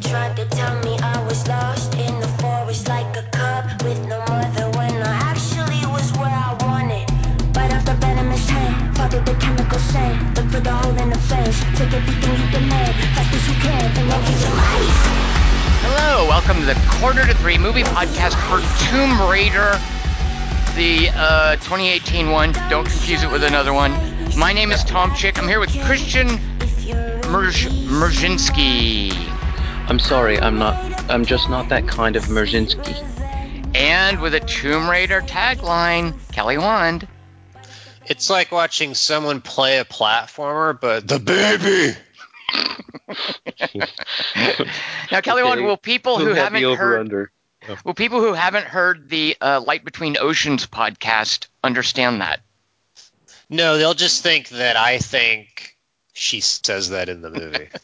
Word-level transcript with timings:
Tried 0.00 0.36
to 0.36 0.44
tell 0.46 0.74
me 0.82 0.98
I 0.98 1.24
was 1.24 1.46
lost 1.46 1.94
in 1.94 2.20
the 2.20 2.26
forest 2.42 2.88
like 2.88 3.16
a 3.16 3.22
with 3.84 4.00
no 4.08 4.18
mother 4.26 4.68
when 4.76 4.92
I 5.02 5.12
actually 5.30 5.86
was 5.86 6.10
I 6.32 6.56
wanted. 6.60 7.08
Look 10.34 10.50
for 10.50 10.60
the 10.60 10.72
hole 10.72 10.96
in 10.98 11.10
the 11.10 11.18
take 11.76 11.92
life. 14.50 14.90
Hello, 15.86 16.26
welcome 16.28 16.58
to 16.58 16.66
the 16.66 16.74
Quarter 16.98 17.26
to 17.28 17.34
Three 17.34 17.58
movie 17.58 17.84
podcast 17.84 18.34
for 18.50 18.58
Tomb 18.90 19.30
Raider, 19.30 19.78
the 20.74 21.10
uh, 21.14 21.54
2018 21.56 22.30
one. 22.30 22.52
Don't 22.68 22.84
confuse 22.84 23.22
it 23.22 23.30
with 23.30 23.44
another 23.44 23.72
one. 23.72 23.92
My 24.36 24.52
name 24.52 24.72
is 24.72 24.82
Tom 24.82 25.14
Chick. 25.14 25.38
I'm 25.38 25.46
here 25.46 25.60
with 25.60 25.70
Christian 25.84 26.26
Merzinski 27.86 29.33
I'm 29.88 29.98
sorry, 29.98 30.40
I'm 30.40 30.58
not. 30.58 30.76
I'm 31.08 31.24
just 31.26 31.48
not 31.50 31.68
that 31.68 31.86
kind 31.86 32.16
of 32.16 32.24
Merzinski. 32.24 32.96
and 33.74 34.20
with 34.20 34.34
a 34.34 34.40
Tomb 34.40 34.88
Raider 34.88 35.20
tagline, 35.22 36.14
Kelly 36.32 36.58
Wand. 36.58 37.06
It's 38.06 38.28
like 38.28 38.52
watching 38.52 38.94
someone 38.94 39.40
play 39.40 39.78
a 39.78 39.84
platformer, 39.84 40.78
but 40.78 41.06
the 41.08 41.18
baby. 41.18 41.96
Now, 45.10 45.20
Kelly 45.20 45.42
Okay. 45.42 45.48
Wand, 45.48 45.64
will 45.64 45.76
people 45.76 46.18
who 46.18 46.26
Who 46.26 46.30
had 46.34 46.44
haven't 46.44 46.60
the 46.60 46.66
over 46.66 46.76
heard 46.82 47.00
under? 47.00 47.30
will 47.84 47.94
people 47.94 48.20
who 48.20 48.32
haven't 48.34 48.66
heard 48.66 49.08
the 49.08 49.36
uh, 49.40 49.60
Light 49.60 49.84
Between 49.84 50.16
Oceans 50.18 50.66
podcast 50.66 51.46
understand 51.62 52.20
that? 52.20 52.40
No, 53.48 53.76
they'll 53.78 53.94
just 53.94 54.22
think 54.22 54.48
that 54.50 54.76
I 54.76 54.98
think 54.98 55.76
she 56.12 56.40
says 56.40 56.90
that 56.90 57.08
in 57.08 57.22
the 57.22 57.30
movie. 57.30 57.68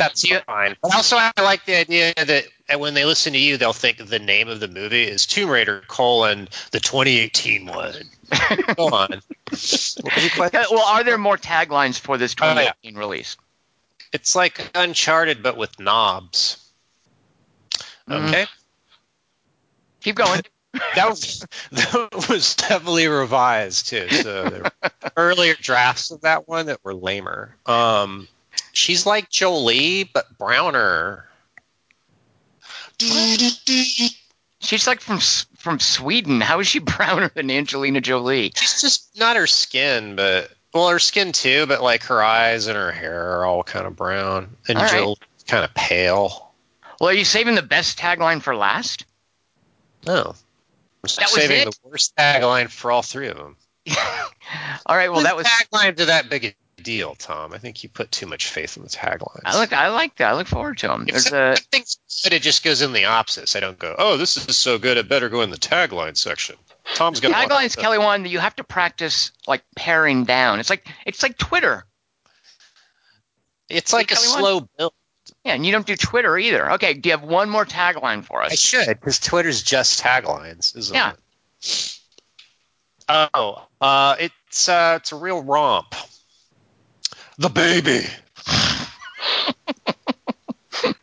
That's 0.00 0.28
Yeah. 0.28 0.40
fine. 0.46 0.76
But 0.82 0.94
also, 0.94 1.16
I 1.16 1.30
like 1.38 1.64
the 1.66 1.76
idea 1.76 2.14
that 2.16 2.46
when 2.80 2.94
they 2.94 3.04
listen 3.04 3.34
to 3.34 3.38
you, 3.38 3.56
they'll 3.58 3.72
think 3.74 3.98
the 3.98 4.18
name 4.18 4.48
of 4.48 4.58
the 4.58 4.66
movie 4.68 5.04
is 5.04 5.26
Tomb 5.26 5.50
Raider 5.50 5.82
colon 5.86 6.48
the 6.72 6.80
2018 6.80 7.66
one. 7.66 7.94
Go 8.76 8.86
on. 8.86 9.20
What 9.20 9.20
was 9.50 9.98
your 10.22 10.30
question? 10.30 10.64
Well, 10.70 10.86
are 10.86 11.04
there 11.04 11.18
more 11.18 11.36
taglines 11.36 11.98
for 11.98 12.16
this 12.16 12.34
Oh, 12.40 12.46
yeah. 12.46 12.72
2018 12.72 12.96
release? 12.98 13.36
It's 14.12 14.34
like 14.34 14.70
Uncharted, 14.74 15.42
but 15.42 15.56
with 15.56 15.78
knobs. 15.78 16.56
Mm. 18.08 18.28
Okay. 18.28 18.46
Keep 20.00 20.16
going. 20.16 20.40
that 20.94 21.08
was 21.10 21.46
that 21.72 22.28
was 22.28 22.58
heavily 22.60 23.06
revised 23.08 23.88
too. 23.88 24.08
So 24.08 24.44
there 24.48 24.62
were 24.62 24.90
earlier 25.16 25.54
drafts 25.54 26.10
of 26.10 26.22
that 26.22 26.48
one 26.48 26.66
that 26.66 26.78
were 26.82 26.94
lamer. 26.94 27.56
Um, 27.66 28.28
she's 28.72 29.06
like 29.06 29.30
Jolie 29.30 30.04
but 30.04 30.36
browner. 30.38 31.26
She's 34.60 34.86
like 34.86 35.00
from 35.00 35.20
from 35.56 35.80
Sweden. 35.80 36.40
How 36.40 36.60
is 36.60 36.66
she 36.66 36.78
browner 36.80 37.30
than 37.34 37.50
Angelina 37.50 38.00
Jolie? 38.00 38.52
She's 38.54 38.80
just 38.80 39.18
not 39.18 39.36
her 39.36 39.46
skin, 39.46 40.16
but 40.16 40.50
well, 40.74 40.88
her 40.88 40.98
skin 40.98 41.32
too, 41.32 41.66
but 41.66 41.82
like 41.82 42.04
her 42.04 42.22
eyes 42.22 42.66
and 42.66 42.76
her 42.76 42.92
hair 42.92 43.38
are 43.38 43.44
all 43.46 43.62
kind 43.62 43.86
of 43.86 43.96
brown, 43.96 44.56
and 44.68 44.78
All 44.78 44.84
right. 44.84 44.92
Jolie's 44.92 45.44
kind 45.46 45.64
of 45.64 45.74
pale. 45.74 46.52
Well, 47.00 47.10
are 47.10 47.14
you 47.14 47.24
saving 47.24 47.54
the 47.54 47.62
best 47.62 47.98
tagline 47.98 48.42
for 48.42 48.54
last? 48.54 49.06
No, 50.06 50.34
I'm 50.34 50.34
That 51.02 51.30
was 51.32 51.32
saving 51.32 51.64
the 51.64 51.76
worst 51.82 52.14
tagline 52.16 52.68
for 52.68 52.92
all 52.92 53.02
three 53.02 53.28
of 53.28 53.36
them. 53.36 53.56
All 54.86 54.96
right. 54.96 55.10
Well, 55.10 55.22
that 55.22 55.36
was. 55.36 55.46
tagline 55.46 55.96
to 55.96 56.06
that 56.06 56.28
big 56.28 56.54
deal, 56.82 57.14
Tom. 57.14 57.52
I 57.52 57.58
think 57.58 57.82
you 57.82 57.88
put 57.88 58.10
too 58.10 58.26
much 58.26 58.48
faith 58.48 58.76
in 58.76 58.82
the 58.82 58.88
taglines. 58.88 59.42
I 59.44 59.58
look. 59.58 59.72
I 59.72 59.88
like 59.88 60.16
that. 60.16 60.30
I 60.30 60.34
look 60.34 60.46
forward 60.46 60.78
to 60.78 60.88
them. 60.88 61.06
There's 61.06 61.26
a. 61.26 61.56
something's 61.56 61.98
good, 62.24 62.32
it 62.32 62.42
just 62.42 62.64
goes 62.64 62.82
in 62.82 62.92
the 62.92 63.06
opposite. 63.06 63.54
I 63.56 63.60
don't 63.60 63.78
go, 63.78 63.94
oh, 63.98 64.16
this 64.16 64.36
is 64.36 64.56
so 64.56 64.78
good, 64.78 64.96
it 64.96 65.08
better 65.08 65.28
go 65.28 65.42
in 65.42 65.50
the 65.50 65.56
tagline 65.56 66.16
section. 66.16 66.56
Tom's 66.94 67.20
gonna 67.20 67.34
Taglines, 67.34 67.76
Kelly 67.76 67.98
Wand. 67.98 68.26
You 68.26 68.38
have 68.38 68.56
to 68.56 68.64
practice 68.64 69.32
like 69.46 69.62
paring 69.76 70.24
down. 70.24 70.60
It's 70.60 70.70
like 70.70 70.86
it's 71.06 71.22
like 71.22 71.38
Twitter. 71.38 71.84
It's 73.68 73.92
like 73.92 74.10
a 74.10 74.14
Kelly 74.14 74.28
Wand? 74.28 74.40
slow 74.40 74.68
build. 74.78 74.92
Yeah, 75.44 75.54
and 75.54 75.64
you 75.64 75.72
don't 75.72 75.86
do 75.86 75.96
Twitter 75.96 76.36
either. 76.36 76.72
Okay, 76.72 76.94
do 76.94 77.08
you 77.08 77.16
have 77.16 77.22
one 77.22 77.48
more 77.48 77.64
tagline 77.64 78.24
for 78.24 78.42
us? 78.42 78.52
I 78.52 78.54
should, 78.56 78.88
because 78.88 79.20
Twitter's 79.20 79.62
just 79.62 80.02
taglines, 80.02 80.76
isn't 80.76 80.94
Yeah. 80.94 81.12
it? 81.12 81.98
Oh, 83.08 83.66
uh, 83.80 84.16
it's 84.18 84.68
uh, 84.68 84.98
it's 85.00 85.12
a 85.12 85.16
real 85.16 85.42
romp. 85.42 85.94
The 87.40 87.48
baby. 87.48 88.06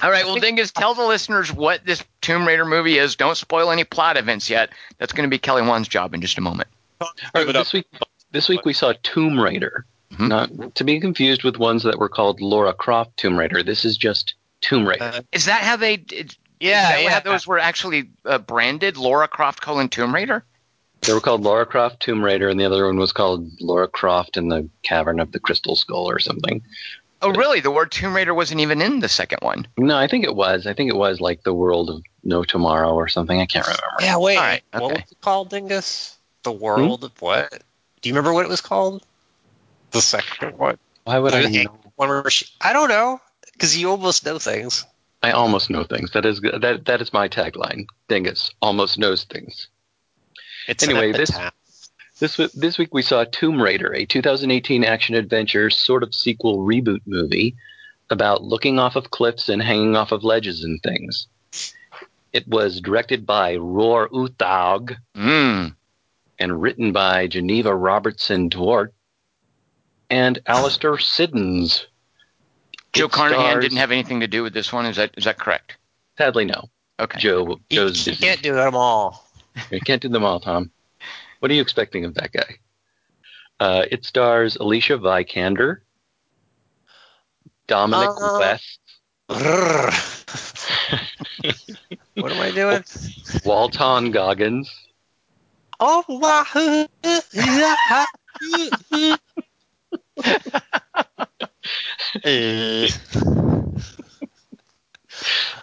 All 0.00 0.12
right. 0.12 0.24
Well, 0.24 0.36
Dingus, 0.36 0.70
tell 0.70 0.94
the 0.94 1.04
listeners 1.04 1.52
what 1.52 1.84
this 1.84 2.04
Tomb 2.20 2.46
Raider 2.46 2.64
movie 2.64 2.98
is. 2.98 3.16
Don't 3.16 3.36
spoil 3.36 3.72
any 3.72 3.82
plot 3.82 4.16
events 4.16 4.48
yet. 4.48 4.70
That's 4.98 5.12
going 5.12 5.28
to 5.28 5.30
be 5.30 5.40
Kelly 5.40 5.62
Wand's 5.62 5.88
job 5.88 6.14
in 6.14 6.20
just 6.20 6.38
a 6.38 6.40
moment. 6.40 6.68
All 7.00 7.08
right, 7.34 7.40
Give 7.40 7.48
it 7.48 7.56
up. 7.56 7.62
this 7.64 7.72
week, 7.72 7.86
this 8.30 8.48
week 8.48 8.64
we 8.64 8.72
saw 8.72 8.92
Tomb 9.02 9.40
Raider, 9.40 9.84
Mhm. 10.12 10.28
not 10.28 10.74
to 10.76 10.84
be 10.84 11.00
confused 11.00 11.42
with 11.42 11.56
ones 11.58 11.82
that 11.82 11.98
were 11.98 12.08
called 12.08 12.40
Lara 12.40 12.72
Croft 12.72 13.16
Tomb 13.16 13.36
Raider. 13.36 13.64
This 13.64 13.84
is 13.84 13.96
just 13.96 14.34
Tomb 14.60 14.86
Raider. 14.86 15.02
Uh, 15.02 15.20
Is 15.32 15.46
that 15.46 15.62
how 15.62 15.74
they? 15.74 15.94
Is 15.94 16.36
yeah, 16.60 16.92
that 16.92 17.02
yeah. 17.02 17.10
how 17.10 17.20
those 17.20 17.44
were 17.44 17.58
actually 17.58 18.08
uh, 18.24 18.38
branded? 18.38 18.96
Lara 18.96 19.26
Croft 19.26 19.60
colon 19.62 19.88
Tomb 19.88 20.14
Raider. 20.14 20.44
They 21.02 21.12
were 21.12 21.20
called 21.20 21.42
Lara 21.42 21.64
Croft 21.64 22.00
Tomb 22.00 22.24
Raider, 22.24 22.48
and 22.48 22.58
the 22.58 22.64
other 22.64 22.86
one 22.86 22.98
was 22.98 23.12
called 23.12 23.60
Lara 23.60 23.88
Croft 23.88 24.36
in 24.36 24.48
the 24.48 24.68
Cavern 24.82 25.20
of 25.20 25.32
the 25.32 25.40
Crystal 25.40 25.76
Skull 25.76 26.10
or 26.10 26.18
something. 26.18 26.62
Oh, 27.20 27.30
really? 27.30 27.60
The 27.60 27.70
word 27.70 27.90
Tomb 27.90 28.14
Raider 28.14 28.34
wasn't 28.34 28.60
even 28.60 28.80
in 28.80 29.00
the 29.00 29.08
second 29.08 29.38
one. 29.42 29.66
No, 29.76 29.96
I 29.96 30.06
think 30.06 30.24
it 30.24 30.34
was. 30.34 30.66
I 30.66 30.74
think 30.74 30.90
it 30.90 30.96
was 30.96 31.20
like 31.20 31.42
the 31.42 31.54
World 31.54 31.90
of 31.90 32.02
No 32.22 32.44
Tomorrow 32.44 32.92
or 32.94 33.08
something. 33.08 33.40
I 33.40 33.46
can't 33.46 33.66
remember. 33.66 33.82
yeah, 34.00 34.16
wait. 34.18 34.36
All 34.36 34.42
right, 34.42 34.62
What 34.72 34.92
was 34.92 35.02
it 35.10 35.20
called, 35.20 35.50
Dingus? 35.50 36.16
The 36.44 36.52
world 36.52 37.04
of 37.04 37.20
what? 37.20 37.62
Do 38.00 38.08
you 38.08 38.14
remember 38.14 38.32
what 38.32 38.44
it 38.44 38.48
was 38.48 38.60
called? 38.60 39.04
The 39.90 40.00
second 40.00 40.58
one. 40.58 40.78
Why 41.04 41.18
would 41.18 41.34
I 41.34 41.42
know? 41.48 41.74
one 41.96 42.08
where 42.08 42.30
she, 42.30 42.46
I 42.60 42.72
don't 42.72 42.88
know, 42.88 43.20
because 43.52 43.76
you 43.76 43.90
almost 43.90 44.24
know 44.24 44.38
things. 44.38 44.84
I 45.22 45.32
almost 45.32 45.68
know 45.68 45.82
things. 45.82 46.12
That 46.12 46.24
is 46.24 46.40
that 46.40 46.82
that 46.86 47.00
is 47.00 47.12
my 47.12 47.28
tagline. 47.28 47.86
Dingus 48.08 48.52
almost 48.62 48.98
knows 48.98 49.24
things. 49.24 49.68
It's 50.68 50.84
Anyway, 50.84 51.10
an 51.10 51.16
this- 51.16 51.32
This 52.20 52.36
this 52.52 52.78
week 52.78 52.92
we 52.92 53.02
saw 53.02 53.24
Tomb 53.24 53.62
Raider, 53.62 53.94
a 53.94 54.04
2018 54.04 54.82
action 54.84 55.14
adventure 55.14 55.70
sort 55.70 56.02
of 56.02 56.12
sequel 56.14 56.58
reboot 56.58 57.00
movie 57.06 57.54
about 58.10 58.42
looking 58.42 58.78
off 58.80 58.96
of 58.96 59.10
cliffs 59.10 59.48
and 59.48 59.62
hanging 59.62 59.94
off 59.96 60.10
of 60.12 60.24
ledges 60.24 60.64
and 60.64 60.82
things. 60.82 61.28
It 62.32 62.46
was 62.48 62.80
directed 62.80 63.24
by 63.24 63.54
Roar 63.56 64.08
Uthaug 64.08 64.96
Mm. 65.16 65.74
and 66.40 66.60
written 66.60 66.90
by 66.92 67.28
Geneva 67.28 67.74
Robertson 67.74 68.50
Dworet 68.50 68.88
and 70.10 70.40
Alastair 70.46 70.98
Siddons. 70.98 71.86
Joe 72.94 73.04
It 73.06 73.12
Carnahan 73.12 73.44
stars- 73.50 73.62
didn't 73.64 73.78
have 73.78 73.92
anything 73.92 74.20
to 74.20 74.26
do 74.26 74.42
with 74.42 74.54
this 74.54 74.72
one. 74.72 74.86
Is 74.86 74.96
that 74.96 75.12
is 75.16 75.24
that 75.24 75.38
correct? 75.38 75.76
Sadly, 76.18 76.44
no. 76.46 76.68
Okay. 76.98 77.20
Joe 77.20 77.46
You, 77.70 77.76
Joe's 77.76 78.04
you 78.06 78.12
busy. 78.12 78.26
can't 78.26 78.42
do 78.42 78.54
them 78.54 78.74
all. 78.74 79.27
You 79.70 79.80
can't 79.80 80.02
do 80.02 80.08
them 80.08 80.24
all, 80.24 80.40
Tom. 80.40 80.70
What 81.40 81.50
are 81.50 81.54
you 81.54 81.62
expecting 81.62 82.04
of 82.04 82.14
that 82.14 82.32
guy? 82.32 82.56
Uh, 83.60 83.84
it 83.90 84.04
stars 84.04 84.56
Alicia 84.56 84.98
Vikander, 84.98 85.78
Dominic 87.66 88.10
Uh, 88.10 88.36
West, 88.38 88.78
what 89.28 89.94
am 92.32 92.40
I 92.40 92.50
doing? 92.54 92.84
Walton 93.44 94.10
Goggins, 94.10 94.70
Oh, 95.80 96.04
wahoo. 96.08 96.86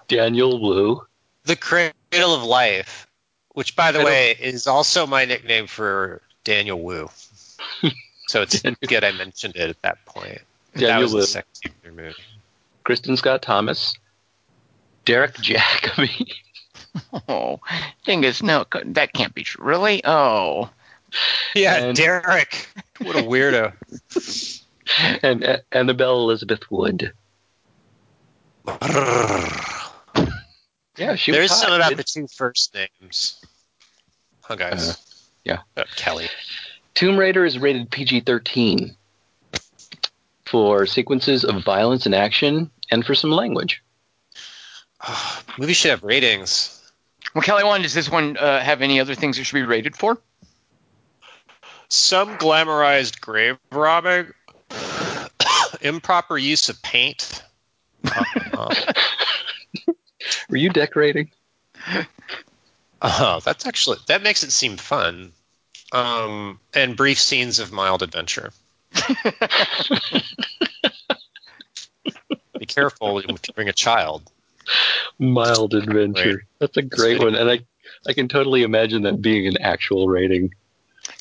Daniel 0.07 0.61
Wu, 0.61 1.01
the 1.43 1.55
Cradle 1.55 2.35
of 2.35 2.43
Life, 2.43 3.04
which, 3.55 3.75
by 3.75 3.91
the 3.91 4.03
way, 4.03 4.35
is 4.39 4.67
also 4.67 5.07
my 5.07 5.25
nickname 5.25 5.65
for 5.65 6.21
Daniel 6.43 6.79
Wu. 6.81 7.09
so 8.27 8.41
it's 8.43 8.61
good 8.61 9.03
I 9.03 9.11
mentioned 9.13 9.55
it 9.55 9.69
at 9.69 9.81
that 9.81 10.05
point. 10.05 10.41
that 10.73 10.79
Daniel 10.81 11.01
was 11.03 11.13
Wu, 11.13 11.21
the 11.21 11.27
second 11.27 11.73
movie. 11.95 12.13
Kristin 12.85 13.17
Scott 13.17 13.41
Thomas, 13.41 13.95
Derek 15.05 15.33
Jacobi, 15.35 16.31
Oh, 17.27 17.59
Dingus, 18.05 18.43
no, 18.43 18.65
that 18.85 19.13
can't 19.13 19.33
be 19.33 19.43
true. 19.43 19.65
Really? 19.65 20.01
Oh. 20.05 20.69
Yeah, 21.55 21.75
And- 21.77 21.97
Derek. 21.97 22.67
What 22.99 23.15
a 23.15 23.19
weirdo. 23.23 23.73
and 25.23 25.43
uh, 25.43 25.57
Annabelle 25.71 26.19
Elizabeth 26.19 26.69
Wood. 26.69 27.13
Yeah, 30.97 31.15
she 31.15 31.31
there 31.31 31.41
was 31.41 31.51
is 31.51 31.57
hot, 31.57 31.65
some 31.65 31.73
about 31.73 31.89
dude. 31.89 31.99
the 31.99 32.03
two 32.03 32.27
first 32.27 32.73
names. 32.73 33.41
Huh, 34.41 34.55
guys? 34.55 34.89
Uh, 34.89 34.93
yeah. 35.43 35.59
Uh, 35.75 35.83
Kelly. 35.95 36.27
Tomb 36.93 37.17
Raider 37.17 37.45
is 37.45 37.59
rated 37.59 37.91
PG 37.91 38.21
13 38.21 38.95
for 40.45 40.85
sequences 40.85 41.43
of 41.43 41.63
violence 41.63 42.05
and 42.05 42.15
action 42.15 42.71
and 42.89 43.05
for 43.05 43.15
some 43.15 43.31
language. 43.31 43.83
Movie 45.57 45.73
should 45.73 45.91
have 45.91 46.03
ratings. 46.03 46.71
Well, 47.33 47.41
Kelly 47.41 47.63
Wand 47.63 47.83
does 47.83 47.93
this 47.93 48.09
one 48.09 48.37
uh, 48.37 48.61
have 48.61 48.81
any 48.81 48.99
other 48.99 49.13
things 49.13 49.37
it 49.37 49.43
should 49.45 49.55
be 49.55 49.63
rated 49.63 49.95
for? 49.95 50.17
Some 51.89 52.37
glamorized 52.37 53.19
grave 53.19 53.57
robbing, 53.71 54.31
improper 55.81 56.37
use 56.37 56.69
of 56.69 56.81
paint. 56.81 57.43
Uh, 58.53 58.73
Were 60.49 60.57
you 60.57 60.69
decorating? 60.69 61.31
oh, 63.01 63.39
that's 63.43 63.65
actually 63.65 63.97
that 64.07 64.23
makes 64.23 64.43
it 64.43 64.51
seem 64.51 64.77
fun. 64.77 65.31
Um, 65.91 66.59
and 66.73 66.95
brief 66.97 67.19
scenes 67.19 67.59
of 67.59 67.71
mild 67.71 68.01
adventure. 68.03 68.51
Be 72.59 72.65
careful 72.65 73.19
if 73.19 73.25
you 73.27 73.53
bring 73.53 73.69
a 73.69 73.73
child. 73.73 74.23
Mild 75.19 75.73
adventure. 75.73 76.43
That's 76.59 76.77
a 76.77 76.81
great 76.81 77.19
one, 77.19 77.35
and 77.35 77.49
I 77.49 77.59
I 78.07 78.13
can 78.13 78.27
totally 78.27 78.63
imagine 78.63 79.03
that 79.03 79.21
being 79.21 79.47
an 79.47 79.57
actual 79.61 80.07
rating. 80.07 80.53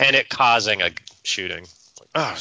and 0.01 0.17
it 0.17 0.29
causing 0.29 0.83
a 0.83 0.91
shooting. 1.23 1.67
Oh, 2.15 2.37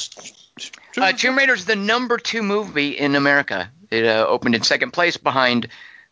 Uh, 0.97 1.11
Tomb 1.13 1.37
Raider 1.37 1.53
is 1.53 1.65
the 1.65 1.75
number 1.75 2.17
two 2.17 2.43
movie 2.43 2.91
in 2.91 3.15
America. 3.15 3.69
It 3.89 4.05
uh, 4.05 4.25
opened 4.27 4.55
in 4.55 4.61
second 4.63 4.91
place 4.91 5.17
behind 5.17 5.67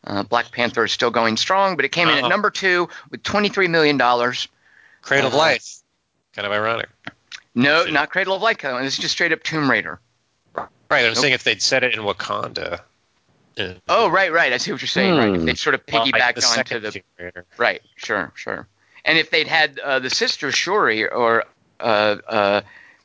uh, 0.06 0.24
Black 0.24 0.52
Panther, 0.52 0.84
is 0.86 0.92
still 0.92 1.12
going 1.12 1.38
strong, 1.38 1.76
but 1.76 1.86
it 1.86 1.90
came 1.90 2.08
in 2.10 2.16
at 2.16 2.20
Uh-huh. 2.22 2.30
number 2.30 2.50
two 2.50 2.90
with 3.10 3.24
$23 3.24 3.70
million. 3.70 3.98
Cradle 3.98 5.28
of 5.28 5.34
Uh-huh. 5.34 5.38
Life. 5.38 5.78
Kind 6.36 6.46
of 6.46 6.52
ironic. 6.52 6.90
No, 7.54 7.86
not 7.86 8.10
Cradle 8.10 8.36
of 8.36 8.42
Life. 8.42 8.64
Is 8.64 8.98
just 8.98 9.14
straight 9.14 9.34
up 9.34 9.44
Tomb 9.44 9.70
Raider. 9.70 10.00
Right, 10.56 11.06
I'm 11.06 11.14
Nope. 11.14 11.18
saying 11.18 11.34
if 11.34 11.44
they'd 11.44 11.62
said 11.62 11.84
it 11.84 11.94
in 11.94 12.02
Wakanda. 12.02 12.82
uh, 13.60 13.74
Oh, 13.90 14.10
right, 14.10 14.32
right. 14.32 14.54
I 14.54 14.58
see 14.58 14.72
what 14.72 14.82
you're 14.82 14.88
saying. 14.88 15.16
Right. 15.18 15.30
If 15.34 15.40
Hmm. 15.42 15.46
they 15.46 15.56
sort 15.56 15.76
of 15.76 15.86
piggybacked 15.86 16.36
the 16.36 16.46
onto 16.60 16.80
the 16.80 16.92
Tomb 16.92 17.04
Raider. 17.20 17.46
Right, 17.58 17.82
sure, 17.98 18.32
sure. 18.36 18.68
And 19.04 19.18
if 19.18 19.30
they'd 19.30 19.48
had 19.48 19.78
uh, 19.80 20.00
the 20.00 20.10
sister 20.10 20.52
Shuri 20.52 21.08
or 21.08 21.44
uh, 21.80 22.18
uh, 22.28 22.62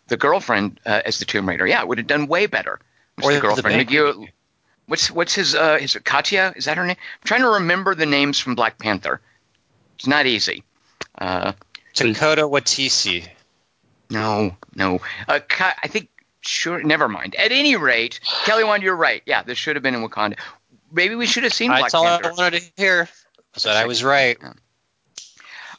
the 0.09 0.17
girlfriend 0.17 0.79
uh, 0.87 1.03
as 1.05 1.19
the 1.19 1.25
Tomb 1.25 1.49
Raider, 1.49 1.67
yeah, 1.67 1.81
it 1.81 1.89
would 1.89 1.99
have 1.99 2.07
done 2.07 2.27
way 2.29 2.47
better. 2.47 2.79
Or 3.23 3.31
the 3.33 3.37
the 3.37 3.41
girlfriend? 3.41 3.89
baby. 3.89 4.33
What's 4.87 5.11
what's 5.11 5.35
his? 5.35 5.55
Uh, 5.55 5.79
is 5.81 5.97
it 5.97 6.05
Katya? 6.05 6.53
Is 6.57 6.67
that 6.67 6.77
her 6.77 6.87
name? 6.87 6.97
I'm 6.99 7.27
trying 7.27 7.43
to 7.43 7.49
remember 7.49 7.95
the 7.95 8.07
names 8.07 8.39
from 8.39 8.55
Black 8.55 8.79
Panther. 8.79 9.21
It's 9.97 10.07
not 10.07 10.27
easy. 10.27 10.63
Uh, 11.19 11.53
Dakota 11.95 12.43
Watisi. 12.43 13.27
no, 14.11 14.57
no. 14.75 15.01
Uh, 15.27 15.41
Ka- 15.49 15.77
I 15.83 15.89
think. 15.89 16.09
Sure, 16.43 16.81
never 16.81 17.09
mind. 17.09 17.35
At 17.35 17.51
any 17.51 17.75
rate, 17.75 18.21
Kelly 18.45 18.63
Wand, 18.63 18.85
you're 18.85 18.95
right. 18.95 19.21
Yeah, 19.27 19.43
this 19.43 19.59
should 19.59 19.75
have 19.75 19.83
been 19.83 19.97
in 19.97 20.09
Wakanda. 20.09 20.37
Maybe 20.93 21.17
we 21.17 21.27
should 21.27 21.43
have 21.43 21.53
seen 21.53 21.71
Black 21.71 21.83
That's 21.83 21.95
all 21.95 22.05
Panther. 22.05 22.29
I 22.29 22.33
wanted 22.35 22.63
to 22.63 22.71
hear. 22.77 23.09
That 23.65 23.77
I 23.77 23.87
was 23.87 24.05
right. 24.05 24.39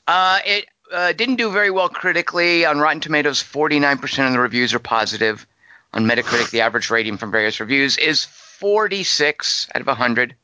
Uh, 0.05 0.39
it 0.45 0.65
uh, 0.91 1.13
didn't 1.13 1.35
do 1.35 1.51
very 1.51 1.71
well 1.71 1.87
critically. 1.87 2.65
On 2.65 2.79
Rotten 2.79 2.99
Tomatoes, 2.99 3.41
49% 3.41 4.27
of 4.27 4.33
the 4.33 4.39
reviews 4.39 4.73
are 4.73 4.79
positive. 4.79 5.45
On 5.93 6.05
Metacritic, 6.05 6.49
the 6.49 6.61
average 6.61 6.89
rating 6.89 7.17
from 7.17 7.31
various 7.31 7.59
reviews 7.59 7.97
is 7.97 8.27
46 8.57 9.67
out 9.73 9.81
of 9.81 9.87
100. 9.87 10.35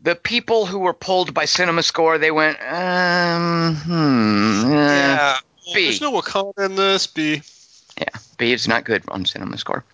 The 0.00 0.14
people 0.14 0.66
who 0.66 0.78
were 0.78 0.92
pulled 0.92 1.34
by 1.34 1.46
Cinema 1.46 1.82
Score, 1.82 2.18
they 2.18 2.30
went, 2.30 2.58
um, 2.62 3.74
hmm, 3.74 4.72
uh, 4.72 5.36
B. 5.74 5.84
There's 5.84 6.00
no 6.00 6.12
Wakanda 6.12 6.66
in 6.66 6.76
this. 6.76 7.08
B. 7.08 7.42
Yeah, 7.98 8.06
B 8.36 8.52
is 8.52 8.68
not 8.68 8.84
good 8.84 9.02
on 9.08 9.24
Cinema 9.24 9.58
Score. 9.58 9.84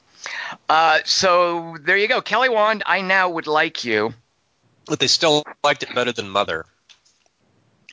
Uh, 0.69 0.99
so 1.07 1.77
there 1.81 1.97
you 1.97 2.09
go. 2.09 2.21
Kelly 2.21 2.51
Wand, 2.51 2.83
I 2.85 3.01
now 3.01 3.31
would 3.31 3.47
like 3.47 3.85
you. 3.85 4.13
But 4.87 5.01
they 5.01 5.07
still 5.07 5.45
liked 5.63 5.83
it 5.83 5.95
better 5.95 6.13
than 6.13 6.29
Mother. 6.29 6.67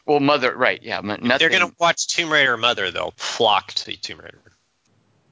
Well, 0.05 0.19
Mother, 0.19 0.53
right? 0.53 0.81
Yeah, 0.83 0.97
m- 0.97 1.07
nothing. 1.07 1.37
They're 1.37 1.49
gonna 1.49 1.71
watch 1.79 2.07
Tomb 2.07 2.29
Raider 2.29 2.57
Mother. 2.57 2.91
They'll 2.91 3.13
flock 3.15 3.71
to 3.73 3.95
Tomb 3.95 4.19
Raider. 4.19 4.50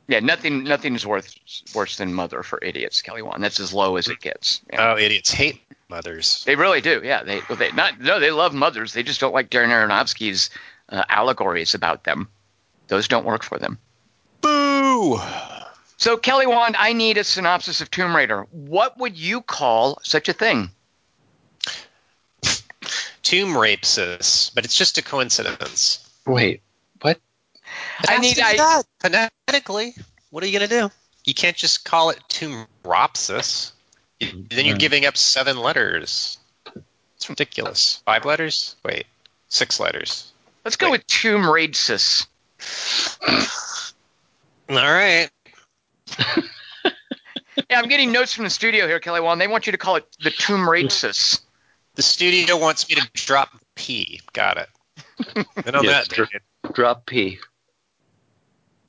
Yeah, 0.10 0.22
nothing. 0.22 0.64
Nothing 0.64 0.96
is 0.96 1.06
worth 1.06 1.36
worse 1.76 1.98
than 1.98 2.16
Mother 2.16 2.42
for 2.42 2.60
idiots. 2.64 3.04
Kelly 3.04 3.22
Wand. 3.22 3.44
That's 3.44 3.60
as 3.60 3.72
low 3.72 3.96
as 3.96 4.08
it 4.08 4.20
gets. 4.20 4.60
Yeah. 4.74 4.94
Oh, 4.94 4.98
idiots 4.98 5.32
hate 5.32 5.62
mothers. 5.88 6.44
They 6.46 6.56
really 6.56 6.82
do. 6.82 7.00
Yeah, 7.04 7.22
they 7.22 7.42
well, 7.48 7.58
they 7.58 7.72
not 7.72 8.02
no, 8.02 8.20
they 8.20 8.32
love 8.32 8.56
mothers. 8.56 8.92
They 8.92 9.04
just 9.04 9.20
don't 9.20 9.36
like 9.36 9.52
Darren 9.52 9.70
Aronofsky's 9.70 10.50
uh, 10.90 11.04
allegories 11.08 11.76
about 11.76 12.06
them. 12.06 12.28
Those 12.88 13.08
don't 13.08 13.24
work 13.24 13.44
for 13.44 13.60
them. 13.60 13.78
Boo! 14.42 15.20
So 15.98 16.18
Kelly 16.18 16.48
Wand, 16.48 16.76
I 16.76 16.94
need 16.94 17.20
a 17.20 17.24
synopsis 17.24 17.82
of 17.82 17.92
Tomb 17.92 18.16
Raider. 18.16 18.48
What 18.50 18.98
would 18.98 19.16
you 19.16 19.42
call 19.42 20.00
such 20.02 20.28
a 20.28 20.34
thing? 20.34 20.72
Tomb 23.22 23.56
rapes 23.56 24.50
but 24.56 24.66
it's 24.66 24.76
just 24.76 24.98
a 24.98 25.04
coincidence. 25.04 26.04
Wait, 26.26 26.64
what? 27.00 27.20
It 28.04 28.10
I 28.10 28.18
need- 28.18 28.36
to 28.36 28.42
be 28.42 28.42
I- 28.44 28.58
that. 28.58 28.84
phonetically. 29.48 29.96
What 30.30 30.44
are 30.44 30.48
you 30.48 30.54
gonna 30.54 30.68
do? 30.68 30.92
You 31.26 31.34
can't 31.34 31.56
just 31.58 31.84
call 31.86 32.10
it 32.12 32.20
Tomropsis. 32.30 33.72
You- 34.20 34.46
Then 34.50 34.66
you're 34.66 34.76
mm. 34.76 34.80
giving 34.80 35.06
up 35.06 35.18
seven 35.18 35.58
letters. 35.58 36.38
It's 37.18 37.30
ridiculous. 37.30 38.02
Five 38.06 38.26
letters? 38.26 38.76
Wait, 38.84 39.06
six 39.50 39.80
letters. 39.80 40.32
Let's 40.64 40.78
go 40.78 40.88
Wait. 40.88 41.00
with 41.00 41.08
Tomb 41.08 41.42
Raidsis. 41.44 42.26
All 44.70 44.76
right. 44.76 45.30
Yeah, 47.70 47.78
I'm 47.80 47.88
getting 47.90 48.12
notes 48.12 48.34
from 48.34 48.46
the 48.46 48.50
studio 48.50 48.88
here, 48.88 49.00
Kelly 49.00 49.20
Wand. 49.22 49.40
They 49.40 49.48
want 49.48 49.68
you 49.68 49.72
to 49.74 49.78
call 49.78 49.98
it 49.98 50.06
the 50.24 50.32
Tomb 50.32 50.62
Raidsis. 50.62 51.40
The 51.96 52.02
studio 52.02 52.58
wants 52.58 52.90
me 52.90 52.96
to 52.96 53.08
drop 53.14 53.50
P. 53.76 54.22
Got 54.34 54.58
it. 54.58 54.70
And 55.66 55.76
on 55.76 55.84
Yes, 55.84 56.08
that, 56.08 56.16
dr- 56.16 56.74
Drop 56.74 57.06
P. 57.06 57.38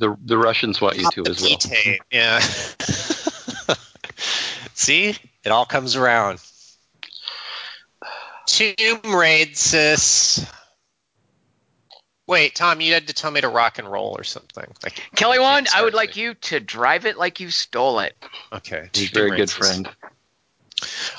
The 0.00 0.16
the 0.24 0.38
Russians 0.38 0.80
want 0.80 0.96
you 0.96 1.02
drop 1.02 1.14
to 1.14 1.26
as 1.26 1.42
well. 1.42 1.50
P-tape. 1.50 2.00
Yeah. 2.10 2.40
See, 4.74 5.14
it 5.44 5.50
all 5.50 5.66
comes 5.66 5.94
around. 5.94 6.40
Tomb 8.46 9.00
Raid, 9.04 9.58
sis. 9.58 10.50
Wait, 12.26 12.54
Tom, 12.54 12.80
you 12.80 12.94
had 12.94 13.08
to 13.08 13.12
tell 13.12 13.30
me 13.30 13.42
to 13.42 13.48
rock 13.48 13.78
and 13.78 13.90
roll 13.90 14.14
or 14.16 14.24
something. 14.24 14.64
Like, 14.82 15.02
Kelly 15.14 15.36
I 15.36 15.42
Wand, 15.42 15.68
I 15.74 15.82
would 15.82 15.94
like 15.94 16.16
you 16.16 16.34
to 16.34 16.60
drive 16.60 17.04
it 17.04 17.18
like 17.18 17.40
you 17.40 17.50
stole 17.50 18.00
it. 18.00 18.16
Okay, 18.52 18.88
He's 18.94 19.10
a 19.10 19.14
very 19.14 19.32
Raid, 19.32 19.36
good 19.36 19.50
friend. 19.50 19.88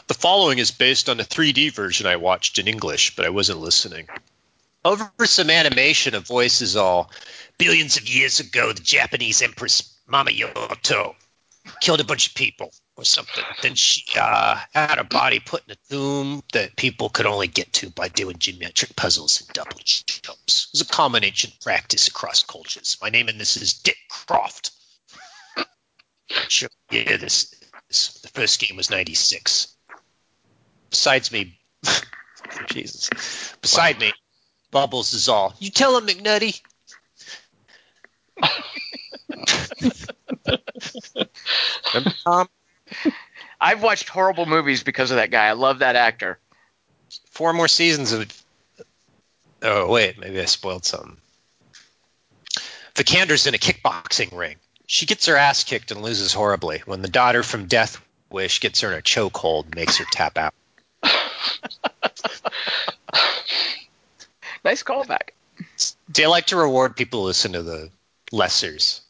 The 0.07 0.15
following 0.15 0.57
is 0.57 0.71
based 0.71 1.07
on 1.07 1.19
a 1.19 1.23
3D 1.23 1.73
version 1.73 2.07
I 2.07 2.15
watched 2.15 2.57
in 2.57 2.67
English, 2.67 3.15
but 3.15 3.25
I 3.25 3.29
wasn't 3.29 3.59
listening. 3.59 4.07
Over 4.83 5.11
some 5.25 5.49
animation, 5.49 6.15
a 6.15 6.19
voice 6.19 6.61
is 6.61 6.75
all 6.75 7.11
billions 7.57 7.97
of 7.97 8.09
years 8.09 8.39
ago, 8.39 8.73
the 8.73 8.81
Japanese 8.81 9.41
Empress 9.41 9.95
Mama 10.07 10.31
Yoto 10.31 11.15
killed 11.79 11.99
a 11.99 12.03
bunch 12.03 12.27
of 12.27 12.33
people 12.33 12.71
or 12.97 13.05
something. 13.05 13.43
Then 13.61 13.75
she 13.75 14.03
uh, 14.19 14.59
had 14.73 14.97
her 14.97 15.03
body 15.03 15.39
put 15.39 15.63
in 15.67 15.73
a 15.73 15.89
tomb 15.89 16.41
that 16.53 16.75
people 16.75 17.09
could 17.09 17.27
only 17.27 17.47
get 17.47 17.71
to 17.73 17.91
by 17.91 18.07
doing 18.07 18.37
geometric 18.39 18.95
puzzles 18.95 19.41
and 19.41 19.49
double 19.53 19.77
jumps. 19.83 20.65
It 20.65 20.79
was 20.79 20.81
a 20.81 20.85
common 20.85 21.23
ancient 21.23 21.59
practice 21.61 22.07
across 22.07 22.43
cultures. 22.43 22.97
My 23.01 23.09
name 23.09 23.29
in 23.29 23.37
this 23.37 23.57
is 23.57 23.73
Dick 23.73 23.97
Croft. 24.09 24.71
Sure, 26.47 26.69
yeah, 26.89 27.17
this, 27.17 27.53
this 27.87 28.13
the 28.21 28.29
first 28.29 28.59
game 28.59 28.77
was 28.77 28.89
'96 28.89 29.75
besides 30.91 31.31
me, 31.31 31.57
Jesus, 32.67 33.09
beside 33.61 33.99
me, 33.99 34.13
Bubbles 34.71 35.13
is 35.13 35.29
all. 35.29 35.53
You 35.59 35.69
tell 35.69 35.97
him, 35.97 36.07
McNulty. 36.07 36.61
Tom? 42.23 42.49
I've 43.61 43.83
watched 43.83 44.09
horrible 44.09 44.45
movies 44.45 44.83
because 44.83 45.11
of 45.11 45.17
that 45.17 45.29
guy. 45.29 45.45
I 45.45 45.53
love 45.53 45.79
that 45.79 45.95
actor. 45.95 46.39
Four 47.29 47.53
more 47.53 47.67
seasons 47.67 48.11
of. 48.11 48.43
Oh 49.61 49.89
wait, 49.89 50.17
maybe 50.17 50.39
I 50.39 50.45
spoiled 50.45 50.85
something. 50.85 51.17
Vikander's 52.95 53.47
in 53.47 53.53
a 53.53 53.59
kickboxing 53.59 54.35
ring. 54.35 54.55
She 54.87 55.05
gets 55.05 55.27
her 55.27 55.35
ass 55.35 55.63
kicked 55.63 55.91
and 55.91 56.01
loses 56.01 56.33
horribly. 56.33 56.79
When 56.85 57.01
the 57.01 57.07
daughter 57.07 57.43
from 57.43 57.67
Death 57.67 58.01
Wish 58.31 58.61
gets 58.61 58.81
her 58.81 58.91
in 58.91 58.97
a 58.97 59.01
chokehold, 59.01 59.65
and 59.65 59.75
makes 59.75 59.97
her 59.97 60.05
tap 60.09 60.37
out. 60.37 60.53
Nice 64.63 64.83
callback. 64.83 65.31
They 66.09 66.27
like 66.27 66.47
to 66.47 66.57
reward 66.57 66.95
people 66.95 67.21
who 67.21 67.27
listen 67.27 67.53
to 67.53 67.63
the 67.63 67.89
lessers. 68.31 69.01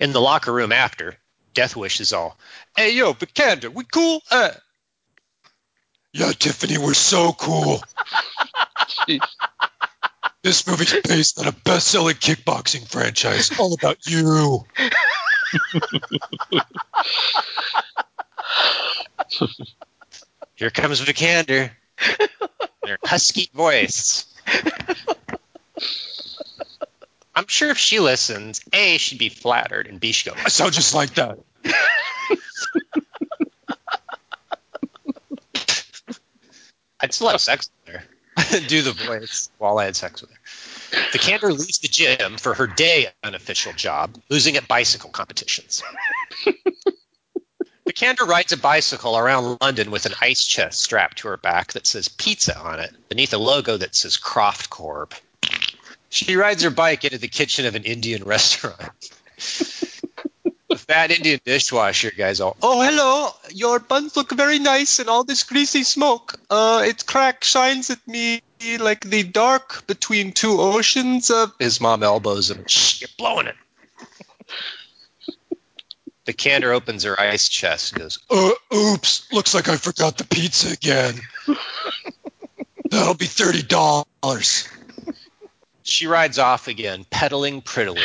In 0.00 0.12
the 0.12 0.20
locker 0.20 0.52
room 0.52 0.72
after, 0.72 1.16
Death 1.54 1.76
Wish 1.76 2.00
is 2.00 2.12
all, 2.12 2.36
Hey, 2.76 2.94
yo, 2.94 3.14
Vikander, 3.14 3.72
we 3.72 3.84
cool? 3.84 4.22
Uh. 4.30 4.50
Yeah, 6.12 6.32
Tiffany, 6.32 6.78
we're 6.78 6.94
so 6.94 7.32
cool. 7.32 7.82
this 10.42 10.66
movie's 10.66 10.94
based 11.02 11.38
on 11.38 11.46
a 11.46 11.52
best 11.52 11.88
selling 11.88 12.16
kickboxing 12.16 12.86
franchise 12.88 13.58
all 13.58 13.72
about 13.74 14.06
you. 14.06 14.64
Here 20.54 20.70
comes 20.70 21.00
Vikander. 21.00 21.70
Their 22.84 22.98
husky 23.04 23.50
voice. 23.54 24.26
I'm 27.34 27.46
sure 27.46 27.70
if 27.70 27.78
she 27.78 27.98
listens, 27.98 28.60
A, 28.72 28.98
she'd 28.98 29.18
be 29.18 29.30
flattered, 29.30 29.86
and 29.86 29.98
B, 29.98 30.12
she'd 30.12 30.30
go, 30.30 30.36
I 30.36 30.48
sound 30.48 30.74
just 30.74 30.94
like 30.94 31.14
that. 31.14 31.38
I'd 37.00 37.12
still 37.12 37.30
have 37.30 37.40
sex 37.40 37.70
with 37.86 37.96
her. 37.96 38.02
Do 38.68 38.82
the 38.82 38.92
voice 38.92 39.50
while 39.58 39.78
I 39.78 39.86
had 39.86 39.96
sex 39.96 40.20
with 40.20 40.30
her. 40.30 40.36
Vikander 41.12 41.50
leaves 41.50 41.78
the 41.78 41.88
gym 41.88 42.36
for 42.36 42.54
her 42.54 42.66
day 42.66 43.08
unofficial 43.22 43.72
job, 43.72 44.16
losing 44.28 44.56
at 44.56 44.68
bicycle 44.68 45.10
competitions. 45.10 45.82
Vikander 47.92 48.26
rides 48.26 48.52
a 48.52 48.56
bicycle 48.56 49.18
around 49.18 49.58
London 49.60 49.90
with 49.90 50.06
an 50.06 50.14
ice 50.20 50.46
chest 50.46 50.80
strapped 50.80 51.18
to 51.18 51.28
her 51.28 51.36
back 51.36 51.72
that 51.72 51.86
says 51.86 52.08
pizza 52.08 52.58
on 52.58 52.80
it, 52.80 52.90
beneath 53.08 53.34
a 53.34 53.38
logo 53.38 53.76
that 53.76 53.94
says 53.94 54.16
Croft 54.16 54.70
Corp. 54.70 55.14
She 56.08 56.36
rides 56.36 56.62
her 56.62 56.70
bike 56.70 57.04
into 57.04 57.18
the 57.18 57.28
kitchen 57.28 57.66
of 57.66 57.74
an 57.74 57.84
Indian 57.84 58.24
restaurant. 58.26 58.78
the 60.68 60.78
fat 60.78 61.10
Indian 61.10 61.40
dishwasher 61.44 62.12
guy's 62.16 62.40
all, 62.40 62.56
Oh, 62.62 62.80
hello. 62.80 63.30
Your 63.50 63.78
buns 63.78 64.16
look 64.16 64.30
very 64.32 64.58
nice 64.58 64.98
and 64.98 65.10
all 65.10 65.24
this 65.24 65.42
greasy 65.42 65.82
smoke. 65.82 66.38
Uh, 66.48 66.84
it 66.86 67.04
crack 67.04 67.44
shines 67.44 67.90
at 67.90 68.06
me 68.08 68.40
like 68.78 69.00
the 69.04 69.22
dark 69.22 69.86
between 69.86 70.32
two 70.32 70.60
oceans. 70.60 71.30
Uh, 71.30 71.48
his 71.58 71.80
mom 71.80 72.02
elbows 72.02 72.50
him. 72.50 72.64
Shh, 72.66 73.02
you're 73.02 73.08
blowing 73.18 73.48
it. 73.48 73.56
Vikander 76.26 76.72
opens 76.74 77.04
her 77.04 77.18
ice 77.18 77.48
chest 77.48 77.92
and 77.92 78.02
goes, 78.02 78.18
Uh, 78.30 78.52
oops. 78.74 79.26
Looks 79.32 79.54
like 79.54 79.68
I 79.68 79.76
forgot 79.76 80.18
the 80.18 80.24
pizza 80.24 80.72
again. 80.72 81.14
That'll 82.90 83.14
be 83.14 83.26
$30. 83.26 84.68
She 85.82 86.06
rides 86.06 86.38
off 86.38 86.68
again, 86.68 87.04
pedaling 87.10 87.60
prettily. 87.62 88.02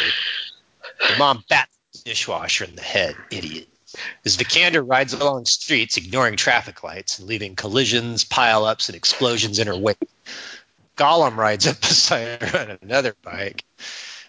The 1.00 1.18
mom 1.20 1.44
bats 1.50 1.70
the 1.94 2.00
dishwasher 2.10 2.64
in 2.64 2.76
the 2.76 2.82
head. 2.82 3.16
Idiot. 3.30 3.68
As 4.26 4.38
Vikander 4.38 4.88
rides 4.88 5.14
along 5.14 5.46
streets, 5.46 5.98
ignoring 5.98 6.36
traffic 6.38 6.84
lights 6.84 7.20
and 7.20 7.28
leaving 7.28 7.56
collisions, 7.56 8.24
pile-ups, 8.24 8.90
and 8.90 8.96
explosions 8.96 9.60
in 9.60 9.68
her 9.68 9.78
wake, 9.78 9.98
Gollum 10.96 11.36
rides 11.36 11.68
up 11.68 11.80
beside 11.82 12.42
her 12.42 12.60
on 12.60 12.78
another 12.82 13.16
bike 13.22 13.64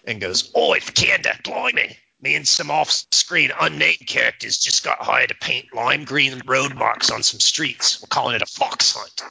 and 0.05 0.21
goes, 0.21 0.51
Oi, 0.55 0.79
Vikander, 0.79 1.41
blimey. 1.43 1.97
Me 2.21 2.35
and 2.35 2.47
some 2.47 2.69
off-screen 2.69 3.51
unnamed 3.59 4.05
characters 4.05 4.57
just 4.57 4.83
got 4.83 5.01
hired 5.01 5.29
to 5.29 5.35
paint 5.35 5.73
lime 5.73 6.03
green 6.03 6.41
road 6.45 6.75
marks 6.75 7.11
on 7.11 7.23
some 7.23 7.39
streets. 7.39 8.01
We're 8.01 8.07
calling 8.07 8.35
it 8.35 8.41
a 8.41 8.45
fox 8.45 8.93
hunt. 8.93 9.23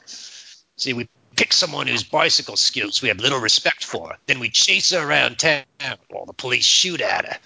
See, 0.77 0.95
we 0.95 1.09
pick 1.37 1.53
someone 1.53 1.87
whose 1.87 2.03
bicycle 2.03 2.57
skills 2.57 3.03
we 3.03 3.09
have 3.09 3.21
little 3.21 3.41
respect 3.41 3.85
for. 3.85 4.17
Then 4.27 4.41
we 4.41 4.49
chase 4.49 4.91
her 4.91 5.07
around 5.07 5.39
town 5.39 5.65
while 6.09 6.25
the 6.25 6.33
police 6.33 6.65
shoot 6.65 7.01
at 7.01 7.27
her. 7.27 7.39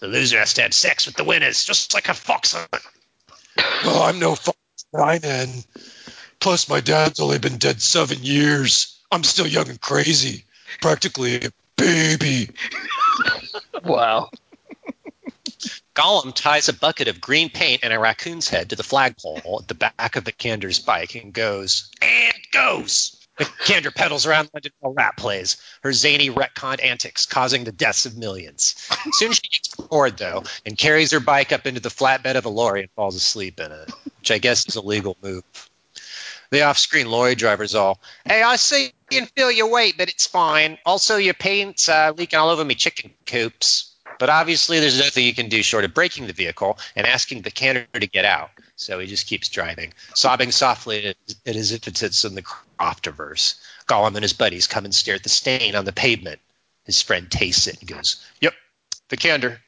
The 0.00 0.08
loser 0.08 0.38
has 0.38 0.54
to 0.54 0.62
have 0.62 0.72
sex 0.72 1.06
with 1.06 1.16
the 1.16 1.24
winners, 1.24 1.64
just 1.64 1.92
like 1.92 2.08
a 2.08 2.14
fox 2.14 2.54
hunt. 2.54 2.68
Well, 2.72 2.82
oh, 3.84 4.04
I'm 4.04 4.18
no 4.18 4.34
fox 4.34 4.58
man. 4.92 5.48
Plus, 6.40 6.68
my 6.68 6.80
dad's 6.80 7.20
only 7.20 7.38
been 7.38 7.58
dead 7.58 7.82
seven 7.82 8.18
years. 8.22 8.98
I'm 9.10 9.24
still 9.24 9.46
young 9.46 9.68
and 9.68 9.80
crazy, 9.80 10.44
practically 10.80 11.44
a 11.44 11.50
baby. 11.76 12.50
Wow. 13.84 14.30
Gollum 15.96 16.34
ties 16.34 16.68
a 16.68 16.74
bucket 16.74 17.08
of 17.08 17.22
green 17.22 17.48
paint 17.48 17.80
and 17.82 17.90
a 17.90 17.98
raccoon's 17.98 18.48
head 18.48 18.68
to 18.70 18.76
the 18.76 18.82
flagpole 18.82 19.60
at 19.62 19.68
the 19.68 19.74
back 19.74 20.14
of 20.14 20.24
Vikander's 20.24 20.78
bike 20.78 21.14
and 21.14 21.32
goes, 21.32 21.90
and 22.02 22.36
goes. 22.52 23.26
Kander 23.38 23.94
pedals 23.94 24.26
around 24.26 24.50
London 24.52 24.72
while 24.80 24.92
rap 24.92 25.16
plays, 25.16 25.56
her 25.82 25.94
zany 25.94 26.30
retconned 26.30 26.84
antics 26.84 27.24
causing 27.24 27.64
the 27.64 27.72
deaths 27.72 28.04
of 28.04 28.16
millions. 28.16 28.74
Soon 29.12 29.32
she 29.32 29.48
gets 29.48 29.68
bored, 29.68 30.18
though, 30.18 30.44
and 30.66 30.76
carries 30.76 31.12
her 31.12 31.20
bike 31.20 31.52
up 31.52 31.66
into 31.66 31.80
the 31.80 31.88
flatbed 31.88 32.36
of 32.36 32.44
a 32.44 32.50
lorry 32.50 32.80
and 32.80 32.90
falls 32.92 33.16
asleep 33.16 33.58
in 33.58 33.72
it, 33.72 33.90
which 34.18 34.30
I 34.30 34.38
guess 34.38 34.66
is 34.68 34.76
a 34.76 34.82
legal 34.82 35.16
move. 35.22 35.44
The 36.50 36.62
off-screen 36.62 37.10
lorry 37.10 37.34
driver's 37.34 37.74
all, 37.74 38.00
"Hey, 38.24 38.42
I 38.42 38.56
see 38.56 38.92
you 39.10 39.20
can 39.20 39.28
feel 39.34 39.50
your 39.50 39.68
weight, 39.68 39.96
but 39.96 40.08
it's 40.08 40.26
fine. 40.26 40.78
Also, 40.86 41.16
your 41.16 41.34
paint's 41.34 41.88
uh, 41.88 42.12
leaking 42.16 42.38
all 42.38 42.50
over 42.50 42.64
me 42.64 42.74
chicken 42.74 43.12
coops." 43.26 43.95
But 44.18 44.30
obviously, 44.30 44.80
there's 44.80 44.98
nothing 44.98 45.26
you 45.26 45.34
can 45.34 45.48
do 45.48 45.62
short 45.62 45.84
of 45.84 45.92
braking 45.92 46.26
the 46.26 46.32
vehicle 46.32 46.78
and 46.94 47.06
asking 47.06 47.42
Vikander 47.42 47.86
to 47.92 48.06
get 48.06 48.24
out. 48.24 48.50
So 48.76 48.98
he 48.98 49.06
just 49.06 49.26
keeps 49.26 49.48
driving, 49.48 49.92
sobbing 50.14 50.52
softly 50.52 51.14
as 51.44 51.72
it 51.72 51.96
sits 51.96 52.24
in 52.24 52.34
the 52.34 52.42
Croftiverse. 52.42 53.54
Gollum 53.86 54.14
and 54.14 54.22
his 54.22 54.32
buddies 54.32 54.66
come 54.66 54.84
and 54.84 54.94
stare 54.94 55.16
at 55.16 55.22
the 55.22 55.28
stain 55.28 55.74
on 55.74 55.84
the 55.84 55.92
pavement. 55.92 56.40
His 56.84 57.02
friend 57.02 57.30
tastes 57.30 57.66
it 57.66 57.80
and 57.80 57.88
goes, 57.88 58.24
"Yep, 58.40 58.54
the 59.08 59.16
Vikander." 59.16 59.58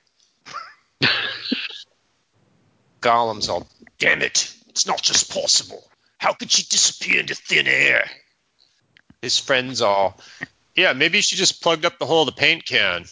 Gollum's 3.00 3.48
all, 3.48 3.68
"Damn 3.98 4.22
it! 4.22 4.52
It's 4.68 4.86
not 4.86 5.02
just 5.02 5.30
possible. 5.30 5.90
How 6.18 6.32
could 6.32 6.50
she 6.50 6.62
disappear 6.62 7.20
into 7.20 7.34
thin 7.34 7.66
air?" 7.66 8.10
His 9.20 9.38
friends 9.38 9.82
all, 9.82 10.20
"Yeah, 10.74 10.92
maybe 10.92 11.20
she 11.20 11.36
just 11.36 11.62
plugged 11.62 11.84
up 11.84 11.98
the 11.98 12.06
hole 12.06 12.22
of 12.22 12.26
the 12.26 12.40
paint 12.40 12.64
can." 12.64 13.06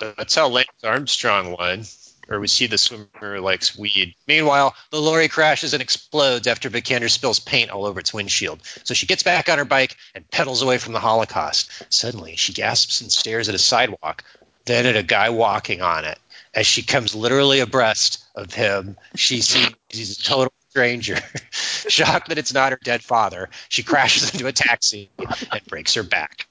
That's 0.00 0.34
how 0.34 0.48
Lance 0.48 0.68
Armstrong 0.84 1.52
won. 1.52 1.84
Or 2.28 2.38
we 2.38 2.46
see 2.46 2.66
the 2.66 2.78
swimmer 2.78 3.40
likes 3.40 3.76
weed. 3.76 4.14
Meanwhile, 4.28 4.76
the 4.90 5.00
lorry 5.00 5.28
crashes 5.28 5.74
and 5.74 5.82
explodes 5.82 6.46
after 6.46 6.70
Vikander 6.70 7.10
spills 7.10 7.40
paint 7.40 7.70
all 7.70 7.84
over 7.84 8.00
its 8.00 8.14
windshield. 8.14 8.60
So 8.84 8.94
she 8.94 9.06
gets 9.06 9.24
back 9.24 9.48
on 9.48 9.58
her 9.58 9.64
bike 9.64 9.96
and 10.14 10.30
pedals 10.30 10.62
away 10.62 10.78
from 10.78 10.92
the 10.92 11.00
Holocaust. 11.00 11.70
Suddenly, 11.92 12.36
she 12.36 12.52
gasps 12.52 13.00
and 13.00 13.10
stares 13.10 13.48
at 13.48 13.56
a 13.56 13.58
sidewalk, 13.58 14.24
then 14.66 14.86
at 14.86 14.96
a 14.96 15.02
guy 15.02 15.30
walking 15.30 15.82
on 15.82 16.04
it. 16.04 16.18
As 16.54 16.66
she 16.66 16.82
comes 16.82 17.14
literally 17.14 17.60
abreast 17.60 18.22
of 18.34 18.52
him, 18.54 18.96
she 19.16 19.40
sees 19.40 19.70
he's 19.88 20.18
a 20.18 20.22
total 20.22 20.52
stranger. 20.70 21.18
Shocked 21.50 22.28
that 22.28 22.38
it's 22.38 22.54
not 22.54 22.72
her 22.72 22.78
dead 22.82 23.02
father, 23.02 23.50
she 23.68 23.82
crashes 23.82 24.32
into 24.32 24.46
a 24.46 24.52
taxi 24.52 25.10
and 25.18 25.66
breaks 25.66 25.94
her 25.94 26.02
back. 26.02 26.46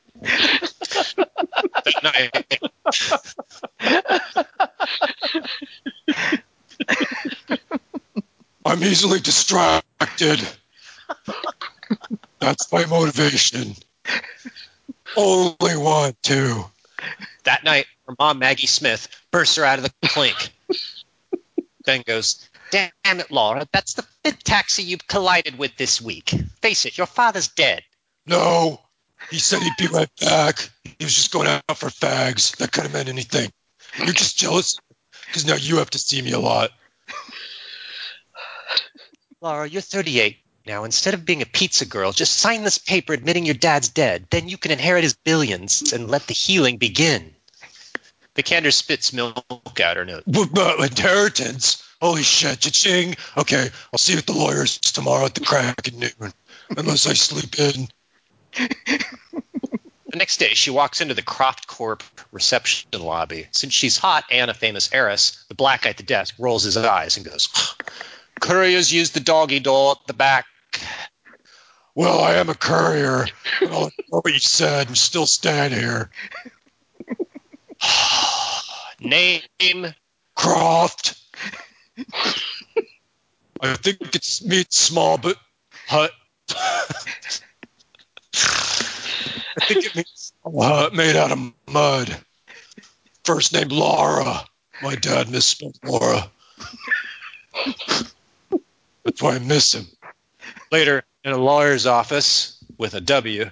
I'm 8.66 8.84
easily 8.84 9.20
distracted. 9.20 10.40
That's 12.40 12.72
my 12.72 12.86
motivation. 12.86 13.76
Only 15.16 15.78
one, 15.78 16.16
too. 16.22 16.66
That 17.44 17.64
night, 17.64 17.86
her 18.08 18.16
mom, 18.18 18.40
Maggie 18.40 18.68
Smith, 18.68 19.08
bursts 19.32 19.56
her 19.56 19.66
out 19.66 19.80
of 19.80 19.84
the 19.84 20.08
clink. 20.08 20.52
then 21.86 22.04
goes, 22.06 22.48
Damn 22.72 22.92
it, 23.20 23.32
Laura, 23.32 23.68
that's 23.74 23.96
the 23.96 24.06
fifth 24.24 24.44
taxi 24.44 24.84
you've 24.84 25.08
collided 25.08 25.58
with 25.58 25.76
this 25.76 26.02
week. 26.02 26.34
Face 26.62 26.86
it, 26.86 26.98
your 26.98 27.08
father's 27.08 27.50
dead. 27.50 27.84
No, 28.26 28.80
he 29.32 29.40
said 29.40 29.64
he'd 29.64 29.78
be 29.78 29.88
right 29.88 30.10
back. 30.20 30.70
He 30.84 31.06
was 31.06 31.16
just 31.16 31.32
going 31.32 31.48
out 31.48 31.78
for 31.78 31.90
fags. 31.90 32.58
That 32.58 32.72
could 32.72 32.84
have 32.84 32.94
meant 32.94 33.10
anything. 33.10 33.50
You're 33.98 34.08
just 34.08 34.38
jealous 34.38 34.78
because 35.28 35.46
now 35.46 35.56
you 35.56 35.78
have 35.78 35.90
to 35.92 36.00
see 36.00 36.22
me 36.22 36.34
a 36.34 36.40
lot. 36.40 36.72
Laura, 39.42 39.68
you're 39.68 39.82
38 39.82 40.38
now. 40.68 40.84
Instead 40.84 41.14
of 41.14 41.26
being 41.26 41.42
a 41.42 41.46
pizza 41.46 41.86
girl, 41.86 42.12
just 42.12 42.34
sign 42.34 42.64
this 42.64 42.78
paper 42.78 43.14
admitting 43.14 43.46
your 43.46 43.56
dad's 43.56 43.90
dead. 43.90 44.28
Then 44.30 44.50
you 44.50 44.58
can 44.58 44.72
inherit 44.72 45.04
his 45.04 45.16
billions 45.16 45.94
and 45.94 46.10
let 46.10 46.28
the 46.28 46.34
healing 46.34 46.78
begin. 46.78 47.34
Vikander 48.36 48.72
spits 48.72 49.14
milk 49.14 49.80
out 49.82 49.98
her 49.98 50.06
note. 50.06 50.24
inheritance? 50.84 51.84
Holy 52.02 52.24
shit, 52.24 52.60
cha-ching. 52.60 53.16
Okay, 53.38 53.70
I'll 53.92 54.00
see 54.00 54.14
you 54.14 54.20
at 54.20 54.26
the 54.26 54.34
lawyers 54.34 54.78
tomorrow 54.80 55.26
at 55.26 55.36
the 55.36 55.42
crack 55.42 55.88
at 55.88 55.94
noon. 55.94 56.34
Unless 56.76 57.08
I 57.08 57.14
sleep 57.14 57.60
in. 57.60 57.88
The 58.56 60.18
next 60.18 60.38
day, 60.38 60.54
she 60.54 60.72
walks 60.72 61.00
into 61.00 61.14
the 61.14 61.22
Croft 61.22 61.68
Corp 61.68 62.04
reception 62.34 62.90
lobby. 63.00 63.48
Since 63.52 63.74
she's 63.74 63.98
hot 63.98 64.26
and 64.30 64.52
a 64.52 64.54
famous 64.54 64.94
heiress, 64.94 65.46
the 65.48 65.56
black 65.56 65.84
guy 65.84 65.92
at 65.92 65.98
the 65.98 66.04
desk 66.04 66.36
rolls 66.38 66.64
his 66.64 66.76
eyes 66.76 67.16
and 67.16 67.26
goes, 67.26 67.48
Couriers 68.42 68.92
use 68.92 69.12
the 69.12 69.22
doggy 69.22 69.62
door 69.62 69.92
at 69.92 70.08
the 70.08 70.14
back. 70.14 70.46
Well, 71.96 72.20
I 72.20 72.34
am 72.36 72.50
a 72.50 72.56
courier, 72.56 73.28
know 73.62 73.90
what 74.10 74.34
you 74.34 74.40
said 74.40 74.88
and 74.88 74.98
still 74.98 75.26
stand 75.26 75.74
here. 75.74 76.10
Name 79.00 79.94
Croft. 80.36 81.18
I 83.62 83.76
think 83.76 84.14
it's 84.14 84.44
meat 84.44 84.74
small, 84.74 85.18
but 85.18 85.38
hut. 85.88 86.12
I 88.34 89.66
think 89.66 89.86
it 89.86 89.96
means 89.96 90.34
uh, 90.46 90.90
made 90.94 91.16
out 91.16 91.32
of 91.32 91.54
mud. 91.68 92.18
First 93.24 93.54
name 93.54 93.70
Laura. 93.70 94.44
My 94.82 94.96
dad 94.96 95.30
misspelled 95.30 95.78
Laura. 95.84 96.30
That's 99.04 99.22
why 99.22 99.36
I 99.36 99.40
miss 99.40 99.76
him. 99.76 99.86
Later, 100.72 101.04
in 101.24 101.32
a 101.32 101.38
lawyer's 101.38 101.86
office 101.86 102.64
with 102.78 102.94
a 102.94 103.02
W, 103.02 103.52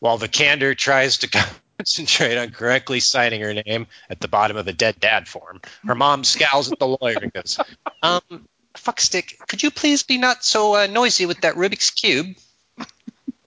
while 0.00 0.18
Vikander 0.18 0.76
tries 0.76 1.18
to 1.18 1.28
concentrate 1.78 2.38
on 2.38 2.50
correctly 2.50 3.00
signing 3.00 3.40
her 3.40 3.54
name 3.54 3.86
at 4.10 4.20
the 4.20 4.28
bottom 4.28 4.56
of 4.56 4.66
a 4.66 4.72
dead 4.72 4.98
dad 4.98 5.28
form, 5.28 5.60
her 5.86 5.94
mom 5.94 6.24
scowls 6.24 6.72
at 6.72 6.78
the 6.78 6.88
lawyer 6.88 7.18
and 7.22 7.32
goes, 7.32 7.60
Um, 8.02 8.46
fuckstick, 8.74 9.38
could 9.46 9.62
you 9.62 9.70
please 9.70 10.02
be 10.02 10.18
not 10.18 10.44
so 10.44 10.74
uh, 10.74 10.86
noisy 10.86 11.26
with 11.26 11.42
that 11.42 11.54
Rubik's 11.54 11.90
Cube? 11.90 12.36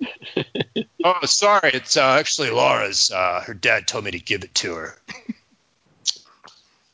oh, 1.03 1.25
sorry, 1.25 1.72
it's 1.74 1.98
uh, 1.98 2.17
actually 2.20 2.50
Laura's. 2.50 3.12
Uh, 3.12 3.43
her 3.46 3.53
dad 3.53 3.88
told 3.88 4.05
me 4.05 4.12
to 4.12 4.20
give 4.20 4.43
it 4.43 4.53
to 4.55 4.75
her. 4.75 4.98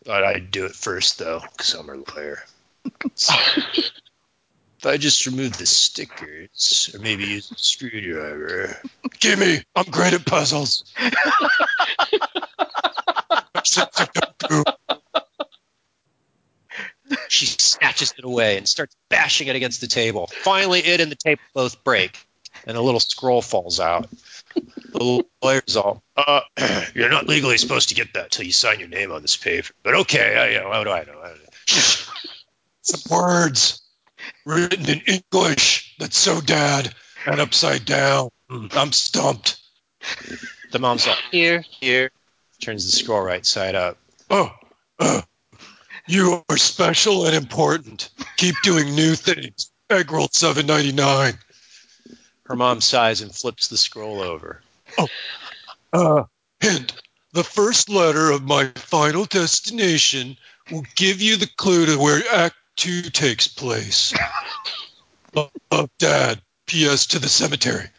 Thought 0.05 0.23
I'd 0.23 0.51
do 0.51 0.65
it 0.65 0.75
first, 0.75 1.19
though, 1.19 1.41
because 1.51 1.73
I'm 1.73 1.87
her 1.87 1.97
lawyer. 1.97 2.43
if 3.03 4.85
I 4.85 4.97
just 4.97 5.25
remove 5.25 5.57
the 5.57 5.65
stickers, 5.65 6.91
or 6.93 6.99
maybe 6.99 7.25
use 7.25 7.51
a 7.51 7.57
screwdriver. 7.57 8.77
Gimme! 9.19 9.63
I'm 9.75 9.85
great 9.85 10.13
at 10.13 10.25
puzzles. 10.25 10.83
she 17.27 17.45
snatches 17.45 18.13
it 18.17 18.23
away 18.23 18.57
and 18.57 18.67
starts 18.67 18.95
bashing 19.09 19.47
it 19.47 19.55
against 19.55 19.81
the 19.81 19.87
table. 19.87 20.27
Finally, 20.27 20.81
it 20.81 21.01
and 21.01 21.11
the 21.11 21.15
table 21.15 21.41
both 21.53 21.83
break, 21.83 22.26
and 22.67 22.77
a 22.77 22.81
little 22.81 22.99
scroll 22.99 23.41
falls 23.41 23.79
out. 23.79 24.07
The 24.53 25.23
lawyer's 25.41 25.77
all, 25.77 26.03
uh, 26.15 26.41
you're 26.93 27.09
not 27.09 27.27
legally 27.27 27.57
supposed 27.57 27.89
to 27.89 27.95
get 27.95 28.13
that 28.13 28.29
till 28.29 28.45
you 28.45 28.51
sign 28.51 28.79
your 28.79 28.89
name 28.89 29.11
on 29.11 29.21
this 29.21 29.37
paper. 29.37 29.73
But 29.83 29.95
okay, 29.95 30.37
I, 30.37 30.49
you 30.49 30.59
know, 30.59 30.71
how 30.71 30.83
do 30.83 30.91
I 30.91 31.03
know? 31.05 31.33
Some 32.81 33.01
words 33.09 33.81
written 34.45 34.87
in 34.89 35.01
English 35.07 35.95
that's 35.97 36.17
so 36.17 36.41
dad 36.41 36.93
and 37.25 37.39
upside 37.39 37.85
down. 37.85 38.29
I'm 38.49 38.91
stumped. 38.91 39.59
The 40.71 40.79
mom's 40.79 41.07
like, 41.07 41.17
here, 41.31 41.63
here. 41.79 42.11
Turns 42.61 42.85
the 42.85 42.91
scroll 42.91 43.21
right 43.21 43.45
side 43.45 43.75
up. 43.75 43.97
Oh, 44.29 44.51
uh, 44.99 45.21
you 46.07 46.43
are 46.49 46.57
special 46.57 47.25
and 47.25 47.35
important. 47.35 48.09
Keep 48.37 48.55
doing 48.63 48.95
new 48.95 49.15
things. 49.15 49.71
Egg 49.89 50.11
roll 50.11 50.27
seven 50.31 50.65
ninety 50.65 50.91
nine. 50.91 51.37
Her 52.47 52.55
mom 52.55 52.81
sighs 52.81 53.21
and 53.21 53.33
flips 53.33 53.67
the 53.67 53.77
scroll 53.77 54.21
over. 54.21 54.61
Oh, 54.97 55.07
uh, 55.91 56.23
hint. 56.61 56.93
The 57.33 57.43
first 57.43 57.89
letter 57.89 58.31
of 58.31 58.41
my 58.41 58.67
final 58.75 59.25
destination 59.25 60.37
will 60.71 60.85
give 60.95 61.21
you 61.21 61.35
the 61.35 61.49
clue 61.57 61.85
to 61.87 61.97
where 61.97 62.21
Act 62.31 62.55
Two 62.77 63.01
takes 63.01 63.47
place. 63.47 64.13
uh, 65.35 65.47
uh, 65.71 65.87
Dad. 65.99 66.41
P.S. 66.67 67.07
to 67.07 67.19
the 67.19 67.29
cemetery. 67.29 67.89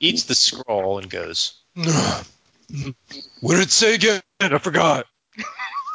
Eats 0.00 0.24
the 0.24 0.34
scroll 0.34 0.98
and 0.98 1.08
goes. 1.08 1.54
what 1.74 2.24
did 3.54 3.60
it 3.60 3.70
say 3.70 3.94
again? 3.94 4.20
I 4.40 4.58
forgot. 4.58 5.06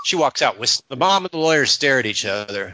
She 0.04 0.16
walks 0.16 0.42
out. 0.42 0.60
With 0.60 0.82
the 0.90 0.96
mom 0.96 1.25
and 1.25 1.32
the 1.32 1.38
lawyer 1.38 1.68
stare 1.68 2.00
at 2.00 2.08
each 2.08 2.25
other. 2.25 2.74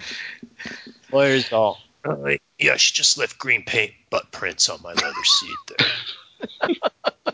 Lawyer's 1.12 1.52
all. 1.52 1.78
Uh, 2.08 2.38
yeah, 2.58 2.78
she 2.78 2.94
just 2.94 3.18
left 3.18 3.38
green 3.38 3.64
paint 3.64 3.92
butt 4.10 4.32
prints 4.32 4.70
on 4.70 4.82
my 4.82 4.94
leather 4.94 5.24
seat 5.24 5.58
there. 5.78 7.34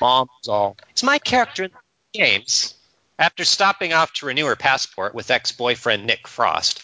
Mom's 0.00 0.48
all. 0.48 0.76
It's 0.90 1.02
my 1.02 1.18
character 1.18 1.64
in 1.64 1.70
the 1.70 2.18
James. 2.18 2.74
After 3.18 3.44
stopping 3.44 3.92
off 3.92 4.12
to 4.14 4.26
renew 4.26 4.46
her 4.46 4.56
passport 4.56 5.14
with 5.14 5.30
ex-boyfriend 5.30 6.06
Nick 6.06 6.28
Frost, 6.28 6.82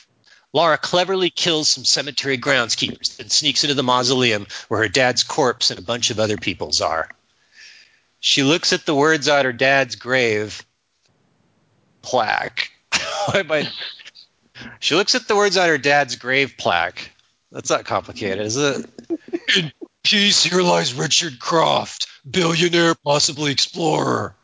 Laura 0.53 0.79
cleverly 0.79 1.31
kills 1.31 1.69
some 1.69 1.85
cemetery 1.85 2.39
groundskeepers 2.39 3.21
and 3.21 3.31
sneaks 3.31 3.63
into 3.63 3.75
the 3.75 3.83
mausoleum 3.83 4.47
where 4.69 4.81
her 4.81 4.89
dad's 4.89 5.23
corpse 5.23 5.71
and 5.71 5.79
a 5.79 5.83
bunch 5.83 6.11
of 6.11 6.19
other 6.19 6.37
people's 6.37 6.81
are. 6.81 7.09
She 8.21 8.43
looks 8.43 8.73
at 8.73 8.85
the 8.85 8.95
words 8.95 9.29
on 9.29 9.45
her 9.45 9.53
dad's 9.53 9.97
grave 9.97 10.65
plaque. 12.03 12.71
she 14.79 14.95
looks 14.95 15.15
at 15.15 15.29
the 15.29 15.37
words 15.37 15.57
on 15.57 15.69
her 15.69 15.79
dad's 15.79 16.17
grave 16.17 16.55
plaque. 16.59 17.13
That's 17.53 17.71
not 17.71 17.85
complicated, 17.85 18.47
is 18.47 18.57
it? 18.57 18.87
In 19.57 19.73
peace, 20.05 20.45
here 20.45 20.63
lies 20.63 20.95
Richard 20.95 21.39
Croft, 21.39 22.07
billionaire, 22.29 22.95
possibly 22.95 23.53
explorer. 23.53 24.35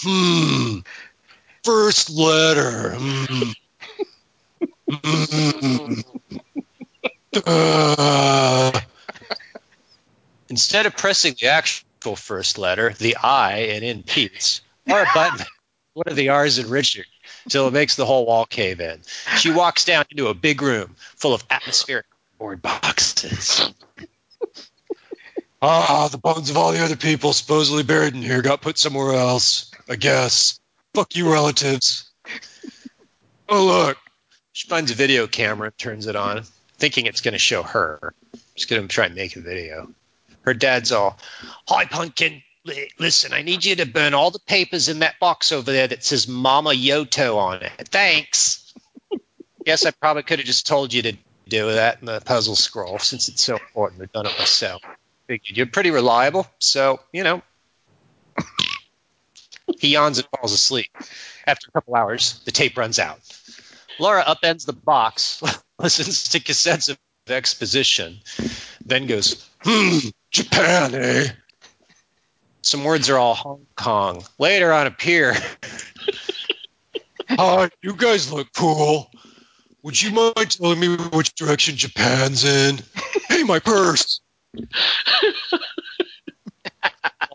Hmm. 0.00 0.78
First 1.62 2.10
letter. 2.10 2.94
Hmm. 2.96 3.52
Uh, 7.46 8.80
instead 10.48 10.86
of 10.86 10.96
pressing 10.96 11.34
the 11.40 11.48
actual 11.48 12.16
first 12.16 12.58
letter, 12.58 12.92
the 12.98 13.16
I, 13.16 13.56
and 13.72 13.84
in 13.84 14.02
peace, 14.02 14.60
or 14.88 15.02
a 15.02 15.06
button, 15.14 15.44
one 15.94 16.06
of 16.06 16.16
the 16.16 16.28
R's 16.28 16.58
in 16.58 16.68
Richard, 16.68 17.06
till 17.48 17.68
it 17.68 17.72
makes 17.72 17.96
the 17.96 18.06
whole 18.06 18.26
wall 18.26 18.46
cave 18.46 18.80
in. 18.80 19.00
She 19.38 19.50
walks 19.50 19.84
down 19.84 20.04
into 20.10 20.28
a 20.28 20.34
big 20.34 20.62
room 20.62 20.94
full 21.16 21.34
of 21.34 21.44
atmospheric 21.50 22.06
board 22.38 22.62
boxes. 22.62 23.72
Ah, 25.66 26.08
the 26.08 26.18
bones 26.18 26.50
of 26.50 26.58
all 26.58 26.72
the 26.72 26.84
other 26.84 26.94
people 26.94 27.32
supposedly 27.32 27.82
buried 27.82 28.12
in 28.12 28.20
here 28.20 28.42
got 28.42 28.60
put 28.60 28.76
somewhere 28.76 29.14
else. 29.14 29.70
I 29.88 29.96
guess. 29.96 30.60
Fuck 30.92 31.16
you, 31.16 31.32
relatives. 31.32 32.10
Oh, 33.48 33.64
look. 33.64 33.96
She 34.52 34.68
finds 34.68 34.90
a 34.90 34.94
video 34.94 35.26
camera, 35.26 35.70
turns 35.70 36.06
it 36.06 36.16
on, 36.16 36.42
thinking 36.76 37.06
it's 37.06 37.22
going 37.22 37.32
to 37.32 37.38
show 37.38 37.62
her. 37.62 38.12
She's 38.54 38.66
going 38.66 38.82
to 38.82 38.88
try 38.88 39.06
and 39.06 39.14
make 39.14 39.36
a 39.36 39.40
video. 39.40 39.88
Her 40.42 40.52
dad's 40.54 40.92
all, 40.92 41.18
Hi, 41.66 41.86
Pumpkin. 41.86 42.42
Li- 42.64 42.90
Listen, 42.98 43.32
I 43.32 43.42
need 43.42 43.64
you 43.64 43.76
to 43.76 43.86
burn 43.86 44.14
all 44.14 44.30
the 44.30 44.38
papers 44.38 44.88
in 44.88 45.00
that 45.00 45.18
box 45.18 45.52
over 45.52 45.70
there 45.70 45.86
that 45.86 46.04
says 46.04 46.26
Mama 46.26 46.70
Yoto 46.70 47.36
on 47.36 47.62
it. 47.62 47.72
Thanks. 47.88 48.72
Guess 49.64 49.86
I 49.86 49.90
probably 49.90 50.22
could 50.22 50.38
have 50.38 50.46
just 50.46 50.66
told 50.66 50.92
you 50.92 51.02
to 51.02 51.16
do 51.48 51.72
that 51.72 52.00
in 52.00 52.06
the 52.06 52.20
puzzle 52.20 52.56
scroll 52.56 52.98
since 52.98 53.28
it's 53.28 53.42
so 53.42 53.56
important. 53.56 54.02
I've 54.02 54.12
done 54.12 54.26
it 54.26 54.38
myself. 54.38 54.82
Figured 55.26 55.56
you're 55.56 55.66
pretty 55.66 55.90
reliable, 55.90 56.46
so, 56.58 57.00
you 57.12 57.22
know. 57.24 57.42
he 59.78 59.88
yawns 59.88 60.18
and 60.18 60.28
falls 60.36 60.52
asleep. 60.52 60.90
After 61.46 61.68
a 61.68 61.72
couple 61.72 61.94
hours, 61.94 62.40
the 62.44 62.50
tape 62.50 62.76
runs 62.78 62.98
out. 62.98 63.20
Laura 63.98 64.22
upends 64.24 64.64
the 64.64 64.72
box, 64.72 65.42
listens 65.78 66.30
to 66.30 66.40
cassettes 66.40 66.88
of 66.88 66.98
exposition, 67.28 68.18
then 68.84 69.06
goes, 69.06 69.48
Hmm, 69.60 70.08
Japan, 70.30 70.94
eh? 70.94 71.26
Some 72.64 72.82
words 72.82 73.10
are 73.10 73.18
all 73.18 73.34
Hong 73.34 73.66
Kong. 73.76 74.24
Later 74.38 74.72
on 74.72 74.86
a 74.86 74.90
pier. 74.90 75.34
Hi, 77.28 77.68
you 77.82 77.94
guys 77.94 78.32
look 78.32 78.48
cool. 78.54 79.10
Would 79.82 80.00
you 80.00 80.12
mind 80.12 80.50
telling 80.50 80.80
me 80.80 80.96
which 80.96 81.34
direction 81.34 81.76
Japan's 81.76 82.42
in? 82.44 82.80
Hey, 83.28 83.42
my 83.42 83.58
purse. 83.58 84.20
the 84.54 84.70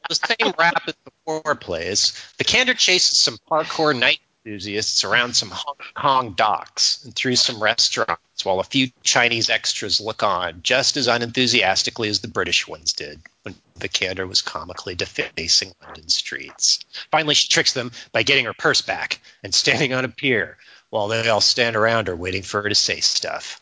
same 0.09 0.51
rap 0.57 0.81
as 0.87 0.95
before 0.95 1.53
plays, 1.53 2.13
the 2.39 2.43
candor 2.43 2.73
chases 2.73 3.19
some 3.19 3.37
parkour 3.51 3.97
night 3.97 4.19
enthusiasts 4.43 5.03
around 5.03 5.35
some 5.35 5.51
Hong 5.51 5.75
Kong 5.93 6.33
docks 6.33 7.03
and 7.05 7.15
through 7.15 7.35
some 7.35 7.61
restaurants 7.61 8.43
while 8.43 8.59
a 8.59 8.63
few 8.63 8.87
Chinese 9.03 9.51
extras 9.51 10.01
look 10.01 10.23
on 10.23 10.61
just 10.63 10.97
as 10.97 11.07
unenthusiastically 11.07 12.09
as 12.09 12.21
the 12.21 12.27
British 12.29 12.67
ones 12.67 12.93
did 12.93 13.21
when 13.43 13.53
Vikander 13.79 14.27
was 14.27 14.41
comically 14.41 14.95
defacing 14.95 15.73
London 15.81 16.09
streets. 16.09 16.79
Finally, 17.11 17.35
she 17.35 17.47
tricks 17.47 17.73
them 17.73 17.91
by 18.11 18.23
getting 18.23 18.45
her 18.45 18.53
purse 18.53 18.81
back 18.81 19.19
and 19.43 19.53
standing 19.53 19.93
on 19.93 20.05
a 20.05 20.09
pier 20.09 20.57
while 20.89 21.07
they 21.07 21.27
all 21.29 21.41
stand 21.41 21.75
around 21.75 22.07
her 22.07 22.15
waiting 22.15 22.43
for 22.43 22.61
her 22.61 22.69
to 22.69 22.75
say 22.75 22.99
stuff. 22.99 23.61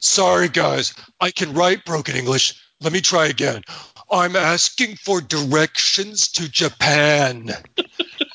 Sorry, 0.00 0.48
guys. 0.48 0.94
I 1.20 1.30
can 1.30 1.54
write 1.54 1.84
broken 1.84 2.16
English. 2.16 2.54
Let 2.80 2.92
me 2.92 3.00
try 3.00 3.26
again. 3.26 3.62
I'm 4.10 4.34
asking 4.34 4.96
for 4.96 5.20
directions 5.20 6.28
to 6.32 6.48
Japan. 6.48 7.50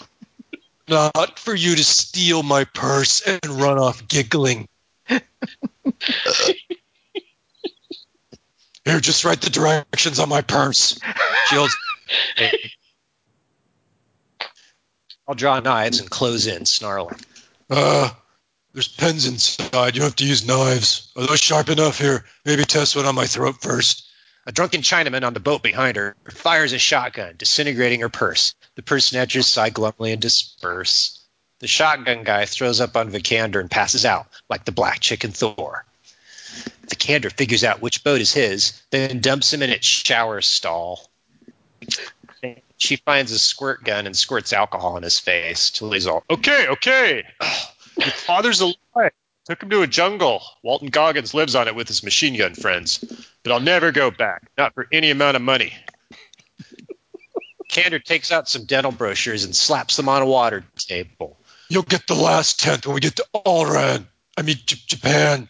Not 0.87 1.39
for 1.39 1.55
you 1.55 1.75
to 1.75 1.83
steal 1.83 2.43
my 2.43 2.63
purse 2.65 3.21
and 3.21 3.43
run 3.45 3.79
off 3.79 4.07
giggling. 4.07 4.67
Here, 8.85 8.99
just 8.99 9.25
write 9.25 9.41
the 9.41 9.49
directions 9.49 10.19
on 10.19 10.29
my 10.29 10.41
purse. 10.41 10.99
She 11.47 11.55
holds. 11.55 11.75
I'll 15.27 15.33
draw 15.33 15.59
knives 15.59 15.99
and 15.99 16.09
close 16.09 16.45
in, 16.45 16.65
snarling. 16.67 17.19
Uh, 17.67 18.11
there's 18.73 18.87
pens 18.87 19.25
inside. 19.25 19.95
You 19.95 20.03
have 20.03 20.15
to 20.17 20.25
use 20.25 20.45
knives. 20.45 21.11
Are 21.15 21.25
those 21.25 21.39
sharp 21.39 21.69
enough? 21.69 21.97
Here, 21.97 22.25
maybe 22.45 22.63
test 22.63 22.95
one 22.95 23.05
on 23.05 23.15
my 23.15 23.25
throat 23.25 23.55
first. 23.59 24.07
A 24.45 24.51
drunken 24.51 24.81
Chinaman 24.81 25.25
on 25.25 25.33
the 25.33 25.39
boat 25.39 25.63
behind 25.63 25.97
her 25.97 26.15
fires 26.29 26.73
a 26.73 26.77
shotgun, 26.77 27.33
disintegrating 27.37 28.01
her 28.01 28.09
purse. 28.09 28.53
The 28.75 28.83
purse 28.83 29.05
snatchers 29.05 29.47
sigh 29.47 29.71
glumly 29.71 30.11
and 30.11 30.21
disperse. 30.21 31.25
The 31.59 31.67
shotgun 31.67 32.23
guy 32.23 32.45
throws 32.45 32.79
up 32.79 32.95
on 32.95 33.11
Vikander 33.11 33.59
and 33.59 33.71
passes 33.71 34.05
out 34.05 34.27
like 34.47 34.65
the 34.65 34.71
black 34.71 34.99
chicken 34.99 35.31
Thor. 35.31 35.85
Vikander 36.87 37.31
figures 37.31 37.63
out 37.63 37.81
which 37.81 38.03
boat 38.03 38.21
is 38.21 38.33
his, 38.33 38.81
then 38.91 39.21
dumps 39.21 39.53
him 39.53 39.61
in 39.61 39.69
its 39.69 39.85
shower 39.85 40.41
stall. 40.41 41.09
She 42.77 42.97
finds 42.97 43.31
a 43.31 43.39
squirt 43.39 43.83
gun 43.83 44.05
and 44.05 44.15
squirts 44.15 44.53
alcohol 44.53 44.97
in 44.97 45.03
his 45.03 45.19
face 45.19 45.71
till 45.71 45.91
he's 45.91 46.07
all, 46.07 46.23
okay, 46.29 46.67
okay. 46.67 47.23
Your 47.97 48.07
father's 48.07 48.61
alive. 48.61 49.11
Took 49.45 49.61
him 49.61 49.69
to 49.69 49.83
a 49.83 49.87
jungle. 49.87 50.41
Walton 50.63 50.89
Goggins 50.89 51.35
lives 51.35 51.55
on 51.55 51.67
it 51.67 51.75
with 51.75 51.87
his 51.87 52.03
machine 52.03 52.35
gun 52.35 52.55
friends. 52.55 52.97
But 53.43 53.51
I'll 53.51 53.59
never 53.59 53.91
go 53.91 54.09
back, 54.09 54.41
not 54.57 54.73
for 54.73 54.87
any 54.91 55.11
amount 55.11 55.35
of 55.35 55.43
money. 55.43 55.73
Kander 57.69 58.03
takes 58.03 58.31
out 58.31 58.49
some 58.49 58.65
dental 58.65 58.91
brochures 58.91 59.43
and 59.43 59.55
slaps 59.55 59.97
them 59.97 60.09
on 60.09 60.21
a 60.21 60.25
water 60.25 60.63
table. 60.77 61.37
You'll 61.69 61.83
get 61.83 62.07
the 62.07 62.15
last 62.15 62.59
tenth 62.59 62.85
when 62.87 62.95
we 62.95 63.01
get 63.01 63.17
to 63.17 63.25
Allran. 63.33 64.07
I 64.37 64.41
mean, 64.41 64.57
J- 64.65 64.77
Japan. 64.85 65.49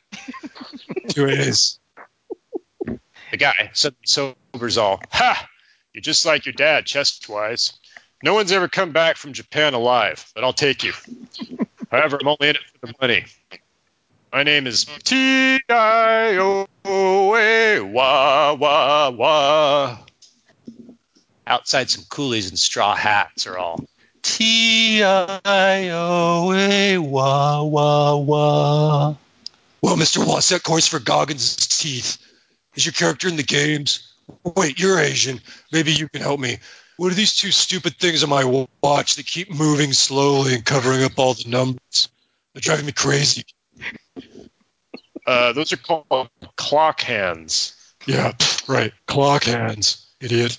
Two 1.09 1.27
A's. 1.27 1.79
The 2.85 3.37
guy 3.37 3.71
suddenly 3.73 4.05
sobers 4.05 4.77
all. 4.77 5.01
Ha! 5.11 5.47
You're 5.93 6.01
just 6.01 6.25
like 6.25 6.45
your 6.45 6.53
dad, 6.53 6.85
chest-wise. 6.85 7.73
No 8.23 8.33
one's 8.33 8.51
ever 8.51 8.67
come 8.67 8.91
back 8.91 9.17
from 9.17 9.33
Japan 9.33 9.73
alive, 9.73 10.25
but 10.35 10.43
I'll 10.43 10.53
take 10.53 10.83
you. 10.83 10.93
However, 11.91 12.17
I'm 12.21 12.27
only 12.27 12.49
in 12.49 12.55
it 12.55 12.61
for 12.79 12.87
the 12.87 12.93
money. 13.01 13.25
My 14.31 14.43
name 14.43 14.67
is 14.67 14.85
T 15.03 15.61
I 15.69 16.35
O 16.85 17.35
A 17.35 17.79
Wah 17.81 18.53
Wah 18.53 19.09
Wah. 19.11 19.97
Outside, 21.47 21.89
some 21.89 22.03
coolies 22.09 22.49
in 22.51 22.57
straw 22.57 22.95
hats 22.95 23.47
are 23.47 23.57
all 23.57 23.85
T 24.25 25.03
I 25.03 25.89
O 25.89 26.51
A 26.51 26.97
Wah 26.97 27.61
Wah 27.61 28.15
Wah. 28.15 29.15
Well, 29.83 29.95
Mr. 29.97 30.27
Wasset 30.27 30.63
course 30.63 30.87
for 30.87 30.97
Goggins' 30.97 31.55
teeth. 31.55 32.17
Is 32.73 32.87
your 32.87 32.93
character 32.93 33.27
in 33.27 33.35
the 33.35 33.43
games? 33.43 34.11
Wait, 34.43 34.79
you're 34.79 34.99
Asian. 34.99 35.39
Maybe 35.71 35.91
you 35.91 36.09
can 36.09 36.23
help 36.23 36.39
me. 36.39 36.57
What 36.97 37.11
are 37.11 37.15
these 37.15 37.37
two 37.37 37.51
stupid 37.51 37.97
things 37.97 38.23
on 38.23 38.31
my 38.31 38.67
watch 38.81 39.17
that 39.17 39.27
keep 39.27 39.51
moving 39.51 39.93
slowly 39.93 40.55
and 40.55 40.65
covering 40.65 41.03
up 41.03 41.19
all 41.19 41.35
the 41.35 41.47
numbers? 41.47 42.09
They're 42.53 42.61
driving 42.61 42.87
me 42.87 42.93
crazy. 42.93 43.45
Uh, 45.27 45.53
those 45.53 45.71
are 45.71 45.77
called 45.77 46.29
clock 46.55 46.99
hands. 47.01 47.75
Yeah, 48.07 48.33
right. 48.67 48.91
Clock 49.05 49.43
hands, 49.43 50.07
idiot. 50.19 50.57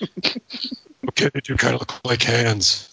they 1.16 1.40
do 1.42 1.56
kind 1.56 1.74
of 1.74 1.80
look 1.80 2.04
like 2.04 2.22
hands. 2.22 2.92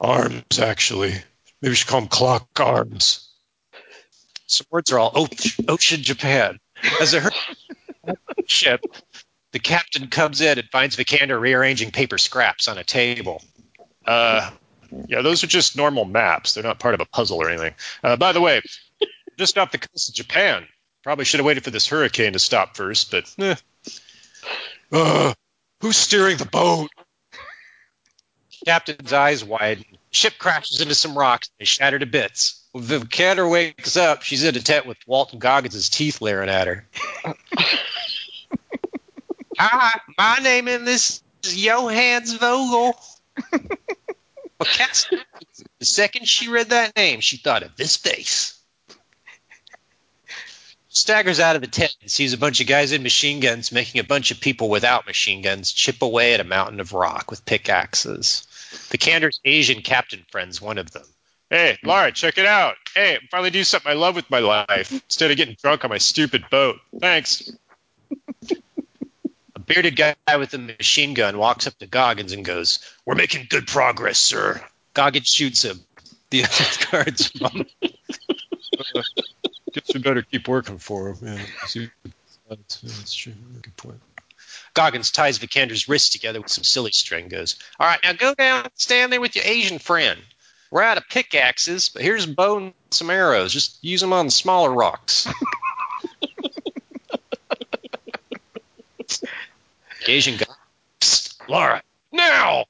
Arms, 0.00 0.58
actually. 0.58 1.12
Maybe 1.60 1.70
we 1.70 1.74
should 1.74 1.88
call 1.88 2.00
them 2.00 2.08
clock 2.08 2.48
arms. 2.60 3.28
Swords 4.46 4.92
are 4.92 4.98
all 4.98 5.28
ocean, 5.68 6.02
Japan. 6.02 6.58
As 7.00 7.14
a 7.14 7.30
ship, 8.46 8.84
the 9.52 9.58
captain 9.58 10.08
comes 10.08 10.40
in 10.40 10.58
and 10.58 10.68
finds 10.68 10.96
Vikander 10.96 11.40
rearranging 11.40 11.90
paper 11.90 12.18
scraps 12.18 12.68
on 12.68 12.78
a 12.78 12.84
table. 12.84 13.42
Uh, 14.04 14.50
yeah, 15.08 15.22
those 15.22 15.44
are 15.44 15.46
just 15.46 15.76
normal 15.76 16.04
maps. 16.04 16.54
They're 16.54 16.64
not 16.64 16.80
part 16.80 16.94
of 16.94 17.00
a 17.00 17.06
puzzle 17.06 17.38
or 17.40 17.48
anything. 17.48 17.74
Uh, 18.02 18.16
by 18.16 18.32
the 18.32 18.40
way, 18.40 18.60
just 19.38 19.56
off 19.56 19.70
the 19.70 19.78
coast 19.78 20.08
of 20.10 20.14
Japan. 20.14 20.66
Probably 21.02 21.24
should 21.24 21.40
have 21.40 21.46
waited 21.46 21.64
for 21.64 21.70
this 21.70 21.88
hurricane 21.88 22.34
to 22.34 22.38
stop 22.38 22.76
first, 22.76 23.10
but 23.10 23.34
eh. 23.38 23.54
Uh, 24.92 25.34
who's 25.82 25.96
steering 25.96 26.38
the 26.38 26.46
boat? 26.46 26.88
Captain's 28.64 29.12
eyes 29.12 29.44
widen. 29.44 29.84
Ship 30.12 30.32
crashes 30.38 30.80
into 30.80 30.94
some 30.94 31.18
rocks 31.18 31.50
and 31.58 31.64
is 31.64 31.68
shattered 31.68 32.00
to 32.00 32.06
bits. 32.06 32.64
When 32.70 32.84
Vikander 32.84 33.50
wakes 33.50 33.96
up, 33.96 34.22
she's 34.22 34.44
in 34.44 34.56
a 34.56 34.60
tent 34.60 34.86
with 34.86 34.96
Walton 35.06 35.40
Goggins' 35.40 35.90
teeth 35.90 36.20
glaring 36.20 36.48
at 36.48 36.68
her. 36.68 36.86
Hi, 39.58 40.00
my 40.16 40.38
name 40.42 40.68
in 40.68 40.84
this 40.84 41.22
is 41.42 41.56
Johannes 41.56 42.34
Vogel. 42.34 42.96
Well, 43.52 44.68
the 45.80 45.84
second 45.84 46.28
she 46.28 46.48
read 46.48 46.70
that 46.70 46.96
name, 46.96 47.20
she 47.20 47.36
thought 47.36 47.64
of 47.64 47.76
this 47.76 47.96
face. 47.96 48.61
Staggers 50.94 51.40
out 51.40 51.56
of 51.56 51.62
the 51.62 51.68
tent 51.68 51.96
and 52.02 52.10
sees 52.10 52.34
a 52.34 52.38
bunch 52.38 52.60
of 52.60 52.66
guys 52.66 52.92
in 52.92 53.02
machine 53.02 53.40
guns 53.40 53.72
making 53.72 53.98
a 54.00 54.04
bunch 54.04 54.30
of 54.30 54.40
people 54.40 54.68
without 54.68 55.06
machine 55.06 55.40
guns 55.40 55.72
chip 55.72 56.02
away 56.02 56.34
at 56.34 56.40
a 56.40 56.44
mountain 56.44 56.80
of 56.80 56.92
rock 56.92 57.30
with 57.30 57.46
pickaxes. 57.46 58.46
Vikander's 58.90 59.40
Asian 59.42 59.80
captain 59.80 60.22
friend's 60.30 60.60
one 60.60 60.76
of 60.76 60.90
them. 60.90 61.04
Hey, 61.48 61.78
Laura, 61.82 62.12
check 62.12 62.36
it 62.36 62.44
out. 62.44 62.76
Hey, 62.94 63.14
I'm 63.14 63.26
finally 63.30 63.48
do 63.48 63.64
something 63.64 63.90
I 63.90 63.94
love 63.94 64.14
with 64.14 64.30
my 64.30 64.40
life 64.40 64.92
instead 64.92 65.30
of 65.30 65.38
getting 65.38 65.56
drunk 65.62 65.82
on 65.84 65.90
my 65.90 65.98
stupid 65.98 66.44
boat. 66.50 66.76
Thanks. 67.00 67.50
a 69.54 69.60
bearded 69.60 69.96
guy 69.96 70.14
with 70.36 70.52
a 70.52 70.58
machine 70.58 71.14
gun 71.14 71.38
walks 71.38 71.66
up 71.66 71.78
to 71.78 71.86
Goggins 71.86 72.32
and 72.32 72.44
goes, 72.44 72.80
We're 73.06 73.14
making 73.14 73.46
good 73.48 73.66
progress, 73.66 74.18
sir. 74.18 74.62
Goggins 74.92 75.28
shoots 75.28 75.62
him. 75.62 75.80
The 76.28 76.44
other 76.44 76.86
guards. 76.90 77.32
Guess 79.72 79.94
we 79.94 80.00
better 80.00 80.22
keep 80.22 80.48
working 80.48 80.78
for 80.78 81.12
him. 81.12 81.16
Yeah, 81.22 81.38
that's, 82.48 83.14
true. 83.14 83.32
Good 83.62 83.76
point. 83.76 84.00
Goggins 84.74 85.10
ties 85.10 85.38
Vikander's 85.38 85.88
wrists 85.88 86.10
together 86.10 86.40
with 86.40 86.50
some 86.50 86.64
silly 86.64 86.92
string. 86.92 87.28
Goes, 87.28 87.56
all 87.78 87.86
right, 87.86 88.00
now 88.02 88.12
go 88.12 88.34
down, 88.34 88.64
and 88.64 88.72
stand 88.74 89.12
there 89.12 89.20
with 89.20 89.36
your 89.36 89.44
Asian 89.44 89.78
friend. 89.78 90.20
We're 90.70 90.82
out 90.82 90.96
of 90.96 91.08
pickaxes, 91.08 91.90
but 91.90 92.02
here's 92.02 92.24
a 92.24 92.28
bow 92.28 92.56
and 92.58 92.72
some 92.90 93.10
arrows. 93.10 93.52
Just 93.52 93.82
use 93.84 94.00
them 94.00 94.12
on 94.14 94.26
the 94.26 94.30
smaller 94.30 94.70
rocks. 94.70 95.28
Asian 100.06 100.36
guy, 100.36 100.46
Psst, 101.00 101.48
Laura, 101.48 101.82
now! 102.10 102.64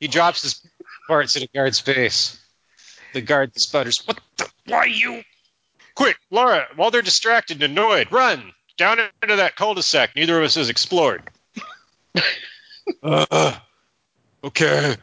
He 0.00 0.08
drops 0.08 0.42
his 0.42 0.66
parts 1.06 1.36
in 1.36 1.40
the 1.42 1.48
guard's 1.54 1.78
face. 1.80 2.40
The 3.12 3.20
guard 3.20 3.58
sputters, 3.58 4.06
what 4.06 4.18
the, 4.36 4.48
why 4.66 4.86
you? 4.86 5.22
Quick, 5.94 6.16
Laura, 6.30 6.66
while 6.76 6.90
they're 6.90 7.02
distracted 7.02 7.62
and 7.62 7.72
annoyed, 7.78 8.10
run! 8.10 8.52
Down 8.76 8.98
into 9.22 9.36
that 9.36 9.54
cul-de-sac 9.54 10.16
neither 10.16 10.36
of 10.38 10.44
us 10.44 10.54
has 10.56 10.68
explored. 10.68 11.22
Uh, 13.02 13.56
okay. 14.44 14.94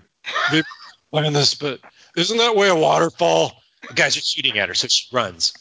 Maybe 0.52 0.64
plan 1.12 1.34
this, 1.34 1.56
but 1.56 1.80
isn't 2.16 2.38
that 2.38 2.56
way 2.56 2.70
a 2.70 2.76
waterfall? 2.76 3.54
The 3.88 3.96
guys 3.96 4.16
are 4.18 4.22
shooting 4.22 4.60
at 4.60 4.70
her, 4.70 4.76
so 4.76 4.88
she 4.88 5.08
runs. 5.12 5.54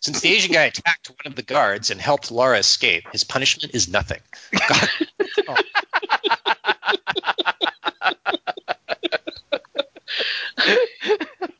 Since 0.00 0.20
the 0.22 0.30
Asian 0.30 0.52
guy 0.52 0.64
attacked 0.64 1.10
one 1.10 1.30
of 1.30 1.34
the 1.36 1.42
guards 1.42 1.90
and 1.90 2.00
helped 2.00 2.30
Laura 2.30 2.56
escape, 2.58 3.04
his 3.12 3.24
punishment 3.24 3.74
is 3.74 3.88
nothing. 3.88 4.20
God- 4.68 4.88
They 10.56 10.78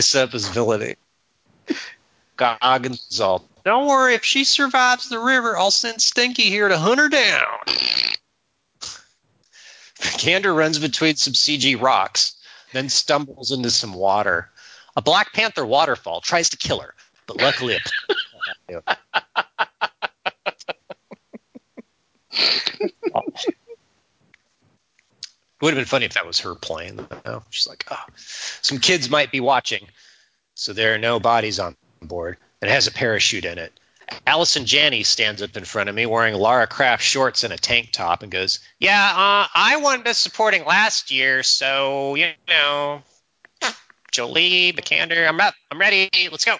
set 0.00 0.24
up 0.24 0.32
his 0.32 0.48
villainy. 0.48 0.96
Goggins 2.36 3.06
is 3.10 3.20
all, 3.20 3.48
don't 3.64 3.86
worry, 3.86 4.14
if 4.14 4.24
she 4.24 4.44
survives 4.44 5.10
the 5.10 5.18
river, 5.18 5.58
I'll 5.58 5.70
send 5.70 6.00
Stinky 6.00 6.44
here 6.44 6.68
to 6.68 6.78
hunt 6.78 7.00
her 7.00 7.08
down. 7.10 7.44
Kander 9.98 10.56
runs 10.56 10.78
between 10.78 11.16
some 11.16 11.34
CG 11.34 11.78
rocks, 11.78 12.36
then 12.72 12.88
stumbles 12.88 13.50
into 13.52 13.70
some 13.70 13.92
water. 13.92 14.50
A 14.96 15.02
Black 15.02 15.32
Panther 15.34 15.66
waterfall 15.66 16.20
tries 16.20 16.48
to 16.50 16.56
kill 16.56 16.80
her, 16.80 16.94
but 17.26 17.36
luckily 17.36 17.76
a 17.76 17.80
It 25.60 25.64
would 25.64 25.74
have 25.74 25.80
been 25.80 25.86
funny 25.86 26.06
if 26.06 26.14
that 26.14 26.26
was 26.26 26.40
her 26.40 26.54
playing. 26.54 27.06
Though. 27.24 27.42
She's 27.50 27.66
like, 27.66 27.84
oh, 27.90 28.04
some 28.62 28.78
kids 28.78 29.10
might 29.10 29.32
be 29.32 29.40
watching, 29.40 29.86
so 30.54 30.72
there 30.72 30.94
are 30.94 30.98
no 30.98 31.18
bodies 31.18 31.58
on 31.58 31.76
board. 32.00 32.36
It 32.62 32.68
has 32.68 32.86
a 32.86 32.92
parachute 32.92 33.44
in 33.44 33.58
it. 33.58 33.72
Allison 34.26 34.66
Janney 34.66 35.02
stands 35.02 35.42
up 35.42 35.56
in 35.56 35.64
front 35.64 35.88
of 35.88 35.94
me 35.94 36.06
wearing 36.06 36.34
Lara 36.34 36.66
Croft 36.66 37.02
shorts 37.02 37.44
and 37.44 37.52
a 37.52 37.58
tank 37.58 37.90
top 37.92 38.22
and 38.22 38.32
goes, 38.32 38.60
Yeah, 38.78 39.02
uh, 39.02 39.46
I 39.54 39.78
won 39.82 40.02
best 40.02 40.22
supporting 40.22 40.64
last 40.64 41.10
year, 41.10 41.42
so, 41.42 42.14
you 42.14 42.30
know, 42.48 43.02
Jolie, 44.10 44.72
Vikander, 44.72 45.28
I'm 45.28 45.40
up. 45.40 45.54
I'm 45.70 45.78
ready. 45.78 46.08
Let's 46.30 46.44
go. 46.44 46.56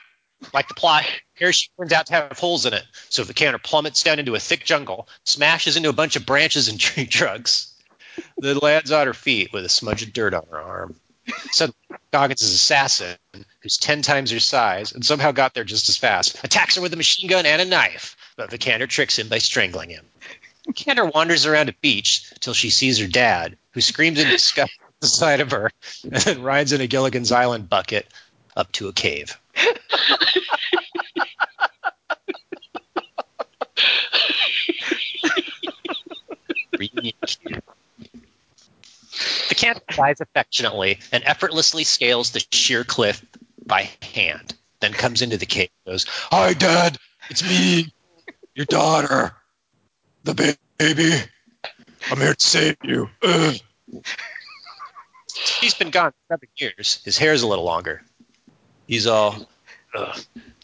Like 0.53 0.69
the 0.69 0.75
plot, 0.75 1.05
parachute 1.37 1.71
turns 1.77 1.93
out 1.93 2.07
to 2.07 2.13
have 2.13 2.39
holes 2.39 2.67
in 2.67 2.73
it, 2.73 2.85
so 3.09 3.25
Vikander 3.25 3.63
plummets 3.63 4.03
down 4.03 4.19
into 4.19 4.35
a 4.35 4.41
thick 4.41 4.65
jungle, 4.65 5.09
smashes 5.25 5.77
into 5.77 5.89
a 5.89 5.95
bunch 5.95 6.17
of 6.17 6.27
branches 6.27 6.69
and 6.69 6.79
tree 6.81 7.07
trunks, 7.07 7.75
then 8.39 8.59
lad's 8.59 8.93
on 8.93 9.07
her 9.07 9.15
feet 9.15 9.53
with 9.53 9.65
a 9.65 9.69
smudge 9.69 10.03
of 10.03 10.13
dirt 10.13 10.35
on 10.35 10.47
her 10.51 10.61
arm. 10.61 10.97
Suddenly, 11.51 11.77
Goggins' 12.13 12.43
assassin, 12.43 13.17
who's 13.61 13.77
ten 13.77 14.03
times 14.03 14.31
her 14.31 14.41
size 14.41 14.93
and 14.93 15.05
somehow 15.05 15.33
got 15.33 15.55
there 15.55 15.65
just 15.65 15.89
as 15.89 15.97
fast, 15.97 16.43
attacks 16.43 16.77
her 16.77 16.83
with 16.83 16.95
a 16.95 16.97
machine 16.97 17.29
gun 17.29 17.47
and 17.47 17.61
a 17.61 17.65
knife, 17.65 18.17
but 18.37 18.51
Vikander 18.51 18.89
tricks 18.89 19.19
him 19.19 19.29
by 19.29 19.39
strangling 19.39 19.91
him. 19.91 20.07
Cantor 20.75 21.07
wanders 21.07 21.47
around 21.47 21.69
a 21.69 21.75
beach 21.81 22.31
till 22.41 22.55
she 22.55 22.71
sees 22.71 22.99
her 22.99 23.07
dad, 23.07 23.57
who 23.73 23.81
screams 23.81 24.19
in 24.21 24.29
disgust 24.29 24.73
at 24.83 25.01
the 25.01 25.07
sight 25.07 25.41
of 25.41 25.51
her, 25.51 25.71
and 26.05 26.15
then 26.15 26.43
rides 26.43 26.73
in 26.73 26.81
a 26.81 26.87
Gilligan's 26.87 27.33
Island 27.33 27.69
bucket 27.69 28.07
up 28.57 28.73
to 28.73 28.89
a 28.89 28.93
cave. 28.93 29.39
Reunion. 36.79 37.15
The 39.49 39.55
cat 39.55 39.83
flies 39.91 40.21
affectionately 40.21 41.01
and 41.13 41.25
effortlessly 41.25 41.85
scales 41.85 42.31
the 42.31 42.45
sheer 42.53 42.85
cliff 42.85 43.25
by 43.65 43.91
hand, 44.03 44.55
then 44.81 44.93
comes 44.93 45.23
into 45.23 45.37
the 45.37 45.47
cave 45.47 45.71
and 45.87 45.93
goes, 45.93 46.07
Hi, 46.09 46.55
Dad. 46.55 46.99
It's 47.31 47.43
me, 47.43 47.93
your 48.55 48.67
daughter, 48.67 49.35
the 50.25 50.57
baby. 50.79 51.13
I'm 52.11 52.19
here 52.19 52.35
to 52.35 52.47
save 52.47 52.77
you. 52.83 53.11
Ugh. 53.23 53.57
He's 55.61 55.75
been 55.75 55.91
gone 55.91 56.13
seven 56.29 56.49
years. 56.57 57.01
His 57.05 57.19
hair's 57.19 57.43
a 57.43 57.47
little 57.47 57.65
longer. 57.65 58.03
He's 58.87 59.07
all. 59.07 59.49
"Ugh. 59.95 60.21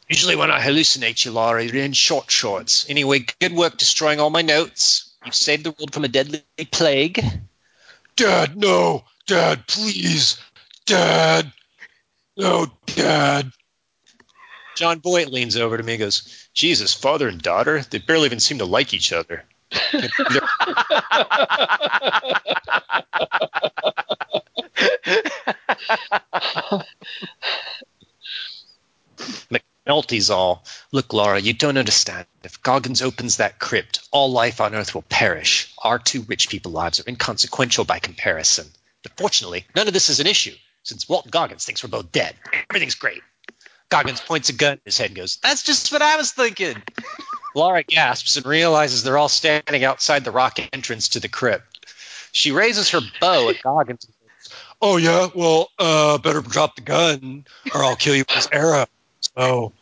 Usually, 0.09 0.37
when 0.37 0.51
I 0.51 0.61
hallucinate 0.61 1.25
you, 1.25 1.33
Laura, 1.33 1.63
you're 1.65 1.77
in 1.77 1.93
short 1.93 2.31
shorts. 2.31 2.87
Anyway, 2.89 3.27
good 3.41 3.53
work 3.53 3.77
destroying 3.77 4.21
all 4.21 4.31
my 4.31 4.43
notes. 4.43 5.15
You've 5.25 5.35
saved 5.35 5.65
the 5.65 5.71
world 5.71 5.93
from 5.95 6.05
a 6.05 6.09
deadly 6.09 6.43
plague. 6.71 7.25
Dad, 8.17 8.57
no. 8.57 9.05
Dad, 9.27 9.67
please. 9.67 10.39
Dad. 10.87 11.53
No, 12.37 12.67
Dad. 12.87 13.51
John 14.77 14.99
Boyd 14.99 15.29
leans 15.29 15.57
over 15.57 15.77
to 15.77 15.83
me 15.83 15.95
and 15.95 16.01
goes, 16.01 16.49
Jesus, 16.53 16.95
father 16.95 17.29
and 17.29 17.41
daughter? 17.41 17.83
They 17.83 17.99
barely 17.99 18.27
even 18.27 18.41
seem 18.41 18.59
to 18.59 18.65
like 18.65 18.93
each 18.93 19.13
other. 19.13 19.45
All, 29.87 30.65
Look, 30.93 31.13
Laura, 31.13 31.39
you 31.39 31.53
don't 31.53 31.77
understand. 31.77 32.27
If 32.43 32.63
Goggins 32.63 33.03
opens 33.03 33.37
that 33.37 33.59
crypt, 33.59 34.01
all 34.11 34.33
life 34.33 34.61
on 34.61 34.75
Earth 34.75 34.95
will 34.95 35.03
perish. 35.03 35.73
Our 35.83 35.99
two 35.99 36.23
rich 36.23 36.49
people 36.49 36.73
lives 36.73 37.01
are 37.01 37.09
inconsequential 37.09 37.85
by 37.85 37.99
comparison. 37.99 38.67
But 39.03 39.13
fortunately, 39.19 39.67
none 39.77 39.87
of 39.87 39.93
this 39.93 40.09
is 40.09 40.21
an 40.21 40.27
issue, 40.27 40.55
since 40.83 41.09
Walt 41.09 41.31
Goggins 41.31 41.65
thinks 41.65 41.85
we're 41.85 41.91
both 41.91 42.13
dead. 42.13 42.35
Everything's 42.71 42.95
great. 42.95 43.23
Goggins 43.91 44.21
points 44.21 44.49
a 44.49 44.55
gun 44.55 44.73
at 44.73 44.81
his 44.85 44.99
head 44.99 45.09
and 45.09 45.17
goes, 45.17 45.37
That's 45.43 45.63
just 45.63 45.93
what 45.93 46.03
I 46.03 46.17
was 46.17 46.33
thinking. 46.33 46.83
Laura 47.55 47.83
gasps 47.83 48.37
and 48.37 48.47
realizes 48.47 49.05
they're 49.05 49.19
all 49.19 49.29
standing 49.29 49.85
outside 49.85 50.25
the 50.25 50.33
rock 50.33 50.59
entrance 50.73 51.11
to 51.11 51.21
the 51.21 51.29
crypt. 51.29 51.87
She 52.33 52.51
raises 52.51 52.91
her 52.91 53.01
bow 53.21 53.51
at 53.51 53.63
Goggins. 53.63 54.07
Oh, 54.83 54.97
yeah? 54.97 55.29
Well, 55.35 55.71
uh, 55.79 56.19
better 56.19 56.41
drop 56.41 56.75
the 56.75 56.83
gun 56.83 57.45
or 57.73 57.85
I'll 57.85 57.97
kill 57.97 58.17
you 58.17 58.25
with 58.27 58.35
this 58.35 58.49
arrow. 58.51 58.87
So, 59.37 59.73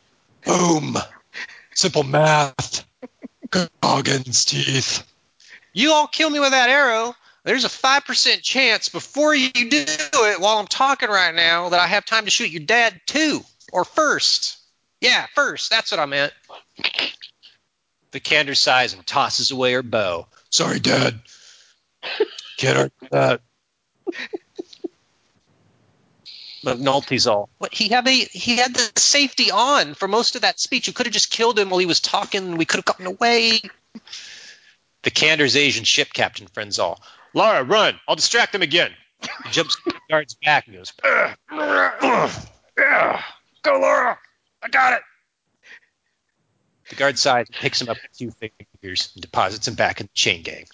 boom. 0.45 0.97
Simple 1.75 2.03
math. 2.03 2.85
Goggins 3.51 4.45
teeth. 4.45 5.07
You 5.73 5.93
all 5.93 6.07
kill 6.07 6.31
me 6.31 6.41
with 6.41 6.51
that 6.51 6.71
arrow. 6.71 7.15
There's 7.45 7.65
a 7.65 7.69
5% 7.69 8.43
chance 8.43 8.89
before 8.89 9.35
you 9.35 9.51
do 9.51 9.85
it 9.85 10.41
while 10.41 10.59
I'm 10.59 10.67
talking 10.67 11.09
right 11.09 11.35
now 11.35 11.71
that 11.71 11.81
I 11.81 11.87
have 11.87 12.05
time 12.05 12.25
to 12.25 12.31
shoot 12.31 12.51
your 12.51 12.63
dad 12.63 13.01
too. 13.07 13.41
Or 13.73 13.85
first. 13.85 14.59
Yeah, 15.01 15.27
first. 15.35 15.71
That's 15.71 15.91
what 15.91 15.99
I 15.99 16.07
meant. 16.07 16.33
Vikander 18.13 18.57
sighs 18.57 18.93
and 18.93 19.05
tosses 19.07 19.51
away 19.51 19.73
her 19.73 19.83
bow. 19.83 20.27
Sorry, 20.51 20.79
Dad. 20.79 21.19
Can't 22.59 22.79
argue 22.79 23.09
that. 23.11 23.41
McNulty's 26.63 27.27
all. 27.27 27.49
What 27.59 27.75
he 27.75 27.89
had 27.89 28.07
a 28.07 28.11
he 28.11 28.57
had 28.57 28.75
the 28.75 28.93
safety 28.97 29.51
on 29.51 29.95
for 29.95 30.09
most 30.09 30.37
of 30.37 30.43
that 30.43 30.61
speech. 30.61 30.87
You 30.87 30.93
could 30.93 31.07
have 31.07 31.13
just 31.13 31.31
killed 31.31 31.59
him 31.59 31.71
while 31.71 31.81
he 31.81 31.87
was 31.87 32.01
talking. 32.01 32.57
We 32.57 32.65
could 32.65 32.79
have 32.79 32.85
gotten 32.85 33.07
away. 33.07 33.61
Vikander's 35.03 35.57
Asian 35.57 35.85
ship 35.85 36.13
captain 36.13 36.47
friends 36.47 36.79
all. 36.79 37.03
Laura, 37.35 37.65
run! 37.65 37.99
I'll 38.07 38.17
distract 38.17 38.53
them 38.53 38.63
again. 38.63 38.93
He 39.45 39.51
jumps 39.51 39.77
guard's 40.09 40.35
back 40.35 40.67
and 40.67 40.77
goes, 40.77 40.93
"Ugh, 41.05 41.37
ugh, 41.51 41.93
ugh, 42.03 42.31
ugh. 42.79 43.21
Go, 43.63 43.79
Laura! 43.81 44.19
I 44.63 44.69
got 44.69 44.95
it. 44.95 45.03
The 46.91 46.97
guard 46.97 47.19
sighs 47.19 47.47
and 47.49 47.57
picks 47.57 47.81
him 47.81 47.89
up 47.89 47.97
with 47.97 48.19
two 48.19 48.31
fingers 48.33 49.11
and 49.15 49.23
deposits 49.23 49.67
him 49.67 49.75
back 49.75 50.01
in 50.01 50.07
the 50.07 50.13
chain 50.15 50.43
gang. 50.43 50.67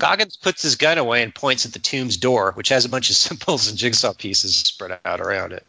Goggins 0.00 0.36
puts 0.36 0.62
his 0.62 0.76
gun 0.76 0.98
away 0.98 1.22
and 1.22 1.34
points 1.34 1.66
at 1.66 1.72
the 1.72 1.78
tomb's 1.78 2.16
door, 2.16 2.52
which 2.52 2.70
has 2.70 2.84
a 2.84 2.88
bunch 2.88 3.10
of 3.10 3.16
symbols 3.16 3.68
and 3.68 3.78
jigsaw 3.78 4.14
pieces 4.14 4.56
spread 4.56 4.98
out 5.04 5.20
around 5.20 5.52
it. 5.52 5.64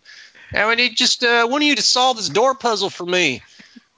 Now 0.51 0.69
I 0.69 0.75
need 0.75 0.95
just 0.95 1.23
uh, 1.23 1.47
one 1.47 1.61
of 1.61 1.67
you 1.67 1.75
to 1.75 1.81
solve 1.81 2.17
this 2.17 2.29
door 2.29 2.55
puzzle 2.55 2.89
for 2.89 3.05
me. 3.05 3.41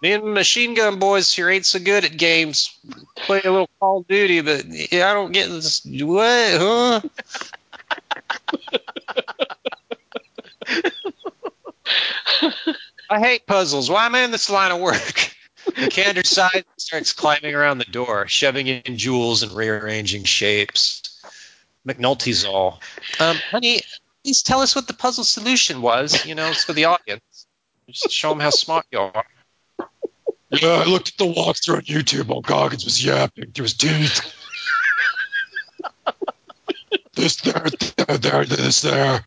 Me 0.02 0.12
and 0.12 0.24
the 0.24 0.28
machine 0.28 0.74
gun 0.74 1.00
boys 1.00 1.32
here 1.32 1.50
ain't 1.50 1.66
so 1.66 1.80
good 1.80 2.04
at 2.04 2.18
games. 2.18 2.78
Play 3.16 3.42
a 3.42 3.52
little 3.52 3.70
Call 3.80 4.00
of 4.00 4.08
Duty, 4.08 4.42
but 4.42 4.66
yeah, 4.66 5.10
I 5.10 5.14
don't 5.14 5.32
get 5.32 5.50
this. 5.50 5.86
What? 5.86 6.60
Huh? 6.60 7.02
I 13.10 13.20
hate 13.20 13.46
puzzles. 13.46 13.90
Why 13.90 14.06
am 14.06 14.16
I 14.16 14.24
in 14.24 14.32
this 14.32 14.50
line 14.50 14.72
of 14.72 14.82
work? 14.82 15.33
Vikander 15.76 16.26
side 16.26 16.66
starts 16.78 17.14
climbing 17.14 17.56
around 17.56 17.80
the 17.80 17.86
door, 17.86 18.28
shoving 18.28 18.68
in 18.68 18.98
jewels 18.98 19.44
and 19.44 19.52
rearranging 19.52 20.24
shapes. 20.24 21.02
McNulty's 21.88 22.46
all, 22.46 22.80
um, 23.20 23.36
honey, 23.52 23.82
please 24.24 24.42
tell 24.42 24.62
us 24.62 24.76
what 24.76 24.88
the 24.88 24.94
puzzle 24.94 25.24
solution 25.24 25.82
was. 25.82 26.26
You 26.26 26.36
know, 26.36 26.48
it's 26.48 26.64
for 26.64 26.74
the 26.74 26.86
audience. 26.86 27.48
Just 27.90 28.12
show 28.12 28.30
them 28.30 28.40
how 28.40 28.52
smart 28.52 28.86
you 28.92 29.00
are. 29.00 29.26
Yeah, 30.50 30.70
I 30.70 30.86
looked 30.86 31.10
at 31.10 31.18
the 31.18 31.26
walkthrough 31.26 31.78
on 31.78 31.82
YouTube 31.82 32.28
while 32.28 32.42
Goggins 32.42 32.86
was 32.86 33.04
yapping 33.04 33.52
through 33.52 33.64
his 33.64 33.74
teeth. 33.74 34.34
this 37.16 37.38
there, 37.42 37.66
there, 37.98 38.18
there, 38.18 38.46
this 38.46 38.82
there. 38.82 39.26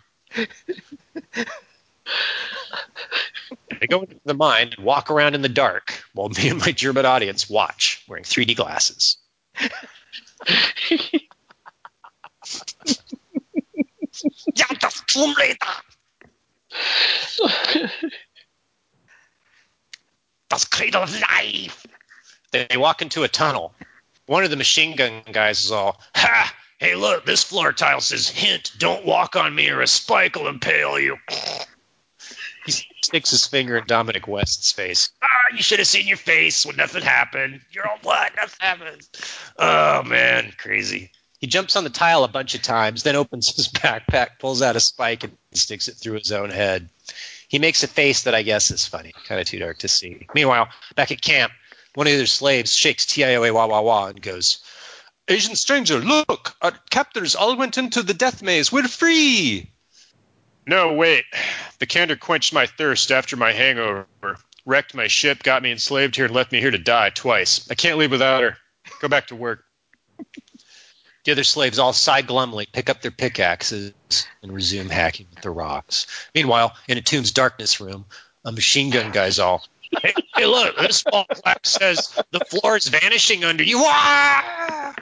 They 3.80 3.86
go 3.86 4.02
into 4.02 4.18
the 4.24 4.34
mine 4.34 4.72
and 4.76 4.84
walk 4.84 5.10
around 5.10 5.34
in 5.34 5.42
the 5.42 5.48
dark 5.48 6.02
while 6.12 6.28
me 6.28 6.48
and 6.48 6.58
my 6.58 6.72
German 6.72 7.06
audience 7.06 7.48
watch, 7.48 8.02
wearing 8.08 8.24
3D 8.24 8.56
glasses. 8.56 9.18
ja, 14.54 14.66
das 14.78 15.02
Tomb 15.06 15.34
Raider! 15.38 15.56
Cradle 20.70 21.02
of 21.02 21.20
Life! 21.20 21.86
They 22.50 22.76
walk 22.76 23.00
into 23.00 23.22
a 23.22 23.28
tunnel. 23.28 23.74
One 24.26 24.44
of 24.44 24.50
the 24.50 24.56
machine 24.56 24.94
gun 24.94 25.22
guys 25.32 25.64
is 25.64 25.70
all, 25.72 26.00
Ha! 26.14 26.54
Hey, 26.78 26.94
look, 26.94 27.24
this 27.24 27.42
floor 27.42 27.72
tile 27.72 28.02
says, 28.02 28.28
Hint, 28.28 28.72
don't 28.76 29.06
walk 29.06 29.36
on 29.36 29.54
me 29.54 29.70
or 29.70 29.80
a 29.80 29.86
spike 29.86 30.36
will 30.36 30.48
impale 30.48 30.98
you. 31.00 31.16
Sticks 33.02 33.30
his 33.30 33.46
finger 33.46 33.76
in 33.76 33.84
Dominic 33.86 34.26
West's 34.26 34.72
face. 34.72 35.10
Ah, 35.22 35.54
you 35.54 35.62
should 35.62 35.78
have 35.78 35.88
seen 35.88 36.06
your 36.06 36.16
face 36.16 36.66
when 36.66 36.76
nothing 36.76 37.02
happened. 37.02 37.60
You're 37.70 37.86
all 37.86 37.98
what? 38.02 38.32
Nothing 38.36 38.58
happened. 38.60 39.08
Oh 39.58 40.02
man, 40.02 40.52
crazy. 40.58 41.12
He 41.38 41.46
jumps 41.46 41.76
on 41.76 41.84
the 41.84 41.90
tile 41.90 42.24
a 42.24 42.28
bunch 42.28 42.54
of 42.54 42.62
times, 42.62 43.02
then 43.02 43.14
opens 43.14 43.54
his 43.54 43.68
backpack, 43.68 44.38
pulls 44.38 44.62
out 44.62 44.76
a 44.76 44.80
spike, 44.80 45.24
and 45.24 45.36
sticks 45.52 45.88
it 45.88 45.96
through 45.96 46.18
his 46.18 46.32
own 46.32 46.50
head. 46.50 46.88
He 47.48 47.58
makes 47.58 47.82
a 47.82 47.88
face 47.88 48.22
that 48.22 48.34
I 48.34 48.42
guess 48.42 48.70
is 48.70 48.86
funny, 48.86 49.12
kind 49.26 49.40
of 49.40 49.46
too 49.46 49.58
dark 49.58 49.78
to 49.78 49.88
see. 49.88 50.26
Meanwhile, 50.34 50.68
back 50.96 51.12
at 51.12 51.20
camp, 51.20 51.52
one 51.94 52.06
of 52.06 52.14
their 52.14 52.26
slaves 52.26 52.74
shakes 52.74 53.06
TIOA 53.06 53.52
wah 53.52 53.66
wah 53.66 53.82
wah 53.82 54.06
and 54.08 54.20
goes, 54.20 54.58
Asian 55.28 55.56
stranger, 55.56 55.98
look! 55.98 56.56
Our 56.62 56.72
captors 56.90 57.34
all 57.34 57.56
went 57.56 57.78
into 57.78 58.02
the 58.02 58.14
death 58.14 58.42
maze. 58.42 58.70
We're 58.70 58.88
free! 58.88 59.70
No, 60.66 60.94
wait. 60.94 61.24
Vikander 61.78 62.18
quenched 62.18 62.52
my 62.52 62.66
thirst 62.66 63.12
after 63.12 63.36
my 63.36 63.52
hangover. 63.52 64.06
Wrecked 64.64 64.94
my 64.94 65.06
ship, 65.06 65.44
got 65.44 65.62
me 65.62 65.70
enslaved 65.70 66.16
here, 66.16 66.24
and 66.24 66.34
left 66.34 66.50
me 66.50 66.60
here 66.60 66.72
to 66.72 66.78
die 66.78 67.10
twice. 67.10 67.70
I 67.70 67.74
can't 67.74 67.98
leave 67.98 68.10
without 68.10 68.42
her. 68.42 68.56
Go 69.00 69.08
back 69.08 69.28
to 69.28 69.36
work. 69.36 69.64
The 71.24 71.32
other 71.32 71.42
slaves 71.42 71.80
all 71.80 71.92
sigh 71.92 72.22
glumly, 72.22 72.68
pick 72.70 72.88
up 72.88 73.02
their 73.02 73.10
pickaxes, 73.10 73.92
and 74.44 74.52
resume 74.52 74.88
hacking 74.88 75.26
at 75.36 75.42
the 75.42 75.50
rocks. 75.50 76.06
Meanwhile, 76.36 76.76
in 76.86 76.98
a 76.98 77.02
Tomb's 77.02 77.32
darkness 77.32 77.80
room, 77.80 78.04
a 78.44 78.52
machine 78.52 78.90
gun 78.90 79.10
guy's 79.10 79.40
all, 79.40 79.64
Hey, 80.02 80.14
hey 80.36 80.46
look, 80.46 80.76
this 80.78 80.98
small 80.98 81.24
plaque 81.24 81.66
says 81.66 82.16
the 82.30 82.44
floor 82.44 82.76
is 82.76 82.86
vanishing 82.86 83.44
under 83.44 83.64
you. 83.64 83.82
Wah! 83.82 84.94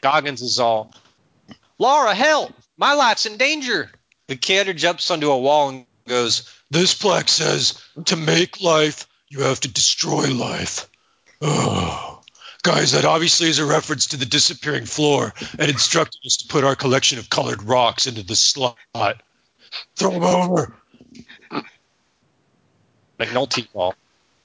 Goggins 0.00 0.42
is 0.42 0.58
all, 0.58 0.92
Laura, 1.78 2.12
help! 2.12 2.52
My 2.76 2.94
life's 2.94 3.26
in 3.26 3.36
danger. 3.36 3.90
Vikander 4.28 4.76
jumps 4.76 5.10
onto 5.10 5.30
a 5.30 5.38
wall 5.38 5.68
and 5.70 5.86
goes, 6.06 6.50
This 6.70 6.94
plaque 6.94 7.28
says 7.28 7.82
to 8.06 8.16
make 8.16 8.60
life, 8.60 9.06
you 9.28 9.42
have 9.42 9.60
to 9.60 9.68
destroy 9.68 10.32
life. 10.32 10.88
Oh, 11.40 12.16
Guys, 12.66 12.90
that 12.92 13.04
obviously 13.04 13.48
is 13.48 13.60
a 13.60 13.64
reference 13.64 14.08
to 14.08 14.16
the 14.16 14.26
disappearing 14.26 14.86
floor 14.86 15.32
and 15.56 15.70
instructing 15.70 16.20
us 16.26 16.38
to 16.38 16.48
put 16.48 16.64
our 16.64 16.74
collection 16.74 17.20
of 17.20 17.30
colored 17.30 17.62
rocks 17.62 18.08
into 18.08 18.24
the 18.24 18.34
slot. 18.34 18.76
Throw 19.94 20.10
them 20.10 20.24
over. 20.24 20.74
McNulty 23.20 23.72
ball. 23.72 23.94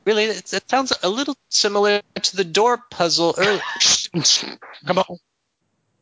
Really, 0.06 0.26
it, 0.26 0.54
it 0.54 0.70
sounds 0.70 0.94
a 1.02 1.10
little 1.10 1.36
similar 1.50 2.04
to 2.22 2.36
the 2.38 2.44
door 2.44 2.78
puzzle 2.92 3.34
earlier. 3.40 3.60
Come 4.86 5.00
on. 5.00 5.18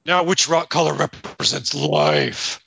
Now, 0.09 0.23
which 0.23 0.49
rock 0.49 0.69
color 0.69 0.93
represents 0.95 1.75
life? 1.75 2.59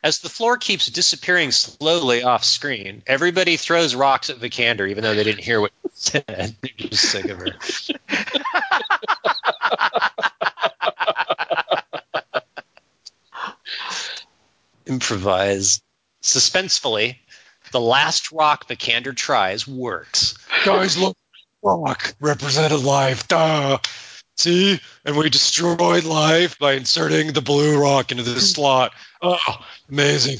As 0.00 0.20
the 0.20 0.28
floor 0.28 0.58
keeps 0.58 0.86
disappearing 0.86 1.50
slowly 1.50 2.22
off 2.22 2.44
screen, 2.44 3.02
everybody 3.04 3.56
throws 3.56 3.92
rocks 3.96 4.30
at 4.30 4.36
Vikander, 4.36 4.88
even 4.88 5.02
though 5.02 5.16
they 5.16 5.24
didn't 5.24 5.42
hear 5.42 5.60
what 5.60 5.72
he 5.82 5.88
said. 5.92 6.24
They're 6.62 6.70
just 6.76 7.10
sick 7.10 7.24
of 7.24 7.38
her. 7.38 7.48
Improvise. 14.86 15.82
Suspensefully, 16.22 17.16
the 17.72 17.80
last 17.80 18.30
rock 18.30 18.68
Vikander 18.68 19.16
tries 19.16 19.66
works. 19.66 20.38
Guys, 20.64 20.96
look. 20.96 21.16
Rock 21.60 22.14
represented 22.20 22.84
life. 22.84 23.26
Duh. 23.26 23.78
See? 24.36 24.80
And 25.04 25.16
we 25.16 25.30
destroyed 25.30 26.04
life 26.04 26.58
by 26.58 26.74
inserting 26.74 27.32
the 27.32 27.40
blue 27.40 27.80
rock 27.80 28.10
into 28.10 28.22
the 28.22 28.40
slot. 28.40 28.92
Oh, 29.22 29.38
amazing. 29.88 30.38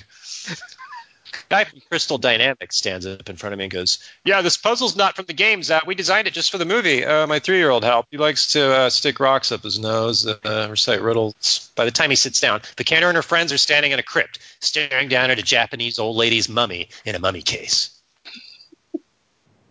guy 1.48 1.64
from 1.64 1.80
Crystal 1.88 2.18
Dynamics 2.18 2.76
stands 2.76 3.06
up 3.06 3.28
in 3.30 3.36
front 3.36 3.52
of 3.52 3.58
me 3.58 3.64
and 3.64 3.72
goes, 3.72 3.98
"Yeah, 4.24 4.42
this 4.42 4.56
puzzle's 4.56 4.96
not 4.96 5.16
from 5.16 5.26
the 5.26 5.32
game, 5.32 5.62
Zach. 5.62 5.86
We 5.86 5.94
designed 5.94 6.26
it 6.28 6.34
just 6.34 6.50
for 6.50 6.58
the 6.58 6.64
movie. 6.64 7.04
Uh, 7.04 7.26
my 7.26 7.38
three-year-old 7.38 7.84
helped. 7.84 8.08
He 8.10 8.18
likes 8.18 8.52
to 8.52 8.72
uh, 8.72 8.90
stick 8.90 9.20
rocks 9.20 9.52
up 9.52 9.62
his 9.62 9.78
nose, 9.78 10.26
uh, 10.26 10.66
recite 10.68 11.00
riddles. 11.00 11.70
By 11.74 11.84
the 11.84 11.90
time 11.90 12.10
he 12.10 12.16
sits 12.16 12.40
down, 12.40 12.60
Vikander 12.76 13.08
and 13.08 13.16
her 13.16 13.22
friends 13.22 13.52
are 13.52 13.58
standing 13.58 13.92
in 13.92 13.98
a 13.98 14.02
crypt, 14.02 14.40
staring 14.60 15.08
down 15.08 15.30
at 15.30 15.38
a 15.38 15.42
Japanese 15.42 15.98
old 15.98 16.16
lady's 16.16 16.48
mummy 16.48 16.88
in 17.04 17.14
a 17.14 17.18
mummy 17.18 17.42
case. 17.42 17.90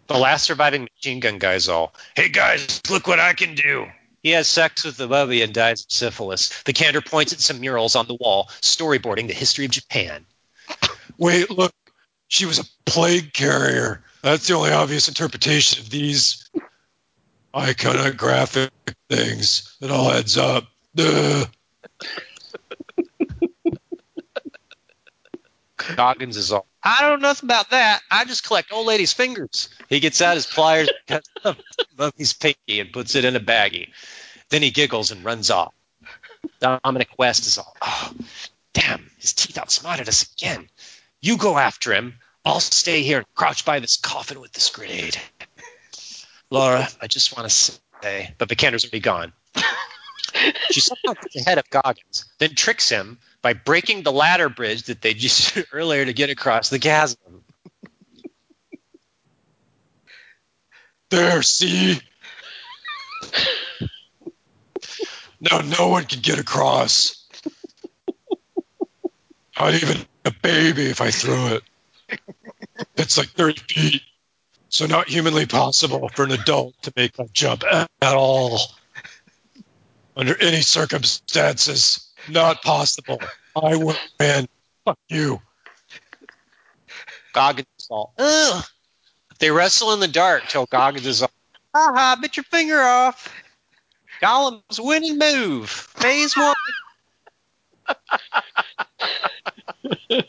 The 0.07 0.17
last 0.17 0.43
surviving 0.45 0.87
machine 0.95 1.19
gun 1.19 1.39
guy's 1.39 1.67
all, 1.67 1.93
"Hey 2.15 2.29
guys, 2.29 2.81
look 2.89 3.07
what 3.07 3.19
I 3.19 3.33
can 3.33 3.55
do." 3.55 3.87
He 4.25 4.31
has 4.31 4.47
sex 4.47 4.83
with 4.83 4.97
the 4.97 5.07
mummy 5.07 5.43
and 5.43 5.53
dies 5.53 5.81
of 5.81 5.91
syphilis. 5.91 6.49
Vikander 6.63 7.05
points 7.05 7.31
at 7.31 7.39
some 7.39 7.59
murals 7.59 7.95
on 7.95 8.07
the 8.07 8.15
wall, 8.15 8.49
storyboarding 8.59 9.27
the 9.27 9.35
history 9.35 9.65
of 9.65 9.71
Japan. 9.71 10.25
Wait, 11.19 11.51
look. 11.51 11.71
She 12.27 12.47
was 12.47 12.57
a 12.57 12.63
plague 12.87 13.33
carrier. 13.33 14.03
That's 14.23 14.47
the 14.47 14.55
only 14.55 14.71
obvious 14.71 15.07
interpretation 15.07 15.79
of 15.79 15.91
these 15.91 16.49
iconographic 17.53 18.71
things. 19.11 19.77
It 19.79 19.91
all 19.91 20.09
adds 20.09 20.39
up. 20.39 20.63
Duh. 20.95 21.45
Goggins 25.95 26.37
is 26.37 26.51
all, 26.51 26.65
I 26.83 27.01
don't 27.01 27.21
know 27.21 27.27
nothing 27.27 27.47
about 27.47 27.71
that. 27.71 28.01
I 28.09 28.25
just 28.25 28.45
collect 28.45 28.71
old 28.71 28.87
ladies' 28.87 29.13
fingers. 29.13 29.69
He 29.89 29.99
gets 29.99 30.21
out 30.21 30.35
his 30.35 30.45
pliers, 30.45 30.89
cuts 31.07 31.29
up 31.43 31.57
Mummy's 31.97 32.33
pinky, 32.39 32.79
and 32.79 32.91
puts 32.91 33.15
it 33.15 33.25
in 33.25 33.35
a 33.35 33.39
baggie. 33.39 33.89
Then 34.49 34.61
he 34.61 34.71
giggles 34.71 35.11
and 35.11 35.23
runs 35.23 35.49
off. 35.49 35.73
Dominic 36.59 37.09
West 37.17 37.47
is 37.47 37.57
all, 37.57 37.75
oh, 37.81 38.13
damn, 38.73 39.09
his 39.17 39.33
teeth 39.33 39.57
outsmarted 39.57 40.07
us 40.07 40.31
again. 40.33 40.69
You 41.21 41.37
go 41.37 41.57
after 41.57 41.93
him. 41.93 42.15
I'll 42.43 42.59
stay 42.59 43.01
here 43.01 43.17
and 43.17 43.25
crouch 43.33 43.65
by 43.65 43.79
this 43.79 43.97
coffin 43.97 44.39
with 44.39 44.53
this 44.53 44.69
grenade. 44.69 45.17
Laura, 46.51 46.87
I 47.01 47.07
just 47.07 47.35
want 47.35 47.49
to 47.49 47.79
say, 48.03 48.33
but 48.37 48.49
Vikander's 48.49 48.85
already 48.85 48.99
gone. 48.99 49.33
She 50.69 50.81
somehow 50.81 51.13
gets 51.13 51.37
ahead 51.37 51.57
of 51.57 51.69
Goggins, 51.69 52.25
then 52.39 52.55
tricks 52.55 52.89
him 52.89 53.19
by 53.45 53.53
breaking 53.53 54.01
the 54.01 54.11
ladder 54.11 54.49
bridge 54.49 54.85
that 54.85 55.03
they 55.03 55.13
used 55.13 55.63
earlier 55.71 56.03
to 56.03 56.13
get 56.13 56.31
across 56.31 56.71
the 56.71 56.79
chasm. 56.79 57.43
There, 61.11 61.43
see? 61.43 61.99
now 65.39 65.61
no 65.61 65.89
one 65.89 66.05
can 66.05 66.21
get 66.21 66.39
across. 66.39 67.23
Not 69.59 69.75
even 69.75 69.97
a 70.25 70.31
baby 70.41 70.87
if 70.87 70.99
I 70.99 71.11
threw 71.11 71.49
it. 71.49 71.63
It's 72.95 73.19
like 73.19 73.29
30 73.29 73.61
feet. 73.71 74.01
So 74.69 74.87
not 74.87 75.07
humanly 75.07 75.45
possible 75.45 76.09
for 76.09 76.23
an 76.23 76.31
adult 76.31 76.81
to 76.81 76.93
make 76.95 77.13
that 77.17 77.31
jump 77.31 77.63
at 77.63 77.87
all. 78.01 78.59
Under 80.17 80.35
any 80.41 80.61
circumstances, 80.61 82.04
not 82.29 82.61
possible. 82.61 83.19
I 83.55 83.75
will 83.75 83.95
win. 84.19 84.47
Fuck 84.85 84.99
you. 85.09 85.41
Goggins 87.33 87.67
is 87.79 87.87
all, 87.89 88.13
ugh. 88.17 88.65
They 89.39 89.51
wrestle 89.51 89.93
in 89.93 89.99
the 89.99 90.07
dark 90.07 90.47
till 90.47 90.65
Goggins 90.65 91.05
is 91.05 91.21
all, 91.21 91.31
haha, 91.73 92.15
bit 92.15 92.37
your 92.37 92.45
finger 92.45 92.81
off. 92.81 93.33
Gollum's 94.21 94.79
winning 94.79 95.17
move. 95.17 95.69
Phase 95.69 96.35
one. 96.37 96.55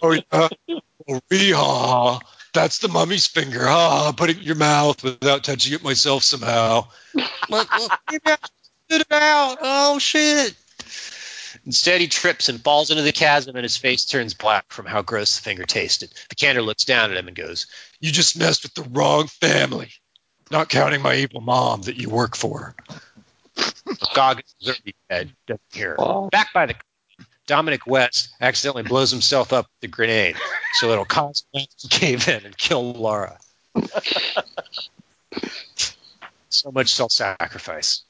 Oh, 0.03 0.13
yeah. 0.13 0.49
Oh, 1.09 1.21
ree-haw. 1.31 2.19
That's 2.53 2.79
the 2.79 2.89
mummy's 2.89 3.27
finger. 3.27 3.67
Ha! 3.67 4.13
Put 4.13 4.31
it 4.31 4.39
in 4.39 4.43
your 4.43 4.57
mouth 4.57 5.03
without 5.03 5.45
touching 5.45 5.73
it 5.73 5.85
myself 5.85 6.23
somehow. 6.23 6.89
Look, 7.15 7.79
look, 7.79 7.93
spit 8.09 8.23
it 8.91 9.13
out. 9.13 9.59
Oh, 9.63 9.99
shit. 9.99 10.55
Instead, 11.67 12.01
he 12.01 12.07
trips 12.07 12.49
and 12.49 12.63
falls 12.63 12.91
into 12.91 13.03
the 13.03 13.13
chasm, 13.13 13.57
and 13.57 13.65
his 13.65 13.77
face 13.77 14.05
turns 14.05 14.35
black 14.35 14.73
from 14.73 14.87
how 14.87 15.03
gross 15.03 15.37
the 15.37 15.43
finger 15.43 15.65
tasted. 15.65 16.11
Vikander 16.31 16.65
looks 16.65 16.85
down 16.85 17.11
at 17.11 17.17
him 17.17 17.27
and 17.27 17.37
goes, 17.37 17.67
You 17.99 18.13
just 18.13 18.39
messed 18.39 18.63
with 18.63 18.75
the 18.75 18.89
wrong 18.91 19.27
family. 19.27 19.91
Not 20.51 20.69
counting 20.69 21.03
my 21.03 21.17
evil 21.17 21.41
mom 21.41 21.83
that 21.83 21.97
you 21.97 22.09
work 22.09 22.37
for. 22.37 22.77
Goggins 24.15 24.55
is 24.61 24.69
already 24.69 24.95
dead. 25.11 25.33
Doesn't 25.49 25.61
hear. 25.73 25.97
Back 26.31 26.53
by 26.53 26.67
the 26.67 26.77
Dominic 27.49 27.85
West 27.87 28.29
accidentally 28.41 28.85
blows 28.85 29.11
himself 29.11 29.53
up 29.53 29.67
with 29.67 29.81
the 29.81 29.89
grenade, 29.89 30.37
so 30.75 30.91
it'll 30.91 31.05
cause 31.05 31.45
Lance 31.53 31.75
to 31.81 31.89
cave 31.89 32.29
in 32.29 32.45
and 32.45 32.57
kill 32.57 32.93
Laura. 32.93 33.39
so 36.49 36.71
much 36.71 36.95
self-sacrifice. 36.95 38.03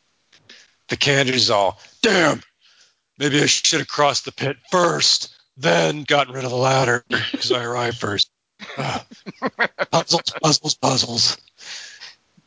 Vikander's 0.88 1.50
all, 1.50 1.80
Damn! 2.02 2.42
Maybe 3.18 3.42
I 3.42 3.46
should 3.46 3.80
have 3.80 3.88
crossed 3.88 4.24
the 4.24 4.32
pit 4.32 4.56
first, 4.70 5.34
then 5.56 6.04
gotten 6.04 6.34
rid 6.34 6.44
of 6.44 6.50
the 6.50 6.56
ladder 6.56 7.04
because 7.08 7.52
I 7.52 7.64
arrived 7.64 7.98
first. 7.98 8.30
Ah. 8.78 9.04
puzzles, 9.90 10.22
puzzles, 10.42 10.74
puzzles. 10.74 11.36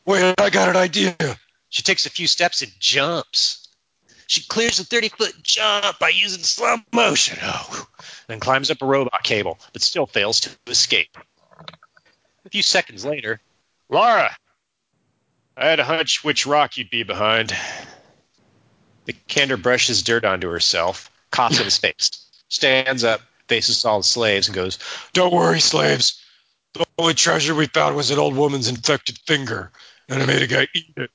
Wait, 0.04 0.34
I 0.38 0.50
got 0.50 0.68
an 0.68 0.76
idea. 0.76 1.16
She 1.68 1.82
takes 1.82 2.06
a 2.06 2.10
few 2.10 2.26
steps 2.26 2.62
and 2.62 2.72
jumps. 2.78 3.68
She 4.26 4.42
clears 4.42 4.78
a 4.78 4.84
30 4.84 5.08
foot 5.08 5.42
jump 5.42 5.98
by 5.98 6.10
using 6.10 6.42
slow 6.42 6.76
motion. 6.92 7.38
Oh, 7.42 7.86
then 8.28 8.38
climbs 8.38 8.70
up 8.70 8.80
a 8.80 8.86
robot 8.86 9.24
cable, 9.24 9.58
but 9.72 9.82
still 9.82 10.06
fails 10.06 10.40
to 10.40 10.50
escape. 10.68 11.16
A 12.44 12.50
few 12.50 12.62
seconds 12.62 13.04
later, 13.04 13.40
Laura, 13.88 14.34
I 15.56 15.66
had 15.66 15.80
a 15.80 15.84
hunch 15.84 16.22
which 16.22 16.46
rock 16.46 16.76
you'd 16.76 16.90
be 16.90 17.02
behind. 17.02 17.54
The 19.06 19.14
candor 19.28 19.56
brushes 19.56 20.02
dirt 20.02 20.24
onto 20.24 20.48
herself, 20.48 21.10
coughs 21.30 21.58
in 21.58 21.64
his 21.64 21.78
face, 21.78 22.10
stands 22.48 23.04
up, 23.04 23.20
faces 23.48 23.84
all 23.84 24.00
the 24.00 24.04
slaves, 24.04 24.48
and 24.48 24.54
goes, 24.54 24.78
Don't 25.12 25.32
worry, 25.32 25.60
slaves. 25.60 26.22
The 26.74 26.86
only 26.98 27.14
treasure 27.14 27.54
we 27.54 27.66
found 27.66 27.96
was 27.96 28.10
an 28.10 28.18
old 28.18 28.36
woman's 28.36 28.68
infected 28.68 29.18
finger, 29.26 29.72
and 30.08 30.22
I 30.22 30.26
made 30.26 30.42
a 30.42 30.46
guy 30.46 30.68
eat 30.74 30.92
it. 30.96 31.10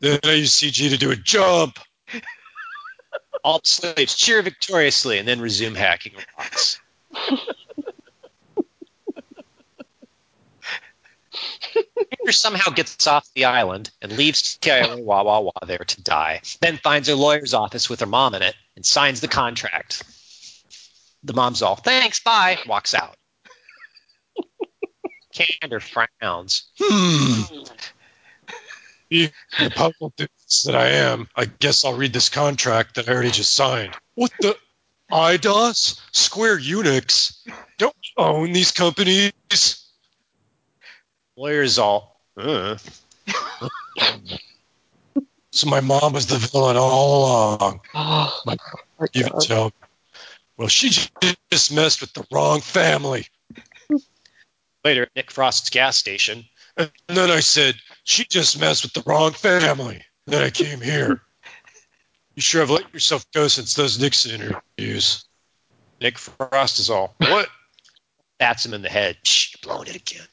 Then 0.00 0.20
I 0.24 0.32
used 0.32 0.58
CG 0.60 0.90
to 0.90 0.96
do 0.96 1.10
a 1.10 1.16
jump. 1.16 1.78
All 3.44 3.58
the 3.58 3.66
slaves 3.66 4.14
cheer 4.14 4.42
victoriously 4.42 5.18
and 5.18 5.28
then 5.28 5.40
resume 5.40 5.74
hacking 5.74 6.14
rocks. 6.38 6.80
Peter 11.72 12.32
somehow 12.32 12.70
gets 12.70 13.06
off 13.06 13.28
the 13.34 13.46
island 13.46 13.90
and 14.00 14.12
leaves 14.12 14.58
Kaiole 14.60 15.04
Wawawa 15.04 15.66
there 15.66 15.78
to 15.78 16.02
die. 16.02 16.40
Then 16.60 16.78
finds 16.78 17.08
her 17.08 17.14
lawyer's 17.14 17.54
office 17.54 17.88
with 17.88 18.00
her 18.00 18.06
mom 18.06 18.34
in 18.34 18.42
it 18.42 18.54
and 18.74 18.84
signs 18.84 19.20
the 19.20 19.28
contract. 19.28 20.02
The 21.24 21.34
mom's 21.34 21.62
all, 21.62 21.76
thanks, 21.76 22.20
bye, 22.20 22.58
walks 22.66 22.94
out. 22.94 23.16
Candor 25.34 25.80
frowns. 25.80 26.64
Hmm. 26.78 27.42
The 29.08 29.30
puzzle 29.74 30.12
that 30.16 30.74
I 30.74 30.88
am, 30.88 31.28
I 31.36 31.44
guess 31.44 31.84
I'll 31.84 31.96
read 31.96 32.12
this 32.12 32.28
contract 32.28 32.96
that 32.96 33.08
I 33.08 33.12
already 33.12 33.30
just 33.30 33.52
signed. 33.52 33.94
What 34.14 34.32
the? 34.40 34.56
Eidos? 35.10 36.00
Square 36.12 36.58
Enix? 36.58 37.38
Don't 37.78 37.94
own 38.16 38.52
these 38.52 38.72
companies? 38.72 39.85
Lawyer's 41.36 41.78
all, 41.78 42.20
uh. 42.36 42.76
So 45.52 45.70
my 45.70 45.80
mom 45.80 46.12
was 46.12 46.26
the 46.26 46.36
villain 46.36 46.76
all 46.76 47.56
along. 47.56 47.80
Oh, 47.94 48.42
My- 48.46 48.56
my 49.00 49.06
Even 49.14 49.32
God. 49.32 49.40
tell. 49.40 49.72
Well, 50.58 50.68
she 50.68 50.90
just 51.50 51.74
messed 51.74 52.02
with 52.02 52.12
the 52.12 52.26
wrong 52.30 52.60
family. 52.60 53.26
Later 54.84 55.02
at 55.04 55.10
Nick 55.16 55.30
Frost's 55.30 55.70
gas 55.70 55.96
station, 55.96 56.44
And 56.76 56.90
then 57.08 57.30
I 57.30 57.40
said, 57.40 57.76
she 58.04 58.24
just 58.24 58.60
messed 58.60 58.82
with 58.82 58.92
the 58.92 59.02
wrong 59.06 59.32
family. 59.32 60.02
Then 60.26 60.42
I 60.42 60.50
came 60.50 60.80
here. 60.80 61.22
You 62.34 62.42
sure 62.42 62.60
have 62.60 62.70
let 62.70 62.92
yourself 62.92 63.24
go 63.32 63.48
since 63.48 63.74
those 63.74 63.98
Nixon 63.98 64.32
interviews. 64.78 65.24
Nick 66.00 66.18
Frost 66.18 66.78
is 66.80 66.90
all, 66.90 67.14
what? 67.18 67.48
Bats 68.38 68.66
him 68.66 68.74
in 68.74 68.82
the 68.82 68.90
head. 68.90 69.16
Shh, 69.24 69.54
you're 69.54 69.72
blowing 69.72 69.88
it 69.88 69.96
again. 69.96 70.26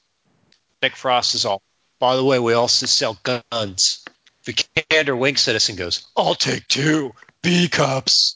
Nick 0.83 0.95
Frost 0.97 1.33
is 1.33 1.45
all, 1.45 1.61
by 1.97 2.17
the 2.17 2.23
way, 2.23 2.37
we 2.39 2.53
also 2.53 2.85
sell 2.85 3.17
guns. 3.23 4.03
Vikander 4.45 5.17
winks 5.17 5.47
at 5.47 5.55
us 5.55 5.69
and 5.69 5.77
goes, 5.77 6.05
I'll 6.17 6.35
take 6.35 6.67
two 6.67 7.13
B 7.41 7.69
cups. 7.69 8.35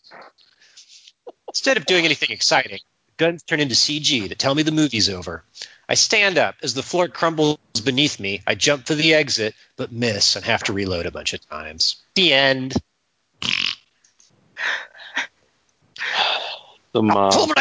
Instead 1.50 1.76
of 1.76 1.86
doing 1.86 2.06
anything 2.06 2.32
exciting, 2.32 2.80
guns 3.18 3.43
turn 3.43 3.60
into 3.60 3.76
CG 3.76 4.30
to 4.30 4.36
tell 4.36 4.56
me 4.56 4.64
the 4.64 4.72
movie's 4.72 5.10
over. 5.10 5.43
I 5.89 5.95
stand 5.95 6.38
up. 6.38 6.56
As 6.64 6.74
the 6.74 6.84
floor 6.84 7.10
crumbles 7.10 7.58
beneath 7.84 8.18
me, 8.20 8.41
I 8.48 8.56
jump 8.56 8.88
for 8.88 8.95
the 8.95 9.14
exit, 9.14 9.54
but 9.76 9.91
miss 9.91 10.38
and 10.38 10.45
have 10.45 10.64
to 10.64 10.74
reload 10.74 11.06
a 11.06 11.12
bunch 11.12 11.34
of 11.34 11.48
times. 11.50 11.98
The 12.16 12.34
end. 12.34 12.74
The 16.93 17.04
mom. 17.04 17.52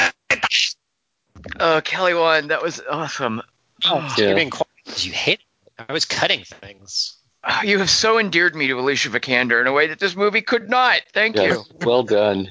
Oh, 1.61 1.81
Kelly 1.85 2.15
Wand, 2.15 2.51
that 2.51 2.63
was 2.63 2.81
awesome. 2.89 3.43
Oh, 3.85 4.15
Yeah. 4.17 4.17
You're 4.29 4.37
being 4.37 4.51
quiet 4.51 4.66
'cause 4.66 4.66
you 4.99 5.13
hate 5.13 5.41
it. 5.41 5.85
I 5.89 5.93
was 5.93 6.05
cutting 6.05 6.45
things. 6.45 7.17
You 7.65 7.79
have 7.79 7.91
so 7.91 8.19
endeared 8.19 8.57
me 8.57 8.67
to 8.69 8.81
Alicia 8.81 9.11
Vikander 9.11 9.61
in 9.61 9.67
a 9.67 9.73
way 9.73 9.89
that 9.89 10.01
this 10.01 10.17
movie 10.17 10.41
could 10.43 10.69
not. 10.69 11.01
Thank 11.13 11.37
Yes, 11.37 11.69
you. 11.71 11.87
well 11.87 12.03
done. 12.03 12.49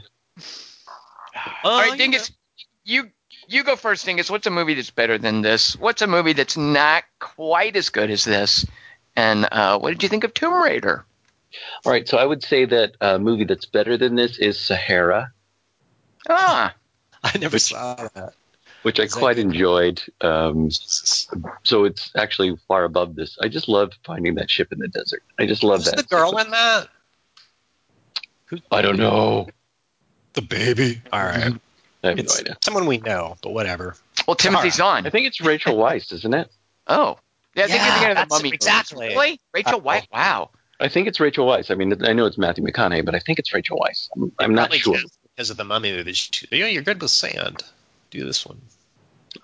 All 1.64 1.82
right, 1.82 1.98
Dingus, 1.98 2.32
you 2.86 3.10
you 3.48 3.64
go 3.64 3.76
first, 3.76 4.06
Dingus. 4.06 4.30
What's 4.30 4.48
a 4.48 4.52
movie 4.52 4.74
that's 4.74 4.92
better 4.92 5.18
than 5.18 5.42
this? 5.42 5.76
What's 5.76 6.02
a 6.02 6.08
movie 6.08 6.34
that's 6.34 6.56
not 6.56 7.04
quite 7.20 7.76
as 7.76 7.90
good 7.90 8.10
as 8.10 8.24
this? 8.24 8.66
And 9.18 9.48
uh, 9.52 9.80
what 9.80 9.90
did 9.90 10.04
you 10.04 10.10
think 10.10 10.24
of 10.24 10.34
Tomb 10.34 10.62
Raider? 10.62 11.06
All 11.86 11.92
right, 11.92 12.08
so 12.08 12.18
I 12.18 12.26
would 12.26 12.44
say 12.44 12.66
that 12.66 12.96
a 13.02 13.20
movie 13.20 13.46
that's 13.46 13.66
better 13.66 13.98
than 13.98 14.16
this 14.16 14.38
is 14.38 14.60
Sahara, 14.60 15.32
Ah, 16.28 16.74
I 17.24 17.38
never 17.38 17.60
saw 17.60 17.96
that. 18.14 18.34
Which 18.86 19.00
I 19.00 19.08
quite 19.08 19.40
enjoyed. 19.40 20.02
Um, 20.22 20.70
so 21.64 21.86
it's 21.86 22.12
actually 22.16 22.56
far 22.68 22.84
above 22.84 23.16
this. 23.16 23.36
I 23.42 23.48
just 23.48 23.68
love 23.68 23.94
finding 24.06 24.36
that 24.36 24.50
ship 24.52 24.72
in 24.72 24.78
the 24.78 24.88
desert. 24.88 25.24
I 25.40 25.48
just 25.48 25.64
love 25.64 25.80
Who's 25.80 25.86
that. 25.92 25.98
the 25.98 26.04
girl 26.04 26.30
sequence. 26.30 26.46
in 26.46 26.52
that? 26.52 26.88
Who's 28.46 28.62
I 28.72 28.82
don't 28.84 28.98
know. 28.98 29.48
The 30.34 30.44
baby. 30.44 31.02
All 31.12 31.24
right. 31.24 31.54
I 32.04 32.08
have 32.10 32.20
It's 32.20 32.36
no 32.36 32.42
idea. 32.42 32.58
someone 32.62 32.86
we 32.86 33.00
know, 33.00 33.38
but 33.42 33.54
whatever. 33.54 33.96
well, 34.28 34.36
Timothy 34.36 34.70
Zahn. 34.70 35.08
I 35.08 35.10
think 35.10 35.26
it's 35.26 35.42
Rachel 35.42 35.76
Weisz, 35.76 36.14
isn't 36.14 36.34
it? 36.34 36.52
Oh, 36.86 37.18
yeah, 37.56 37.64
I 37.64 37.68
think 37.68 37.80
Yeah, 37.80 37.86
you're 37.86 37.94
thinking 37.96 38.10
of 38.12 38.16
the 38.16 38.16
that's 38.16 38.44
Mummy. 38.44 38.50
exactly. 38.54 39.08
Really, 39.08 39.40
Rachel 39.54 39.76
Uh, 39.76 39.80
White? 39.80 40.08
Wow. 40.14 40.52
I 40.80 40.90
think 40.90 41.08
it's 41.08 41.20
Rachel 41.20 41.48
Weisz. 41.48 41.72
I 41.72 41.76
mean, 41.76 42.06
I 42.06 42.14
know 42.14 42.26
it's 42.28 42.38
Matthew 42.38 42.64
McConaughey, 42.64 43.04
but 43.04 43.16
I 43.16 43.20
think 43.20 43.40
it's 43.40 43.52
Rachel 43.54 43.80
Weisz. 43.80 44.10
I'm, 44.16 44.32
I'm 44.38 44.54
not 44.54 44.72
sure. 44.74 44.98
because 45.36 45.50
of 45.50 45.58
the 45.58 45.64
mummy 45.64 45.92
movies. 45.94 46.30
You 46.52 46.60
know, 46.60 46.68
you're 46.68 46.84
good 46.84 47.02
with 47.02 47.10
sand. 47.12 47.64
Do 48.12 48.24
this 48.26 48.46
one. 48.46 48.62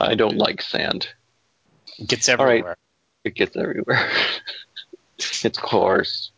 I 0.01 0.15
don't 0.15 0.37
like 0.37 0.61
sand. 0.61 1.07
It 1.99 2.07
gets 2.07 2.27
All 2.29 2.37
right. 2.37 2.49
everywhere. 2.59 2.77
It 3.23 3.35
gets 3.35 3.55
everywhere. 3.55 4.09
it's 5.17 5.57
coarse. 5.57 6.31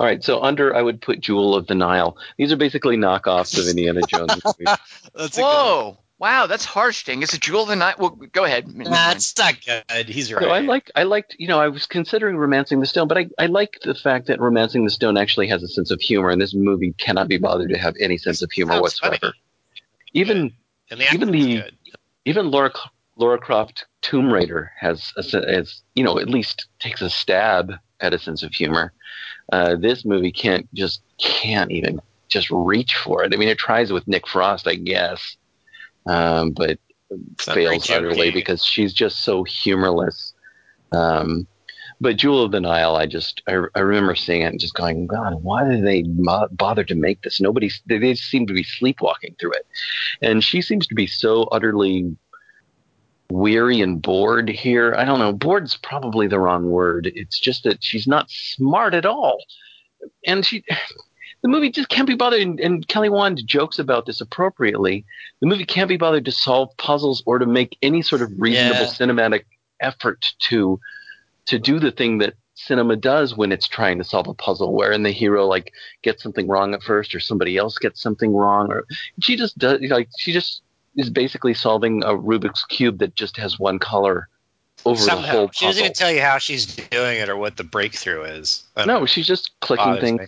All 0.00 0.06
right, 0.06 0.22
so 0.24 0.40
under 0.42 0.74
I 0.74 0.80
would 0.80 1.02
put 1.02 1.20
Jewel 1.20 1.54
of 1.54 1.66
the 1.66 1.74
Nile. 1.74 2.16
These 2.38 2.52
are 2.52 2.56
basically 2.56 2.96
knockoffs 2.96 3.58
of 3.58 3.68
Indiana 3.68 4.00
Jones. 4.08 4.40
That's 5.14 5.36
Whoa. 5.38 5.98
Wow, 6.18 6.46
that's 6.46 6.64
harsh, 6.64 7.04
Dingus. 7.04 7.34
A 7.34 7.38
Jewel 7.40 7.62
of 7.64 7.68
the 7.68 7.76
Night. 7.76 7.98
Well, 7.98 8.10
go 8.10 8.44
ahead. 8.44 8.66
That's 8.68 9.36
not 9.36 9.56
good. 9.66 10.08
He's 10.08 10.32
right. 10.32 10.42
So 10.42 10.48
I 10.48 10.60
like 10.60 10.90
I 10.94 11.02
liked 11.02 11.36
you 11.38 11.48
know 11.48 11.60
I 11.60 11.68
was 11.68 11.86
considering 11.86 12.36
Romancing 12.38 12.80
the 12.80 12.86
Stone, 12.86 13.08
but 13.08 13.18
I 13.18 13.26
I 13.38 13.46
like 13.46 13.80
the 13.82 13.94
fact 13.94 14.28
that 14.28 14.40
Romancing 14.40 14.84
the 14.84 14.90
Stone 14.90 15.18
actually 15.18 15.48
has 15.48 15.62
a 15.62 15.68
sense 15.68 15.90
of 15.90 16.00
humor, 16.00 16.30
and 16.30 16.40
this 16.40 16.54
movie 16.54 16.92
cannot 16.96 17.28
be 17.28 17.36
bothered 17.36 17.70
to 17.70 17.76
have 17.78 17.94
any 18.00 18.16
sense 18.16 18.40
of 18.42 18.50
humor 18.52 18.74
Sounds 18.74 18.82
whatsoever. 18.82 19.16
funny. 19.20 19.32
Even 20.14 20.52
and 20.90 21.00
the 21.00 21.12
even 21.12 21.30
the- 21.30 21.56
good. 21.56 21.76
even 22.24 22.50
Laura 22.50 22.70
Laura 23.16 23.38
Croft 23.38 23.86
Tomb 24.02 24.32
Raider 24.32 24.72
has 24.78 25.12
a, 25.16 25.22
has 25.22 25.82
you 25.94 26.04
know 26.04 26.18
at 26.18 26.28
least 26.28 26.66
takes 26.80 27.00
a 27.00 27.10
stab 27.10 27.72
at 28.00 28.14
a 28.14 28.18
sense 28.18 28.42
of 28.42 28.52
humor. 28.52 28.92
Uh, 29.52 29.76
this 29.76 30.04
movie 30.04 30.32
can't 30.32 30.72
just 30.74 31.02
can't 31.18 31.70
even 31.70 32.00
just 32.28 32.50
reach 32.50 32.96
for 32.96 33.22
it. 33.22 33.32
I 33.32 33.36
mean, 33.36 33.48
it 33.48 33.58
tries 33.58 33.92
with 33.92 34.08
Nick 34.08 34.26
Frost, 34.26 34.66
I 34.66 34.74
guess, 34.74 35.36
um, 36.06 36.50
but 36.50 36.78
It's 37.10 37.44
fails 37.44 37.88
utterly 37.90 38.30
because 38.30 38.64
she's 38.64 38.92
just 38.92 39.22
so 39.22 39.44
humorless. 39.44 40.32
Um, 40.92 41.46
but 42.00 42.16
Jewel 42.16 42.42
of 42.42 42.50
the 42.50 42.60
Nile, 42.60 42.96
I 42.96 43.06
just 43.06 43.42
I, 43.46 43.60
I 43.74 43.80
remember 43.80 44.14
seeing 44.16 44.42
it 44.42 44.46
and 44.46 44.60
just 44.60 44.74
going, 44.74 45.06
God, 45.06 45.42
why 45.42 45.64
did 45.64 45.84
they 45.84 46.02
mo- 46.02 46.48
bother 46.50 46.84
to 46.84 46.94
make 46.94 47.22
this? 47.22 47.40
Nobody 47.40 47.70
they, 47.86 47.98
they 47.98 48.14
seem 48.14 48.46
to 48.48 48.52
be 48.52 48.64
sleepwalking 48.64 49.36
through 49.38 49.52
it, 49.52 49.66
and 50.20 50.42
she 50.42 50.60
seems 50.60 50.86
to 50.88 50.94
be 50.94 51.06
so 51.06 51.44
utterly 51.44 52.16
weary 53.30 53.80
and 53.80 54.00
bored 54.02 54.48
here. 54.48 54.94
I 54.96 55.04
don't 55.04 55.18
know, 55.18 55.32
bored's 55.32 55.76
probably 55.76 56.26
the 56.26 56.40
wrong 56.40 56.70
word. 56.70 57.10
It's 57.14 57.38
just 57.38 57.64
that 57.64 57.82
she's 57.82 58.06
not 58.06 58.30
smart 58.30 58.94
at 58.94 59.06
all, 59.06 59.38
and 60.26 60.44
she. 60.44 60.64
The 61.42 61.48
movie 61.50 61.70
just 61.70 61.90
can't 61.90 62.08
be 62.08 62.14
bothered, 62.14 62.40
and, 62.40 62.58
and 62.58 62.88
Kelly 62.88 63.10
Wand 63.10 63.42
jokes 63.44 63.78
about 63.78 64.06
this 64.06 64.22
appropriately 64.22 65.04
the 65.40 65.46
movie 65.46 65.66
can't 65.66 65.90
be 65.90 65.98
bothered 65.98 66.24
to 66.24 66.32
solve 66.32 66.70
puzzles 66.78 67.22
or 67.26 67.38
to 67.38 67.44
make 67.44 67.76
any 67.82 68.00
sort 68.00 68.22
of 68.22 68.32
reasonable 68.38 68.80
Yeah. 68.80 68.86
cinematic 68.86 69.44
effort 69.80 70.24
to 70.48 70.80
to 71.44 71.58
do 71.58 71.78
the 71.78 71.90
thing 71.90 72.16
that 72.18 72.32
cinema 72.54 72.96
does 72.96 73.36
when 73.36 73.52
it's 73.52 73.68
trying 73.68 73.98
to 73.98 74.04
solve 74.04 74.26
a 74.26 74.32
puzzle 74.32 74.72
wherein 74.72 75.02
the 75.02 75.10
hero 75.10 75.44
like 75.44 75.70
gets 76.02 76.22
something 76.22 76.48
wrong 76.48 76.72
at 76.72 76.82
first 76.82 77.14
or 77.14 77.20
somebody 77.20 77.58
else 77.58 77.76
gets 77.76 78.00
something 78.00 78.32
wrong 78.32 78.72
or 78.72 78.86
she 79.20 79.36
just 79.36 79.58
does 79.58 79.80
like 79.82 80.08
she 80.18 80.32
just 80.32 80.62
is 80.96 81.10
basically 81.10 81.54
solving 81.54 82.02
a 82.04 82.10
rubik's 82.10 82.64
cube 82.64 82.98
that 82.98 83.14
just 83.14 83.36
has 83.36 83.58
one 83.58 83.78
color 83.78 84.28
over 84.84 84.98
the 84.98 85.06
Somehow. 85.06 85.32
whole 85.32 85.50
She 85.52 85.66
doesn't 85.66 85.82
puzzle 85.82 85.84
even 85.84 85.92
tell 85.94 86.12
you 86.12 86.20
how 86.20 86.38
she's 86.38 86.66
doing 86.76 87.18
it 87.18 87.28
or 87.28 87.36
what 87.36 87.56
the 87.56 87.64
breakthrough 87.64 88.22
is. 88.22 88.64
No 88.76 88.84
know. 88.84 89.06
she's 89.06 89.26
just 89.26 89.50
clicking 89.60 89.98
things 90.00 90.20
me. 90.20 90.26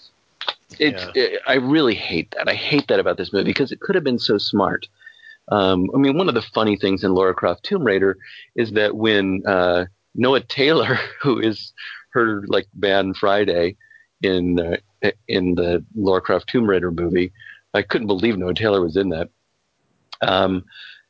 it's 0.79 1.05
it, 1.15 1.41
I 1.47 1.55
really 1.55 1.95
hate 1.95 2.35
that. 2.37 2.49
I 2.49 2.55
hate 2.55 2.89
that 2.89 3.01
about 3.01 3.17
this 3.17 3.33
movie 3.33 3.45
because 3.45 3.73
it 3.73 3.81
could 3.81 3.95
have 3.95 4.05
been 4.05 4.19
so 4.19 4.39
smart. 4.39 4.89
Um, 5.49 5.91
I 5.95 5.99
mean, 5.99 6.17
one 6.17 6.29
of 6.29 6.35
the 6.35 6.43
funny 6.43 6.77
things 6.77 7.05
in 7.05 7.15
Laura 7.15 7.35
Croft 7.35 7.65
Tomb 7.65 7.85
Raider 7.85 8.19
is 8.57 8.73
that 8.73 8.97
when 8.97 9.43
uh, 9.47 9.87
Noah 10.15 10.41
Taylor, 10.41 10.99
who 11.23 11.39
is 11.39 11.73
her 12.11 12.43
like 12.49 12.67
man 12.77 13.15
Friday 13.15 13.77
in 14.23 14.59
uh, 14.59 15.11
in 15.29 15.55
the 15.55 15.85
Laura 15.95 16.21
Croft 16.21 16.49
Tomb 16.49 16.69
Raider 16.69 16.91
movie, 16.91 17.33
I 17.75 17.83
couldn't 17.83 18.07
believe 18.07 18.39
Noah 18.39 18.55
Taylor 18.55 18.81
was 18.81 18.97
in 18.97 19.11
that. 19.11 19.29
Um, 20.23 20.65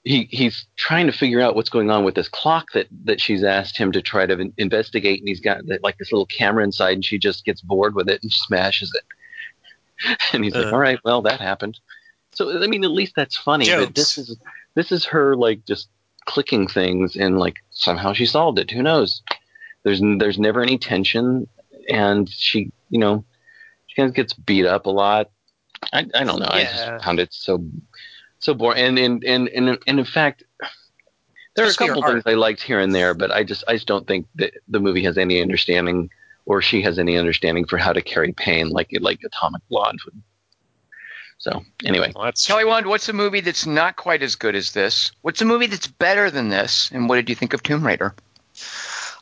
he 0.04 0.28
he's 0.30 0.66
trying 0.76 1.06
to 1.06 1.12
figure 1.12 1.40
out 1.40 1.56
what's 1.56 1.68
going 1.68 1.90
on 1.90 2.04
with 2.04 2.14
this 2.14 2.28
clock 2.28 2.72
that 2.74 2.86
that 3.04 3.20
she's 3.20 3.42
asked 3.42 3.76
him 3.76 3.90
to 3.92 4.00
try 4.00 4.24
to 4.24 4.38
in- 4.38 4.54
investigate, 4.56 5.18
and 5.20 5.28
he's 5.28 5.40
got 5.40 5.62
like 5.82 5.98
this 5.98 6.12
little 6.12 6.26
camera 6.26 6.62
inside, 6.62 6.92
and 6.92 7.04
she 7.04 7.18
just 7.18 7.44
gets 7.44 7.60
bored 7.60 7.94
with 7.94 8.08
it 8.08 8.22
and 8.22 8.30
smashes 8.32 8.94
it. 8.94 10.18
and 10.32 10.44
he's 10.44 10.54
like, 10.54 10.66
Uh. 10.66 10.70
"All 10.70 10.78
right, 10.78 11.00
well, 11.04 11.22
that 11.22 11.40
happened." 11.40 11.80
So 12.32 12.62
I 12.62 12.66
mean, 12.68 12.84
at 12.84 12.90
least 12.90 13.14
that's 13.16 13.36
funny. 13.36 13.66
But 13.86 13.94
this 13.94 14.16
is 14.18 14.36
this 14.74 14.92
is 14.92 15.04
her 15.06 15.34
like 15.34 15.64
just 15.66 15.88
clicking 16.24 16.68
things, 16.68 17.16
and 17.16 17.38
like 17.38 17.56
somehow 17.70 18.12
she 18.12 18.26
solved 18.26 18.58
it. 18.58 18.70
Who 18.70 18.82
knows? 18.82 19.22
There's 19.82 20.00
there's 20.18 20.38
never 20.38 20.62
any 20.62 20.78
tension, 20.78 21.48
and 21.88 22.28
she 22.28 22.70
you 22.90 22.98
know 23.00 23.24
she 23.86 23.96
kind 23.96 24.08
of 24.08 24.14
gets 24.14 24.34
beat 24.34 24.66
up 24.66 24.86
a 24.86 24.90
lot. 24.90 25.30
I, 25.92 26.06
I 26.14 26.24
don't 26.24 26.38
know. 26.38 26.48
I 26.48 26.64
just 26.64 27.04
found 27.04 27.20
it 27.20 27.32
so 27.32 27.64
so 28.38 28.54
boring. 28.54 28.82
And 28.82 28.98
and 28.98 29.24
and 29.24 29.48
and, 29.48 29.78
and 29.86 29.98
in 29.98 30.04
fact, 30.04 30.44
there 31.54 31.64
are 31.64 31.68
a 31.68 31.70
Supposed 31.70 31.78
to 31.78 31.84
be 31.84 32.00
couple 32.00 32.12
things 32.12 32.22
I 32.26 32.34
liked 32.34 32.62
here 32.62 32.80
and 32.80 32.94
there, 32.94 33.14
but 33.14 33.30
I 33.30 33.42
just 33.44 33.64
I 33.66 33.74
just 33.74 33.86
don't 33.86 34.06
think 34.06 34.26
that 34.36 34.54
the 34.68 34.80
movie 34.80 35.04
has 35.04 35.18
any 35.18 35.40
understanding 35.40 36.10
or 36.44 36.62
she 36.62 36.82
has 36.82 36.98
any 36.98 37.16
understanding 37.16 37.66
for 37.66 37.76
how 37.76 37.92
to 37.92 38.02
carry 38.02 38.32
pain 38.32 38.70
like 38.70 38.90
like 39.00 39.20
Atomic 39.24 39.62
Blonde 39.68 40.00
would. 40.04 40.22
So 41.38 41.64
anyway, 41.84 42.12
Well, 42.16 42.32
Kelly 42.32 42.64
Wand, 42.64 42.86
what's 42.86 43.08
a 43.08 43.12
movie 43.12 43.40
that's 43.40 43.66
not 43.66 43.96
quite 43.96 44.22
as 44.22 44.36
good 44.36 44.54
as 44.54 44.72
this? 44.72 45.12
What's 45.20 45.42
a 45.42 45.44
movie 45.44 45.66
that's 45.66 45.86
better 45.86 46.30
than 46.30 46.48
this? 46.48 46.90
And 46.92 47.08
what 47.08 47.16
did 47.16 47.28
you 47.28 47.34
think 47.34 47.52
of 47.52 47.62
Tomb 47.62 47.86
Raider? 47.86 48.14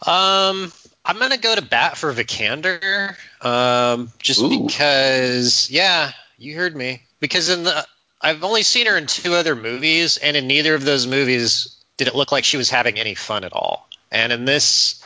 Um, 0.07 0.73
I'm 1.05 1.19
gonna 1.19 1.39
go 1.39 1.55
to 1.55 1.63
bat 1.63 1.97
for 1.97 2.13
Vikander, 2.13 3.17
um, 3.45 4.13
just 4.19 4.41
Ooh. 4.41 4.67
because. 4.67 5.71
Yeah, 5.71 6.13
you 6.39 6.57
heard 6.57 6.77
me. 6.77 7.03
Because 7.21 7.49
in 7.49 7.65
the, 7.65 7.87
I've 8.25 8.43
only 8.43 8.63
seen 8.63 8.87
her 8.87 8.97
in 8.97 9.07
two 9.07 9.35
other 9.35 9.55
movies, 9.55 10.17
and 10.17 10.35
in 10.35 10.47
neither 10.47 10.75
of 10.75 10.83
those 10.83 11.07
movies 11.07 11.77
did 11.99 12.09
it 12.09 12.15
look 12.15 12.33
like 12.33 12.45
she 12.45 12.57
was 12.57 12.71
having 12.71 12.99
any 12.99 13.15
fun 13.15 13.45
at 13.45 13.53
all. 13.53 13.87
And 14.11 14.33
in 14.33 14.47
this, 14.47 15.05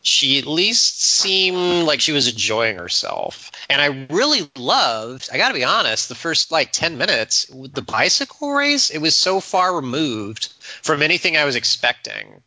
she 0.00 0.38
at 0.38 0.46
least 0.46 1.02
seemed 1.02 1.86
like 1.86 2.00
she 2.00 2.12
was 2.12 2.28
enjoying 2.28 2.78
herself. 2.78 3.52
And 3.68 3.82
I 3.82 4.06
really 4.08 4.50
loved, 4.56 5.28
I 5.30 5.36
got 5.36 5.48
to 5.48 5.54
be 5.54 5.64
honest, 5.64 6.08
the 6.08 6.14
first 6.14 6.50
like 6.50 6.72
10 6.72 6.96
minutes 6.96 7.46
with 7.50 7.74
the 7.74 7.82
bicycle 7.82 8.52
race, 8.52 8.88
it 8.88 8.98
was 8.98 9.14
so 9.14 9.40
far 9.40 9.76
removed 9.76 10.52
from 10.82 11.02
anything 11.02 11.36
I 11.36 11.44
was 11.44 11.56
expecting. 11.56 12.40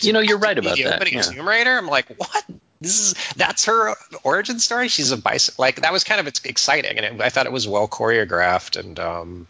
You 0.00 0.12
know, 0.12 0.20
you're 0.20 0.38
right 0.38 0.58
about 0.58 0.76
the 0.76 0.84
that. 0.84 0.96
opening 0.96 1.14
yeah. 1.14 1.22
Tomb 1.22 1.48
Raider, 1.48 1.78
I'm 1.78 1.86
like, 1.86 2.08
what? 2.18 2.44
This 2.80 2.98
is 3.00 3.14
that's 3.36 3.66
her 3.66 3.94
origin 4.24 4.58
story. 4.58 4.88
She's 4.88 5.10
a 5.10 5.16
bicycle. 5.18 5.62
Like 5.62 5.82
that 5.82 5.92
was 5.92 6.04
kind 6.04 6.20
of 6.20 6.26
ex- 6.26 6.44
exciting, 6.44 6.96
and 6.96 7.04
it, 7.04 7.20
I 7.20 7.28
thought 7.28 7.46
it 7.46 7.52
was 7.52 7.68
well 7.68 7.86
choreographed, 7.86 8.78
and 8.80 8.98
um, 8.98 9.46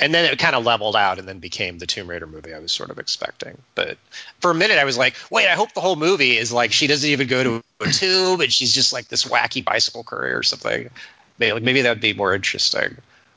and 0.00 0.12
then 0.12 0.24
it 0.30 0.38
kind 0.38 0.56
of 0.56 0.64
leveled 0.64 0.96
out, 0.96 1.18
and 1.20 1.28
then 1.28 1.38
became 1.38 1.78
the 1.78 1.86
Tomb 1.86 2.08
Raider 2.08 2.26
movie 2.26 2.52
I 2.52 2.58
was 2.58 2.72
sort 2.72 2.90
of 2.90 2.98
expecting. 2.98 3.56
But 3.76 3.98
for 4.40 4.50
a 4.50 4.54
minute, 4.54 4.78
I 4.78 4.84
was 4.84 4.98
like, 4.98 5.14
wait, 5.30 5.46
I 5.48 5.52
hope 5.54 5.74
the 5.74 5.80
whole 5.80 5.94
movie 5.96 6.36
is 6.36 6.52
like 6.52 6.72
she 6.72 6.88
doesn't 6.88 7.08
even 7.08 7.28
go 7.28 7.44
to 7.44 7.64
a 7.80 7.90
tomb, 7.92 8.40
and 8.40 8.52
she's 8.52 8.74
just 8.74 8.92
like 8.92 9.06
this 9.08 9.24
wacky 9.24 9.64
bicycle 9.64 10.02
courier 10.02 10.36
or 10.38 10.42
something. 10.42 10.90
Maybe, 11.38 11.52
like, 11.52 11.62
maybe 11.62 11.82
that 11.82 11.90
would 11.90 12.00
be 12.00 12.14
more 12.14 12.34
interesting. 12.34 12.96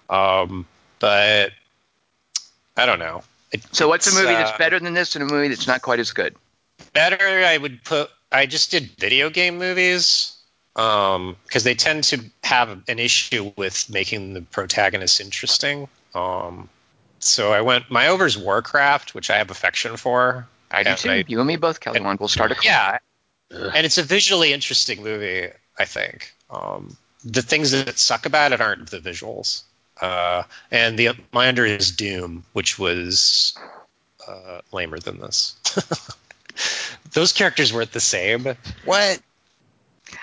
Um, 0.10 0.66
but 1.00 1.52
I 2.76 2.86
don't 2.88 3.00
know. 3.00 3.24
It- 3.52 3.62
So 3.74 3.88
what's 3.90 4.12
a 4.12 4.16
movie 4.20 4.34
uh, 4.34 4.40
that's 4.40 4.58
better 4.58 4.80
than 4.80 4.94
this 4.96 5.16
and 5.16 5.24
a 5.30 5.32
movie 5.32 5.50
that's 5.50 5.68
not 5.68 5.82
quite 5.84 6.00
as 6.00 6.12
good? 6.12 6.36
better 6.94 7.18
i 7.46 7.58
would 7.58 7.84
put 7.84 8.10
i 8.32 8.46
just 8.46 8.72
did 8.72 8.84
video 8.98 9.30
game 9.30 9.58
movies 9.58 10.36
um 10.76 11.36
because 11.46 11.64
they 11.64 11.76
tend 11.76 12.04
to 12.04 12.24
have 12.44 12.70
an 12.88 13.00
issue 13.00 13.52
with 13.58 13.90
making 13.90 14.34
the 14.34 14.42
protagonists 14.42 15.20
interesting 15.20 15.88
um 16.16 16.70
so 17.20 17.52
i 17.52 17.62
went 17.62 17.90
my 17.92 18.08
over's 18.08 18.38
warcraft 18.38 19.14
which 19.16 19.30
i 19.30 19.38
have 19.38 19.52
affection 19.52 19.98
for 19.98 20.48
I 20.72 20.84
do 20.84 20.94
too. 20.96 21.10
I- 21.10 21.24
you 21.28 21.40
and 21.40 21.48
me 21.48 21.56
both, 21.56 21.80
Kelly. 21.80 22.00
Wand. 22.00 22.20
We'll 22.20 22.30
start 22.30 22.52
a 22.52 22.56
yeah 22.64 23.00
Ugh. 23.52 23.72
and 23.76 23.86
it's 23.86 23.98
a 23.98 24.04
visually 24.04 24.54
interesting 24.54 25.02
movie 25.04 25.50
i 25.78 25.86
think 25.86 26.34
um 26.52 26.96
the 27.26 27.42
things 27.42 27.72
that 27.72 27.98
suck 27.98 28.26
about 28.28 28.52
it 28.54 28.62
aren't 28.62 28.90
the 28.92 29.00
visuals 29.00 29.64
uh 30.00 30.44
and 30.72 30.98
the 30.98 31.10
my 31.34 31.48
under 31.50 31.66
is 31.66 31.92
doom 31.92 32.46
which 32.54 32.78
was 32.78 33.58
uh 34.28 34.62
lamer 34.72 35.00
than 35.00 35.20
this 35.20 35.56
those 37.14 37.32
characters 37.34 37.72
weren't 37.74 37.92
the 37.92 38.00
same 38.00 38.44
what 38.86 39.20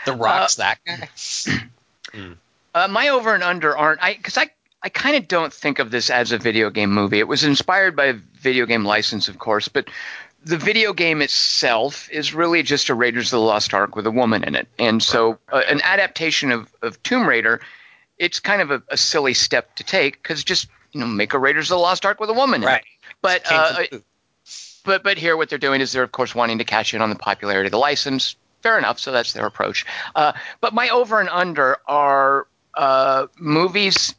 the 0.05 0.12
rock's 0.12 0.57
that 0.57 0.78
guy 0.87 1.09
Uh, 2.74 2.89
my 2.89 3.09
over 3.09 3.34
and 3.34 3.43
under 3.43 3.76
aren't 3.76 4.03
I 4.03 4.14
because 4.14 4.37
I 4.37 4.51
I 4.82 4.91
kind 4.91 5.16
of 5.16 5.26
don't 5.28 5.53
think 5.53 5.78
of 5.78 5.91
this 5.91 6.11
as 6.11 6.32
a 6.32 6.39
video 6.39 6.68
game 6.70 6.93
movie. 6.93 7.18
It 7.18 7.26
was 7.26 7.43
inspired 7.43 7.97
by 7.97 8.05
a 8.07 8.12
video 8.12 8.66
game 8.66 8.84
license, 8.84 9.28
of 9.28 9.39
course, 9.39 9.68
but 9.68 9.89
the 10.45 10.59
video 10.59 10.93
game 10.93 11.22
itself 11.22 12.09
is 12.11 12.34
really 12.34 12.62
just 12.62 12.89
a 12.91 12.95
Raiders 12.95 13.28
of 13.28 13.39
the 13.39 13.45
Lost 13.45 13.72
Ark 13.74 13.97
with 13.97 14.07
a 14.07 14.11
woman 14.11 14.45
in 14.45 14.55
it, 14.55 14.68
and 14.78 15.03
so 15.03 15.39
uh, 15.51 15.62
an 15.68 15.80
adaptation 15.82 16.53
of, 16.53 16.70
of 16.82 17.03
Tomb 17.03 17.26
Raider. 17.26 17.61
It's 18.18 18.41
kind 18.41 18.61
of 18.62 18.70
a, 18.70 18.82
a 18.91 18.97
silly 18.97 19.34
step 19.34 19.74
to 19.76 19.84
take 19.84 20.22
because 20.22 20.45
just 20.45 20.68
you 20.93 21.01
know 21.01 21.07
make 21.07 21.32
a 21.32 21.39
Raiders 21.39 21.70
of 21.70 21.76
the 21.76 21.82
Lost 21.82 22.05
Ark 22.07 22.20
with 22.20 22.28
a 22.30 22.34
woman 22.34 22.62
in 22.62 22.66
right 22.68 22.82
it. 22.82 22.87
But 23.22 23.51
uh, 23.51 23.74
from 23.74 23.87
the- 23.91 24.03
but 24.87 25.03
but 25.03 25.18
here 25.18 25.37
what 25.37 25.51
they're 25.51 25.59
doing 25.59 25.82
is 25.82 25.93
they're 25.93 26.03
of 26.03 26.12
course 26.12 26.34
wanting 26.34 26.59
to 26.59 26.64
cash 26.64 26.95
in 26.95 27.03
on 27.03 27.11
the 27.11 27.16
popularity 27.16 27.66
of 27.66 27.72
the 27.72 27.78
license. 27.78 28.37
Fair 28.62 28.78
enough. 28.78 28.99
So 28.99 29.12
that's 29.12 29.34
their 29.34 29.47
approach. 29.47 29.84
Uh, 30.14 30.32
but 30.61 30.72
my 30.72 30.89
over 30.89 31.20
and 31.20 31.28
under 31.28 31.76
are 31.87 32.47
uh, 32.74 33.26
movies. 33.39 34.14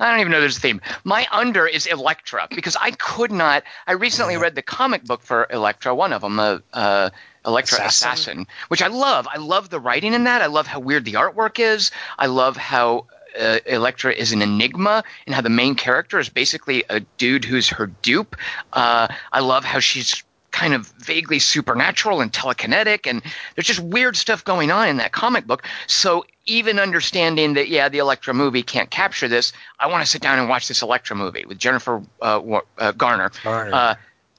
I 0.00 0.10
don't 0.10 0.20
even 0.20 0.32
know 0.32 0.40
there's 0.40 0.56
a 0.56 0.60
theme. 0.60 0.80
My 1.04 1.26
under 1.30 1.66
is 1.66 1.86
Elektra 1.86 2.48
because 2.48 2.74
I 2.74 2.92
could 2.92 3.30
not. 3.30 3.64
I 3.86 3.92
recently 3.92 4.38
read 4.38 4.54
the 4.54 4.62
comic 4.62 5.04
book 5.04 5.20
for 5.20 5.46
Elektra, 5.50 5.94
one 5.94 6.14
of 6.14 6.22
them, 6.22 6.40
uh, 6.40 6.58
uh, 6.72 7.10
Elektra 7.44 7.84
Assassin? 7.84 8.40
Assassin. 8.40 8.46
which 8.68 8.82
I 8.82 8.86
love. 8.86 9.28
I 9.30 9.36
love 9.36 9.68
the 9.68 9.78
writing 9.78 10.14
in 10.14 10.24
that. 10.24 10.40
I 10.40 10.46
love 10.46 10.66
how 10.66 10.80
weird 10.80 11.04
the 11.04 11.14
artwork 11.14 11.58
is. 11.58 11.90
I 12.18 12.26
love 12.26 12.56
how 12.56 13.06
uh, 13.38 13.58
Elektra 13.66 14.12
is 14.12 14.32
an 14.32 14.42
enigma 14.42 15.04
and 15.26 15.34
how 15.34 15.40
the 15.40 15.50
main 15.50 15.74
character 15.74 16.18
is 16.18 16.28
basically 16.28 16.84
a 16.88 17.00
dude 17.18 17.44
who's 17.44 17.68
her 17.68 17.86
dupe. 17.86 18.36
Uh, 18.72 19.08
I 19.32 19.40
love 19.40 19.64
how 19.64 19.80
she's 19.80 20.22
kind 20.50 20.74
of 20.74 20.86
vaguely 20.98 21.38
supernatural 21.38 22.20
and 22.20 22.32
telekinetic, 22.32 23.06
and 23.08 23.22
there's 23.54 23.66
just 23.66 23.80
weird 23.80 24.16
stuff 24.16 24.44
going 24.44 24.70
on 24.70 24.88
in 24.88 24.96
that 24.96 25.12
comic 25.12 25.46
book. 25.46 25.64
So 25.86 26.24
even 26.44 26.78
understanding 26.78 27.54
that, 27.54 27.68
yeah, 27.68 27.88
the 27.88 27.98
Elektra 27.98 28.34
movie 28.34 28.62
can't 28.62 28.90
capture 28.90 29.28
this, 29.28 29.52
I 29.78 29.86
want 29.86 30.04
to 30.04 30.10
sit 30.10 30.22
down 30.22 30.38
and 30.38 30.48
watch 30.48 30.68
this 30.68 30.82
Elektra 30.82 31.16
movie 31.16 31.44
with 31.46 31.58
Jennifer 31.58 32.02
uh, 32.20 32.60
uh, 32.78 32.92
Garner. 32.92 33.30
Garner. 33.44 33.74
Uh, 33.74 33.94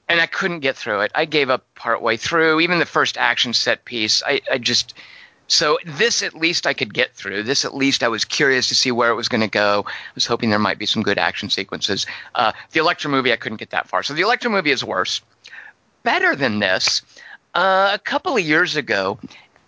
and 0.08 0.20
I 0.20 0.26
couldn't 0.26 0.60
get 0.60 0.76
through 0.76 1.00
it. 1.00 1.12
I 1.14 1.24
gave 1.24 1.48
up 1.48 1.64
partway 1.74 2.18
through. 2.18 2.60
Even 2.60 2.78
the 2.78 2.84
first 2.86 3.16
action 3.16 3.54
set 3.54 3.84
piece, 3.84 4.22
I, 4.22 4.42
I 4.50 4.58
just. 4.58 4.94
So 5.52 5.78
this 5.84 6.22
at 6.22 6.34
least 6.34 6.66
I 6.66 6.72
could 6.72 6.94
get 6.94 7.14
through. 7.14 7.42
This 7.42 7.66
at 7.66 7.74
least 7.74 8.02
I 8.02 8.08
was 8.08 8.24
curious 8.24 8.68
to 8.68 8.74
see 8.74 8.90
where 8.90 9.10
it 9.10 9.14
was 9.14 9.28
going 9.28 9.42
to 9.42 9.48
go. 9.48 9.84
I 9.86 10.12
was 10.14 10.24
hoping 10.24 10.48
there 10.48 10.58
might 10.58 10.78
be 10.78 10.86
some 10.86 11.02
good 11.02 11.18
action 11.18 11.50
sequences. 11.50 12.06
Uh, 12.34 12.52
the 12.70 12.80
Elektra 12.80 13.10
movie 13.10 13.34
I 13.34 13.36
couldn't 13.36 13.58
get 13.58 13.68
that 13.70 13.86
far. 13.86 14.02
So 14.02 14.14
the 14.14 14.22
Elektra 14.22 14.50
movie 14.50 14.70
is 14.70 14.82
worse. 14.82 15.20
Better 16.04 16.34
than 16.34 16.58
this, 16.60 17.02
uh, 17.54 17.90
a 17.92 17.98
couple 17.98 18.34
of 18.34 18.42
years 18.42 18.76
ago, 18.76 19.18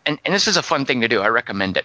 and, 0.07 0.19
and 0.25 0.35
this 0.35 0.49
is 0.49 0.57
a 0.57 0.63
fun 0.63 0.87
thing 0.87 1.03
to 1.03 1.09
do. 1.09 1.21
I 1.21 1.29
recommend 1.29 1.77
it. 1.77 1.85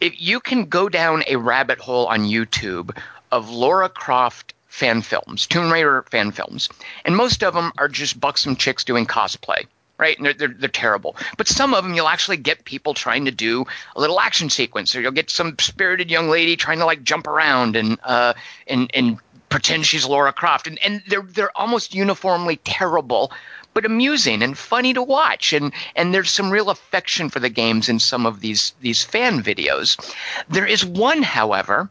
If 0.00 0.20
you 0.20 0.40
can 0.40 0.66
go 0.66 0.90
down 0.90 1.24
a 1.26 1.36
rabbit 1.36 1.78
hole 1.78 2.08
on 2.08 2.24
YouTube 2.24 2.94
of 3.32 3.48
Laura 3.48 3.88
Croft 3.88 4.52
fan 4.68 5.00
films, 5.00 5.46
Tomb 5.46 5.72
Raider 5.72 6.02
fan 6.10 6.30
films, 6.30 6.68
and 7.06 7.16
most 7.16 7.42
of 7.42 7.54
them 7.54 7.72
are 7.78 7.88
just 7.88 8.20
buxom 8.20 8.54
chicks 8.54 8.84
doing 8.84 9.06
cosplay, 9.06 9.66
right? 10.00 10.16
And 10.16 10.26
they're, 10.26 10.34
they're, 10.34 10.48
they're 10.48 10.68
terrible. 10.68 11.14
But 11.36 11.46
some 11.46 11.74
of 11.74 11.84
them 11.84 11.94
you'll 11.94 12.08
actually 12.08 12.38
get 12.38 12.64
people 12.64 12.94
trying 12.94 13.26
to 13.26 13.30
do 13.30 13.66
a 13.94 14.00
little 14.00 14.18
action 14.18 14.50
sequence, 14.50 14.96
or 14.96 15.02
you'll 15.02 15.12
get 15.12 15.30
some 15.30 15.56
spirited 15.60 16.10
young 16.10 16.28
lady 16.28 16.56
trying 16.56 16.78
to 16.78 16.86
like 16.86 17.04
jump 17.04 17.26
around 17.26 17.76
and 17.76 17.98
uh, 18.02 18.32
and 18.66 18.90
and 18.94 19.18
pretend 19.50 19.84
she's 19.84 20.06
Laura 20.06 20.32
Croft, 20.32 20.66
and 20.66 20.78
and 20.82 21.02
they're 21.06 21.22
they're 21.22 21.56
almost 21.56 21.94
uniformly 21.94 22.56
terrible. 22.56 23.30
But 23.72 23.84
amusing 23.84 24.42
and 24.42 24.58
funny 24.58 24.94
to 24.94 25.02
watch, 25.02 25.52
and 25.52 25.72
and 25.94 26.12
there's 26.12 26.30
some 26.30 26.50
real 26.50 26.70
affection 26.70 27.28
for 27.28 27.38
the 27.38 27.50
games 27.50 27.88
in 27.88 28.00
some 28.00 28.26
of 28.26 28.40
these 28.40 28.74
these 28.80 29.04
fan 29.04 29.42
videos. 29.42 29.96
There 30.48 30.66
is 30.66 30.84
one, 30.84 31.22
however, 31.22 31.88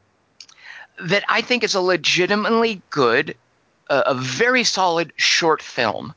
that 1.00 1.24
I 1.30 1.42
think 1.42 1.64
is 1.64 1.76
a 1.76 1.82
legitimately 1.82 2.82
good, 2.90 3.38
uh, 3.90 4.04
a 4.08 4.14
very 4.14 4.66
solid 4.66 5.14
short 5.16 5.62
film, 5.62 6.14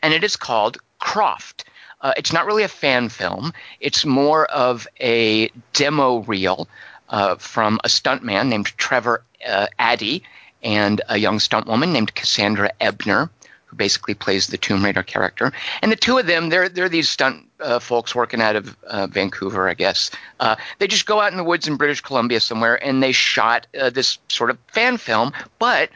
and 0.00 0.14
it 0.14 0.22
is 0.22 0.36
called 0.36 0.78
Croft. 1.00 1.64
Uh, 2.00 2.12
it's 2.16 2.32
not 2.32 2.46
really 2.46 2.62
a 2.62 2.68
fan 2.68 3.08
film. 3.08 3.52
It's 3.80 4.04
more 4.04 4.46
of 4.46 4.86
a 5.00 5.50
demo 5.72 6.18
reel 6.20 6.68
uh, 7.08 7.36
from 7.36 7.80
a 7.84 7.88
stuntman 7.88 8.48
named 8.48 8.66
Trevor 8.78 9.22
uh, 9.46 9.66
Addy 9.78 10.22
and 10.62 11.02
a 11.08 11.18
young 11.18 11.38
stuntwoman 11.38 11.92
named 11.92 12.14
Cassandra 12.14 12.70
Ebner, 12.80 13.30
who 13.66 13.76
basically 13.76 14.14
plays 14.14 14.46
the 14.46 14.56
Tomb 14.56 14.84
Raider 14.84 15.02
character. 15.02 15.52
And 15.82 15.92
the 15.92 15.96
two 15.96 16.18
of 16.18 16.26
them, 16.26 16.48
they're 16.48 16.68
they're 16.68 16.88
these 16.88 17.08
stunt 17.08 17.46
uh, 17.60 17.78
folks 17.78 18.14
working 18.14 18.40
out 18.40 18.56
of 18.56 18.76
uh, 18.84 19.06
Vancouver, 19.06 19.68
I 19.68 19.74
guess. 19.74 20.10
Uh, 20.38 20.56
they 20.78 20.86
just 20.86 21.06
go 21.06 21.20
out 21.20 21.32
in 21.32 21.36
the 21.36 21.44
woods 21.44 21.68
in 21.68 21.76
British 21.76 22.00
Columbia 22.00 22.40
somewhere, 22.40 22.82
and 22.82 23.02
they 23.02 23.12
shot 23.12 23.66
this 23.72 24.18
sort 24.28 24.50
of 24.50 24.58
fan 24.68 24.96
film, 24.96 25.32
but 25.58 25.90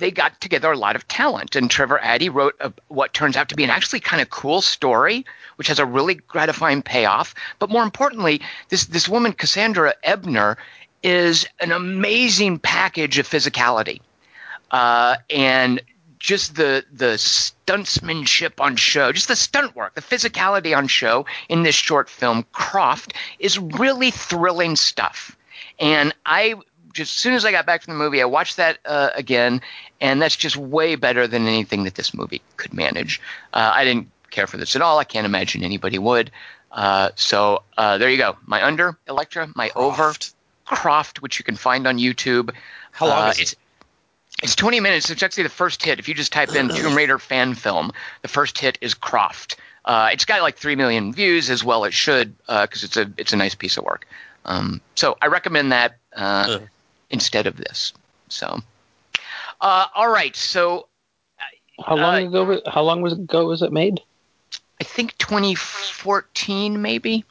they 0.00 0.10
got 0.10 0.40
together 0.40 0.72
a 0.72 0.76
lot 0.76 0.96
of 0.96 1.06
talent. 1.06 1.54
And 1.54 1.70
Trevor 1.70 2.00
Addy 2.00 2.28
wrote 2.28 2.56
a, 2.58 2.72
what 2.88 3.14
turns 3.14 3.36
out 3.36 3.50
to 3.50 3.54
be 3.54 3.64
an 3.64 3.70
actually 3.70 4.00
kind 4.00 4.20
of 4.20 4.30
cool 4.30 4.60
story, 4.62 5.24
which 5.56 5.68
has 5.68 5.78
a 5.78 5.86
really 5.86 6.14
gratifying 6.14 6.82
payoff. 6.82 7.34
But 7.60 7.70
more 7.70 7.84
importantly, 7.84 8.40
this 8.68 8.86
this 8.86 9.08
woman 9.08 9.32
Cassandra 9.32 9.94
Ebner 10.02 10.58
is 11.02 11.46
an 11.60 11.70
amazing 11.70 12.58
package 12.58 13.18
of 13.18 13.28
physicality, 13.28 14.00
uh, 14.70 15.16
and 15.30 15.80
just 16.18 16.54
the 16.56 16.84
the 16.92 17.16
stuntsmanship 17.16 18.60
on 18.60 18.76
show, 18.76 19.12
just 19.12 19.28
the 19.28 19.36
stunt 19.36 19.76
work, 19.76 19.94
the 19.94 20.02
physicality 20.02 20.76
on 20.76 20.88
show 20.88 21.26
in 21.48 21.62
this 21.62 21.74
short 21.74 22.08
film 22.08 22.44
Croft 22.52 23.14
is 23.38 23.58
really 23.58 24.10
thrilling 24.10 24.76
stuff. 24.76 25.36
And 25.78 26.14
I 26.26 26.56
as 27.00 27.08
soon 27.10 27.34
as 27.34 27.44
I 27.44 27.50
got 27.50 27.66
back 27.66 27.82
from 27.82 27.94
the 27.94 27.98
movie, 27.98 28.20
I 28.22 28.24
watched 28.26 28.56
that 28.58 28.78
uh, 28.84 29.10
again, 29.14 29.60
and 30.00 30.20
that's 30.20 30.36
just 30.36 30.56
way 30.56 30.94
better 30.94 31.26
than 31.26 31.46
anything 31.46 31.84
that 31.84 31.94
this 31.94 32.14
movie 32.14 32.42
could 32.56 32.72
manage. 32.74 33.20
Uh, 33.52 33.72
I 33.74 33.84
didn't 33.84 34.08
care 34.30 34.46
for 34.46 34.56
this 34.56 34.76
at 34.76 34.82
all. 34.82 34.98
I 34.98 35.04
can't 35.04 35.26
imagine 35.26 35.62
anybody 35.64 35.98
would. 35.98 36.30
Uh, 36.70 37.10
so 37.16 37.62
uh, 37.76 37.98
there 37.98 38.10
you 38.10 38.16
go. 38.18 38.36
My 38.46 38.64
under 38.64 38.96
Elektra, 39.08 39.48
my 39.56 39.70
over 39.74 39.96
Croft. 39.96 40.34
Croft, 40.64 41.22
which 41.22 41.38
you 41.38 41.44
can 41.44 41.56
find 41.56 41.86
on 41.86 41.98
YouTube. 41.98 42.54
How 42.92 43.08
long 43.08 43.26
Uh, 43.26 43.30
is 43.30 43.38
it? 43.38 43.42
it's, 43.42 43.56
it's 44.42 44.56
20 44.56 44.78
minutes. 44.80 45.10
It's 45.10 45.22
actually 45.22 45.42
the 45.42 45.48
first 45.48 45.82
hit. 45.82 45.98
If 45.98 46.08
you 46.08 46.14
just 46.14 46.32
type 46.32 46.54
in 46.54 46.68
Tomb 46.74 46.94
Raider 46.94 47.18
fan 47.18 47.54
film, 47.54 47.90
the 48.22 48.28
first 48.28 48.56
hit 48.58 48.78
is 48.80 48.94
Croft. 48.94 49.56
Uh, 49.84 50.10
it's 50.12 50.24
got 50.24 50.42
like 50.42 50.56
three 50.58 50.76
million 50.76 51.12
views 51.12 51.50
as 51.50 51.64
well. 51.64 51.84
It 51.84 51.92
should 51.92 52.36
because 52.46 52.84
it's 52.84 52.96
a 52.96 53.10
it's 53.16 53.32
a 53.32 53.36
nice 53.36 53.54
piece 53.54 53.76
of 53.78 53.84
work. 53.84 54.06
Um, 54.44 54.80
so 54.94 55.16
I 55.20 55.26
recommend 55.26 55.72
that 55.72 55.96
uh. 56.14 56.58
Instead 57.10 57.46
of 57.46 57.56
this. 57.56 57.92
So, 58.28 58.60
uh, 59.60 59.86
all 59.94 60.08
right. 60.10 60.34
So 60.36 60.86
How 61.84 61.96
long 61.96 62.24
Uh, 62.26 62.28
ago? 62.28 62.44
was- 62.44 62.62
How 62.66 62.82
long 62.82 63.00
was 63.00 63.14
ago 63.14 63.46
was 63.46 63.62
it 63.62 63.72
made? 63.72 64.00
I 64.80 64.84
think 64.84 65.16
2014 65.18 66.80
maybe. 66.82 67.24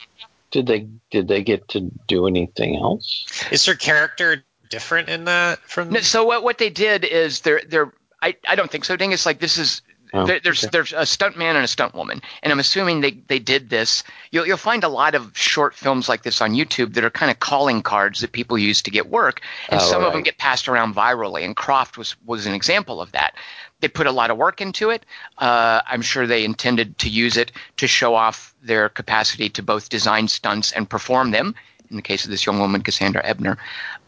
Did 0.52 0.66
they 0.66 0.88
did 1.12 1.28
they 1.28 1.44
get 1.44 1.68
to 1.70 1.92
do 2.08 2.26
anything 2.26 2.76
else? 2.76 3.26
Is 3.52 3.66
her 3.68 3.76
character 3.76 4.44
different 4.70 5.10
in 5.10 5.26
that 5.26 5.60
from? 5.70 5.92
No, 5.92 6.00
so 6.00 6.24
what 6.26 6.44
what 6.44 6.58
they 6.58 6.72
did 6.72 7.06
is 7.06 7.42
they're 7.42 7.62
they're 7.68 7.94
I, 8.22 8.36
I 8.48 8.56
don't 8.56 8.70
think 8.72 8.86
so. 8.86 8.96
Ding. 8.96 9.12
It's 9.12 9.26
like 9.28 9.40
this 9.40 9.58
is 9.60 9.82
Oh, 10.14 10.26
there, 10.26 10.40
there's 10.40 10.64
okay. 10.64 10.70
there's 10.72 10.94
a 10.94 11.06
stunt 11.06 11.38
man 11.38 11.56
and 11.56 11.66
a 11.66 11.68
stunt 11.68 11.94
woman, 11.94 12.22
and 12.42 12.52
I'm 12.52 12.60
assuming 12.60 13.02
they 13.02 13.12
they 13.12 13.40
did 13.40 13.70
this. 13.70 14.04
You'll 14.32 14.48
you'll 14.48 14.58
find 14.58 14.84
a 14.84 14.90
lot 14.90 15.16
of 15.16 15.38
short 15.38 15.76
films 15.76 16.10
like 16.10 16.24
this 16.24 16.42
on 16.42 16.54
YouTube 16.54 16.94
that 16.96 17.04
are 17.04 17.10
kind 17.10 17.32
of 17.32 17.40
calling 17.40 17.82
cards 17.82 18.22
that 18.22 18.32
people 18.32 18.58
use 18.58 18.82
to 18.84 18.92
get 18.92 19.10
work, 19.10 19.42
and 19.70 19.80
Oh, 19.80 19.84
some 19.84 20.04
of 20.04 20.14
them 20.14 20.24
get 20.24 20.38
passed 20.38 20.68
around 20.68 20.96
virally. 20.96 21.46
And 21.46 21.56
Croft 21.56 21.98
was 21.98 22.16
was 22.26 22.46
an 22.46 22.54
example 22.54 23.02
of 23.02 23.12
that. 23.12 23.36
They 23.82 23.88
put 23.88 24.08
a 24.08 24.12
lot 24.12 24.30
of 24.30 24.38
work 24.38 24.62
into 24.62 24.90
it. 24.90 25.06
Uh, 25.38 25.82
I'm 25.88 26.02
sure 26.02 26.28
they 26.28 26.44
intended 26.44 26.98
to 27.00 27.10
use 27.10 27.38
it 27.38 27.52
to 27.78 27.88
show 27.88 28.16
off 28.16 28.54
their 28.62 28.90
capacity 28.90 29.50
to 29.50 29.64
both 29.64 29.90
design 29.90 30.28
stunts 30.28 30.72
and 30.72 30.90
perform 30.90 31.32
them. 31.32 31.56
In 31.90 31.96
the 31.96 32.02
case 32.04 32.24
of 32.24 32.32
this 32.32 32.46
young 32.46 32.60
woman, 32.60 32.82
Cassandra 32.82 33.22
Ebner, 33.26 33.58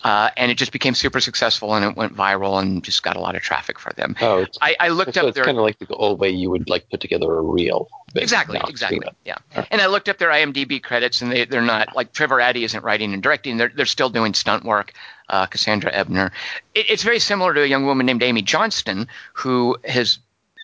uh, 0.04 0.30
and 0.38 0.52
it 0.52 0.56
just 0.56 0.72
became 0.72 0.94
super 0.94 1.20
successful 1.20 1.74
and 1.74 1.84
it 1.84 1.96
went 1.96 2.16
viral 2.16 2.62
and 2.62 2.84
just 2.84 3.02
got 3.02 3.16
a 3.16 3.20
lot 3.20 3.36
of 3.36 3.42
traffic 3.42 3.80
for 3.80 3.92
them. 3.94 4.16
Oh, 4.22 4.40
it's, 4.40 4.58
I, 4.62 4.76
I 4.80 4.90
looked 4.90 5.16
so 5.16 5.22
up 5.22 5.28
it's 5.28 5.36
their 5.36 5.46
kind 5.46 5.58
of 5.58 5.64
like 5.64 5.80
the 5.80 5.88
old 5.96 6.20
way 6.20 6.30
you 6.30 6.50
would 6.52 6.70
like 6.70 6.90
put 6.90 7.02
together 7.02 7.34
a 7.34 7.42
reel. 7.42 7.90
exactly, 8.16 8.62
exactly, 8.68 9.08
yeah. 9.26 9.38
Alright. 9.52 9.68
And 9.72 9.82
I 9.82 9.88
looked 9.88 10.10
up 10.10 10.18
their 10.18 10.30
IMDb 10.30 10.82
credits, 10.82 11.22
and 11.22 11.32
they 11.32 11.46
they're 11.46 11.62
not 11.62 11.96
like 11.96 12.14
Trevor 12.14 12.40
Addy 12.40 12.64
isn't 12.64 12.84
writing 12.84 13.14
and 13.14 13.24
directing; 13.24 13.58
they're 13.58 13.72
they're 13.76 13.86
still 13.86 14.10
doing 14.10 14.34
stunt 14.34 14.64
work. 14.64 14.94
Uh, 15.30 15.46
Cassandra 15.46 15.90
Ebner. 15.94 16.32
It, 16.76 16.90
it's 16.90 17.04
very 17.04 17.20
similar 17.20 17.54
to 17.54 17.64
a 17.64 17.66
young 17.66 17.86
woman 17.86 18.06
named 18.06 18.22
Amy 18.22 18.42
Johnston 18.42 19.08
who 19.32 19.78
has 19.86 20.20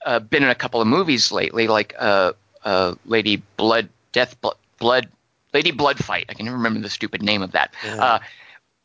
uh, 0.05 0.19
been 0.19 0.43
in 0.43 0.49
a 0.49 0.55
couple 0.55 0.81
of 0.81 0.87
movies 0.87 1.31
lately, 1.31 1.67
like 1.67 1.95
uh, 1.97 2.33
uh, 2.63 2.95
Lady 3.05 3.41
Blood, 3.55 3.89
Death 4.11 4.39
Blood, 4.41 4.57
Blood, 4.77 5.09
Lady 5.57 5.71
Blood 5.71 5.97
Fight. 5.97 6.25
I 6.29 6.35
can 6.35 6.45
never 6.45 6.57
remember 6.57 6.81
the 6.81 6.89
stupid 6.89 7.23
name 7.23 7.41
of 7.41 7.53
that. 7.53 7.73
Uh, 7.83 8.19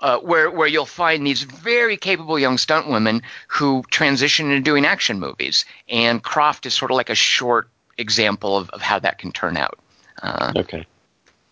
uh, 0.00 0.18
where 0.20 0.50
where 0.50 0.66
you'll 0.66 0.86
find 0.86 1.26
these 1.26 1.42
very 1.42 1.98
capable 1.98 2.38
young 2.38 2.56
stunt 2.56 2.88
women 2.88 3.20
who 3.46 3.84
transition 3.90 4.50
into 4.50 4.62
doing 4.62 4.86
action 4.86 5.20
movies, 5.20 5.66
and 5.86 6.22
Croft 6.22 6.64
is 6.64 6.72
sort 6.72 6.90
of 6.90 6.96
like 6.96 7.10
a 7.10 7.14
short 7.14 7.68
example 7.98 8.56
of, 8.56 8.70
of 8.70 8.80
how 8.80 8.98
that 8.98 9.18
can 9.18 9.32
turn 9.32 9.58
out. 9.58 9.78
Uh, 10.22 10.52
Okay. 10.56 10.86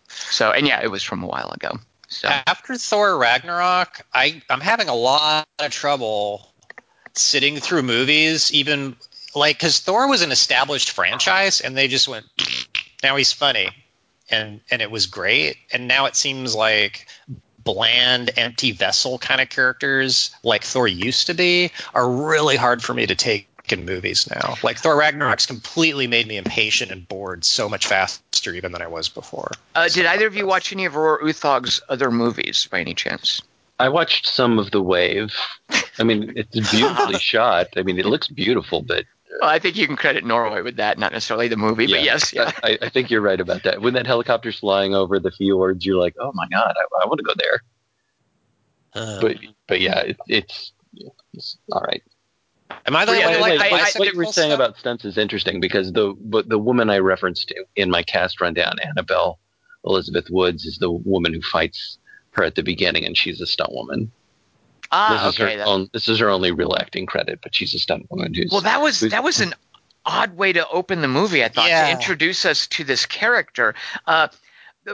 so, 0.08 0.52
and 0.52 0.66
yeah, 0.66 0.82
it 0.82 0.90
was 0.90 1.02
from 1.02 1.22
a 1.22 1.26
while 1.26 1.50
ago. 1.50 1.78
So, 2.08 2.28
After 2.28 2.76
Thor 2.76 3.18
Ragnarok, 3.18 4.00
I 4.14 4.42
I'm 4.48 4.62
having 4.62 4.88
a 4.88 4.94
lot 4.94 5.46
of 5.58 5.70
trouble 5.70 6.50
sitting 7.12 7.58
through 7.58 7.82
movies, 7.82 8.52
even 8.52 8.96
like 9.34 9.58
because 9.58 9.80
Thor 9.80 10.08
was 10.08 10.22
an 10.22 10.32
established 10.32 10.90
franchise, 10.92 11.60
and 11.60 11.76
they 11.76 11.88
just 11.88 12.08
went, 12.08 12.24
now 13.02 13.16
he's 13.16 13.32
funny, 13.32 13.68
and 14.30 14.60
and 14.70 14.82
it 14.82 14.90
was 14.90 15.06
great, 15.06 15.56
and 15.72 15.88
now 15.88 16.06
it 16.06 16.16
seems 16.16 16.54
like 16.54 17.06
bland, 17.62 18.30
empty 18.36 18.72
vessel 18.72 19.18
kind 19.18 19.40
of 19.40 19.48
characters 19.48 20.30
like 20.42 20.64
Thor 20.64 20.88
used 20.88 21.26
to 21.26 21.34
be 21.34 21.70
are 21.94 22.08
really 22.08 22.56
hard 22.56 22.82
for 22.82 22.94
me 22.94 23.06
to 23.06 23.14
take 23.14 23.46
in 23.72 23.84
movies 23.84 24.28
now. 24.28 24.56
Like 24.62 24.78
Thor 24.78 24.96
Ragnarok's 24.96 25.46
completely 25.46 26.06
made 26.06 26.26
me 26.26 26.36
impatient 26.36 26.90
and 26.90 27.06
bored 27.06 27.44
so 27.44 27.68
much 27.68 27.86
faster 27.86 28.52
even 28.52 28.72
than 28.72 28.82
I 28.82 28.88
was 28.88 29.08
before. 29.08 29.52
uh, 29.74 29.88
did 29.88 30.06
either 30.06 30.26
of 30.26 30.34
you 30.34 30.46
watch 30.46 30.72
any 30.72 30.86
of 30.86 30.96
Aurora 30.96 31.24
Uthaug's 31.24 31.80
other 31.88 32.10
movies 32.10 32.66
by 32.70 32.80
any 32.80 32.94
chance? 32.94 33.42
I 33.78 33.88
watched 33.88 34.26
some 34.26 34.58
of 34.58 34.70
the 34.72 34.82
wave. 34.82 35.34
I 35.98 36.04
mean, 36.04 36.32
it's 36.36 36.70
beautifully 36.70 37.18
shot. 37.18 37.68
I 37.76 37.82
mean, 37.82 37.98
it 37.98 38.06
looks 38.06 38.28
beautiful, 38.28 38.82
but 38.82 39.04
Well, 39.40 39.48
I 39.48 39.58
think 39.60 39.76
you 39.76 39.86
can 39.86 39.96
credit 39.96 40.24
Norway 40.24 40.62
with 40.62 40.76
that, 40.76 40.98
not 40.98 41.12
necessarily 41.12 41.46
the 41.48 41.56
movie, 41.56 41.86
but 41.86 42.02
yes, 42.02 42.32
yeah. 42.32 42.50
I, 42.64 42.78
I 42.82 42.88
think 42.88 43.10
you're 43.10 43.20
right 43.20 43.40
about 43.40 43.62
that. 43.62 43.80
When 43.80 43.94
that 43.94 44.06
helicopter's 44.06 44.58
flying 44.58 44.94
over 44.94 45.20
the 45.20 45.30
fjords, 45.30 45.86
you're 45.86 45.98
like, 46.00 46.16
oh 46.18 46.32
my 46.34 46.46
god, 46.48 46.74
I, 46.76 47.02
I 47.02 47.06
want 47.06 47.18
to 47.18 47.24
go 47.24 47.34
there. 47.36 47.62
Uh, 48.94 49.20
But 49.20 49.36
but 49.68 49.80
yeah, 49.80 50.00
it, 50.00 50.16
it's, 50.26 50.72
it's 51.32 51.58
all 51.70 51.82
right. 51.82 52.02
am 52.86 52.96
I 52.96 53.04
the 53.04 53.16
Yeah, 53.18 53.26
only 53.26 53.36
I- 53.36 53.40
one 53.40 53.50
I- 53.52 53.54
like 53.54 53.60
I- 53.60 53.70
what, 53.70 53.80
bicycle 53.82 54.06
you 54.06 54.16
were 54.18 54.24
saying 54.26 54.50
stuff? 54.50 54.58
about 54.58 54.76
stunts 54.78 55.04
is 55.04 55.16
interesting 55.16 55.60
because 55.60 55.92
the 55.92 56.14
but 56.18 56.48
the 56.48 56.58
woman 56.58 56.90
I 56.90 56.98
referenced 56.98 57.52
in 57.76 57.88
my 57.90 58.02
cast 58.02 58.40
rundown, 58.40 58.74
Annabelle 58.82 59.38
Elizabeth 59.84 60.26
Woods, 60.30 60.64
is 60.64 60.78
the 60.78 60.90
woman 60.90 61.32
who 61.32 61.40
fights 61.40 61.98
her 62.32 62.42
at 62.42 62.56
the 62.56 62.62
beginning, 62.64 63.04
and 63.04 63.16
she's 63.16 63.40
a 63.40 63.46
stunt 63.46 63.72
woman. 63.72 64.10
Ah, 64.93 65.24
this 65.26 65.34
is 65.34 65.38
her 65.38 65.57
that- 65.57 65.66
own, 65.66 65.88
this 65.93 66.09
is 66.09 66.18
her 66.18 66.30
only 66.30 66.51
real 66.51 66.74
acting 66.78 67.07
credit, 67.07 67.41
but 67.43 67.55
she's 67.55 67.74
a 67.74 67.78
stunt 67.78 68.11
woman 68.11 68.34
who's 68.34 68.51
Well, 68.51 68.61
that 68.62 68.80
was 68.80 69.01
who's- 69.01 69.12
that 69.12 69.22
was 69.22 69.41
an 69.41 69.55
odd 70.05 70.36
way 70.36 70.53
to 70.53 70.66
open 70.68 71.01
the 71.03 71.09
movie. 71.09 71.45
I 71.45 71.49
thought 71.49 71.68
Yeah. 71.68 71.86
to 71.86 71.93
introduce 71.93 72.45
us 72.45 72.66
to 72.68 72.84
this 72.84 73.07
character. 73.07 73.74
Uh, 74.07 74.28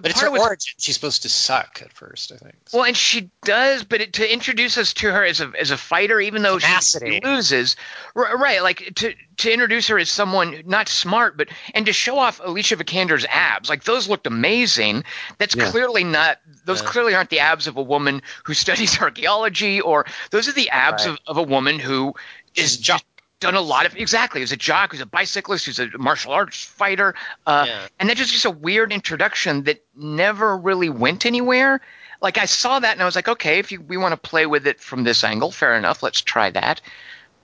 But 0.03 0.11
it's 0.13 0.21
her 0.21 0.29
origin. 0.29 0.75
She's 0.79 0.95
supposed 0.95 1.23
to 1.23 1.29
suck 1.29 1.81
at 1.83 1.93
first, 1.93 2.33
I 2.33 2.37
think. 2.37 2.55
Well, 2.73 2.85
and 2.85 2.97
she 2.97 3.31
does, 3.45 3.85
but 3.85 4.01
it, 4.01 4.13
to 4.15 4.33
introduce 4.33 4.79
us 4.79 4.93
to 4.95 5.11
her 5.11 5.25
as 5.25 5.41
a 5.41 5.53
as 5.59 5.71
a 5.71 5.77
fighter, 5.77 6.21
even 6.21 6.43
though 6.43 6.59
she 6.59 7.21
loses, 7.25 7.77
r- 8.15 8.37
right? 8.37 8.63
Like 8.63 8.93
to 8.97 9.15
to 9.39 9.53
introduce 9.53 9.89
her 9.89 9.99
as 9.99 10.11
someone 10.11 10.63
not 10.67 10.89
smart, 10.89 11.37
but 11.37 11.49
and 11.75 11.87
to 11.87 11.93
show 11.93 12.19
off 12.19 12.41
Alicia 12.43 12.77
Vikander's 12.77 13.25
abs, 13.29 13.69
like 13.69 13.85
those 13.85 14.09
looked 14.09 14.27
amazing. 14.27 15.05
That's 15.39 15.55
Yeah. 15.55 15.71
clearly 15.71 16.05
not; 16.05 16.39
those 16.65 16.83
Yeah. 16.83 16.89
clearly 16.89 17.15
aren't 17.15 17.31
the 17.31 17.41
abs 17.41 17.67
of 17.67 17.77
a 17.77 17.83
woman 17.83 18.23
who 18.45 18.55
studies 18.67 19.01
archaeology, 19.01 19.81
or 19.81 20.07
those 20.31 20.49
are 20.49 20.53
the 20.53 20.71
abs 20.71 21.07
Right. 21.07 21.13
of, 21.13 21.19
of 21.27 21.37
a 21.39 21.43
woman 21.43 21.79
who 21.79 22.15
is 22.55 22.77
jock. 22.79 23.03
Done 23.41 23.55
a 23.55 23.61
lot 23.61 23.87
of 23.87 23.97
exactly 23.97 24.41
who's 24.41 24.53
a 24.53 24.57
jock 24.57 24.93
who's 24.93 25.01
a 25.01 25.07
bicyclist 25.07 25.66
who's 25.66 25.78
a 25.78 25.89
martial 25.99 26.32
arts 26.32 26.64
fighter 26.64 27.14
uh, 27.47 27.64
Yeah. 27.68 27.87
and 28.01 28.09
that's 28.09 28.18
just, 28.18 28.32
just 28.32 28.45
a 28.47 28.51
weird 28.51 28.93
introduction 28.93 29.64
that 29.64 29.84
never 29.95 30.57
really 30.57 30.89
went 30.89 31.26
anywhere 31.26 31.80
like 32.22 32.39
i 32.39 32.47
saw 32.47 32.78
that 32.78 32.93
and 32.93 33.03
i 33.03 33.05
was 33.05 33.14
like 33.14 33.28
okay 33.28 33.59
if 33.59 33.72
you, 33.72 33.80
we 33.82 33.97
want 33.99 34.12
to 34.12 34.16
play 34.16 34.47
with 34.47 34.66
it 34.66 34.80
from 34.80 35.05
this 35.05 35.22
angle 35.22 35.51
fair 35.51 35.76
enough 35.76 36.03
let's 36.03 36.22
try 36.22 36.49
that 36.51 36.80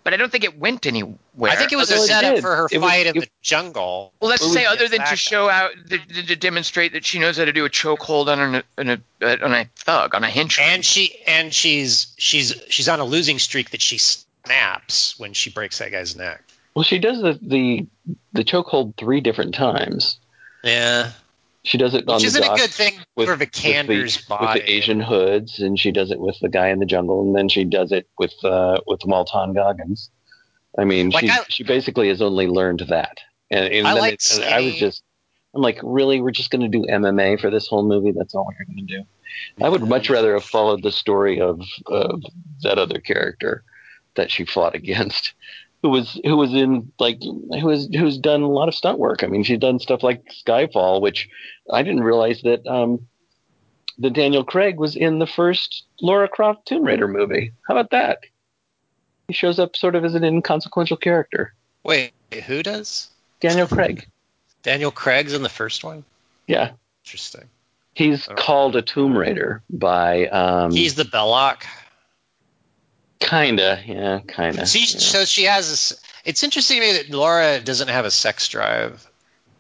but 0.03 0.15
i 0.15 0.17
don't 0.17 0.33
think 0.33 0.45
it 0.45 0.59
went 0.59 0.87
anywhere 0.87 1.19
I 1.43 1.57
think 1.57 1.73
it 1.73 1.77
was 1.77 1.91
other 1.91 1.97
a 1.97 1.99
Well, 1.99 2.05
it 2.05 2.09
setup 2.09 2.39
for 2.41 2.57
her 2.57 2.69
It 2.71 2.79
was- 2.79 2.91
fight 2.91 3.07
in 3.07 3.17
it- 3.17 3.21
the 3.21 3.29
jungle. 3.43 4.13
well, 4.21 4.29
let's 4.31 4.43
Well, 4.43 4.53
say 4.53 4.65
other 4.67 4.87
than 4.89 5.01
to 5.07 5.17
show 5.17 5.49
out, 5.49 5.73
to, 5.91 5.99
to, 5.99 6.27
to 6.27 6.37
demonstrate 6.37 6.93
that 6.93 7.05
she 7.07 7.19
knows 7.19 7.39
how 7.39 7.45
to 7.47 7.53
do 7.53 7.65
a 7.65 7.71
chokehold 7.71 8.29
on 8.29 8.55
a, 8.57 8.63
on 8.79 8.89
a 8.91 9.01
uh, 9.23 9.37
on 9.45 9.53
a 9.55 9.65
thug, 9.77 10.15
on 10.15 10.25
a 10.25 10.29
henchman. 10.29 10.69
And 10.69 10.85
she 10.85 11.23
and 11.27 11.55
she's 11.55 12.13
she's 12.19 12.55
she's 12.69 12.89
on 12.89 13.01
a 13.01 13.05
losing 13.05 13.39
streak 13.39 13.71
that 13.71 13.81
she 13.81 13.97
snaps 14.47 15.19
when 15.19 15.33
she 15.33 15.51
breaks 15.51 15.79
that 15.79 15.91
guy's 15.91 16.17
neck. 16.17 16.43
Well, 16.75 16.83
she 16.85 16.99
does 16.99 17.21
the 17.21 17.39
the, 17.43 17.87
the 18.33 18.45
chokehold 18.45 18.97
three 18.97 19.21
different 19.21 19.55
times. 19.55 20.19
Yeah. 20.65 21.13
She 21.65 21.79
does 21.79 21.95
it 21.95 22.09
on 22.09 22.15
Which 22.17 22.23
the 22.23 22.27
isn't 22.29 22.43
a 22.45 22.57
good 22.57 22.71
thing 22.71 22.95
with, 23.15 23.29
for 23.29 23.37
with 23.37 23.49
Vikander's 23.53 24.17
the, 24.17 24.29
body. 24.29 24.47
with 24.61 24.67
the 24.67 24.73
Asian 24.73 25.01
hoods, 25.01 25.61
and 25.61 25.79
she 25.79 25.93
does 25.93 26.11
it 26.11 26.19
with 26.19 26.37
the 26.41 26.49
guy 26.49 26.69
in 26.71 26.81
the 26.81 26.87
jungle, 26.87 27.23
and 27.23 27.37
then 27.37 27.49
she 27.49 27.63
does 27.65 27.93
it 27.93 28.09
with 28.19 28.33
uh, 28.45 28.81
with 28.87 29.01
Walton 29.05 29.53
Goggins. 29.55 30.11
I 30.77 30.85
mean, 30.85 31.11
Like 31.11 31.25
she 31.25 31.31
I- 31.31 31.45
she 31.49 31.63
basically 31.63 32.09
has 32.09 32.21
only 32.21 32.49
learned 32.49 32.81
that, 32.89 33.19
and, 33.51 33.73
and 33.73 33.87
I 33.87 33.93
then 33.95 34.01
like 34.01 34.15
it- 34.15 34.33
and 34.35 34.45
I 34.45 34.61
was 34.63 34.75
just, 34.75 35.05
I'm 35.55 35.63
like, 35.63 35.79
really, 35.85 36.21
we're 36.21 36.33
just 36.33 36.51
going 36.51 36.63
to 36.63 36.69
do 36.79 36.85
MMA 36.91 37.39
for 37.41 37.49
this 37.51 37.69
whole 37.69 37.85
movie? 37.87 38.11
That's 38.11 38.35
all 38.35 38.45
we're 38.47 38.65
going 38.65 38.85
to 38.89 38.97
do. 38.97 39.05
I 39.65 39.69
would 39.69 39.83
much 39.87 40.11
rather 40.11 40.33
have 40.35 40.45
followed 40.45 40.83
the 40.83 40.91
story 40.93 41.41
of 41.41 41.61
of 41.87 42.23
that 42.63 42.79
other 42.79 42.99
character 42.99 43.63
that 44.15 44.31
she 44.31 44.45
fought 44.45 44.75
against, 44.75 45.33
who 45.83 45.89
was 45.91 46.21
who 46.25 46.37
was 46.37 46.53
in 46.55 46.93
like 46.99 47.19
who 47.23 47.67
was 47.67 47.89
who's 47.95 48.19
done 48.19 48.43
a 48.43 48.49
lot 48.51 48.69
of 48.69 48.75
stunt 48.75 48.99
work. 48.99 49.23
I 49.23 49.27
mean, 49.27 49.43
she's 49.45 49.59
done 49.59 49.79
stuff 49.79 50.03
like 50.03 50.23
Skyfall, 50.47 51.01
which 51.01 51.29
I 51.71 51.83
didn't 51.83 52.03
realize 52.05 52.43
that 52.43 52.67
um, 52.67 53.07
that 53.99 54.13
Daniel 54.13 54.45
Craig 54.45 54.79
was 54.79 54.97
in 54.97 55.19
the 55.19 55.27
first 55.27 55.85
Laura 56.01 56.29
Croft 56.29 56.67
Tomb 56.67 56.85
Raider 56.85 57.09
movie. 57.09 57.53
How 57.69 57.75
about 57.77 57.91
that? 57.91 58.19
He 59.29 59.35
shows 59.35 59.59
up 59.59 59.77
sort 59.77 59.95
of 59.95 60.05
as 60.05 60.15
an 60.15 60.25
inconsequential 60.25 60.97
character. 60.97 61.55
Wait, 61.85 62.13
who 62.47 62.63
does? 62.63 63.09
Daniel 63.41 63.67
Craig. 63.67 64.07
Daniel 64.63 64.91
Craig's 64.93 65.33
in 65.33 65.43
the 65.43 65.49
first 65.49 65.83
one. 65.85 66.05
Yeah, 66.47 66.71
Interesting. 67.05 67.45
he's 67.95 68.29
Oh. 68.29 68.35
called 68.35 68.77
a 68.77 68.83
Tomb 68.83 69.17
Raider 69.17 69.63
by 69.71 70.27
um, 70.29 70.71
He's 70.73 70.95
the 70.95 71.05
Belloc. 71.05 71.65
Kinda, 73.33 73.83
yeah, 73.87 74.21
kinda. 74.29 74.67
See, 74.67 74.81
yeah. 74.81 74.99
so 75.01 75.25
she 75.25 75.45
has 75.45 75.69
this. 75.71 76.03
It's 76.25 76.43
interesting 76.45 76.81
to 76.81 76.87
me 76.87 76.93
that 76.95 77.11
Laura 77.11 77.61
doesn't 77.61 77.89
have 77.89 78.05
a 78.05 78.11
sex 78.11 78.49
drive. 78.49 79.07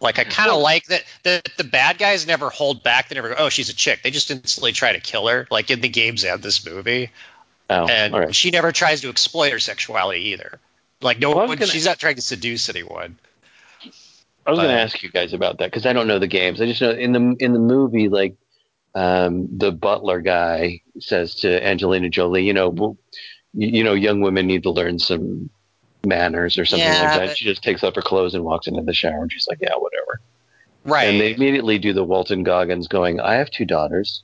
Like 0.00 0.18
I 0.18 0.24
kind 0.24 0.48
of 0.50 0.56
Well- 0.56 0.62
like 0.64 0.84
that 0.86 1.04
the 1.22 1.42
the 1.56 1.64
bad 1.64 1.98
guys 1.98 2.26
never 2.26 2.50
hold 2.50 2.82
back. 2.82 3.08
They 3.08 3.14
never 3.14 3.30
go, 3.30 3.34
"Oh, 3.38 3.48
she's 3.48 3.68
a 3.68 3.74
chick." 3.74 4.02
They 4.02 4.10
just 4.10 4.30
instantly 4.30 4.72
try 4.72 4.92
to 4.92 5.00
kill 5.00 5.26
her. 5.28 5.46
Like 5.50 5.70
in 5.70 5.80
the 5.80 5.88
games 5.88 6.24
and 6.24 6.42
this 6.42 6.66
movie, 6.66 7.10
Oh, 7.70 7.86
and 7.86 8.12
all 8.14 8.20
right. 8.20 8.34
she 8.34 8.50
never 8.50 8.72
tries 8.72 9.00
to 9.02 9.08
exploit 9.10 9.52
her 9.52 9.58
sexuality 9.60 10.30
either. 10.30 10.58
Like 11.00 11.18
no 11.20 11.30
Well, 11.34 11.46
one, 11.46 11.56
gonna- 11.56 11.70
she's 11.70 11.86
not 11.86 11.98
trying 11.98 12.16
to 12.16 12.22
seduce 12.22 12.68
anyone. 12.68 13.16
I 14.44 14.50
was 14.50 14.58
going 14.58 14.70
to 14.74 14.80
ask 14.80 15.00
you 15.04 15.08
guys 15.08 15.34
about 15.34 15.58
that 15.58 15.66
because 15.70 15.86
I 15.86 15.92
don't 15.92 16.08
know 16.08 16.18
the 16.18 16.26
games. 16.26 16.60
I 16.60 16.66
just 16.66 16.80
know 16.82 16.90
in 16.90 17.12
the 17.12 17.36
in 17.38 17.52
the 17.52 17.60
movie, 17.60 18.08
like 18.08 18.34
um, 18.92 19.56
the 19.56 19.70
butler 19.70 20.20
guy 20.20 20.80
says 20.98 21.36
to 21.36 21.64
Angelina 21.64 22.08
Jolie, 22.08 22.44
you 22.44 22.52
know, 22.52 22.68
well, 22.70 22.96
you, 23.55 23.68
you 23.68 23.84
know, 23.84 23.94
young 23.94 24.20
women 24.20 24.46
need 24.46 24.62
to 24.64 24.70
learn 24.70 24.98
some 24.98 25.50
manners 26.05 26.59
or 26.59 26.64
something 26.64 26.86
Yeah, 26.86 27.03
like 27.03 27.18
that. 27.18 27.26
but- 27.28 27.36
She 27.38 27.44
just 27.44 27.62
takes 27.62 27.82
off 27.84 27.94
her 27.94 28.03
clothes 28.03 28.34
and 28.34 28.44
walks 28.44 28.66
into 28.66 28.82
the 28.82 28.92
shower, 28.94 29.22
and 29.22 29.32
she's 29.32 29.46
like, 29.48 29.59
yeah, 29.61 29.74
whatever. 29.76 30.20
Right. 30.84 31.05
And 31.05 31.20
they 31.20 31.34
immediately 31.34 31.78
do 31.78 31.92
the 31.92 32.03
Walton 32.03 32.42
Goggins 32.42 32.88
going, 32.88 33.20
I 33.20 33.34
have 33.34 33.50
two 33.50 33.64
daughters. 33.64 34.22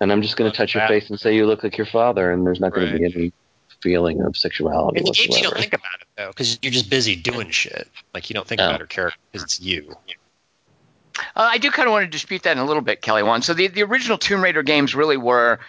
And 0.00 0.12
I'm 0.12 0.20
just 0.20 0.36
going 0.36 0.50
to 0.50 0.56
touch 0.56 0.74
your 0.74 0.86
face 0.88 1.08
and 1.08 1.18
say 1.18 1.34
you 1.34 1.46
look 1.46 1.62
like 1.64 1.78
your 1.78 1.86
father, 1.86 2.30
and 2.32 2.46
there's 2.46 2.60
not 2.60 2.72
going 2.74 2.86
Right. 2.92 2.92
to 2.92 2.98
be 2.98 3.04
any 3.22 3.32
feeling 3.80 4.20
of 4.22 4.36
sexuality 4.36 4.98
In 4.98 5.04
the 5.04 5.12
games, 5.12 5.36
you 5.38 5.42
don't 5.44 5.56
think 5.56 5.72
about 5.72 5.92
it 6.00 6.06
though, 6.16 6.28
because 6.28 6.58
you're 6.62 6.72
just 6.72 6.90
busy 6.90 7.16
doing 7.16 7.50
shit. 7.50 7.88
Like 8.12 8.28
you 8.28 8.34
don't 8.34 8.46
think 8.46 8.60
Oh. 8.60 8.66
about 8.66 8.80
her 8.80 8.86
character 8.86 9.18
because 9.32 9.44
it's 9.44 9.60
you. 9.60 9.94
Uh, 11.16 11.20
I 11.36 11.58
do 11.58 11.70
kind 11.70 11.86
of 11.86 11.92
want 11.92 12.04
to 12.04 12.10
dispute 12.10 12.42
that 12.42 12.52
in 12.52 12.58
a 12.58 12.64
little 12.64 12.82
bit, 12.82 13.00
Kelly. 13.02 13.22
Wand. 13.22 13.44
So 13.44 13.54
the 13.54 13.68
the 13.68 13.82
original 13.82 14.18
Tomb 14.18 14.42
Raider 14.42 14.62
games 14.62 14.94
really 14.94 15.16
were, 15.16 15.60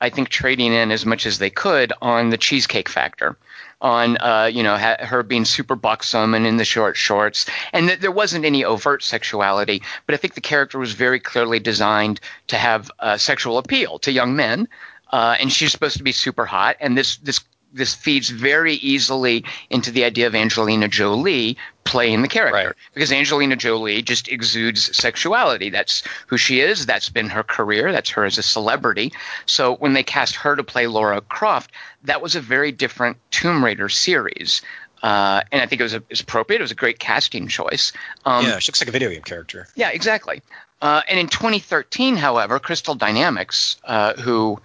I 0.00 0.10
think, 0.10 0.28
trading 0.28 0.72
in 0.72 0.90
as 0.90 1.04
much 1.04 1.26
as 1.26 1.38
they 1.38 1.50
could 1.50 1.92
on 2.00 2.30
the 2.30 2.38
cheesecake 2.38 2.88
factor, 2.88 3.36
on 3.80 4.16
uh, 4.18 4.50
you 4.52 4.62
know 4.62 4.76
ha- 4.76 4.96
her 5.00 5.22
being 5.22 5.44
super 5.44 5.74
buxom 5.74 6.34
and 6.34 6.46
in 6.46 6.56
the 6.56 6.64
short 6.64 6.96
shorts, 6.96 7.46
and 7.72 7.88
th- 7.88 8.00
there 8.00 8.10
wasn't 8.10 8.44
any 8.44 8.64
overt 8.64 9.02
sexuality, 9.02 9.82
but 10.06 10.14
I 10.14 10.18
think 10.18 10.34
the 10.34 10.40
character 10.40 10.78
was 10.78 10.92
very 10.92 11.20
clearly 11.20 11.58
designed 11.58 12.20
to 12.48 12.56
have 12.56 12.90
uh, 12.98 13.16
sexual 13.16 13.58
appeal 13.58 13.98
to 14.00 14.12
young 14.12 14.36
men, 14.36 14.68
uh, 15.10 15.36
and 15.40 15.52
she's 15.52 15.72
supposed 15.72 15.96
to 15.98 16.02
be 16.02 16.12
super 16.12 16.46
hot, 16.46 16.76
and 16.80 16.96
this 16.96 17.16
this 17.18 17.40
this 17.72 17.94
feeds 17.94 18.28
very 18.30 18.74
easily 18.74 19.44
into 19.70 19.90
the 19.90 20.04
idea 20.04 20.26
of 20.26 20.34
Angelina 20.34 20.88
Jolie 20.88 21.56
playing 21.84 22.22
the 22.22 22.28
character 22.28 22.68
Right. 22.68 22.74
because 22.94 23.10
Angelina 23.12 23.56
Jolie 23.56 24.02
just 24.02 24.28
exudes 24.28 24.96
sexuality. 24.96 25.70
That's 25.70 26.02
who 26.26 26.36
she 26.36 26.60
is. 26.60 26.86
That's 26.86 27.08
been 27.08 27.28
her 27.30 27.42
career. 27.42 27.92
That's 27.92 28.10
her 28.10 28.24
as 28.24 28.38
a 28.38 28.42
celebrity. 28.42 29.12
So 29.46 29.76
when 29.76 29.92
they 29.92 30.02
cast 30.02 30.36
her 30.36 30.56
to 30.56 30.64
play 30.64 30.86
Laura 30.86 31.20
Croft, 31.20 31.70
that 32.04 32.20
was 32.22 32.34
a 32.36 32.40
very 32.40 32.72
different 32.72 33.18
Tomb 33.30 33.64
Raider 33.64 33.88
series. 33.88 34.62
Uh, 35.02 35.42
and 35.50 35.62
I 35.62 35.66
think 35.66 35.80
it 35.80 35.84
was, 35.84 35.94
a, 35.94 35.98
it 35.98 36.10
was 36.10 36.20
appropriate. 36.20 36.60
It 36.60 36.62
was 36.62 36.70
a 36.72 36.76
great 36.76 36.98
casting 36.98 37.48
choice. 37.48 37.92
Um, 38.26 38.44
yeah, 38.44 38.58
she 38.58 38.70
looks 38.70 38.82
like 38.82 38.88
a 38.88 38.92
video 38.92 39.10
game 39.10 39.22
character. 39.22 39.66
yeah, 39.74 39.88
exactly. 39.90 40.42
Uh, 40.82 41.02
and 41.08 41.18
in 41.18 41.28
2013, 41.28 42.16
however, 42.16 42.58
Crystal 42.58 42.94
Dynamics, 42.94 43.76
uh, 43.84 44.14
who 44.14 44.60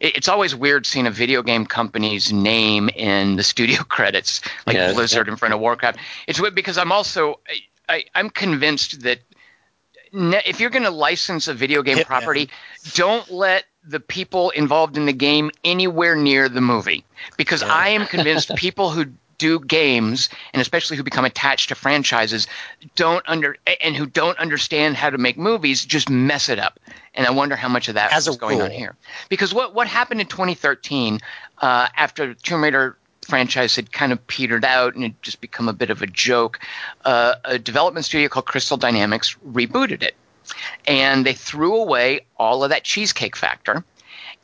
it's 0.00 0.28
always 0.28 0.54
weird 0.56 0.86
seeing 0.86 1.06
a 1.06 1.10
video 1.10 1.42
game 1.42 1.66
company's 1.66 2.32
name 2.32 2.88
in 2.90 3.36
the 3.36 3.42
studio 3.42 3.82
credits, 3.88 4.40
like 4.66 4.76
Yeah. 4.76 4.92
Blizzard 4.92 5.28
in 5.28 5.36
front 5.36 5.54
of 5.54 5.60
Warcraft. 5.60 5.98
It's 6.26 6.40
weird 6.40 6.54
because 6.54 6.78
I'm 6.78 6.92
also 6.92 7.40
I, 7.88 8.04
I'm 8.14 8.30
convinced 8.30 9.02
that 9.02 9.18
ne- 10.12 10.42
if 10.46 10.60
you're 10.60 10.70
going 10.70 10.84
to 10.84 10.90
license 10.90 11.48
a 11.48 11.54
video 11.54 11.82
game 11.82 11.98
Hitman. 11.98 12.06
property, 12.06 12.50
don't 12.94 13.30
let 13.30 13.64
the 13.84 14.00
people 14.00 14.50
involved 14.50 14.96
in 14.96 15.06
the 15.06 15.12
game 15.12 15.50
anywhere 15.64 16.14
near 16.16 16.48
the 16.48 16.60
movie 16.60 17.04
because 17.36 17.62
Yeah. 17.62 17.72
I 17.74 17.88
am 17.90 18.06
convinced 18.06 18.54
people 18.56 18.90
who 18.90 19.06
do 19.40 19.58
games 19.58 20.28
and 20.52 20.60
especially 20.60 20.98
who 20.98 21.02
become 21.02 21.24
attached 21.24 21.70
to 21.70 21.74
franchises 21.74 22.46
don't 22.94 23.24
under 23.26 23.56
and 23.82 23.96
who 23.96 24.06
don't 24.06 24.38
understand 24.38 24.96
how 24.96 25.08
to 25.10 25.18
make 25.18 25.36
movies 25.38 25.84
just 25.84 26.08
mess 26.10 26.48
it 26.48 26.58
up. 26.58 26.78
And 27.14 27.26
i 27.26 27.30
wonder 27.30 27.56
how 27.56 27.68
much 27.68 27.88
of 27.88 27.94
that 27.94 28.12
As 28.12 28.28
is 28.28 28.36
going 28.36 28.60
on 28.60 28.68
rule. 28.68 28.78
here. 28.78 28.96
Because 29.28 29.52
what 29.52 29.74
what 29.74 29.88
happened 29.88 30.20
in 30.20 30.26
2013 30.26 31.18
uh, 31.58 31.88
after 31.96 32.34
tomb 32.34 32.62
raider 32.62 32.96
franchise 33.22 33.74
had 33.76 33.90
kind 33.90 34.12
of 34.12 34.26
petered 34.26 34.64
out 34.64 34.94
and 34.94 35.02
had 35.02 35.22
just 35.22 35.40
become 35.40 35.68
a 35.68 35.72
bit 35.72 35.90
of 35.90 36.02
a 36.02 36.06
joke 36.06 36.60
uh, 37.04 37.34
a 37.44 37.58
development 37.58 38.04
studio 38.04 38.28
called 38.28 38.46
crystal 38.46 38.76
dynamics 38.76 39.36
rebooted 39.48 40.02
it. 40.02 40.14
And 40.86 41.24
they 41.24 41.34
threw 41.34 41.76
away 41.76 42.26
all 42.36 42.62
of 42.62 42.70
that 42.70 42.84
cheesecake 42.84 43.36
factor 43.36 43.84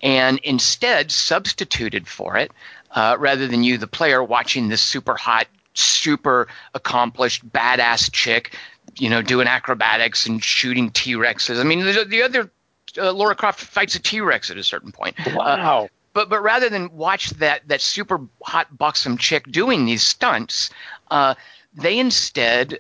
and 0.03 0.39
instead 0.41 1.11
substituted 1.11 2.07
for 2.07 2.37
it 2.37 2.53
uh, 2.93 3.17
rather 3.19 3.47
than 3.47 3.63
you 3.63 3.79
the 3.79 3.87
player 3.87 4.23
watching 4.23 4.69
this 4.69 4.81
super 4.83 5.15
hot 5.17 5.47
super 5.75 6.49
accomplished 6.75 7.47
badass 7.51 8.11
chick 8.13 8.57
you 8.97 9.11
know 9.11 9.21
doing 9.23 9.47
acrobatics 9.47 10.27
and 10.27 10.43
shooting 10.43 10.91
t-rexes 10.91 11.61
i 11.61 11.65
mean 11.65 11.81
the, 11.81 12.05
the 12.09 12.23
other 12.23 12.51
uh, 12.99 13.13
laura 13.13 13.35
croft 13.35 13.61
fights 13.61 13.95
a 13.95 13.99
t-rex 14.01 14.51
at 14.51 14.57
a 14.57 14.63
certain 14.65 14.91
point 14.93 15.15
Uh, 15.27 15.33
Wow. 15.37 15.89
but 16.15 16.31
but 16.31 16.41
rather 16.43 16.71
than 16.71 16.97
watch 16.97 17.29
that 17.31 17.69
that 17.69 17.83
super 17.83 18.21
hot 18.43 18.75
buxom 18.79 19.19
chick 19.19 19.45
doing 19.53 19.85
these 19.85 20.03
stunts, 20.03 20.71
uh, 21.11 21.35
they 21.75 21.99
instead 21.99 22.79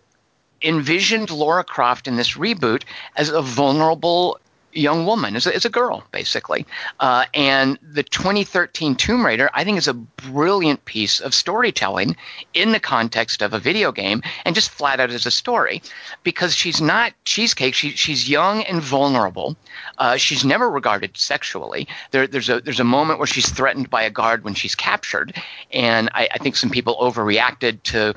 envisioned 0.62 1.30
Laura 1.30 1.62
Croft 1.62 2.08
in 2.08 2.16
this 2.16 2.32
reboot 2.38 2.84
as 3.14 3.28
a 3.28 3.42
vulnerable 3.42 4.40
young 4.76 5.06
woman, 5.06 5.36
as 5.36 5.46
a, 5.46 5.54
as 5.54 5.64
a 5.64 5.70
girl, 5.70 6.04
basically. 6.12 6.66
Uh, 7.00 7.24
and 7.34 7.78
the 7.82 8.02
2013 8.02 8.94
Tomb 8.96 9.24
Raider, 9.24 9.50
I 9.52 9.64
think, 9.64 9.78
is 9.78 9.88
a 9.88 9.94
brilliant 9.94 10.84
piece 10.84 11.20
of 11.20 11.34
storytelling 11.34 12.16
in 12.54 12.72
the 12.72 12.80
context 12.80 13.42
of 13.42 13.52
a 13.52 13.58
video 13.58 13.92
game 13.92 14.22
and 14.44 14.54
just 14.54 14.70
flat 14.70 15.00
out 15.00 15.10
as 15.10 15.26
a 15.26 15.30
story 15.30 15.82
because 16.22 16.54
she's 16.54 16.80
not 16.80 17.12
cheesecake. 17.24 17.74
She, 17.74 17.90
she's 17.90 18.28
young 18.28 18.62
and 18.62 18.82
vulnerable. 18.82 19.56
Uh, 19.98 20.16
she's 20.16 20.44
never 20.44 20.68
regarded 20.70 21.16
sexually. 21.16 21.88
There, 22.10 22.26
there's 22.26 22.48
a 22.48 22.60
there's 22.60 22.80
a 22.80 22.84
moment 22.84 23.18
where 23.18 23.26
she's 23.26 23.48
threatened 23.48 23.90
by 23.90 24.02
a 24.02 24.10
guard 24.10 24.44
when 24.44 24.54
she's 24.54 24.74
captured, 24.74 25.34
and 25.72 26.10
I, 26.12 26.28
I 26.32 26.38
think 26.38 26.56
some 26.56 26.70
people 26.70 26.96
overreacted 27.00 27.82
to 27.84 28.14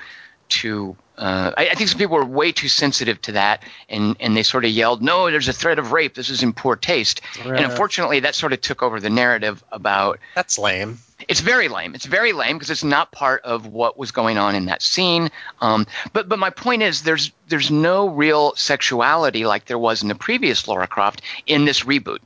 to. 0.50 0.96
Uh, 1.18 1.52
I, 1.58 1.70
I 1.70 1.74
think 1.76 1.90
some 1.90 2.00
people 2.00 2.16
were 2.16 2.24
way 2.24 2.54
too 2.54 2.70
sensitive 2.70 3.22
to 3.24 3.34
that, 3.34 3.64
and, 3.90 4.16
and 4.22 4.38
they 4.38 4.44
sort 4.44 4.64
of 4.64 4.72
yelled, 4.72 5.02
"No, 5.02 5.30
there's 5.30 5.50
a 5.50 5.54
threat 5.54 5.78
of 5.78 5.92
rape. 5.92 6.14
This 6.16 6.30
is 6.30 6.44
in 6.44 6.54
poor 6.54 6.76
taste." 6.76 7.22
And 7.44 7.60
unfortunately, 7.60 8.22
that 8.22 8.36
sort 8.36 8.54
of 8.54 8.62
took 8.62 8.82
over 8.82 9.00
the 9.02 9.10
narrative 9.10 9.62
about 9.72 10.20
That's 10.36 10.58
lame. 10.58 11.00
it's 11.28 11.42
very 11.42 11.68
lame. 11.68 11.94
It's 11.94 12.06
very 12.06 12.32
lame 12.32 12.56
because 12.56 12.70
it's 12.70 12.86
not 12.86 13.12
part 13.12 13.42
of 13.44 13.68
what 13.68 13.98
was 13.98 14.12
going 14.12 14.38
on 14.38 14.56
in 14.56 14.66
that 14.68 14.82
scene. 14.82 15.30
Um, 15.60 15.88
but 16.14 16.30
but 16.30 16.40
my 16.40 16.52
point 16.52 16.84
is, 16.84 17.02
there's 17.02 17.34
there's 17.50 17.70
no 17.70 18.08
real 18.08 18.56
sexuality 18.56 19.46
like 19.46 19.66
there 19.66 19.78
was 19.78 20.02
in 20.02 20.08
the 20.08 20.16
previous 20.16 20.70
Laura 20.70 20.88
Croft 20.88 21.22
in 21.46 21.66
this 21.66 21.82
reboot. 21.84 22.20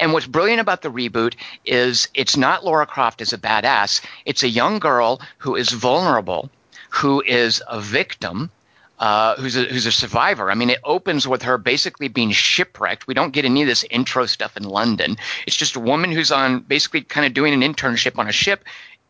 And 0.00 0.12
what's 0.12 0.26
brilliant 0.26 0.60
about 0.60 0.82
the 0.82 0.90
reboot 0.90 1.34
is 1.64 2.08
it's 2.14 2.36
not 2.36 2.64
Laura 2.64 2.86
Croft 2.86 3.20
as 3.20 3.32
a 3.32 3.38
badass. 3.38 4.00
It's 4.24 4.42
a 4.42 4.48
young 4.48 4.80
girl 4.80 5.20
who 5.38 5.54
is 5.54 5.70
vulnerable, 5.70 6.50
who 6.90 7.22
is 7.22 7.62
a 7.68 7.80
victim. 7.80 8.50
Uh, 8.98 9.34
who's 9.36 9.56
a 9.56 9.64
who's 9.64 9.86
a 9.86 9.92
survivor? 9.92 10.50
I 10.50 10.54
mean, 10.54 10.68
it 10.68 10.80
opens 10.84 11.26
with 11.26 11.42
her 11.42 11.56
basically 11.56 12.08
being 12.08 12.32
shipwrecked. 12.32 13.06
We 13.06 13.14
don't 13.14 13.32
get 13.32 13.46
any 13.46 13.62
of 13.62 13.68
this 13.68 13.82
intro 13.84 14.26
stuff 14.26 14.58
in 14.58 14.64
London. 14.64 15.16
It's 15.46 15.56
just 15.56 15.76
a 15.76 15.80
woman 15.80 16.12
who's 16.12 16.30
on 16.30 16.60
basically 16.60 17.00
kind 17.00 17.26
of 17.26 17.32
doing 17.32 17.54
an 17.54 17.62
internship 17.62 18.18
on 18.18 18.28
a 18.28 18.32
ship. 18.32 18.62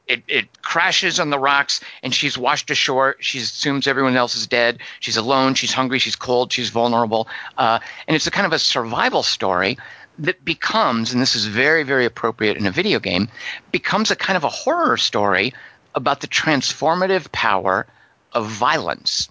It, 0.07 0.23
it 0.29 0.63
crashes 0.63 1.19
on 1.19 1.31
the 1.31 1.39
rocks 1.39 1.81
and 2.05 2.15
she's 2.15 2.39
washed 2.39 2.71
ashore. 2.71 3.17
She 3.19 3.39
assumes 3.39 3.89
everyone 3.89 4.17
else 4.17 4.37
is 4.37 4.47
dead. 4.47 4.79
She's 5.01 5.17
alone. 5.17 5.55
She's 5.55 5.73
hungry. 5.73 5.99
She's 5.99 6.17
cold. 6.17 6.53
She's 6.53 6.71
vulnerable. 6.71 7.27
Uh, 7.59 7.81
and 8.07 8.15
it's 8.15 8.27
a 8.27 8.31
kind 8.31 8.47
of 8.47 8.53
a 8.53 8.59
survival 8.59 9.23
story 9.25 9.77
that 10.21 10.45
becomes, 10.45 11.13
and 11.13 11.21
this 11.21 11.35
is 11.35 11.47
very, 11.47 11.83
very 11.83 12.05
appropriate 12.05 12.57
in 12.57 12.67
a 12.67 12.71
video 12.71 13.01
game, 13.01 13.29
becomes 13.73 14.11
a 14.11 14.17
kind 14.17 14.37
of 14.37 14.45
a 14.45 14.49
horror 14.49 14.97
story 14.97 15.55
about 15.95 16.21
the 16.21 16.29
transformative 16.29 17.31
power 17.33 17.87
of 18.33 18.47
violence 18.47 19.29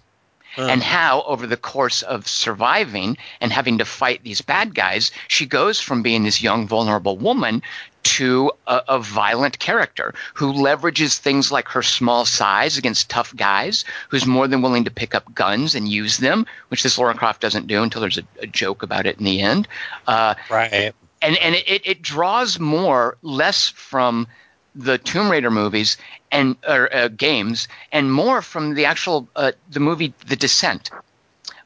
and 0.56 0.82
how 0.82 1.22
over 1.22 1.46
the 1.46 1.56
course 1.56 2.02
of 2.02 2.26
surviving 2.26 3.16
and 3.40 3.52
having 3.52 3.78
to 3.78 3.84
fight 3.84 4.22
these 4.24 4.40
bad 4.40 4.74
guys 4.74 5.12
she 5.28 5.46
goes 5.46 5.80
from 5.80 6.02
being 6.02 6.24
this 6.24 6.42
young 6.42 6.66
vulnerable 6.66 7.16
woman 7.16 7.62
to 8.02 8.50
a, 8.66 8.82
a 8.88 8.98
violent 8.98 9.58
character 9.60 10.12
who 10.34 10.52
leverages 10.52 11.16
things 11.18 11.52
like 11.52 11.68
her 11.68 11.82
small 11.82 12.24
size 12.24 12.76
against 12.76 13.08
tough 13.08 13.34
guys 13.36 13.84
who's 14.08 14.26
more 14.26 14.48
than 14.48 14.60
willing 14.60 14.84
to 14.84 14.90
pick 14.90 15.14
up 15.14 15.32
guns 15.34 15.76
and 15.76 15.88
use 15.88 16.18
them 16.18 16.44
which 16.68 16.82
this 16.82 16.98
laura 16.98 17.14
croft 17.14 17.40
doesn't 17.40 17.68
do 17.68 17.82
until 17.82 18.00
there's 18.00 18.18
a, 18.18 18.24
a 18.42 18.46
joke 18.48 18.82
about 18.82 19.06
it 19.06 19.18
in 19.18 19.24
the 19.24 19.40
end 19.40 19.68
uh, 20.08 20.34
Right. 20.50 20.92
and 21.22 21.36
and 21.38 21.54
it, 21.54 21.86
it 21.86 22.02
draws 22.02 22.58
more 22.58 23.16
less 23.22 23.68
from 23.68 24.26
the 24.74 24.98
Tomb 24.98 25.30
Raider 25.30 25.50
movies 25.50 25.96
and 26.30 26.56
or, 26.66 26.94
uh, 26.94 27.08
games 27.08 27.68
and 27.92 28.12
more 28.12 28.42
from 28.42 28.74
the 28.74 28.84
actual 28.86 29.28
uh, 29.36 29.52
the 29.70 29.80
movie 29.80 30.14
The 30.26 30.36
Descent, 30.36 30.90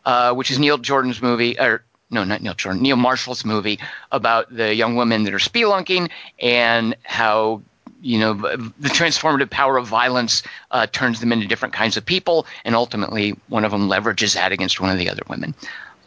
uh, 0.05 0.35
which 0.35 0.51
is 0.51 0.59
Neil 0.59 0.79
Jordan's 0.79 1.21
movie 1.21 1.59
or 1.59 1.85
no 2.11 2.25
not 2.25 2.43
Neil 2.43 2.55
Jordan 2.55 2.83
Neil 2.83 2.97
Marshall's 2.97 3.45
movie 3.45 3.79
about 4.13 4.55
the 4.55 4.75
young 4.75 4.97
women 4.97 5.25
that 5.25 5.35
are 5.35 5.39
spelunking 5.39 6.11
and 6.39 6.97
how 7.03 7.63
you 8.01 8.19
know 8.19 8.35
the 8.35 8.89
transformative 8.89 9.51
power 9.51 9.77
of 9.77 9.87
violence 9.87 10.43
uh, 10.71 10.87
turns 10.87 11.21
them 11.21 11.33
into 11.33 11.47
different 11.47 11.75
kinds 11.75 11.97
of 11.97 12.05
people 12.05 12.47
and 12.65 12.75
ultimately 12.75 13.37
one 13.49 13.65
of 13.65 13.71
them 13.71 13.89
leverages 13.89 14.35
that 14.35 14.53
against 14.53 14.81
one 14.81 14.91
of 14.91 14.99
the 14.99 15.09
other 15.09 15.23
women. 15.29 15.55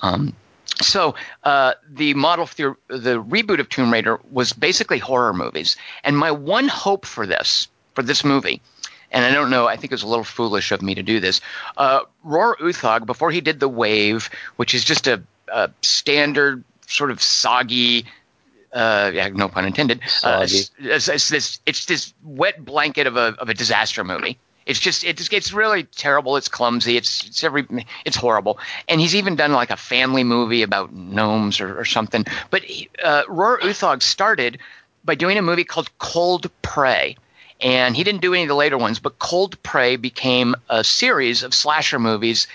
Um, 0.02 0.34
so 0.82 1.16
uh, 1.44 1.74
the 1.90 2.14
model 2.14 2.46
for 2.46 2.78
the, 2.88 2.98
the 2.98 3.24
reboot 3.24 3.60
of 3.60 3.70
Tomb 3.70 3.92
Raider 3.92 4.20
was 4.32 4.54
basically 4.54 5.00
horror 5.00 5.34
movies, 5.34 5.78
and 6.04 6.18
my 6.18 6.32
one 6.32 6.68
hope 6.68 7.06
for 7.06 7.26
this 7.26 7.68
for 7.96 8.04
this 8.04 8.24
movie, 8.24 8.62
and 9.12 9.26
I 9.26 9.32
don't 9.32 9.50
know, 9.50 9.68
I 9.68 9.76
think 9.76 9.92
it 9.92 9.96
was 9.96 10.04
a 10.04 10.08
little 10.08 10.24
foolish 10.24 10.72
of 10.72 10.82
me 10.82 10.96
to 10.96 11.04
do 11.04 11.20
this. 11.20 11.42
Uh, 11.76 12.02
Roar 12.24 12.56
Uthaug, 12.58 13.06
before 13.06 13.32
he 13.32 13.42
did 13.42 13.60
the 13.60 13.70
Wave, 13.70 14.30
which 14.58 14.74
is 14.74 14.84
just 14.84 15.08
a, 15.08 15.24
a 15.48 15.72
standard 15.82 16.64
sort 16.88 17.12
of 17.12 17.22
soggy. 17.22 18.06
Uh, 18.74 19.12
yeah, 19.14 19.30
no 19.30 19.48
pun 19.48 19.66
intended. 19.66 20.02
Uh, 20.24 20.46
Soggy. 20.46 20.58
it's, 20.58 20.72
it's, 20.80 21.08
it's 21.08 21.30
this 21.30 21.60
it's 21.66 21.86
this 21.86 22.14
wet 22.24 22.64
blanket 22.64 23.08
of 23.08 23.16
a 23.16 23.36
of 23.40 23.50
a 23.50 23.54
disaster 23.54 24.04
movie. 24.04 24.38
It's 24.68 24.80
just 24.80 25.04
it 25.06 25.32
it's 25.32 25.54
really 25.54 25.84
terrible. 25.84 26.36
It's 26.36 26.50
clumsy. 26.50 26.98
It's 26.98 27.26
it's 27.26 27.44
every 27.44 27.66
it's 28.06 28.18
horrible. 28.18 28.60
And 28.88 29.00
he's 29.00 29.16
even 29.16 29.36
done 29.36 29.54
like 29.54 29.72
a 29.72 29.78
family 29.78 30.26
movie 30.26 30.62
about 30.62 30.94
gnomes 30.94 31.62
or, 31.62 31.80
or 31.80 31.86
something. 31.86 32.26
But 32.50 32.64
uh, 33.04 33.24
Roar 33.30 33.60
Uthaug 33.60 34.04
started 34.04 34.60
by 35.06 35.16
doing 35.16 35.38
a 35.38 35.42
movie 35.42 35.64
called 35.64 35.90
Cold 35.98 36.52
Prey. 36.62 37.16
And 37.60 37.96
he 37.96 38.04
didn't 38.04 38.22
do 38.22 38.34
any 38.34 38.44
of 38.44 38.50
the 38.50 38.56
later 38.56 38.78
ones, 38.78 39.00
but 39.00 39.18
Cold 39.18 39.62
Prey 39.64 39.96
became 39.96 40.54
a 40.70 40.84
series 40.84 41.42
of 41.42 41.56
slasher 41.56 41.98
movies 41.98 42.46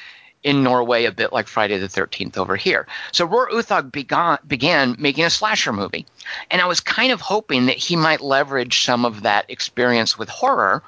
in 0.45 0.63
Norway, 0.63 1.07
a 1.07 1.13
bit 1.13 1.33
like 1.33 1.49
Friday 1.49 1.79
the 1.79 1.89
13th 1.89 2.37
over 2.37 2.57
here. 2.57 2.87
So 3.11 3.25
Roar 3.25 3.51
Uthaug 3.51 3.91
began, 3.91 4.39
began 4.47 4.97
making 4.99 5.25
a 5.25 5.31
slasher 5.31 5.73
movie. 5.73 6.07
And 6.51 6.61
I 6.61 6.67
was 6.67 6.81
kind 6.81 7.11
of 7.11 7.21
hoping 7.21 7.67
that 7.67 7.77
he 7.77 7.97
might 7.97 8.21
leverage 8.21 8.85
some 8.85 9.05
of 9.05 9.23
that 9.23 9.47
experience 9.49 10.19
with 10.19 10.29
horror 10.29 10.83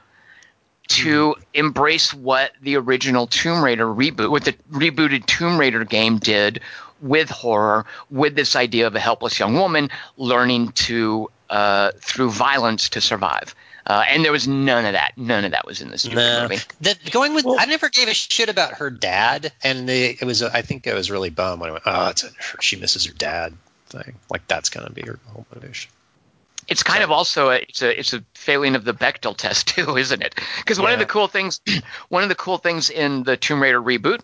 to 0.89 1.35
embrace 1.55 2.13
what 2.13 2.53
the 2.63 2.77
original 2.77 3.27
Tomb 3.27 3.63
Raider 3.65 3.87
reboot, 3.87 4.31
what 4.31 4.45
the 4.45 4.53
rebooted 4.71 5.27
Tomb 5.27 5.59
Raider 5.59 5.85
game 5.85 6.19
did 6.19 6.61
with 7.01 7.29
horror, 7.31 7.87
with 8.11 8.35
this 8.37 8.55
idea 8.57 8.87
of 8.87 8.95
a 8.95 9.01
helpless 9.01 9.39
young 9.39 9.55
woman 9.55 9.91
learning 10.17 10.73
to, 10.73 11.31
uh, 11.51 11.91
through 12.01 12.31
violence, 12.31 12.91
to 12.91 13.01
survive. 13.01 13.55
Uh, 13.87 14.03
and 14.09 14.25
there 14.25 14.33
was 14.33 14.49
none 14.49 14.87
of 14.87 14.93
that. 14.93 15.13
None 15.19 15.45
of 15.45 15.51
that 15.51 15.67
was 15.67 15.83
in 15.83 15.91
this 15.91 16.07
No. 16.07 16.43
movie. 16.43 16.59
The, 16.81 16.97
going 17.11 17.35
with, 17.35 17.45
I 17.47 17.67
never 17.67 17.91
gave 17.91 18.09
a 18.09 18.15
shit 18.15 18.49
about 18.49 18.75
her 18.75 18.89
dad, 18.91 19.53
and 19.63 19.87
the, 19.87 20.17
it 20.19 20.25
was. 20.25 20.43
I 20.43 20.63
think 20.63 20.87
I 20.87 20.95
was 20.95 21.11
really 21.11 21.29
bummed 21.29 21.61
when 21.61 21.69
I 21.69 21.73
went, 21.75 21.83
"Oh, 21.85 22.09
it's 22.09 22.25
a, 22.25 22.31
she 22.61 22.77
misses 22.77 23.05
her 23.05 23.13
dad." 23.13 23.53
Thing 23.91 24.15
like 24.31 24.47
that's 24.49 24.71
gonna 24.71 24.89
be 24.89 25.03
her 25.03 25.19
whole 25.27 25.45
motivation. 25.55 25.91
It's 26.69 26.83
kind 26.83 27.03
of 27.03 27.11
also 27.11 27.51
a, 27.51 27.57
it's 27.57 27.83
a 27.83 27.99
it's 27.99 28.13
a 28.13 28.25
failing 28.35 28.75
of 28.75 28.85
the 28.85 28.95
Bechdel 28.95 29.37
test 29.37 29.69
too, 29.75 29.97
isn't 29.97 30.23
it? 30.23 30.35
Because 30.59 30.81
one 30.81 30.93
of 30.93 30.99
the 30.99 31.07
cool 31.07 31.29
things, 31.29 31.61
one 32.09 32.23
of 32.23 32.29
the 32.29 32.35
cool 32.35 32.59
things 32.59 32.91
in 32.91 33.23
the 33.23 33.37
Tomb 33.37 33.63
Raider 33.63 33.81
reboot 33.81 34.21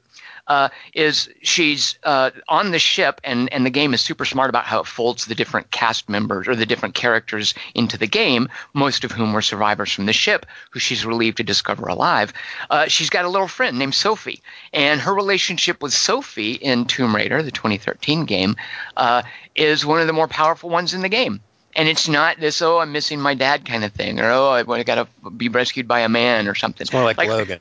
uh, 0.47 0.69
is 0.95 1.31
she's 1.43 1.99
uh, 2.03 2.31
on 2.49 2.73
the 2.73 2.79
ship, 2.79 3.21
and 3.25 3.53
and 3.53 3.65
the 3.65 3.71
game 3.71 3.95
is 3.95 4.01
super 4.01 4.25
smart 4.25 4.51
about 4.51 4.65
how 4.65 4.81
it 4.81 4.87
folds 4.87 5.27
the 5.27 5.35
different 5.35 5.71
cast 5.71 6.09
members 6.09 6.49
or 6.49 6.57
the 6.57 6.67
different 6.67 6.95
characters 6.95 7.55
into 7.75 7.97
the 7.97 8.07
game, 8.07 8.49
most 8.75 9.05
of 9.05 9.13
whom 9.13 9.33
were 9.33 9.43
survivors 9.43 9.93
from 9.93 10.07
the 10.07 10.13
ship, 10.13 10.47
who 10.71 10.81
she's 10.81 11.07
relieved 11.07 11.37
to 11.37 11.45
discover 11.45 11.87
alive. 11.87 12.33
Uh, 12.69 12.89
she's 12.89 13.11
got 13.11 13.25
a 13.25 13.29
little 13.29 13.49
friend 13.49 13.79
named 13.79 13.95
Sophie, 13.95 14.43
and 14.73 15.01
her 15.01 15.15
relationship 15.15 15.83
with 15.83 15.93
Sophie 15.93 16.53
in 16.53 16.85
Tomb 16.87 17.15
Raider, 17.15 17.43
the 17.43 17.53
2013 17.53 18.25
game, 18.25 18.57
uh, 18.97 19.23
is 19.55 19.87
one 19.87 20.01
of 20.01 20.09
the 20.09 20.13
more 20.13 20.29
powerful 20.29 20.69
ones 20.69 20.95
in 20.95 21.03
the 21.03 21.09
game. 21.09 21.41
And 21.77 21.89
it's 21.89 22.09
not 22.09 22.41
this, 22.41 22.63
oh, 22.63 22.79
I'm 22.79 22.93
missing 22.93 23.21
my 23.21 23.35
dad 23.35 23.65
kind 23.65 23.85
of 23.85 23.93
thing, 23.93 24.19
or 24.19 24.31
oh, 24.31 24.51
I 24.51 24.83
got 24.83 25.07
to 25.23 25.31
be 25.31 25.49
rescued 25.49 25.87
by 25.87 26.01
a 26.01 26.09
man 26.09 26.49
or 26.49 26.55
something. 26.55 26.83
It's 26.83 26.93
more 26.93 27.05
like, 27.05 27.17
Logan. 27.29 27.61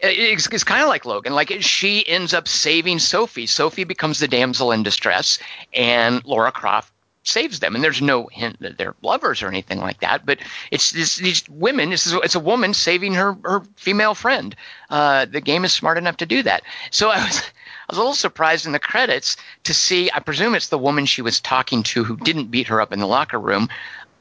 It's, 0.00 0.46
it's 0.48 0.64
kind 0.64 0.82
of 0.82 0.88
like 0.88 1.04
Logan. 1.04 1.32
Like 1.32 1.52
she 1.60 2.06
ends 2.06 2.34
up 2.34 2.48
saving 2.48 2.98
Sophie. 2.98 3.46
Sophie 3.46 3.84
becomes 3.84 4.18
the 4.18 4.28
damsel 4.28 4.72
in 4.72 4.82
distress, 4.82 5.38
and 5.72 6.24
Laura 6.24 6.52
Croft 6.52 6.92
saves 7.22 7.60
them. 7.60 7.74
And 7.74 7.82
there's 7.82 8.02
no 8.02 8.26
hint 8.26 8.60
that 8.60 8.76
they're 8.76 8.94
lovers 9.00 9.42
or 9.42 9.48
anything 9.48 9.80
like 9.80 10.00
that. 10.00 10.26
But 10.26 10.40
it's 10.70 10.90
this, 10.90 11.16
these 11.16 11.48
women. 11.48 11.90
This 11.90 12.06
is 12.06 12.12
it's 12.14 12.34
a 12.34 12.40
woman 12.40 12.74
saving 12.74 13.14
her 13.14 13.36
her 13.44 13.62
female 13.76 14.14
friend. 14.14 14.54
Uh, 14.90 15.24
the 15.24 15.40
game 15.40 15.64
is 15.64 15.72
smart 15.72 15.98
enough 15.98 16.18
to 16.18 16.26
do 16.26 16.42
that. 16.42 16.62
So 16.90 17.10
I 17.10 17.24
was. 17.24 17.42
I 17.88 17.92
was 17.92 17.98
a 17.98 18.00
little 18.00 18.14
surprised 18.14 18.66
in 18.66 18.72
the 18.72 18.78
credits 18.78 19.36
to 19.64 19.74
see. 19.74 20.10
I 20.12 20.20
presume 20.20 20.54
it's 20.54 20.68
the 20.68 20.78
woman 20.78 21.06
she 21.06 21.22
was 21.22 21.40
talking 21.40 21.82
to 21.84 22.04
who 22.04 22.16
didn't 22.16 22.50
beat 22.50 22.68
her 22.68 22.80
up 22.80 22.92
in 22.92 22.98
the 23.00 23.06
locker 23.06 23.38
room. 23.38 23.68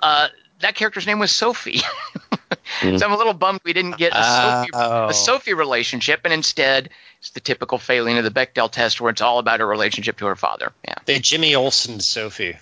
Uh, 0.02 0.28
that 0.60 0.76
character's 0.76 1.08
name 1.08 1.20
was 1.20 1.32
Sophie. 1.32 1.82
So 2.82 3.06
I'm 3.06 3.12
a 3.12 3.18
little 3.18 3.34
bummed 3.34 3.62
we 3.64 3.74
didn't 3.74 3.98
get 3.98 4.14
a 4.14 4.24
Sophie, 4.24 4.70
Oh. 4.74 5.08
a 5.10 5.14
Sophie 5.14 5.54
relationship, 5.54 6.22
and 6.24 6.34
instead 6.34 6.90
it's 7.20 7.32
the 7.32 7.40
typical 7.40 7.78
failing 7.78 8.18
of 8.18 8.24
the 8.24 8.32
Bechdel 8.32 8.72
test, 8.72 9.00
where 9.02 9.10
it's 9.10 9.22
all 9.22 9.40
about 9.40 9.60
her 9.60 9.68
relationship 9.68 10.18
to 10.18 10.26
her 10.28 10.36
father. 10.36 10.72
Yeah, 10.88 10.96
The 11.06 11.20
Jimmy 11.20 11.56
Olsen 11.56 12.00
Sophie. 12.00 12.58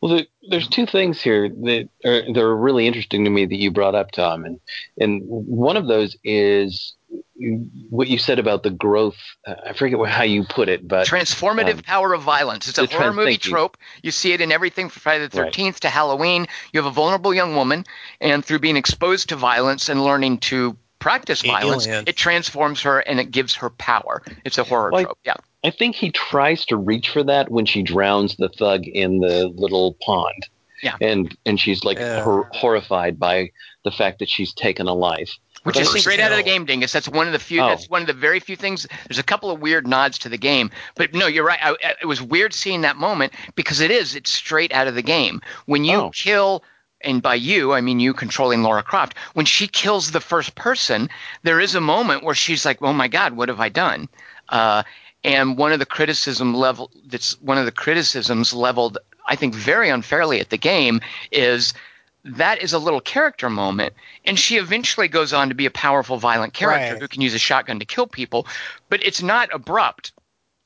Well, 0.00 0.16
there, 0.16 0.26
there's 0.48 0.68
two 0.68 0.86
things 0.86 1.20
here 1.20 1.48
that 1.48 1.88
are, 2.04 2.32
that 2.32 2.36
are 2.36 2.56
really 2.56 2.86
interesting 2.86 3.24
to 3.24 3.30
me 3.30 3.46
that 3.46 3.56
you 3.56 3.70
brought 3.70 3.94
up, 3.94 4.10
Tom, 4.12 4.44
and 4.44 4.60
and 4.98 5.22
one 5.26 5.76
of 5.76 5.86
those 5.86 6.16
is 6.22 6.94
what 7.90 8.08
you 8.08 8.18
said 8.18 8.38
about 8.38 8.62
the 8.62 8.70
growth. 8.70 9.16
Uh, 9.46 9.54
I 9.66 9.72
forget 9.72 9.98
what, 9.98 10.08
how 10.10 10.22
you 10.22 10.44
put 10.44 10.68
it, 10.68 10.86
but 10.86 11.06
transformative 11.06 11.74
um, 11.74 11.82
power 11.82 12.12
of 12.14 12.22
violence. 12.22 12.68
It's 12.68 12.78
a 12.78 12.86
horror 12.86 13.00
trans- 13.02 13.16
movie 13.16 13.30
thank 13.32 13.46
you. 13.46 13.50
trope. 13.52 13.76
You 14.02 14.10
see 14.10 14.32
it 14.32 14.40
in 14.40 14.52
everything 14.52 14.88
from 14.88 15.00
Friday 15.00 15.26
the 15.26 15.38
Right. 15.40 15.46
Thirteenth 15.46 15.80
to 15.80 15.88
Halloween. 15.88 16.46
You 16.72 16.80
have 16.80 16.86
a 16.90 16.94
vulnerable 16.94 17.34
young 17.34 17.54
woman, 17.56 17.84
and 18.20 18.44
through 18.44 18.60
being 18.60 18.76
exposed 18.76 19.30
to 19.30 19.36
violence 19.36 19.88
and 19.88 20.02
learning 20.04 20.38
to 20.38 20.76
practice 21.00 21.42
violence, 21.42 21.86
Alien. 21.86 22.04
it 22.06 22.16
transforms 22.16 22.82
her 22.82 23.00
and 23.00 23.20
it 23.20 23.30
gives 23.30 23.56
her 23.56 23.68
power. 23.70 24.22
It's 24.44 24.56
a 24.58 24.64
horror 24.64 24.90
Well, 24.90 25.00
I- 25.00 25.04
trope. 25.04 25.18
Yeah. 25.24 25.34
I 25.64 25.70
think 25.70 25.96
he 25.96 26.10
tries 26.10 26.66
to 26.66 26.76
reach 26.76 27.08
for 27.08 27.24
that 27.24 27.50
when 27.50 27.64
she 27.66 27.82
drowns 27.82 28.36
the 28.36 28.48
thug 28.50 28.86
in 28.86 29.20
the 29.20 29.48
little 29.48 29.94
pond. 30.02 30.46
Yeah. 30.82 30.96
And 31.00 31.34
and 31.46 31.58
she's 31.58 31.84
like 31.84 31.98
Yeah. 31.98 32.22
hor- 32.22 32.48
horrified 32.52 33.18
by 33.18 33.50
the 33.82 33.90
fact 33.90 34.18
that 34.18 34.28
she's 34.28 34.52
taken 34.52 34.86
a 34.86 34.92
life. 34.94 35.30
Which 35.64 35.76
is 35.78 35.90
straight 36.00 36.20
out 36.20 36.30
of 36.30 36.38
the 36.38 36.42
game, 36.44 36.64
Dingus. 36.64 36.92
That's 36.92 37.08
one 37.08 37.26
of 37.26 37.32
the 37.32 37.38
few. 37.38 37.60
Oh. 37.60 37.66
That's 37.68 37.88
one 37.90 38.00
of 38.00 38.06
the 38.06 38.12
very 38.14 38.38
few 38.40 38.56
things. 38.56 38.86
There's 39.08 39.18
a 39.18 39.22
couple 39.24 39.50
of 39.50 39.60
weird 39.60 39.86
nods 39.86 40.18
to 40.20 40.28
the 40.28 40.38
game, 40.38 40.70
but 40.94 41.12
no, 41.12 41.26
you're 41.26 41.44
right. 41.44 41.58
I, 41.62 41.70
I- 41.72 41.94
it 42.00 42.06
was 42.06 42.22
weird 42.22 42.54
seeing 42.54 42.82
that 42.82 42.96
moment 42.96 43.32
because 43.56 43.80
it 43.80 43.90
is. 43.90 44.14
It's 44.14 44.30
straight 44.30 44.72
out 44.72 44.86
of 44.86 44.94
the 44.94 45.02
game. 45.02 45.42
When 45.66 45.84
you 45.84 45.96
Oh. 45.96 46.10
kill. 46.10 46.62
And 47.00 47.20
by 47.20 47.34
you, 47.34 47.74
I 47.74 47.82
mean 47.82 48.00
you 48.00 48.14
controlling 48.14 48.62
Laura 48.62 48.82
Croft. 48.82 49.14
When 49.34 49.44
she 49.44 49.66
kills 49.68 50.10
the 50.10 50.22
first 50.22 50.54
person, 50.54 51.10
there 51.42 51.60
is 51.60 51.74
a 51.74 51.80
moment 51.82 52.22
where 52.24 52.34
she's 52.34 52.64
like, 52.64 52.80
"Oh 52.80 52.94
my 52.94 53.08
God, 53.08 53.34
what 53.36 53.50
have 53.50 53.60
I 53.60 53.68
done?" 53.68 54.08
Uh, 54.48 54.84
and 55.22 55.58
one 55.58 55.70
of 55.72 55.80
the 55.80 55.84
criticism 55.84 56.54
level 56.54 56.90
that's 57.04 57.38
one 57.42 57.58
of 57.58 57.66
the 57.66 57.72
criticisms 57.72 58.54
leveled, 58.54 58.96
I 59.26 59.36
think, 59.36 59.54
very 59.54 59.90
unfairly 59.90 60.40
at 60.40 60.48
the 60.48 60.56
game 60.56 61.02
is 61.30 61.74
that 62.24 62.62
is 62.62 62.72
a 62.72 62.78
little 62.78 63.00
character 63.00 63.50
moment. 63.50 63.94
And 64.24 64.38
she 64.38 64.56
eventually 64.56 65.08
goes 65.08 65.32
on 65.32 65.50
to 65.50 65.54
be 65.54 65.66
a 65.66 65.70
powerful, 65.70 66.16
violent 66.18 66.54
character 66.54 66.94
Right. 66.94 67.02
who 67.02 67.08
can 67.08 67.20
use 67.20 67.34
a 67.34 67.38
shotgun 67.38 67.80
to 67.80 67.84
kill 67.84 68.06
people. 68.06 68.46
But 68.88 69.04
it's 69.04 69.22
not 69.22 69.50
abrupt. 69.52 70.12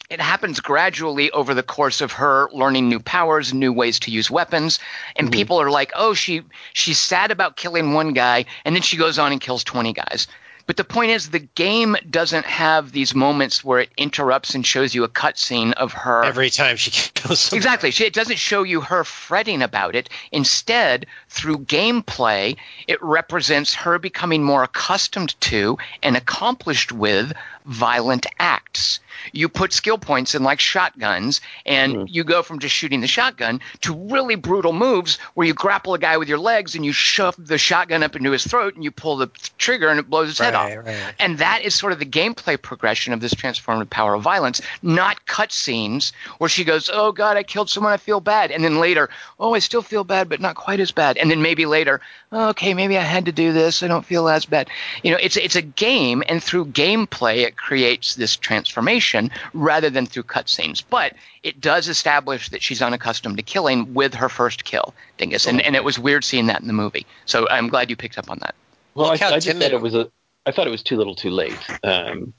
It 0.08 0.20
happens 0.20 0.60
gradually 0.60 1.30
over 1.32 1.52
the 1.52 1.62
course 1.62 2.00
of 2.00 2.12
her 2.12 2.48
learning 2.52 2.88
new 2.88 3.00
powers, 3.00 3.52
new 3.52 3.72
ways 3.72 4.00
to 4.00 4.10
use 4.10 4.30
weapons, 4.30 4.78
and 5.16 5.26
mm-hmm. 5.26 5.32
people 5.32 5.60
are 5.60 5.70
like, 5.70 5.92
"Oh, 5.94 6.14
she 6.14 6.44
she's 6.72 6.98
sad 6.98 7.30
about 7.30 7.56
killing 7.56 7.92
one 7.92 8.14
guy, 8.14 8.46
and 8.64 8.74
then 8.74 8.80
she 8.82 8.96
goes 8.96 9.18
on 9.18 9.32
and 9.32 9.40
kills 9.40 9.64
twenty 9.64 9.92
guys." 9.92 10.26
But 10.68 10.76
the 10.76 10.84
point 10.84 11.12
is, 11.12 11.30
the 11.30 11.38
game 11.38 11.96
doesn't 12.10 12.44
have 12.44 12.92
these 12.92 13.14
moments 13.14 13.64
where 13.64 13.80
it 13.80 13.90
interrupts 13.96 14.54
and 14.54 14.66
shows 14.66 14.94
you 14.94 15.02
a 15.02 15.08
cutscene 15.08 15.72
of 15.72 15.94
her 15.94 16.22
Every 16.22 16.50
time 16.50 16.76
she 16.76 16.90
kills 17.14 17.40
somebody. 17.40 17.56
Exactly. 17.56 17.90
She- 17.90 18.04
It 18.04 18.12
doesn't 18.12 18.36
show 18.38 18.64
you 18.64 18.82
her 18.82 19.02
fretting 19.02 19.62
about 19.62 19.96
it. 19.96 20.10
Instead, 20.30 21.06
through 21.30 21.60
gameplay, 21.60 22.58
it 22.86 23.02
represents 23.02 23.72
her 23.76 23.98
becoming 23.98 24.44
more 24.44 24.62
accustomed 24.62 25.40
to 25.40 25.78
and 26.02 26.18
accomplished 26.18 26.92
with 26.92 27.32
violent 27.64 28.26
acts. 28.38 29.00
You 29.32 29.48
put 29.48 29.72
skill 29.72 29.98
points 29.98 30.34
in 30.34 30.42
like 30.42 30.60
shotguns, 30.60 31.40
and 31.66 31.94
mm-hmm. 31.94 32.04
you 32.08 32.24
go 32.24 32.42
from 32.42 32.58
just 32.58 32.74
shooting 32.74 33.00
the 33.00 33.06
shotgun 33.06 33.60
to 33.82 33.94
really 33.94 34.34
brutal 34.34 34.72
moves 34.72 35.16
where 35.34 35.46
you 35.46 35.54
grapple 35.54 35.94
a 35.94 35.98
guy 35.98 36.16
with 36.16 36.28
your 36.28 36.38
legs 36.38 36.74
and 36.74 36.84
you 36.84 36.92
shove 36.92 37.34
the 37.38 37.58
shotgun 37.58 38.02
up 38.02 38.16
into 38.16 38.30
his 38.30 38.46
throat 38.46 38.74
and 38.74 38.84
you 38.84 38.90
pull 38.90 39.16
the 39.16 39.30
trigger 39.58 39.88
and 39.88 39.98
it 39.98 40.08
blows 40.08 40.28
his 40.28 40.38
head 40.38 40.54
off. 40.54 40.70
right. 40.86 41.14
And 41.18 41.38
that 41.38 41.62
is 41.62 41.74
sort 41.74 41.92
of 41.92 41.98
the 41.98 42.06
gameplay 42.06 42.60
progression 42.60 43.12
of 43.12 43.20
this 43.20 43.34
transformative 43.34 43.90
power 43.90 44.14
of 44.14 44.22
violence, 44.22 44.60
not 44.82 45.24
cutscenes 45.26 46.12
where 46.38 46.50
she 46.50 46.64
goes, 46.64 46.90
"Oh 46.92 47.12
God, 47.12 47.36
I 47.36 47.42
killed 47.42 47.70
someone, 47.70 47.92
I 47.92 47.96
feel 47.96 48.20
bad," 48.20 48.50
and 48.50 48.64
then 48.64 48.78
later, 48.78 49.10
"Oh, 49.38 49.54
I 49.54 49.58
still 49.58 49.82
feel 49.82 50.04
bad, 50.04 50.28
but 50.28 50.40
not 50.40 50.54
quite 50.54 50.80
as 50.80 50.92
bad," 50.92 51.16
and 51.16 51.30
then 51.30 51.42
maybe 51.42 51.66
later, 51.66 52.00
oh, 52.32 52.48
"Okay, 52.50 52.74
maybe 52.74 52.96
I 52.96 53.02
had 53.02 53.26
to 53.26 53.32
do 53.32 53.52
this, 53.52 53.82
I 53.82 53.88
don't 53.88 54.06
feel 54.06 54.28
as 54.28 54.44
bad." 54.44 54.68
You 55.02 55.10
know, 55.10 55.18
it's 55.20 55.36
it's 55.36 55.56
a 55.56 55.62
game, 55.62 56.22
and 56.28 56.42
through 56.42 56.66
gameplay, 56.66 57.38
it 57.46 57.56
creates 57.56 58.14
this 58.14 58.36
transformation 58.36 59.17
rather 59.54 59.90
than 59.90 60.06
through 60.06 60.24
cutscenes. 60.24 60.82
But 60.88 61.14
it 61.42 61.60
does 61.60 61.88
establish 61.88 62.48
that 62.50 62.62
she's 62.62 62.80
unaccustomed 62.82 63.36
to 63.38 63.42
killing 63.42 63.94
with 63.94 64.14
her 64.14 64.28
first 64.28 64.64
kill, 64.64 64.94
Dingus, 65.18 65.46
and 65.46 65.60
and 65.60 65.74
it 65.76 65.84
was 65.84 65.98
weird 65.98 66.24
seeing 66.24 66.46
that 66.46 66.60
in 66.60 66.66
the 66.66 66.72
movie. 66.84 67.06
So 67.26 67.48
I'm 67.48 67.68
glad 67.68 67.90
you 67.90 67.96
picked 67.96 68.18
up 68.18 68.30
on 68.30 68.38
that. 68.40 68.54
Well, 68.94 69.06
I, 69.06 69.12
Look 69.12 69.22
I 69.22 69.30
just 69.34 69.46
timid- 69.46 69.62
thought 69.62 69.72
it 69.72 69.80
was 69.82 69.94
a. 69.94 70.10
I 70.46 70.52
thought 70.52 70.66
it 70.66 70.70
was 70.70 70.82
too 70.82 70.96
little, 70.96 71.14
too 71.14 71.30
late. 71.30 71.58
Um, 71.84 72.32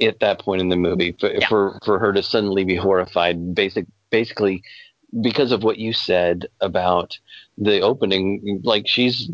at 0.00 0.18
that 0.20 0.40
point 0.40 0.60
in 0.60 0.68
the 0.68 0.76
movie, 0.76 1.12
for, 1.18 1.30
Yeah. 1.32 1.48
for 1.48 1.78
for 1.84 1.98
her 1.98 2.12
to 2.12 2.22
suddenly 2.22 2.64
be 2.64 2.74
horrified, 2.76 3.54
basic, 3.54 3.86
basically, 4.10 4.62
because 5.20 5.52
of 5.52 5.62
what 5.62 5.78
you 5.78 5.92
said 5.92 6.46
about 6.60 7.16
the 7.56 7.80
opening, 7.80 8.60
like 8.64 8.86
she's 8.88 9.30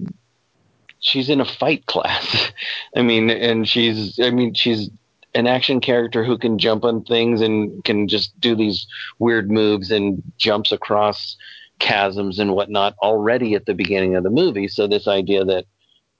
she's 1.00 1.28
in 1.28 1.40
a 1.40 1.44
fight 1.44 1.86
class. 1.86 2.52
I 2.96 3.02
mean, 3.02 3.30
and 3.30 3.68
she's 3.68 4.18
I 4.20 4.30
mean 4.30 4.54
she's 4.54 4.90
an 5.34 5.46
action 5.46 5.80
character 5.80 6.24
who 6.24 6.38
can 6.38 6.58
jump 6.58 6.84
on 6.84 7.02
things 7.04 7.40
and 7.40 7.82
can 7.84 8.08
just 8.08 8.38
do 8.40 8.54
these 8.54 8.86
weird 9.18 9.50
moves 9.50 9.90
and 9.90 10.22
jumps 10.38 10.72
across 10.72 11.36
chasms 11.80 12.38
and 12.38 12.54
whatnot 12.54 12.94
already 13.02 13.54
at 13.54 13.66
the 13.66 13.74
beginning 13.74 14.14
of 14.14 14.22
the 14.22 14.30
movie. 14.30 14.68
So 14.68 14.86
this 14.86 15.08
idea 15.08 15.44
that 15.44 15.66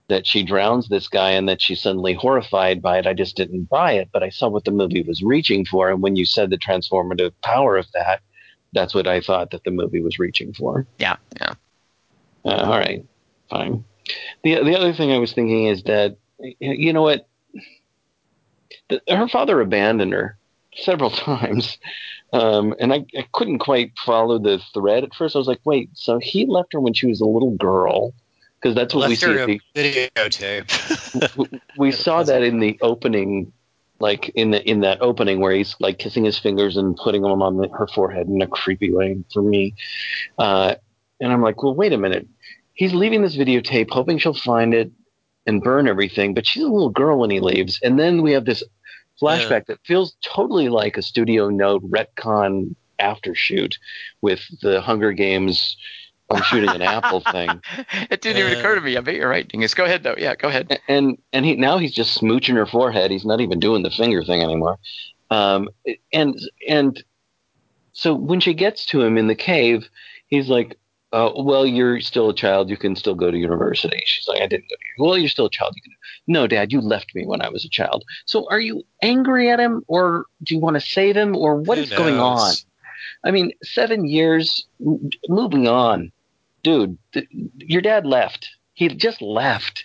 that 0.09 0.27
she 0.27 0.43
drowns 0.43 0.89
this 0.89 1.09
guy 1.09 1.31
and 1.31 1.49
that 1.49 1.63
she's 1.63 1.81
suddenly 1.81 2.13
horrified 2.13 2.83
by 2.83 2.99
it. 2.99 3.07
I 3.07 3.15
just 3.15 3.37
didn't 3.37 3.71
buy 3.71 3.93
it, 3.93 4.11
but 4.13 4.23
I 4.23 4.29
saw 4.29 4.49
what 4.49 4.65
the 4.65 4.71
movie 4.71 5.03
was 5.03 5.23
reaching 5.23 5.65
for. 5.65 5.89
And 5.89 6.03
when 6.03 6.15
you 6.15 6.27
said 6.27 6.51
the 6.51 6.59
transformative 6.59 7.33
power 7.43 7.79
of 7.79 7.87
that, 7.95 8.21
that's 8.75 8.95
what 8.95 9.07
I 9.07 9.21
thought 9.21 9.51
that 9.53 9.65
the 9.65 9.71
movie 9.71 10.03
was 10.03 10.19
reaching 10.19 10.53
for. 10.53 10.87
Yeah, 10.99 11.17
yeah. 11.41 11.55
Uh, 12.45 12.65
all 12.67 12.79
right, 12.79 13.05
fine. 13.49 13.85
The 14.43 14.63
the 14.63 14.77
other 14.77 14.93
thing 14.93 15.11
I 15.13 15.19
was 15.19 15.33
thinking 15.33 15.67
is 15.67 15.85
that 15.85 16.19
you 16.59 16.93
know 16.93 17.03
what, 17.03 17.27
her 19.09 19.29
father 19.29 19.61
abandoned 19.61 20.13
her 20.13 20.37
several 20.77 21.11
times, 21.11 21.79
um, 22.33 22.75
and 22.81 22.93
I, 22.93 23.05
I 23.17 23.27
couldn't 23.33 23.59
quite 23.61 23.93
follow 24.05 24.39
the 24.39 24.61
thread 24.73 25.05
at 25.05 25.15
first. 25.15 25.37
I 25.37 25.39
was 25.39 25.49
like, 25.49 25.61
wait, 25.65 25.91
so 25.95 26.19
he 26.21 26.47
left 26.47 26.73
her 26.73 26.81
when 26.81 26.95
she 26.95 27.07
was 27.07 27.21
a 27.21 27.27
little 27.27 27.53
girl? 27.53 28.13
Because 28.61 28.75
that's 28.75 28.95
what 28.95 29.09
we 29.09 29.17
Left 29.17 29.21
see. 29.21 29.27
her 29.27 29.47
the- 29.47 30.11
videotape. 30.17 31.61
we 31.79 31.93
saw 31.93 32.23
that 32.23 32.43
in 32.43 32.61
the 32.61 32.79
opening 32.81 33.53
like 34.01 34.31
in 34.31 34.51
the 34.51 34.63
in 34.69 34.81
that 34.81 35.01
opening 35.01 35.41
where 35.41 35.53
he's 35.53 35.77
like 35.79 35.99
kissing 35.99 36.25
his 36.25 36.39
fingers 36.39 36.77
and 36.77 36.97
putting 36.97 37.23
them 37.23 37.41
on 37.43 37.57
the, 37.57 37.69
her 37.69 37.87
forehead 37.87 38.27
in 38.27 38.43
a 38.43 38.47
creepy 38.47 38.93
way 38.93 39.17
for 39.33 39.41
me 39.41 39.73
uh, 40.39 40.75
and 41.21 41.33
i'm 41.33 41.41
like 41.41 41.63
well 41.63 41.75
wait 41.75 41.93
a 41.93 41.97
minute 41.97 42.27
he's 42.73 42.93
leaving 42.93 43.23
this 43.23 43.37
videotape 43.37 43.89
hoping 43.91 44.19
she'll 44.19 44.35
find 44.35 44.75
it 44.75 44.91
and 45.47 45.63
burn 45.63 45.87
everything 45.89 46.35
but 46.35 46.47
she's 46.47 46.63
a 46.65 46.69
little 46.69 46.91
girl 46.91 47.19
when 47.19 47.31
he 47.31 47.41
leaves 47.41 47.79
and 47.83 47.99
then 47.99 48.23
we 48.23 48.33
have 48.33 48.45
this 48.45 48.63
flashback 49.21 49.67
that 49.67 49.79
feels 49.85 50.17
totally 50.25 50.69
like 50.69 50.97
a 50.97 51.03
studio 51.03 51.49
note 51.49 51.83
retcon 51.91 52.75
after 52.99 53.35
shoot 53.35 53.79
with 54.23 54.41
the 54.63 54.81
hunger 54.81 55.13
games 55.13 55.77
i'm 56.31 56.43
shooting 56.43 56.71
an 56.71 56.83
apple 56.83 57.21
thing 57.21 57.49
it 58.11 58.21
didn't 58.23 58.39
even 58.39 58.57
Uh, 58.57 58.59
occur 58.61 58.75
to 58.75 58.81
me. 58.81 58.97
I 58.97 59.01
bet 59.01 59.15
you're 59.15 59.29
right, 59.29 59.47
Dingus. 59.47 59.75
Go 59.75 59.85
ahead, 59.85 60.03
though. 60.03 60.15
Yeah, 60.17 60.35
go 60.37 60.49
ahead. 60.49 60.81
and 60.89 61.19
and 61.33 61.45
he 61.45 61.55
now 61.57 61.77
he's 61.79 61.93
just 61.93 62.19
smooching 62.21 62.55
her 62.55 62.65
forehead. 62.67 63.11
He's 63.11 63.27
not 63.27 63.41
even 63.41 63.61
doing 63.61 63.83
the 63.83 63.91
finger 63.91 64.25
thing 64.25 64.43
anymore. 64.43 64.79
Um, 65.31 65.69
and 66.13 66.35
and 66.69 67.03
so 67.93 68.15
when 68.15 68.41
she 68.41 68.55
gets 68.55 68.87
to 68.87 69.03
him 69.03 69.19
in 69.19 69.27
the 69.29 69.35
cave, 69.35 69.89
he's 70.29 70.49
like, 70.49 70.79
uh, 71.15 71.33
"Well, 71.37 71.65
you're 71.65 72.01
still 72.01 72.29
a 72.31 72.35
child. 72.35 72.69
You 72.69 72.77
can 72.77 72.97
still 72.97 73.15
go 73.15 73.31
to 73.31 73.39
university." 73.39 74.03
She's 74.05 74.27
like, 74.27 74.43
"I 74.43 74.47
didn't 74.47 74.69
go 74.69 74.77
to. 74.77 75.03
Well, 75.03 75.19
you're 75.19 75.29
still 75.29 75.47
a 75.47 75.51
child. 75.51 75.75
You 75.77 75.83
can." 75.83 75.93
No, 76.27 76.47
Dad, 76.47 76.73
you 76.73 76.81
left 76.81 77.15
me 77.15 77.25
when 77.25 77.41
I 77.41 77.49
was 77.49 77.65
a 77.65 77.69
child. 77.69 78.05
So 78.27 78.47
are 78.51 78.61
you 78.61 78.85
angry 79.03 79.51
at 79.51 79.61
him, 79.61 79.83
or 79.87 80.27
do 80.43 80.55
you 80.55 80.61
want 80.61 80.75
to 80.75 80.81
save 80.81 81.17
him, 81.17 81.37
or 81.37 81.57
what 81.57 81.79
Who 81.79 81.85
is 81.85 81.91
going 81.91 82.19
on? 82.19 82.55
I 83.25 83.31
mean, 83.31 83.53
seven 83.63 84.07
years. 84.07 84.67
Moving 85.29 85.69
on, 85.69 86.13
dude. 86.63 86.99
Th- 87.13 87.29
your 87.59 87.83
dad 87.83 88.07
left. 88.07 88.51
He 88.75 88.89
just 88.89 89.23
left 89.23 89.85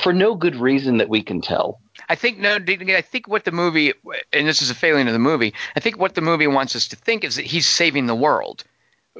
for 0.00 0.12
no 0.12 0.34
good 0.34 0.56
reason 0.56 0.98
that 0.98 1.08
we 1.08 1.22
can 1.22 1.40
tell. 1.40 1.80
I 2.08 2.14
think 2.14 2.38
no. 2.38 2.56
I 2.56 3.02
think 3.02 3.28
what 3.28 3.44
the 3.44 3.52
movie, 3.52 3.92
and 4.32 4.46
this 4.46 4.62
is 4.62 4.70
a 4.70 4.74
failing 4.74 5.06
of 5.06 5.12
the 5.12 5.18
movie. 5.18 5.54
I 5.76 5.80
think 5.80 5.98
what 5.98 6.14
the 6.14 6.20
movie 6.20 6.46
wants 6.46 6.76
us 6.76 6.88
to 6.88 6.96
think 6.96 7.24
is 7.24 7.36
that 7.36 7.44
he's 7.44 7.66
saving 7.66 8.06
the 8.06 8.14
world 8.14 8.64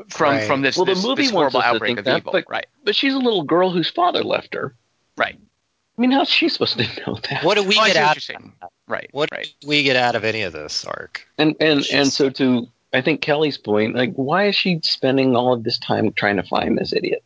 from 0.09 0.31
Right. 0.35 0.47
from 0.47 0.63
this, 0.63 0.77
Well, 0.77 0.85
the 0.87 0.95
this, 0.95 1.05
movie 1.05 1.23
this 1.25 1.33
wants 1.33 1.53
horrible 1.55 1.59
us 1.61 1.65
to 1.65 1.69
outbreak 1.75 1.89
think 1.91 1.99
of 2.01 2.05
that, 2.07 2.17
evil. 2.19 2.33
but- 2.33 2.45
right, 2.49 2.67
But 2.85 2.95
she's 2.97 3.15
a 3.15 3.19
little 3.19 3.43
girl 3.43 3.71
whose 3.71 3.91
father 3.91 4.23
left 4.25 4.55
her. 4.55 4.75
right. 5.17 5.37
I 5.37 6.01
mean, 6.01 6.13
how's 6.13 6.31
she 6.31 6.49
supposed 6.49 6.79
to 6.79 6.85
know 7.07 7.19
that? 7.29 7.45
What 7.45 7.57
do 7.59 7.63
we 7.65 7.77
Oh, 7.79 7.85
get 7.85 7.93
see 7.95 7.99
what 7.99 7.99
out? 7.99 8.29
you're. 8.29 8.53
Right, 8.89 9.09
What 9.13 9.29
right. 9.33 9.53
do 9.61 9.69
we 9.69 9.83
get 9.83 9.97
out 9.97 10.15
of 10.17 10.25
any 10.25 10.43
of 10.43 10.53
this 10.55 10.85
arc? 10.87 11.27
And 11.39 11.55
and 11.61 11.85
She's- 11.85 11.95
and 11.95 12.13
so 12.13 12.31
to 12.31 12.69
I 12.93 13.03
think 13.03 13.21
Kelly's 13.21 13.57
point, 13.59 13.95
like, 13.95 14.15
why 14.15 14.47
is 14.47 14.57
she 14.57 14.81
spending 14.83 15.37
all 15.37 15.53
of 15.53 15.63
this 15.63 15.79
time 15.79 16.13
trying 16.13 16.37
to 16.37 16.43
find 16.43 16.77
this 16.77 16.93
idiot? 16.93 17.23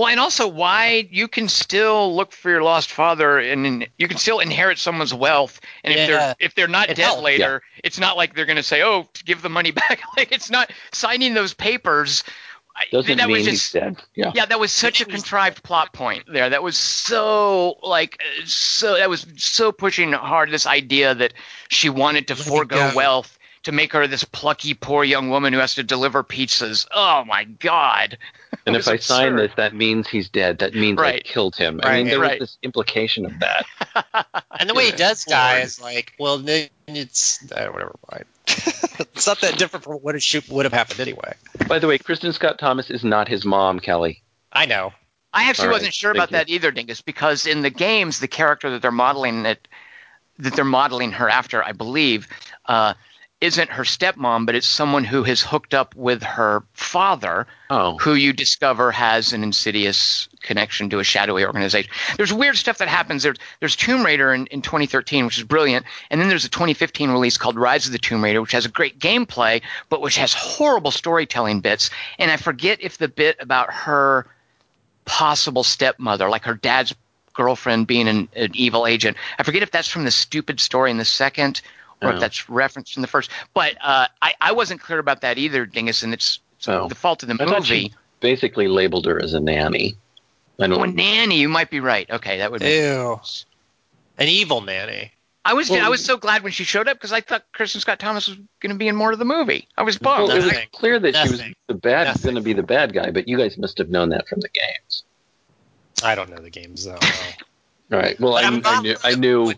Well, 0.00 0.08
and 0.08 0.18
also 0.18 0.48
why 0.48 1.06
you 1.10 1.28
can 1.28 1.46
still 1.50 2.16
look 2.16 2.32
for 2.32 2.48
your 2.48 2.62
lost 2.62 2.90
father, 2.90 3.38
and 3.38 3.86
you 3.98 4.08
can 4.08 4.16
still 4.16 4.38
inherit 4.38 4.78
someone's 4.78 5.12
wealth, 5.12 5.60
and 5.84 5.92
if 5.92 6.08
they're 6.08 6.34
if 6.38 6.54
they're 6.54 6.68
not 6.68 6.88
It 6.88 6.94
dead 6.96 7.04
helps, 7.04 7.22
later, 7.22 7.62
it's 7.84 8.00
not 8.00 8.16
like 8.16 8.34
they're 8.34 8.46
going 8.46 8.56
to 8.56 8.62
say, 8.62 8.82
"Oh, 8.82 9.10
give 9.26 9.42
the 9.42 9.50
money 9.50 9.70
back." 9.82 10.00
like 10.16 10.32
it's 10.32 10.48
not 10.48 10.70
signing 10.90 11.34
those 11.34 11.52
papers. 11.52 12.24
I- 12.74 12.86
Doesn't 12.90 13.18
that 13.18 13.28
mean 13.28 13.36
was 13.40 13.46
he's 13.46 13.72
dead. 13.72 13.98
Yeah. 14.14 14.32
yeah, 14.34 14.46
that 14.46 14.58
was 14.58 14.72
such 14.72 15.02
a 15.02 15.04
contrived 15.04 15.62
plot 15.62 15.92
point 15.92 16.24
there. 16.26 16.48
That 16.48 16.62
was 16.62 16.78
so 16.78 17.76
like 17.82 18.22
so 18.46 18.94
that 18.96 19.10
was 19.10 19.26
so 19.36 19.70
pushing 19.70 20.14
hard 20.14 20.50
this 20.50 20.66
idea 20.66 21.14
that 21.14 21.34
she 21.68 21.90
wanted 21.90 22.28
to 22.28 22.36
Let 22.36 22.46
forego 22.46 22.92
wealth 22.94 23.38
to 23.64 23.72
make 23.72 23.92
her 23.92 24.06
this 24.06 24.24
plucky 24.24 24.72
poor 24.72 25.04
young 25.04 25.28
woman 25.28 25.52
who 25.52 25.58
has 25.58 25.74
to 25.74 25.82
deliver 25.82 26.24
pizzas. 26.24 26.86
Oh 26.90 27.22
my 27.26 27.44
god. 27.44 28.16
And 28.66 28.76
if 28.76 28.80
was 28.80 28.88
I 28.88 28.96
sign 28.96 29.36
this, 29.36 29.52
that 29.56 29.74
means 29.74 30.08
he's 30.08 30.28
dead. 30.28 30.58
That 30.58 30.74
means 30.74 31.00
I 31.00 31.20
killed 31.20 31.56
him. 31.56 31.80
I 31.82 31.98
mean, 31.98 32.08
there 32.08 32.20
right. 32.20 32.40
was 32.40 32.50
this 32.50 32.58
implication 32.62 33.26
of 33.26 33.32
that. 33.40 33.66
And 34.60 34.68
the 34.68 34.74
way 34.74 34.84
he 34.84 34.92
does 34.92 35.24
die 35.24 35.60
is 35.60 35.80
like, 35.80 36.12
well, 36.18 36.36
then 36.36 36.68
it's 36.86 37.42
uh, 37.50 37.68
whatever. 37.68 37.94
Fine. 38.10 38.24
it's 38.46 39.26
not 39.26 39.40
that 39.40 39.56
different 39.56 39.84
from 39.84 39.94
what 39.94 40.14
it 40.14 40.22
should, 40.22 40.46
would 40.48 40.66
have 40.66 40.72
happened 40.72 41.00
anyway. 41.00 41.32
By 41.66 41.78
the 41.78 41.86
way, 41.86 41.96
Kristin 41.96 42.34
Scott 42.34 42.58
Thomas 42.58 42.90
is 42.90 43.02
not 43.02 43.26
his 43.26 43.46
mom, 43.46 43.80
Kelly. 43.80 44.22
I 44.52 44.66
know. 44.66 44.92
I 45.32 45.48
actually 45.48 45.68
All 45.68 45.68
right, 45.70 45.76
wasn't 45.76 45.94
sure 45.94 46.12
thank 46.12 46.18
about 46.18 46.30
that 46.32 46.50
either, 46.50 46.70
Dingus, 46.70 47.00
because 47.00 47.46
in 47.46 47.62
the 47.62 47.70
games, 47.70 48.20
the 48.20 48.28
character 48.28 48.68
that 48.70 48.82
they're 48.82 48.90
modeling 48.90 49.46
it, 49.46 49.66
that 50.38 50.54
they're 50.54 50.64
modeling 50.64 51.12
her 51.12 51.30
after, 51.30 51.64
I 51.64 51.72
believe, 51.72 52.28
uh, 52.66 52.94
isn't 53.40 53.70
her 53.70 53.84
stepmom, 53.84 54.44
but 54.44 54.54
it's 54.54 54.66
someone 54.66 55.02
who 55.02 55.22
has 55.22 55.40
hooked 55.40 55.72
up 55.72 55.94
with 55.94 56.22
her 56.22 56.62
father, 56.74 57.46
Oh, 57.70 57.96
who 57.98 58.14
you 58.14 58.32
discover 58.32 58.90
has 58.90 59.32
an 59.32 59.42
insidious 59.42 60.28
connection 60.42 60.90
to 60.90 60.98
a 60.98 61.04
shadowy 61.04 61.44
organization. 61.44 61.90
There's 62.16 62.32
weird 62.32 62.56
stuff 62.56 62.78
that 62.78 62.88
happens. 62.88 63.22
There's 63.22 63.38
there's 63.60 63.76
Tomb 63.76 64.04
Raider 64.04 64.34
in, 64.34 64.46
in 64.46 64.60
2013, 64.60 65.24
which 65.24 65.38
is 65.38 65.44
brilliant, 65.44 65.86
and 66.10 66.20
then 66.20 66.28
there's 66.28 66.44
a 66.44 66.50
2015 66.50 67.10
release 67.10 67.38
called 67.38 67.56
Rise 67.56 67.86
of 67.86 67.92
the 67.92 67.98
Tomb 67.98 68.22
Raider, 68.22 68.42
which 68.42 68.52
has 68.52 68.66
a 68.66 68.70
great 68.70 68.98
gameplay, 68.98 69.62
but 69.88 70.02
which 70.02 70.16
has 70.16 70.34
horrible 70.34 70.90
storytelling 70.90 71.60
bits. 71.60 71.90
And 72.18 72.30
I 72.30 72.36
forget 72.36 72.82
if 72.82 72.98
the 72.98 73.08
bit 73.08 73.36
about 73.40 73.72
her 73.72 74.26
possible 75.06 75.64
stepmother, 75.64 76.28
like 76.28 76.44
her 76.44 76.54
dad's 76.54 76.94
girlfriend 77.32 77.86
being 77.86 78.08
an, 78.08 78.28
an 78.36 78.50
evil 78.54 78.86
agent. 78.86 79.16
I 79.38 79.44
forget 79.44 79.62
if 79.62 79.70
that's 79.70 79.88
from 79.88 80.04
the 80.04 80.10
stupid 80.10 80.60
story 80.60 80.90
in 80.90 80.98
the 80.98 81.04
second 81.04 81.62
or 82.02 82.10
Oh. 82.10 82.14
if 82.14 82.20
that's 82.20 82.48
referenced 82.48 82.96
in 82.96 83.02
the 83.02 83.08
first. 83.08 83.30
But 83.54 83.76
uh, 83.82 84.06
I, 84.22 84.34
I 84.40 84.52
wasn't 84.52 84.80
clear 84.80 84.98
about 84.98 85.20
that 85.22 85.38
either, 85.38 85.66
Dingus, 85.66 86.02
and 86.02 86.12
it's, 86.14 86.40
it's 86.58 86.68
Oh. 86.68 86.88
the 86.88 86.94
fault 86.94 87.22
of 87.22 87.28
the 87.28 87.36
I 87.40 87.46
movie. 87.46 87.62
she 87.64 87.92
basically 88.20 88.68
labeled 88.68 89.06
her 89.06 89.20
as 89.22 89.34
a 89.34 89.40
nanny. 89.40 89.94
I 90.58 90.66
don't. 90.66 90.78
Oh, 90.80 90.84
nanny, 90.84 91.38
you 91.38 91.48
might 91.48 91.70
be 91.70 91.80
right. 91.80 92.08
Okay, 92.10 92.38
that 92.38 92.50
would. 92.52 92.60
be 92.60 92.68
Ew. 92.68 93.20
An 94.18 94.28
evil 94.28 94.60
nanny. 94.60 95.12
I 95.42 95.54
was 95.54 95.70
Well- 95.70 95.82
I 95.84 95.88
was 95.88 96.04
so 96.04 96.18
glad 96.18 96.42
when 96.42 96.52
she 96.52 96.64
showed 96.64 96.86
up 96.86 96.98
because 96.98 97.12
I 97.12 97.22
thought 97.22 97.44
Kristin 97.54 97.80
Scott 97.80 97.98
Thomas 97.98 98.28
was 98.28 98.36
going 98.60 98.70
to 98.72 98.76
be 98.78 98.88
in 98.88 98.94
more 98.94 99.10
of 99.10 99.18
the 99.18 99.24
movie. 99.24 99.66
I 99.78 99.82
was 99.84 99.96
bummed. 99.96 100.28
Well, 100.28 100.36
it 100.36 100.44
was 100.44 100.52
clear 100.72 100.98
that 100.98 101.16
she 101.16 101.30
was 101.30 101.42
the 101.66 101.74
bad, 101.74 102.08
Nothing. 102.08 102.22
going 102.22 102.34
to 102.34 102.40
be 102.42 102.52
the 102.52 102.62
bad 102.62 102.92
guy, 102.92 103.10
but 103.10 103.26
you 103.26 103.38
guys 103.38 103.56
must 103.56 103.78
have 103.78 103.88
known 103.88 104.10
that 104.10 104.28
from 104.28 104.40
the 104.40 104.50
games. 104.50 105.04
I 106.04 106.14
don't 106.14 106.28
know 106.28 106.36
the 106.42 106.50
games 106.50 106.84
though. 106.84 106.98
All 107.92 107.98
right. 107.98 108.20
Well, 108.20 108.36
I, 108.36 108.42
I'm 108.42 108.60
I 108.66 108.80
knew, 108.82 108.96
I 109.02 109.14
knew 109.14 109.52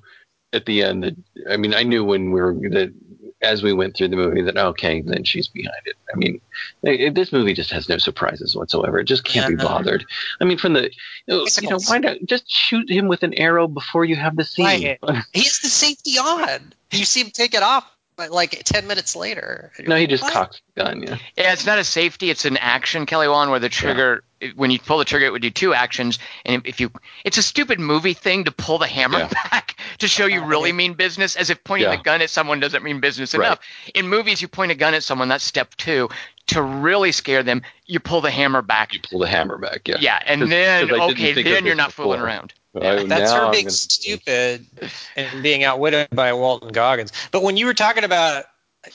at 0.53 0.67
the 0.67 0.83
end 0.83 1.03
that 1.05 1.17
I 1.51 1.57
mean 1.57 1.75
I 1.75 1.83
knew 1.83 2.05
when 2.05 2.31
we 2.33 2.41
were 2.41 2.55
that 2.71 2.93
as 3.41 3.61
we 3.63 3.73
went 3.73 3.97
through 3.97 4.07
the 4.09 4.17
movie 4.17 4.43
that 4.43 4.57
okay 4.57 5.01
then 5.03 5.25
she's 5.25 5.49
behind 5.49 5.83
it. 5.87 5.97
I 6.13 6.17
mean 6.17 6.41
it, 6.85 7.15
this 7.15 7.33
movie 7.33 7.55
just 7.55 7.71
has 7.73 7.89
no 7.89 7.99
surprises 7.99 8.55
whatsoever. 8.55 8.99
It 9.01 9.05
just 9.05 9.25
can't 9.25 9.49
be 9.49 9.57
Uh-huh. 9.63 9.79
bothered. 9.79 10.05
I 10.41 10.45
mean 10.45 10.59
from 10.59 10.75
the 10.75 10.85
you 10.85 10.91
know 11.35 11.45
Bicycles. 11.45 11.89
why 11.89 11.99
not 11.99 12.19
just 12.25 12.49
shoot 12.51 12.89
him 12.91 13.09
with 13.09 13.23
an 13.25 13.35
arrow 13.35 13.67
before 13.67 14.05
you 14.05 14.17
have 14.17 14.37
the 14.37 14.45
scene. 14.45 14.67
he 15.33 15.43
has 15.43 15.59
the 15.59 15.69
safety 15.69 16.19
on. 16.19 16.73
You 16.93 17.05
see 17.05 17.23
him 17.23 17.31
take 17.31 17.55
it 17.55 17.63
off, 17.63 17.85
but 18.17 18.31
like 18.31 18.63
ten 18.65 18.87
minutes 18.87 19.17
later. 19.17 19.73
no, 19.87 19.97
he 19.97 20.07
just 20.07 20.23
What? 20.23 20.33
cocks 20.35 20.61
the 20.77 20.85
gun. 20.85 21.03
Yeah. 21.03 21.17
Yeah, 21.37 21.53
it's 21.55 21.65
not 21.67 21.79
a 21.79 21.85
safety; 21.85 22.29
it's 22.31 22.45
an 22.45 22.59
action, 22.59 23.07
Kelly 23.07 23.27
Wand, 23.29 23.51
where 23.51 23.59
the 23.61 23.71
trigger, 23.71 24.23
when 24.57 24.71
you 24.71 24.79
pull 24.79 24.99
the 24.99 25.05
trigger, 25.05 25.27
it 25.27 25.33
would 25.33 25.43
do 25.43 25.51
two 25.51 25.75
actions, 25.75 26.19
and 26.45 26.67
if 26.67 26.81
you, 26.81 26.91
it's 27.25 27.39
a 27.39 27.43
stupid 27.43 27.79
movie 27.81 28.15
thing 28.15 28.45
to 28.45 28.51
pull 28.53 28.79
the 28.79 28.87
hammer 28.87 29.19
Yeah. 29.19 29.29
back 29.51 29.77
to 29.99 30.09
show 30.09 30.27
you 30.27 30.43
really 30.45 30.73
mean 30.73 30.95
business, 30.95 31.37
as 31.37 31.51
if 31.51 31.63
pointing 31.65 31.89
Yeah. 31.91 31.97
the 31.97 32.03
gun 32.03 32.23
at 32.23 32.31
someone 32.31 32.61
doesn't 32.61 32.83
mean 32.83 33.01
business 33.01 33.35
Right. 33.35 33.47
enough. 33.47 33.61
In 33.95 34.09
movies, 34.09 34.43
you 34.43 34.49
point 34.49 34.73
a 34.73 34.75
gun 34.75 34.95
at 34.95 35.03
someone, 35.03 35.29
that's 35.29 35.45
step 35.45 35.75
two. 35.77 36.09
To 36.49 36.61
really 36.63 37.13
scare 37.13 37.43
them, 37.45 37.63
you 37.87 38.01
pull 38.01 38.21
the 38.21 38.31
hammer 38.31 38.63
back. 38.63 38.93
You 38.93 39.01
pull 39.01 39.21
the 39.21 39.29
hammer 39.29 39.59
back. 39.59 39.87
Yeah. 39.87 39.97
Yeah, 40.01 40.19
and 40.27 40.41
'Cause- 40.43 40.51
then 40.51 40.89
'cause 40.89 40.99
I 41.01 41.07
didn't 41.07 41.11
okay, 41.13 41.43
then 41.43 41.65
you're 41.65 41.75
this 41.75 41.77
not 41.77 41.93
fooling 41.93 42.19
before. 42.19 42.27
around. 42.27 42.53
I- 42.75 43.05
That's 43.05 43.31
now 43.31 43.47
her 43.47 43.53
being 43.53 43.65
gonna- 43.67 43.71
stupid 43.71 44.67
and 45.15 45.43
being 45.43 45.63
outwitted 45.63 46.09
by 46.11 46.33
Walton 46.33 46.71
Goggins. 46.73 47.13
But 47.31 47.43
when 47.43 47.57
you 47.57 47.67
were 47.67 47.75
talking 47.75 48.03
about, 48.03 48.47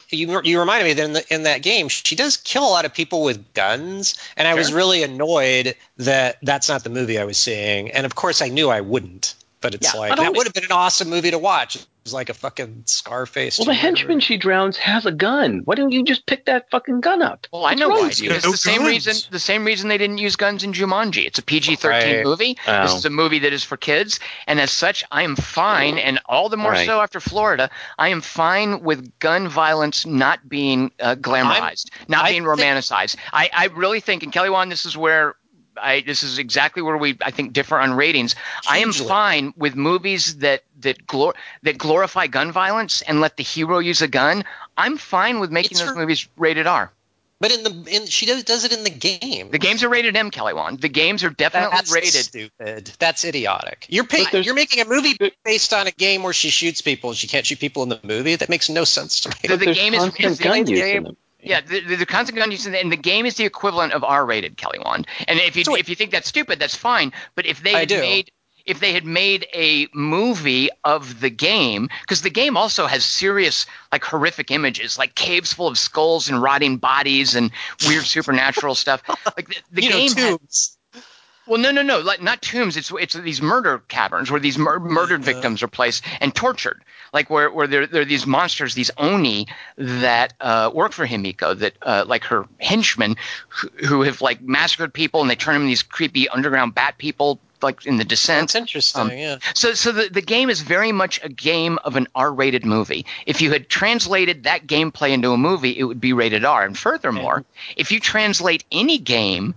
you 0.09 0.41
you 0.43 0.59
reminded 0.59 0.85
me 0.85 0.93
that 0.93 1.05
in, 1.05 1.13
the, 1.13 1.33
in 1.33 1.43
that 1.43 1.61
game 1.61 1.87
she 1.87 2.15
does 2.15 2.37
kill 2.37 2.63
a 2.63 2.69
lot 2.69 2.85
of 2.85 2.93
people 2.93 3.23
with 3.23 3.53
guns, 3.53 4.15
and 4.35 4.47
I 4.47 4.55
was 4.55 4.73
really 4.73 5.03
annoyed 5.03 5.75
that 5.97 6.37
that's 6.41 6.69
not 6.69 6.83
the 6.83 6.89
movie 6.89 7.19
I 7.19 7.25
was 7.25 7.37
seeing. 7.37 7.91
And 7.91 8.05
of 8.05 8.15
course, 8.15 8.41
I 8.41 8.49
knew 8.49 8.69
I 8.69 8.81
wouldn't. 8.81 9.35
But 9.67 9.75
it's 9.75 9.93
Yeah, 9.93 9.99
like 9.99 10.09
that 10.11 10.19
only- 10.19 10.37
would 10.37 10.47
have 10.47 10.53
been 10.53 10.63
an 10.63 10.71
awesome 10.71 11.09
movie 11.09 11.31
to 11.31 11.37
watch. 11.37 11.75
It 11.75 11.85
was 12.05 12.13
like 12.13 12.29
a 12.29 12.33
fucking 12.33 12.83
Scarface. 12.85 13.59
Well, 13.59 13.65
the 13.65 13.73
henchman 13.73 14.21
she 14.21 14.37
drowns 14.37 14.77
has 14.77 15.05
a 15.05 15.11
gun. 15.11 15.63
Why 15.65 15.75
don't 15.75 15.91
you 15.91 16.05
just 16.05 16.25
pick 16.25 16.45
that 16.45 16.69
fucking 16.71 17.01
gun 17.01 17.21
up? 17.21 17.47
Well, 17.51 17.65
I 17.65 17.73
know 17.73 17.89
why. 17.89 18.03
with 18.03 18.21
you? 18.21 18.31
It's 18.31 18.45
No 18.45 18.51
the 18.51 18.57
same 18.57 18.85
reason. 18.85 19.13
The 19.29 19.39
same 19.39 19.65
reason 19.65 19.89
they 19.89 19.97
didn't 19.97 20.19
use 20.19 20.37
guns 20.37 20.63
in 20.63 20.71
Jumanji. 20.71 21.25
It's 21.27 21.37
a 21.37 21.41
PG-13 21.43 21.89
Right. 21.89 22.23
movie. 22.23 22.53
This 22.65 22.93
Oh. 22.93 22.95
is 22.95 23.03
a 23.03 23.09
movie 23.09 23.39
that 23.39 23.51
is 23.51 23.65
for 23.65 23.75
kids, 23.75 24.21
and 24.47 24.57
as 24.61 24.71
such, 24.71 25.03
I 25.11 25.23
am 25.23 25.35
fine, 25.35 25.97
and 25.97 26.17
all 26.27 26.47
the 26.47 26.55
more 26.55 26.71
Right. 26.71 26.85
so 26.85 27.01
after 27.01 27.19
Florida. 27.19 27.69
I 27.99 28.07
am 28.07 28.21
fine 28.21 28.83
with 28.83 29.19
gun 29.19 29.49
violence 29.49 30.05
not 30.05 30.47
being 30.47 30.91
uh, 31.01 31.15
glamorized, 31.15 31.89
not 32.07 32.23
I 32.23 32.29
being 32.29 32.45
think- 32.45 32.57
romanticized. 32.57 33.17
I, 33.33 33.49
I 33.51 33.65
really 33.65 33.99
think, 33.99 34.23
and 34.23 34.31
Kelly 34.31 34.49
Wand, 34.49 34.71
this 34.71 34.85
is 34.85 34.95
where. 34.95 35.35
I, 35.81 36.01
this 36.01 36.23
is 36.23 36.37
exactly 36.39 36.81
where 36.81 36.97
we 36.97 37.17
I 37.21 37.31
think 37.31 37.53
differ 37.53 37.77
on 37.79 37.93
ratings. 37.93 38.35
I 38.69 38.79
am 38.79 38.91
fine 38.93 39.53
with 39.57 39.75
movies 39.75 40.37
that 40.37 40.63
that 40.81 41.05
glor- 41.07 41.35
that 41.63 41.77
glorify 41.77 42.27
gun 42.27 42.51
violence 42.51 43.01
and 43.01 43.21
let 43.21 43.37
the 43.37 43.43
hero 43.43 43.79
use 43.79 44.01
a 44.01 44.07
gun. 44.07 44.43
I'm 44.77 44.97
fine 44.97 45.39
with 45.39 45.51
making 45.51 45.71
It's 45.71 45.79
those 45.81 45.89
her- 45.89 45.95
movies 45.95 46.27
rated 46.37 46.67
R. 46.67 46.91
But 47.39 47.51
in 47.51 47.63
the 47.63 47.95
in 47.95 48.05
she 48.07 48.25
does, 48.25 48.43
does 48.45 48.65
it 48.65 48.73
in 48.73 48.83
the 48.83 48.89
game. 48.89 49.51
The 49.51 49.59
games 49.59 49.83
are 49.83 49.89
rated 49.89 50.15
M, 50.15 50.31
Kelly 50.31 50.55
Wand. 50.55 50.81
The 50.81 50.89
games 50.89 51.23
are 51.23 51.29
definitely 51.29 51.69
That's 51.77 51.93
rated. 51.93 52.11
stupid. 52.13 52.91
That's 52.97 53.25
idiotic. 53.25 53.85
You're 53.89 54.05
pay, 54.05 54.25
you're 54.41 54.55
making 54.55 54.81
a 54.81 54.85
movie 54.89 55.15
based 55.45 55.71
on 55.71 55.85
a 55.85 55.91
game 55.91 56.23
where 56.23 56.33
she 56.33 56.49
shoots 56.49 56.81
people 56.81 57.11
and 57.11 57.17
she 57.17 57.27
can't 57.27 57.45
shoot 57.45 57.59
people 57.59 57.83
in 57.83 57.89
the 57.89 57.99
movie. 58.03 58.35
That 58.37 58.49
makes 58.49 58.69
no 58.69 58.85
sense 58.85 59.19
to 59.21 59.29
me. 59.29 59.35
The- 59.43 59.57
the 59.57 59.73
game 59.73 59.93
is- 59.93 59.99
constant 59.99 60.25
is 60.31 60.37
the 60.39 60.43
gun 60.43 60.65
use 60.65 60.79
game- 60.79 60.97
in 60.97 61.03
them. 61.03 61.17
Yeah, 61.49 61.61
the, 61.61 61.95
the, 61.95 62.05
constant 62.05 62.37
gun 62.37 62.51
use, 62.51 62.65
and 62.65 62.91
the 62.91 62.97
game 62.97 63.25
is 63.25 63.35
the 63.35 63.45
equivalent 63.45 63.93
of 63.93 64.03
R-rated, 64.03 64.57
Kelly 64.57 64.79
Wand. 64.83 65.07
And 65.27 65.39
if 65.39 65.55
you 65.55 65.63
So 65.63 65.75
if 65.75 65.89
you 65.89 65.95
think 65.95 66.11
that's 66.11 66.27
stupid, 66.27 66.59
that's 66.59 66.75
fine. 66.75 67.13
But 67.35 67.45
if 67.45 67.61
they 67.63 67.73
I 67.75 67.79
had 67.79 67.89
do. 67.89 67.99
made 67.99 68.31
if 68.65 68.81
they 68.81 68.91
had 68.91 69.05
made 69.05 69.47
a 69.53 69.87
movie 69.93 70.69
of 70.83 71.21
the 71.21 71.29
game, 71.29 71.87
because 72.01 72.21
the 72.21 72.29
game 72.29 72.57
also 72.57 72.85
has 72.85 73.05
serious, 73.05 73.65
like 73.93 74.03
horrific 74.03 74.51
images, 74.51 74.97
like 74.97 75.15
caves 75.15 75.53
full 75.53 75.67
of 75.69 75.77
skulls 75.77 76.27
and 76.27 76.41
rotting 76.41 76.75
bodies 76.75 77.33
and 77.35 77.51
weird 77.87 78.03
supernatural 78.15 78.75
stuff. 78.75 79.01
Like 79.37 79.47
the, 79.47 79.55
the 79.71 79.83
you 79.83 79.89
game 79.89 80.11
know, 80.17 80.31
had- 80.31 81.01
Well, 81.47 81.61
no, 81.61 81.71
no, 81.71 81.81
no, 81.81 81.99
like 82.01 82.21
not 82.21 82.41
tombs. 82.41 82.75
It's 82.75 82.91
it's 82.99 83.13
these 83.13 83.41
murder 83.41 83.81
caverns 83.87 84.29
where 84.29 84.41
these 84.41 84.57
mur- 84.57 84.79
murdered 84.81 85.21
Yeah. 85.21 85.33
victims 85.33 85.63
are 85.63 85.69
placed 85.69 86.03
and 86.19 86.35
tortured. 86.35 86.83
Like 87.13 87.29
where 87.29 87.51
where 87.51 87.67
there 87.67 87.87
there 87.87 88.01
are 88.01 88.05
these 88.05 88.25
monsters, 88.27 88.73
these 88.75 88.91
oni 88.97 89.47
that 89.77 90.33
uh, 90.39 90.71
work 90.73 90.91
for 90.91 91.05
Himiko, 91.05 91.57
that 91.59 91.73
uh, 91.81 92.05
like 92.07 92.25
her 92.25 92.45
henchmen, 92.59 93.15
who, 93.49 93.69
who 93.85 94.01
have 94.03 94.21
like 94.21 94.41
massacred 94.41 94.93
people 94.93 95.21
and 95.21 95.29
they 95.29 95.35
turn 95.35 95.53
them 95.53 95.63
into 95.63 95.71
these 95.71 95.83
creepy 95.83 96.29
underground 96.29 96.75
bat 96.75 96.97
people, 96.97 97.39
like 97.61 97.85
in 97.85 97.97
the 97.97 98.03
Descent. 98.03 98.49
That's 98.49 98.55
interesting. 98.55 99.01
Um, 99.01 99.11
yeah. 99.11 99.37
So, 99.55 99.73
so 99.73 99.91
the, 99.91 100.09
the 100.09 100.21
game 100.21 100.49
is 100.49 100.61
very 100.61 100.91
much 100.91 101.19
a 101.23 101.29
game 101.29 101.79
of 101.83 101.95
an 101.95 102.07
R-rated 102.13 102.65
movie. 102.65 103.05
If 103.25 103.41
you 103.41 103.51
had 103.51 103.69
translated 103.69 104.43
that 104.43 104.67
gameplay 104.67 105.11
into 105.11 105.31
a 105.31 105.37
movie, 105.37 105.77
it 105.77 105.83
would 105.83 106.01
be 106.01 106.13
rated 106.13 106.45
R. 106.45 106.65
And 106.65 106.77
furthermore, 106.77 107.45
if 107.75 107.91
you 107.91 107.99
translate 107.99 108.63
any 108.71 108.97
game 108.97 109.55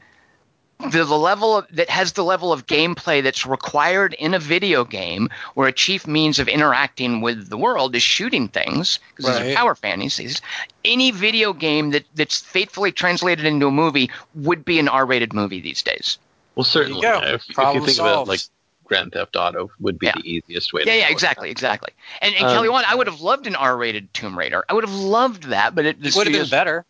the, 0.91 1.05
the 1.05 1.18
level 1.18 1.59
of, 1.59 1.66
that 1.72 1.91
has 1.91 2.12
the 2.12 2.24
level 2.24 2.53
of 2.53 2.66
gameplay 2.66 3.22
that's 3.22 3.47
required 3.47 4.14
in 4.14 4.35
a 4.35 4.39
video 4.39 4.85
game, 4.85 5.28
where 5.55 5.68
a 5.68 5.72
chief 5.72 6.07
means 6.07 6.39
of 6.39 6.49
interacting 6.49 7.20
with 7.20 7.49
the 7.49 7.59
world 7.59 7.95
is 7.95 8.03
shooting 8.03 8.49
things, 8.49 8.99
because 9.11 9.26
these 9.26 9.41
Right. 9.41 9.53
are 9.53 9.57
power 9.57 9.74
fantasies. 9.74 10.41
Any 10.85 11.11
video 11.11 11.53
game 11.53 11.91
that, 11.91 12.05
that's 12.14 12.41
faithfully 12.41 12.93
translated 12.93 13.45
into 13.45 13.66
a 13.66 13.70
movie 13.70 14.11
would 14.35 14.64
be 14.64 14.78
an 14.78 14.89
R-rated 14.89 15.33
movie 15.33 15.61
these 15.61 15.83
days. 15.83 16.18
Well, 16.55 16.64
certainly. 16.64 17.03
go. 17.03 17.20
If, 17.22 17.43
if 17.43 17.49
you 17.49 17.55
Problem 17.55 17.85
think 17.85 17.99
about 17.99 18.26
like 18.28 18.41
Grand 18.85 19.12
Theft 19.12 19.37
Auto, 19.37 19.70
would 19.78 19.99
be 19.99 20.07
Yeah. 20.07 20.14
the 20.16 20.28
easiest 20.28 20.72
way. 20.72 20.83
Yeah, 20.85 20.93
to 20.93 20.99
yeah, 20.99 21.09
go. 21.09 21.12
exactly, 21.12 21.51
exactly. 21.51 21.93
And, 22.20 22.35
and 22.35 22.45
Um, 22.47 22.53
Kelly 22.55 22.68
Wand, 22.68 22.87
I 22.89 22.95
would 22.97 23.07
have 23.07 23.20
loved 23.20 23.47
an 23.47 23.55
R-rated 23.55 24.12
Tomb 24.12 24.37
Raider. 24.37 24.64
I 24.68 24.74
would 24.74 24.85
have 24.85 24.95
loved 24.95 25.45
that, 25.45 25.74
but 25.74 25.87
it 25.87 25.99
would 26.01 26.26
have 26.26 26.26
been 26.26 26.49
better. 26.49 26.85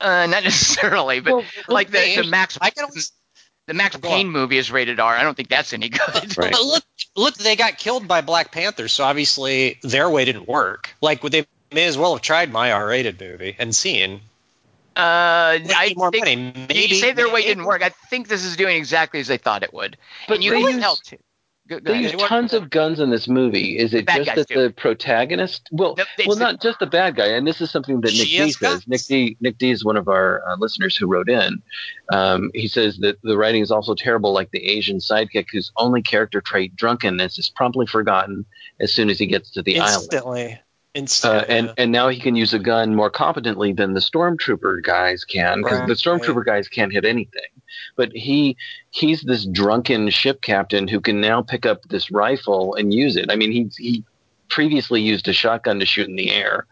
Uh, 0.00 0.26
not 0.26 0.44
necessarily, 0.44 1.20
but 1.20 1.34
Well, 1.34 1.44
like 1.68 1.90
the, 1.90 2.22
the 2.22 2.28
Max 2.28 2.56
I 2.60 2.70
can 2.70 2.84
always, 2.84 3.12
the 3.66 3.74
Max 3.74 3.96
Payne 3.96 4.28
movie 4.30 4.58
is 4.58 4.70
rated 4.70 5.00
R. 5.00 5.14
I 5.16 5.22
don't 5.22 5.34
think 5.36 5.48
that's 5.48 5.72
any 5.72 5.88
good. 5.88 6.00
Right. 6.38 6.52
But 6.52 6.62
look, 6.64 6.84
look, 7.16 7.34
they 7.34 7.56
got 7.56 7.78
killed 7.78 8.06
by 8.08 8.20
Black 8.20 8.52
Panther, 8.52 8.88
so 8.88 9.04
obviously 9.04 9.78
their 9.82 10.08
way 10.08 10.24
didn't 10.24 10.46
work. 10.48 10.94
Like 11.00 11.20
they 11.22 11.46
may 11.72 11.84
as 11.86 11.98
well 11.98 12.14
have 12.14 12.22
tried 12.22 12.52
my 12.52 12.72
R-rated 12.72 13.20
movie 13.20 13.56
and 13.58 13.74
seen. 13.74 14.20
Uh, 14.96 15.58
I 15.62 15.94
more 15.96 16.10
think 16.10 16.24
money. 16.24 16.36
Maybe 16.68 16.74
you 16.88 16.94
say 16.96 17.12
their 17.12 17.26
way 17.26 17.34
maybe- 17.40 17.48
didn't 17.48 17.64
work. 17.66 17.82
I 17.82 17.90
think 18.10 18.26
this 18.28 18.44
is 18.44 18.56
doing 18.56 18.76
exactly 18.76 19.20
as 19.20 19.28
they 19.28 19.38
thought 19.38 19.62
it 19.62 19.72
would. 19.72 19.96
But 20.26 20.34
and 20.36 20.44
you 20.44 20.50
they 20.52 20.60
can 20.62 20.72
use- 20.74 20.80
tell 20.80 20.96
too. 20.96 21.18
Go, 21.68 21.78
go 21.80 21.92
They 21.92 21.98
ahead. 21.98 22.12
use 22.14 22.22
tons 22.22 22.54
of 22.54 22.70
guns 22.70 22.98
in 22.98 23.10
this 23.10 23.28
movie. 23.28 23.76
Is 23.78 23.92
it 23.92 24.06
Bad 24.06 24.24
just 24.24 24.36
that 24.36 24.48
do. 24.48 24.62
the 24.62 24.70
protagonist? 24.70 25.68
Well, 25.70 25.94
No, 25.98 26.04
it's 26.16 26.26
well, 26.26 26.36
the- 26.36 26.44
not 26.44 26.62
just 26.62 26.78
the 26.78 26.86
bad 26.86 27.16
guy. 27.16 27.26
And 27.26 27.46
this 27.46 27.60
is 27.60 27.70
something 27.70 28.00
that 28.00 28.08
Nick 28.12 28.26
She 28.26 28.38
D 28.38 28.50
says. 28.52 28.56
guns. 28.56 28.88
Nick 28.88 29.02
D. 29.02 29.36
Nick 29.40 29.58
D 29.58 29.70
is 29.70 29.84
one 29.84 29.96
of 29.96 30.08
our 30.08 30.42
uh, 30.48 30.56
listeners 30.58 30.96
who 30.96 31.06
wrote 31.06 31.28
in. 31.28 31.62
Um, 32.12 32.50
he 32.54 32.68
says 32.68 32.96
that 32.98 33.18
the 33.22 33.36
writing 33.36 33.62
is 33.62 33.70
also 33.70 33.94
terrible, 33.94 34.32
like 34.32 34.50
the 34.50 34.64
Asian 34.66 34.98
sidekick 34.98 35.46
whose 35.52 35.70
only 35.76 36.00
character 36.02 36.40
trait, 36.40 36.74
drunkenness, 36.74 37.38
is 37.38 37.50
promptly 37.54 37.86
forgotten 37.86 38.46
as 38.80 38.92
soon 38.92 39.10
as 39.10 39.18
he 39.18 39.26
gets 39.26 39.50
to 39.52 39.62
the 39.62 39.78
island. 39.78 40.02
instantly. 40.04 40.60
Uh, 40.94 40.98
Instantly. 41.00 41.54
and 41.56 41.74
and 41.76 41.92
now 41.92 42.08
he 42.08 42.18
can 42.18 42.34
use 42.34 42.54
a 42.54 42.58
gun 42.58 42.94
more 42.94 43.10
competently 43.10 43.72
than 43.72 43.92
the 43.92 44.00
stormtrooper 44.00 44.82
guys 44.82 45.22
can 45.24 45.62
because 45.62 45.80
the 45.80 45.86
Right. 45.86 46.22
stormtrooper 46.22 46.44
guys 46.44 46.66
can't 46.66 46.92
hit 46.92 47.04
anything. 47.04 47.50
But 47.96 48.10
he 48.12 48.56
he's 48.90 49.22
this 49.22 49.44
drunken 49.44 50.08
ship 50.10 50.40
captain 50.40 50.88
who 50.88 51.00
can 51.00 51.20
now 51.20 51.42
pick 51.42 51.66
up 51.66 51.82
this 51.84 52.10
rifle 52.10 52.74
and 52.74 52.92
use 52.92 53.16
it. 53.16 53.30
I 53.30 53.36
mean, 53.36 53.52
he 53.52 53.70
he 53.78 54.04
previously 54.48 55.02
used 55.02 55.28
a 55.28 55.32
shotgun 55.32 55.78
to 55.80 55.86
shoot 55.86 56.08
in 56.08 56.16
the 56.16 56.30
air, 56.30 56.66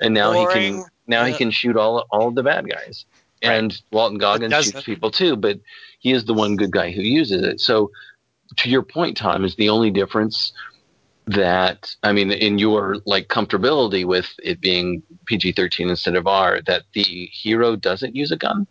and 0.00 0.14
now 0.14 0.32
he 0.32 0.46
can 0.46 0.72
Boring. 0.78 0.84
now 1.06 1.24
he 1.26 1.34
can 1.34 1.50
shoot 1.50 1.76
all 1.76 2.06
all 2.10 2.28
of 2.28 2.34
the 2.34 2.42
bad 2.42 2.68
guys. 2.68 3.04
And 3.42 3.80
Walton 3.92 4.18
Goggins 4.18 4.54
shoots 4.64 4.82
people 4.82 5.10
too, 5.12 5.36
but 5.36 5.60
he 6.00 6.12
is 6.12 6.24
the 6.24 6.34
one 6.34 6.56
good 6.56 6.72
guy 6.72 6.90
who 6.90 7.02
uses 7.02 7.42
it. 7.44 7.60
So, 7.60 7.92
to 8.56 8.68
your 8.70 8.82
point, 8.82 9.16
Tom, 9.16 9.44
is 9.44 9.54
the 9.54 9.68
only 9.68 9.90
difference 9.90 10.52
that 11.28 11.94
I 12.02 12.12
mean, 12.12 12.30
in 12.32 12.58
your 12.58 12.96
like 13.04 13.28
comfortability 13.28 14.04
with 14.04 14.32
it 14.42 14.60
being 14.60 15.02
PG 15.26 15.52
thirteen 15.52 15.88
instead 15.88 16.16
of 16.16 16.26
R, 16.26 16.60
that 16.66 16.84
the 16.94 17.02
hero 17.02 17.76
doesn't 17.76 18.16
use 18.16 18.32
a 18.32 18.36
gun. 18.36 18.66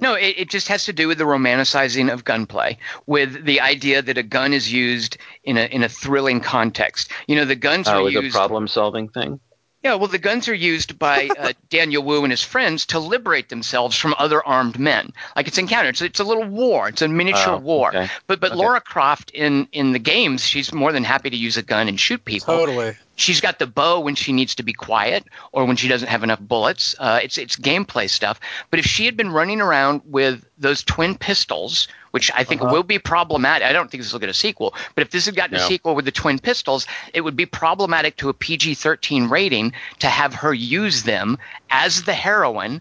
No, 0.00 0.14
it, 0.14 0.34
it 0.36 0.50
just 0.50 0.68
has 0.68 0.84
to 0.86 0.92
do 0.92 1.08
with 1.08 1.18
the 1.18 1.24
romanticizing 1.24 2.12
of 2.12 2.24
gunplay, 2.24 2.76
with 3.06 3.44
the 3.44 3.60
idea 3.60 4.02
that 4.02 4.18
a 4.18 4.22
gun 4.22 4.52
is 4.52 4.72
used 4.72 5.16
in 5.44 5.56
a 5.56 5.66
in 5.66 5.82
a 5.82 5.88
thrilling 5.88 6.40
context. 6.40 7.10
You 7.26 7.36
know, 7.36 7.44
the 7.44 7.56
guns 7.56 7.88
Oh, 7.88 8.04
are 8.04 8.08
as 8.08 8.16
a 8.16 8.30
problem 8.30 8.68
solving 8.68 9.08
thing. 9.08 9.40
Yeah, 9.86 9.94
well, 9.94 10.08
the 10.08 10.18
guns 10.18 10.48
are 10.48 10.54
used 10.54 10.98
by 10.98 11.28
uh, 11.38 11.52
Daniel 11.70 12.02
Wu 12.02 12.24
and 12.24 12.32
his 12.32 12.42
friends 12.42 12.86
to 12.86 12.98
liberate 12.98 13.48
themselves 13.48 13.96
from 13.96 14.14
other 14.18 14.44
armed 14.44 14.78
men. 14.80 15.12
Like 15.36 15.46
it's 15.46 15.58
encountered, 15.58 15.90
It's, 15.90 16.02
it's 16.02 16.20
a 16.20 16.24
little 16.24 16.44
war. 16.44 16.88
It's 16.88 17.02
a 17.02 17.08
miniature 17.08 17.54
Oh, 17.54 17.58
war. 17.58 17.88
okay. 17.90 18.08
But 18.26 18.40
but 18.40 18.50
Okay. 18.52 18.60
Lara 18.60 18.80
Croft 18.80 19.30
in 19.30 19.68
in 19.72 19.92
the 19.92 20.00
games, 20.00 20.44
she's 20.44 20.72
more 20.72 20.90
than 20.92 21.04
happy 21.04 21.30
to 21.30 21.36
use 21.36 21.56
a 21.56 21.62
gun 21.62 21.86
and 21.88 22.00
shoot 22.00 22.24
people. 22.24 22.56
totally. 22.56 22.96
She's 23.16 23.40
got 23.40 23.58
the 23.58 23.66
bow 23.66 24.00
when 24.00 24.14
she 24.14 24.32
needs 24.32 24.54
to 24.56 24.62
be 24.62 24.72
quiet 24.74 25.24
or 25.50 25.64
when 25.64 25.76
she 25.76 25.88
doesn't 25.88 26.08
have 26.08 26.22
enough 26.22 26.38
bullets. 26.38 26.94
Uh, 26.98 27.18
it's 27.22 27.38
it's 27.38 27.56
gameplay 27.56 28.08
stuff. 28.10 28.38
But 28.70 28.78
if 28.78 28.84
she 28.86 29.06
had 29.06 29.16
been 29.16 29.30
running 29.32 29.60
around 29.62 30.02
with 30.04 30.44
those 30.58 30.82
twin 30.82 31.16
pistols, 31.16 31.88
which 32.10 32.30
I 32.34 32.44
think 32.44 32.60
Uh-huh. 32.62 32.72
will 32.72 32.82
be 32.82 32.98
problematic, 32.98 33.66
I 33.66 33.72
don't 33.72 33.90
think 33.90 34.02
this 34.02 34.12
will 34.12 34.20
get 34.20 34.28
a 34.28 34.34
sequel. 34.34 34.74
But 34.94 35.02
if 35.02 35.10
this 35.10 35.24
had 35.26 35.34
gotten 35.34 35.56
a 35.56 35.60
sequel 35.66 35.94
with 35.94 36.04
the 36.04 36.12
twin 36.12 36.38
pistols, 36.38 36.86
it 37.14 37.22
would 37.22 37.36
be 37.36 37.46
problematic 37.46 38.16
to 38.18 38.28
a 38.28 38.34
PG-13 38.34 39.30
rating 39.30 39.72
to 40.00 40.08
have 40.08 40.34
her 40.34 40.52
use 40.54 41.02
them 41.02 41.38
as 41.70 42.02
the 42.04 42.14
heroine 42.14 42.80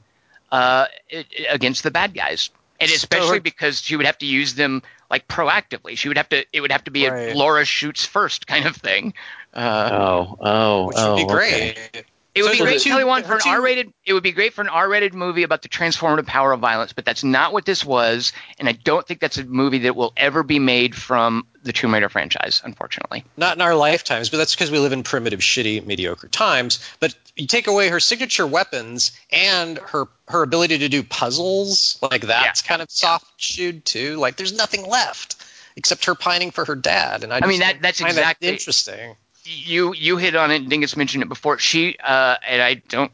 uh, 0.52 0.86
i- 1.12 1.26
i- 1.40 1.46
against 1.50 1.84
the 1.84 1.92
bad 1.92 2.14
guys. 2.14 2.50
And 2.80 2.90
So 2.90 2.96
especially 2.96 3.38
her- 3.38 3.42
because 3.42 3.82
she 3.82 3.96
would 3.96 4.06
have 4.06 4.18
to 4.20 4.26
use 4.26 4.54
them 4.56 4.84
like 5.10 5.28
proactively. 5.28 5.98
She 5.98 6.08
would 6.08 6.18
have 6.18 6.28
to. 6.30 6.46
It 6.52 6.62
would 6.62 6.72
have 6.72 6.84
to 6.86 6.92
be 6.92 7.06
a 7.06 7.34
Laura 7.34 7.64
shoots 7.66 8.06
first 8.06 8.48
kind 8.48 8.66
of 8.66 8.76
thing. 8.76 9.14
Uh, 9.56 9.90
Oh, 9.92 10.38
oh, 10.42 10.86
Which 10.88 10.98
oh, 11.00 11.12
would 11.16 11.18
be 11.18 11.24
okay. 11.34 11.34
great. 11.34 12.06
it 12.36 12.42
would 12.44 12.48
So 12.48 12.52
be 12.52 12.58
the 12.58 12.64
great, 12.66 12.82
two- 12.82 12.90
Kelly 12.90 13.06
Wand, 13.06 13.26
for 13.26 13.36
an 13.36 13.40
R-rated. 13.48 13.94
It 14.06 14.12
would 14.14 14.24
be 14.24 14.34
great 14.34 14.54
for 14.54 14.62
an 14.62 14.68
R-rated 14.68 15.14
movie 15.14 15.44
about 15.44 15.62
the 15.62 15.70
transformative 15.70 16.26
power 16.26 16.52
of 16.52 16.60
violence, 16.60 16.92
but 16.92 17.06
that's 17.06 17.24
not 17.24 17.54
what 17.54 17.66
this 17.66 17.86
was, 17.86 18.34
and 18.60 18.68
I 18.68 18.74
don't 18.74 19.08
think 19.08 19.22
that's 19.22 19.38
a 19.38 19.46
movie 19.46 19.80
that 19.80 19.96
will 19.96 20.12
ever 20.18 20.44
be 20.44 20.60
made 20.60 20.94
from 20.96 21.48
the 21.64 21.72
Tomb 21.72 21.94
Raider 21.94 22.10
franchise, 22.10 22.62
unfortunately. 22.66 23.24
Not 23.38 23.56
in 23.56 23.62
our 23.62 23.74
lifetimes, 23.76 24.30
but 24.30 24.38
that's 24.38 24.54
because 24.54 24.70
we 24.70 24.80
live 24.80 24.92
in 24.92 25.04
primitive, 25.04 25.40
shitty, 25.40 25.86
mediocre 25.86 26.28
times. 26.28 26.80
But 27.00 27.16
you 27.38 27.48
take 27.48 27.68
away 27.68 27.88
her 27.88 28.02
signature 28.02 28.46
weapons 28.46 29.14
and 29.32 29.78
her 29.78 30.08
her 30.28 30.42
ability 30.44 30.80
to 30.80 30.90
do 30.90 31.04
puzzles, 31.04 31.98
like 32.02 32.22
that's 32.22 32.62
kind 32.62 32.82
of 32.82 32.92
soft 32.92 33.26
shoed 33.38 33.86
too. 33.86 34.18
Like 34.18 34.36
there's 34.36 34.54
nothing 34.54 34.86
left 34.86 35.38
except 35.78 36.06
her 36.06 36.16
pining 36.16 36.52
for 36.52 36.66
her 36.66 36.76
dad. 36.76 37.24
And 37.24 37.34
I, 37.34 37.40
I 37.44 37.48
mean, 37.48 37.60
that- 37.62 37.82
that's 37.82 38.00
find 38.02 38.12
exactly- 38.12 38.50
interesting. 38.50 39.16
You 39.46 39.94
you 39.94 40.18
hit 40.18 40.36
on 40.36 40.52
it. 40.52 40.68
Dingus 40.68 40.96
mentioned 40.98 41.24
it 41.24 41.30
before. 41.30 41.60
She 41.60 41.98
uh, 42.04 42.36
and 42.48 42.62
I 42.62 42.76
don't. 42.76 43.12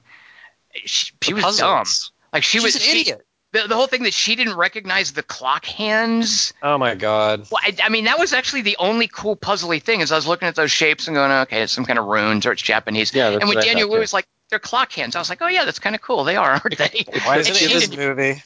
She, 0.85 1.11
she 1.21 1.33
The 1.33 1.41
was 1.41 1.57
dumb. 1.57 1.85
Like 2.33 2.43
she 2.43 2.59
She's 2.59 2.63
was 2.63 2.75
an 2.75 2.81
she- 2.81 3.01
idiot. 3.01 3.25
the, 3.51 3.67
the 3.67 3.75
whole 3.75 3.87
thing 3.87 4.03
that 4.03 4.13
she 4.13 4.35
didn't 4.37 4.55
recognize 4.55 5.11
the 5.11 5.23
clock 5.23 5.65
hands. 5.65 6.53
Oh 6.63 6.77
my 6.77 6.95
god. 6.95 7.47
Well, 7.51 7.59
I, 7.61 7.75
I 7.83 7.89
mean, 7.89 8.05
that 8.05 8.17
was 8.17 8.31
actually 8.31 8.61
the 8.61 8.77
only 8.79 9.07
cool 9.07 9.35
puzzly 9.35 9.81
thing. 9.83 9.99
Is 9.99 10.11
I 10.11 10.15
was 10.15 10.27
looking 10.27 10.47
at 10.47 10.55
those 10.55 10.71
shapes 10.71 11.07
and 11.07 11.15
going, 11.15 11.31
okay, 11.31 11.61
it's 11.63 11.73
some 11.73 11.83
kind 11.85 11.99
of 11.99 12.05
runes 12.05 12.45
or 12.45 12.53
it's 12.53 12.61
Japanese. 12.61 13.13
Yeah, 13.13 13.31
that's 13.31 13.41
and 13.41 13.49
when 13.49 13.57
Daniel 13.63 13.87
thought, 13.89 13.93
Wu 13.95 13.99
was 13.99 14.13
like, 14.13 14.25
they're 14.49 14.59
clock 14.59 14.91
hands, 14.93 15.15
I 15.15 15.19
was 15.19 15.29
like, 15.29 15.41
oh 15.41 15.47
yeah, 15.47 15.65
that's 15.65 15.79
kind 15.79 15.95
of 15.95 16.01
cool. 16.01 16.23
They 16.23 16.37
are, 16.37 16.51
aren't 16.51 16.77
they? 16.77 17.05
Why 17.25 17.37
And 17.37 17.41
isn't 17.41 17.55
she 17.55 17.65
it 17.65 17.71
in 17.71 17.77
this 17.91 17.97
movie? 17.97 18.43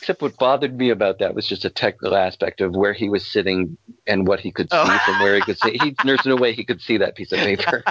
Except 0.00 0.22
what 0.22 0.36
bothered 0.38 0.76
me 0.76 0.90
about 0.90 1.18
that 1.20 1.34
was 1.34 1.46
just 1.46 1.64
a 1.64 1.70
technical 1.70 2.16
aspect 2.16 2.60
of 2.60 2.74
where 2.74 2.92
he 2.92 3.08
was 3.08 3.24
sitting 3.24 3.76
and 4.06 4.26
what 4.26 4.40
he 4.40 4.50
could 4.50 4.70
see 4.70 4.76
Oh. 4.78 4.98
from 5.04 5.20
where 5.20 5.34
he 5.36 5.40
could 5.42 5.58
see. 5.58 5.78
He, 5.80 5.94
there's 6.04 6.24
no 6.24 6.36
way 6.36 6.52
he 6.52 6.64
could 6.64 6.80
see 6.80 6.96
that 6.98 7.14
piece 7.14 7.30
of 7.32 7.38
paper. 7.40 7.84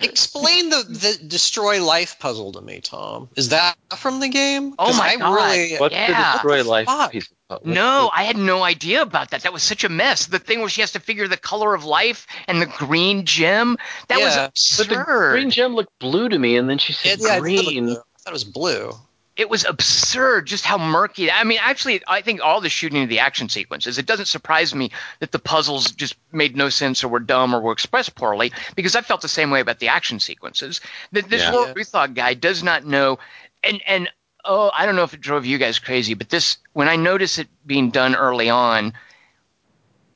Explain 0.00 0.70
the, 0.70 0.84
the 0.88 1.24
destroy 1.26 1.84
life 1.84 2.18
puzzle 2.18 2.52
to 2.52 2.60
me, 2.60 2.80
Tom. 2.80 3.28
Is 3.36 3.50
that 3.50 3.76
from 3.96 4.20
the 4.20 4.28
game? 4.28 4.74
Oh 4.78 4.96
my 4.96 5.08
I 5.10 5.16
God. 5.16 5.34
really 5.34 5.76
What's 5.76 5.94
Yeah. 5.94 6.06
the 6.32 6.32
destroy 6.38 6.64
life 6.64 6.86
fuck? 6.86 7.12
piece 7.12 7.28
of 7.30 7.58
puzzle? 7.60 7.74
No, 7.74 8.10
I 8.14 8.22
had 8.24 8.36
no 8.36 8.62
idea 8.62 9.02
about 9.02 9.30
that. 9.30 9.42
That 9.42 9.52
was 9.52 9.62
such 9.62 9.84
a 9.84 9.88
mess. 9.88 10.26
The 10.26 10.38
thing 10.38 10.60
where 10.60 10.68
she 10.68 10.80
has 10.80 10.92
to 10.92 11.00
figure 11.00 11.28
the 11.28 11.36
color 11.36 11.74
of 11.74 11.84
life 11.84 12.26
and 12.48 12.62
the 12.62 12.66
green 12.66 13.26
gem. 13.26 13.76
That 14.08 14.20
Yeah, 14.20 14.46
was 14.46 14.76
But 14.78 14.88
the 14.88 15.04
green 15.32 15.50
gem 15.50 15.74
looked 15.74 15.98
blue 15.98 16.28
to 16.28 16.38
me, 16.38 16.56
and 16.56 16.70
then 16.70 16.78
she 16.78 16.92
said 16.92 17.18
It- 17.18 17.22
yeah, 17.22 17.26
I 17.34 17.38
thought 17.40 17.46
it 17.48 17.52
was 17.56 17.64
green. 17.66 17.84
blue. 17.86 17.92
I 17.96 18.18
thought 18.22 18.30
it 18.30 18.32
was 18.32 18.44
blue. 18.44 18.92
It 19.40 19.48
was 19.48 19.64
absurd 19.64 20.46
just 20.46 20.66
how 20.66 20.76
murky. 20.76 21.30
I 21.30 21.44
mean, 21.44 21.60
actually, 21.62 22.02
I 22.06 22.20
think 22.20 22.42
all 22.42 22.60
the 22.60 22.68
shooting 22.68 23.02
of 23.04 23.08
the 23.08 23.20
action 23.20 23.48
sequences. 23.48 23.96
It 23.96 24.04
doesn't 24.04 24.26
surprise 24.26 24.74
me 24.74 24.90
that 25.20 25.32
the 25.32 25.38
puzzles 25.38 25.92
just 25.92 26.14
made 26.30 26.56
no 26.56 26.68
sense 26.68 27.02
or 27.02 27.08
were 27.08 27.20
dumb 27.20 27.54
or 27.54 27.60
were 27.62 27.72
expressed 27.72 28.14
poorly 28.14 28.52
because 28.76 28.94
I 28.96 29.00
felt 29.00 29.22
the 29.22 29.28
same 29.28 29.50
way 29.50 29.60
about 29.60 29.78
the 29.78 29.88
action 29.88 30.20
sequences. 30.20 30.82
That 31.12 31.30
this 31.30 31.40
Yeah. 31.40 31.52
Roar 31.52 31.72
Uthaug 31.72 32.12
guy 32.14 32.34
does 32.34 32.62
not 32.62 32.84
know, 32.84 33.18
and 33.64 33.80
and 33.86 34.10
oh, 34.44 34.70
I 34.76 34.84
don't 34.84 34.96
know 34.96 35.04
if 35.04 35.14
it 35.14 35.22
drove 35.22 35.46
you 35.46 35.56
guys 35.56 35.78
crazy, 35.78 36.12
but 36.12 36.28
this 36.28 36.58
when 36.74 36.90
I 36.90 36.96
noticed 36.96 37.38
it 37.38 37.48
being 37.64 37.90
done 37.90 38.14
early 38.14 38.50
on. 38.50 38.92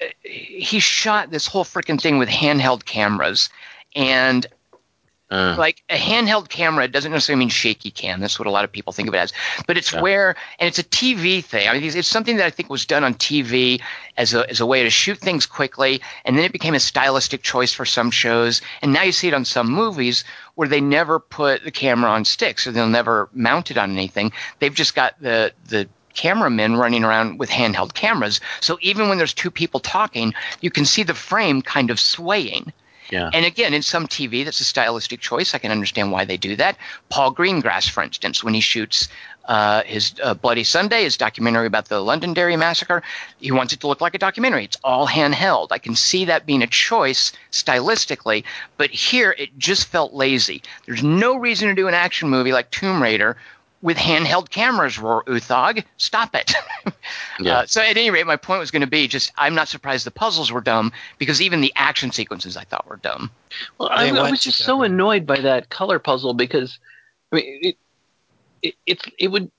uh, 0.02 0.06
He 0.22 0.80
shot 0.80 1.30
this 1.30 1.46
whole 1.46 1.64
freaking 1.64 1.98
thing 1.98 2.18
with 2.18 2.28
handheld 2.28 2.84
cameras, 2.84 3.48
and 3.96 4.46
Uh, 5.35 5.56
like 5.59 5.82
a 5.89 5.97
handheld 5.97 6.48
camera 6.48 6.86
doesn't 6.86 7.11
necessarily 7.11 7.40
mean 7.40 7.48
shaky 7.48 7.90
cam. 7.90 8.20
That's 8.20 8.39
what 8.39 8.47
a 8.47 8.51
lot 8.52 8.65
of 8.65 8.70
people 8.70 8.93
think 8.93 9.09
of 9.09 9.15
it 9.15 9.19
as. 9.19 9.32
But 9.66 9.77
it's 9.77 9.93
Yeah. 9.93 10.01
where, 10.01 10.36
and 10.61 10.69
it's 10.69 10.78
a 10.78 10.85
TV 10.85 11.43
thing. 11.44 11.69
I 11.69 11.73
mean, 11.73 11.82
it's, 11.82 11.97
it's 11.97 12.09
something 12.09 12.36
that 12.36 12.47
I 12.47 12.51
think 12.51 12.70
was 12.70 12.86
done 12.86 13.02
on 13.02 13.15
TV 13.15 13.81
as 14.16 14.32
a, 14.32 14.48
as 14.48 14.61
a 14.61 14.66
way 14.66 14.85
to 14.85 14.90
shoot 14.90 15.19
things 15.19 15.44
quickly, 15.47 16.02
and 16.24 16.39
then 16.39 16.44
it 16.44 16.52
became 16.52 16.74
a 16.74 16.81
stylistic 16.81 17.43
choice 17.43 17.73
for 17.73 17.85
some 17.85 18.12
shows. 18.12 18.62
And 18.81 18.93
now 18.93 19.02
you 19.02 19.12
see 19.12 19.27
it 19.27 19.35
on 19.35 19.44
some 19.44 19.70
movies 19.70 20.23
where 20.55 20.69
they 20.69 20.81
never 20.81 21.19
put 21.19 21.65
the 21.65 21.73
camera 21.73 22.11
on 22.11 22.24
sticks, 22.24 22.66
or 22.66 22.70
they'll 22.70 22.86
never 22.86 23.28
mount 23.32 23.73
it 23.73 23.77
on 23.78 23.90
anything. 23.90 24.32
They've 24.61 24.73
just 24.74 24.94
got 24.94 25.20
the 25.20 25.52
the 25.66 25.89
cameramen 26.15 26.77
running 26.77 27.02
around 27.02 27.39
with 27.40 27.51
handheld 27.51 27.93
cameras. 27.93 28.40
So 28.61 28.78
even 28.81 29.09
when 29.09 29.19
there's 29.19 29.35
two 29.35 29.51
people 29.51 29.81
talking, 29.81 30.32
you 30.61 30.70
can 30.70 30.85
see 30.85 31.02
the 31.02 31.12
frame 31.12 31.61
kind 31.61 31.90
of 31.90 31.98
swaying. 31.98 32.73
Yeah. 33.14 33.30
And 33.32 33.46
again, 33.46 33.74
in 33.74 33.82
some 33.82 34.08
TV, 34.08 34.44
that's 34.44 34.58
a 34.58 34.64
stylistic 34.64 35.20
choice. 35.20 35.54
I 35.54 35.58
can 35.58 35.70
understand 35.70 36.10
why 36.10 36.24
they 36.24 36.36
do 36.36 36.56
that. 36.56 36.76
Paul 37.10 37.32
Greengrass, 37.32 37.88
for 37.88 38.02
instance, 38.02 38.42
when 38.42 38.54
he 38.54 38.60
shoots 38.60 39.06
uh, 39.44 39.84
his 39.84 40.14
uh, 40.20 40.34
Bloody 40.34 40.64
Sunday, 40.64 41.04
his 41.04 41.16
documentary 41.16 41.68
about 41.68 41.86
the 41.86 42.00
Londonderry 42.00 42.56
massacre, 42.56 43.04
he 43.38 43.52
wants 43.52 43.72
it 43.72 43.78
to 43.80 43.86
look 43.86 44.00
like 44.00 44.16
a 44.16 44.18
documentary. 44.18 44.64
It's 44.64 44.78
all 44.82 45.06
handheld. 45.06 45.68
I 45.70 45.78
can 45.78 45.94
see 45.94 46.24
that 46.24 46.44
being 46.44 46.62
a 46.62 46.66
choice 46.66 47.32
stylistically, 47.52 48.42
but 48.78 48.90
here 48.90 49.32
it 49.38 49.56
just 49.58 49.86
felt 49.86 50.12
lazy. 50.12 50.62
There's 50.86 51.04
no 51.04 51.36
reason 51.36 51.68
to 51.68 51.74
do 51.76 51.86
an 51.86 51.94
action 51.94 52.28
movie 52.28 52.52
like 52.52 52.72
Tomb 52.72 53.00
Raider 53.00 53.36
with 53.85 53.98
handheld 53.98 54.48
cameras, 54.48 54.98
Roar 54.98 55.23
Uthaug. 55.24 55.85
Stop 55.98 56.35
it. 56.35 56.55
Yeah. 57.40 57.59
Uh, 57.59 57.66
so 57.66 57.81
at 57.82 57.97
any 57.97 58.11
rate, 58.11 58.27
my 58.27 58.36
point 58.36 58.61
was 58.61 58.70
going 58.70 58.81
to 58.81 58.86
be 58.86 59.09
just 59.09 59.32
I'm 59.36 59.55
not 59.56 59.66
surprised 59.66 60.06
the 60.06 60.12
puzzles 60.12 60.52
were 60.52 60.61
dumb 60.61 60.93
because 61.19 61.43
even 61.43 61.61
the 61.61 61.73
action 61.74 62.12
sequences 62.12 62.56
I 62.56 62.62
thought 62.62 62.89
were 62.89 62.97
dumb. 62.97 63.31
Well, 63.77 63.89
I, 63.90 64.09
I 64.09 64.31
was 64.31 64.43
just 64.43 64.59
so 64.59 64.82
annoyed 64.82 65.27
by 65.27 65.40
that 65.40 65.69
color 65.69 65.98
puzzle 65.98 66.32
because, 66.32 66.78
I 67.32 67.36
mean, 67.36 67.59
it, 67.61 67.77
it 68.62 68.74
it's 68.86 69.05
it 69.19 69.28
would 69.28 69.51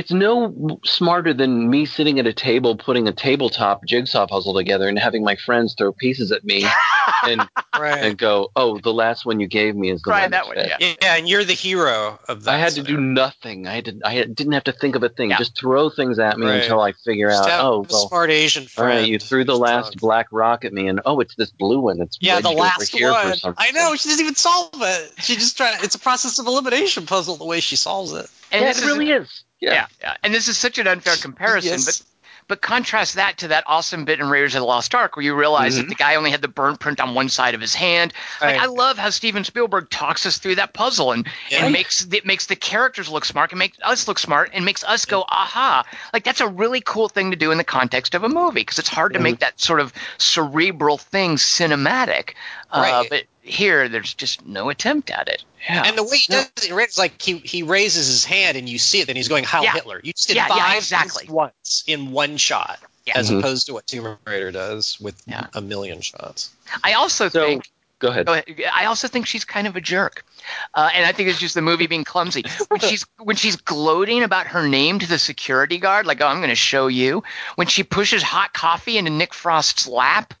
it's 0.00 0.10
no 0.10 0.80
smarter 0.84 1.34
than 1.34 1.68
me 1.68 1.84
sitting 1.84 2.18
at 2.18 2.26
a 2.26 2.32
table 2.32 2.74
putting 2.76 3.06
a 3.06 3.12
tabletop 3.12 3.84
jigsaw 3.86 4.26
puzzle 4.26 4.54
together 4.54 4.88
and 4.88 4.98
having 4.98 5.22
my 5.22 5.36
friends 5.36 5.74
throw 5.76 5.92
pieces 5.92 6.32
at 6.32 6.42
me 6.42 6.64
and 7.24 7.46
Right. 7.78 8.02
and 8.04 8.18
go, 8.18 8.50
oh, 8.56 8.78
the 8.78 8.92
last 8.92 9.24
one 9.24 9.40
you 9.40 9.46
gave 9.46 9.74
me 9.74 9.90
is 9.90 10.02
the 10.02 10.10
Try 10.10 10.22
one 10.22 10.30
that 10.32 10.44
that 10.44 10.46
one, 10.48 10.56
yeah. 10.80 10.94
yeah, 11.02 11.16
and 11.16 11.28
you're 11.28 11.44
the 11.44 11.52
hero 11.54 12.18
of 12.28 12.44
that. 12.44 12.54
I 12.54 12.58
had 12.58 12.72
to 12.74 12.82
do 12.82 12.98
nothing. 13.00 13.66
I 13.66 13.74
had 13.76 13.84
to, 13.86 13.98
I 14.04 14.12
had, 14.14 14.34
didn't 14.34 14.52
have 14.52 14.64
to 14.64 14.72
think 14.72 14.96
of 14.96 15.02
a 15.02 15.08
thing. 15.08 15.30
Yeah. 15.30 15.38
Just 15.38 15.58
throw 15.58 15.88
things 15.90 16.18
at 16.18 16.38
me 16.38 16.46
Right. 16.46 16.62
until 16.62 16.80
I 16.80 16.92
figure 16.92 17.28
Just 17.30 17.48
out. 17.48 17.64
Oh, 17.64 17.86
well, 17.88 18.08
smart 18.08 18.30
Asian 18.30 18.64
all 18.64 18.68
friend. 18.68 18.98
right. 19.00 19.08
You 19.08 19.18
threw 19.18 19.44
the 19.44 19.56
last 19.56 19.92
drunk. 19.92 20.00
black 20.00 20.26
rock 20.32 20.64
at 20.64 20.72
me, 20.72 20.88
and 20.88 21.00
oh, 21.06 21.20
it's 21.20 21.34
this 21.36 21.50
blue 21.50 21.80
one 21.80 21.98
that's 21.98 22.18
Yeah, 22.20 22.40
the 22.40 22.50
last 22.50 22.90
here 22.90 23.12
one. 23.12 23.34
I 23.56 23.70
know. 23.72 23.94
She 23.96 24.08
doesn't 24.08 24.22
even 24.24 24.34
solve 24.34 24.70
it. 24.74 25.12
She 25.22 25.34
just 25.36 25.56
try. 25.56 25.76
It's 25.82 25.94
a 25.94 25.98
process 26.00 26.38
of 26.38 26.46
elimination 26.46 27.06
puzzle. 27.06 27.36
The 27.36 27.44
way 27.46 27.60
she 27.60 27.76
solves 27.76 28.12
it. 28.12 28.28
And 28.52 28.62
Yeah, 28.62 28.68
this 28.68 28.78
it 28.78 28.82
is- 28.82 28.86
really 28.86 29.10
is. 29.10 29.44
yeah. 29.60 29.86
yeah, 30.00 30.16
And 30.22 30.34
this 30.34 30.48
is 30.48 30.56
such 30.58 30.78
an 30.78 30.86
unfair 30.86 31.16
comparison, 31.16 31.70
Yes. 31.72 31.84
but 32.00 32.06
but 32.48 32.60
contrast 32.60 33.14
that 33.14 33.38
to 33.38 33.46
that 33.48 33.62
awesome 33.68 34.04
bit 34.04 34.18
in 34.18 34.28
Raiders 34.28 34.56
of 34.56 34.60
the 34.62 34.66
Lost 34.66 34.92
Ark 34.92 35.14
where 35.14 35.24
you 35.24 35.36
realize 35.36 35.76
that 35.76 35.86
Mhm. 35.86 35.90
the 35.90 35.94
guy 35.94 36.16
only 36.16 36.32
had 36.32 36.42
the 36.42 36.48
burn 36.48 36.76
print 36.76 36.98
on 36.98 37.14
one 37.14 37.28
side 37.28 37.54
of 37.54 37.60
his 37.60 37.76
hand. 37.76 38.12
Like 38.40 38.56
Right. 38.56 38.62
I 38.62 38.66
love 38.66 38.98
how 38.98 39.10
Steven 39.10 39.44
Spielberg 39.44 39.88
talks 39.88 40.26
us 40.26 40.38
through 40.38 40.56
that 40.56 40.72
puzzle 40.72 41.12
and, 41.12 41.28
and 41.52 41.72
makes 41.72 42.04
it 42.10 42.26
makes 42.26 42.46
the 42.46 42.56
characters 42.56 43.08
look 43.08 43.24
smart 43.24 43.52
and 43.52 43.60
makes 43.60 43.78
us 43.84 44.08
look 44.08 44.18
smart 44.18 44.50
and 44.52 44.64
makes 44.64 44.82
us 44.82 45.04
go 45.04 45.24
aha. 45.28 45.84
Like 46.12 46.24
that's 46.24 46.40
a 46.40 46.48
really 46.48 46.80
cool 46.80 47.08
thing 47.08 47.30
to 47.30 47.36
do 47.36 47.52
in 47.52 47.58
the 47.58 47.62
context 47.62 48.16
of 48.16 48.24
a 48.24 48.28
movie 48.28 48.62
because 48.62 48.80
it's 48.80 48.88
hard 48.88 49.12
to 49.12 49.20
make 49.20 49.38
that 49.38 49.60
sort 49.60 49.78
of 49.78 49.92
cerebral 50.18 50.98
thing 50.98 51.36
cinematic. 51.36 52.30
Uh, 52.72 52.80
Right. 52.80 53.06
but 53.10 53.22
here 53.50 53.88
there's 53.88 54.14
just 54.14 54.46
no 54.46 54.70
attempt 54.70 55.10
at 55.10 55.28
it. 55.28 55.44
Yeah. 55.68 55.82
And 55.86 55.96
the 55.98 56.02
way 56.04 56.16
he 56.18 56.32
does 56.32 56.46
it, 56.62 56.70
it's 56.72 56.98
like 56.98 57.20
he, 57.20 57.38
he 57.38 57.62
raises 57.62 58.06
his 58.06 58.24
hand 58.24 58.56
and 58.56 58.68
you 58.68 58.78
see 58.78 59.00
it, 59.00 59.06
then 59.06 59.16
he's 59.16 59.28
going 59.28 59.44
Heil 59.44 59.62
Yeah. 59.64 59.72
Hitler. 59.72 60.00
You 60.02 60.12
just 60.12 60.28
did 60.28 60.36
Yeah, 60.36 60.46
yeah, 60.48 60.56
five 60.56 60.76
exactly. 60.78 61.26
once 61.28 61.84
in 61.86 62.12
one 62.12 62.36
shot, 62.36 62.78
Yeah. 63.06 63.18
as 63.18 63.30
Mhm. 63.30 63.40
opposed 63.40 63.66
to 63.66 63.72
what 63.74 63.86
Tomb 63.86 64.16
Raider 64.26 64.50
does 64.52 64.98
with 65.00 65.20
Yeah. 65.26 65.46
a 65.54 65.60
million 65.60 66.00
shots. 66.00 66.50
I 66.82 66.94
also 66.94 67.28
So 67.28 67.44
think 67.46 67.70
go 67.98 68.08
ahead. 68.08 68.24
Go 68.26 68.32
ahead. 68.32 68.46
I 68.72 68.86
also 68.86 69.08
think 69.08 69.26
she's 69.26 69.44
kind 69.44 69.66
of 69.66 69.76
a 69.76 69.80
jerk, 69.80 70.24
uh, 70.72 70.88
and 70.94 71.04
I 71.04 71.12
think 71.12 71.28
it's 71.28 71.38
just 71.38 71.54
the 71.54 71.60
movie 71.60 71.86
being 71.86 72.04
clumsy. 72.04 72.44
When 72.68 72.80
she's 72.80 73.04
when 73.18 73.36
she's 73.36 73.56
gloating 73.56 74.22
about 74.22 74.46
her 74.46 74.66
name 74.66 74.98
to 75.00 75.06
the 75.06 75.18
security 75.18 75.76
guard, 75.76 76.06
like, 76.06 76.22
"Oh, 76.22 76.26
I'm 76.26 76.38
going 76.38 76.48
to 76.48 76.54
show 76.54 76.86
you." 76.86 77.22
When 77.56 77.66
she 77.66 77.82
pushes 77.82 78.22
hot 78.22 78.54
coffee 78.54 78.96
into 78.96 79.10
Nick 79.10 79.34
Frost's 79.34 79.86
lap, 79.86 80.32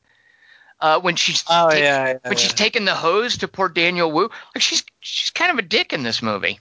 uh, 0.80 1.00
when 1.00 1.16
she's 1.16 1.44
Oh 1.48 1.70
ta- 1.70 1.76
yeah, 1.76 2.14
when 2.24 2.36
she's 2.36 2.54
taking 2.54 2.84
the 2.84 2.94
hose 2.94 3.38
to 3.38 3.48
poor 3.48 3.68
Daniel 3.68 4.10
Wu, 4.10 4.30
like 4.54 4.62
she's 4.62 4.84
she's 5.00 5.30
kind 5.30 5.50
of 5.50 5.58
a 5.58 5.62
dick 5.62 5.92
in 5.92 6.02
this 6.02 6.22
movie. 6.22 6.58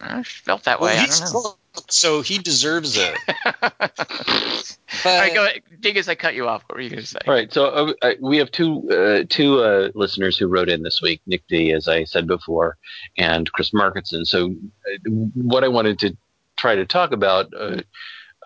I 0.00 0.22
just 0.22 0.36
felt 0.38 0.64
that 0.64 0.80
way. 0.80 0.94
well, 0.94 1.02
I 1.02 1.06
don't 1.06 1.32
know. 1.34 1.54
so 1.88 2.22
he 2.22 2.38
deserves 2.38 2.96
it. 2.96 3.14
But 3.60 4.76
All 5.04 5.18
right, 5.18 5.34
go 5.34 5.44
ahead. 5.44 5.62
Dingus, 5.78 6.08
I 6.08 6.14
cut 6.14 6.34
you 6.34 6.48
off. 6.48 6.62
What 6.66 6.76
were 6.76 6.82
you 6.82 6.90
going 6.90 7.00
to 7.02 7.06
say? 7.06 7.18
All 7.26 7.34
right, 7.34 7.52
so 7.52 7.66
uh, 7.66 7.92
uh, 8.02 8.12
we 8.20 8.38
have 8.38 8.50
two 8.50 8.88
uh, 8.90 9.24
two 9.28 9.60
uh, 9.60 9.90
listeners 9.94 10.38
who 10.38 10.46
wrote 10.46 10.68
in 10.68 10.82
this 10.82 11.00
week, 11.02 11.20
Nick 11.26 11.46
D, 11.48 11.72
as 11.72 11.86
I 11.86 12.04
said 12.04 12.26
before, 12.26 12.76
and 13.18 13.50
Chris 13.52 13.72
Markinson. 13.72 14.24
So, 14.26 14.46
uh, 14.86 15.10
what 15.34 15.64
I 15.64 15.68
wanted 15.68 15.98
to 16.00 16.16
try 16.56 16.74
to 16.76 16.86
talk 16.86 17.12
about 17.12 17.52
uh, 17.54 17.82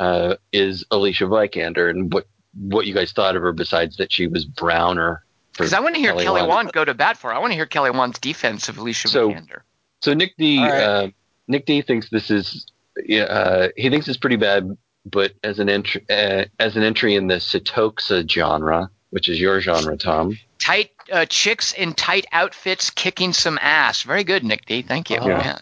uh, 0.01 0.37
is 0.53 0.85
Alicia 0.91 1.25
Vikander 1.25 1.89
and 1.89 2.13
what 2.13 2.27
what 2.59 2.87
you 2.87 2.95
guys 2.95 3.13
thought 3.13 3.37
of 3.37 3.43
her, 3.43 3.53
besides 3.53 3.97
that 3.99 4.13
she 4.13 4.27
was 4.27 4.45
brown 4.45 4.99
or. 4.99 5.25
Because 5.53 5.73
I 5.73 5.79
want 5.81 5.95
to 5.95 6.01
hear 6.01 6.11
Kelly 6.13 6.25
Kelly, 6.25 6.41
Wand. 6.41 6.51
Wand 6.51 6.73
go 6.73 6.85
to 6.85 6.95
bat 6.95 7.17
for. 7.17 7.31
her. 7.31 7.37
I 7.37 7.39
want 7.39 7.53
to 7.53 7.55
hear 7.57 7.67
Kelly 7.67 7.91
Wand's 7.91 8.19
defense 8.19 8.69
of 8.69 8.77
Alicia 8.79 9.09
So- 9.09 9.29
Vikander. 9.31 9.61
So 10.03 10.13
Nick 10.13 10.35
D, 10.37 10.59
All 10.59 10.65
right. 10.69 10.83
uh, 10.83 11.09
Nick 11.49 11.65
D 11.67 11.81
thinks 11.81 12.11
this 12.11 12.31
is, 12.31 12.67
uh, 12.99 13.69
he 13.77 13.89
thinks 13.89 14.07
it's 14.09 14.19
pretty 14.19 14.37
bad, 14.37 14.77
but 15.07 15.33
as 15.43 15.59
an 15.61 15.69
entry, 15.71 16.05
uh, 16.11 16.45
as 16.59 16.77
an 16.77 16.83
entry 16.83 17.15
in 17.15 17.27
the 17.29 17.37
Sitoxa 17.37 18.29
genre, 18.29 18.91
which 19.11 19.29
is 19.29 19.41
your 19.41 19.61
genre, 19.61 19.97
Tom. 19.97 20.37
tight 20.59 20.91
uh, 21.13 21.25
chicks 21.27 21.73
in 21.73 21.95
tight 21.95 22.27
outfits 22.33 22.91
kicking 22.91 23.33
some 23.33 23.59
ass. 23.63 24.03
Very 24.03 24.25
good, 24.25 24.45
Nick 24.45 24.67
D. 24.67 24.83
Thank 24.83 25.09
you. 25.09 25.17
Uh-huh. 25.19 25.29
Yeah. 25.29 25.59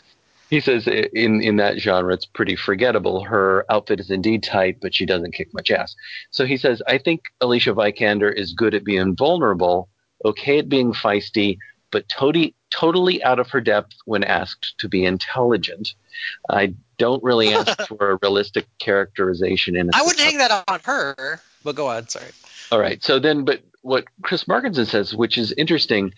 He 0.52 0.60
says 0.60 0.86
in 0.86 1.40
in 1.40 1.56
that 1.56 1.78
genre, 1.78 2.12
it's 2.12 2.26
pretty 2.26 2.56
forgettable. 2.56 3.24
Her 3.24 3.64
outfit 3.70 4.00
is 4.00 4.10
indeed 4.10 4.42
tight, 4.42 4.82
but 4.82 4.94
she 4.94 5.06
doesn't 5.06 5.32
kick 5.32 5.48
much 5.54 5.70
ass. 5.70 5.96
So 6.30 6.44
he 6.44 6.58
says, 6.58 6.82
I 6.86 6.98
think 6.98 7.22
Alicia 7.40 7.72
Vikander 7.72 8.30
is 8.30 8.52
good 8.52 8.74
at 8.74 8.84
being 8.84 9.16
vulnerable, 9.16 9.88
okay 10.26 10.58
at 10.58 10.68
being 10.68 10.92
feisty, 10.92 11.56
but 11.90 12.06
totally 12.10 12.54
totally 12.68 13.24
out 13.24 13.38
of 13.38 13.48
her 13.48 13.62
depth 13.62 13.94
when 14.04 14.24
asked 14.24 14.74
to 14.76 14.90
be 14.90 15.06
intelligent. 15.06 15.94
I 16.50 16.74
don't 16.98 17.24
really 17.24 17.54
ask 17.54 17.88
for 17.88 18.10
a 18.10 18.18
realistic 18.20 18.66
characterization 18.78 19.74
in. 19.74 19.88
a 19.88 19.92
I 19.94 20.02
wouldn't 20.02 20.20
hang 20.20 20.36
that 20.36 20.64
on 20.68 20.80
her. 20.84 21.40
But 21.64 21.76
go 21.76 21.86
on, 21.86 22.08
sorry. 22.08 22.32
All 22.70 22.78
right. 22.78 23.02
So 23.02 23.18
then, 23.18 23.46
but 23.46 23.62
what 23.80 24.04
Chris 24.20 24.44
Markinson 24.46 24.84
says, 24.84 25.14
which 25.14 25.38
is 25.38 25.52
interesting, 25.52 26.12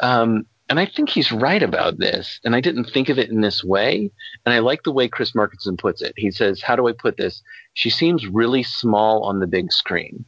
um, 0.00 0.46
and 0.68 0.80
I 0.80 0.86
think 0.86 1.08
he's 1.08 1.30
right 1.30 1.62
about 1.62 1.98
this. 1.98 2.40
And 2.44 2.56
I 2.56 2.60
didn't 2.60 2.90
think 2.90 3.08
of 3.08 3.18
it 3.18 3.30
in 3.30 3.40
this 3.40 3.62
way. 3.62 4.10
And 4.44 4.52
I 4.52 4.58
like 4.58 4.82
the 4.82 4.92
way 4.92 5.06
Chris 5.08 5.32
Markinson 5.32 5.78
puts 5.78 6.02
it. 6.02 6.14
He 6.16 6.30
says, 6.30 6.60
How 6.60 6.74
do 6.74 6.88
I 6.88 6.92
put 6.92 7.16
this? 7.16 7.42
She 7.74 7.88
seems 7.88 8.26
really 8.26 8.64
small 8.64 9.22
on 9.24 9.38
the 9.38 9.46
big 9.46 9.70
screen. 9.70 10.24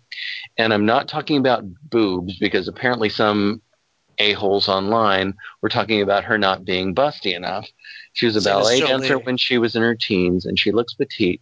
And 0.56 0.72
I'm 0.72 0.86
not 0.86 1.08
talking 1.08 1.38
about 1.38 1.64
boobs 1.90 2.38
because 2.38 2.68
apparently 2.68 3.08
some 3.08 3.62
a-holes 4.18 4.68
online 4.68 5.34
were 5.60 5.68
talking 5.68 6.02
about 6.02 6.24
her 6.24 6.38
not 6.38 6.64
being 6.64 6.94
busty 6.94 7.34
enough. 7.34 7.68
She 8.12 8.26
was 8.26 8.36
a 8.36 8.48
ballet 8.48 8.80
dancer 8.80 9.18
when 9.18 9.36
she 9.36 9.58
was 9.58 9.74
in 9.74 9.82
her 9.82 9.94
teens 9.94 10.46
and 10.46 10.58
she 10.58 10.72
looks 10.72 10.94
petite, 10.94 11.40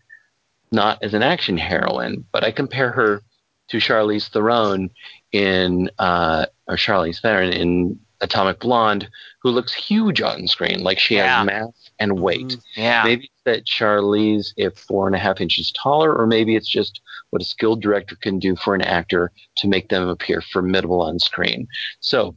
not 0.73 1.02
as 1.02 1.12
an 1.12 1.23
action 1.23 1.59
heroine. 1.59 2.24
But 2.32 2.44
I 2.44 2.51
compare 2.51 2.93
her 2.93 3.23
to 3.68 3.77
Charlize 3.78 4.28
Theron 4.31 4.90
in, 5.32 5.90
uh, 5.98 6.47
or 6.66 6.77
Charlize 6.77 7.20
Theron 7.20 7.52
in 7.52 7.98
Atomic 8.20 8.60
Blonde, 8.60 9.09
who 9.43 9.51
looks 9.51 9.72
huge 9.74 10.20
on 10.20 10.47
screen, 10.47 10.82
like 10.82 10.98
she 10.98 11.16
Yeah. 11.16 11.38
has 11.38 11.47
mass 11.47 11.90
and 11.98 12.20
weight. 12.20 12.48
Mhm. 12.48 12.62
Yeah. 12.76 13.02
Maybe 13.05 13.24
it's 13.24 13.43
that 13.44 13.64
Charlize, 13.66 14.52
if 14.56 14.78
four 14.78 15.06
and 15.06 15.14
a 15.16 15.18
half 15.18 15.40
inches 15.40 15.72
taller, 15.72 16.14
or 16.14 16.26
maybe 16.26 16.56
it's 16.56 16.68
just 16.68 17.01
what 17.30 17.43
a 17.43 17.44
skilled 17.44 17.82
director 17.82 18.16
can 18.16 18.38
do 18.38 18.56
for 18.56 18.74
an 18.74 18.82
actor 18.82 19.32
to 19.56 19.68
make 19.68 19.88
them 19.88 20.09
appear 20.09 20.40
formidable 20.40 21.02
on 21.02 21.18
screen. 21.18 21.66
So 22.01 22.36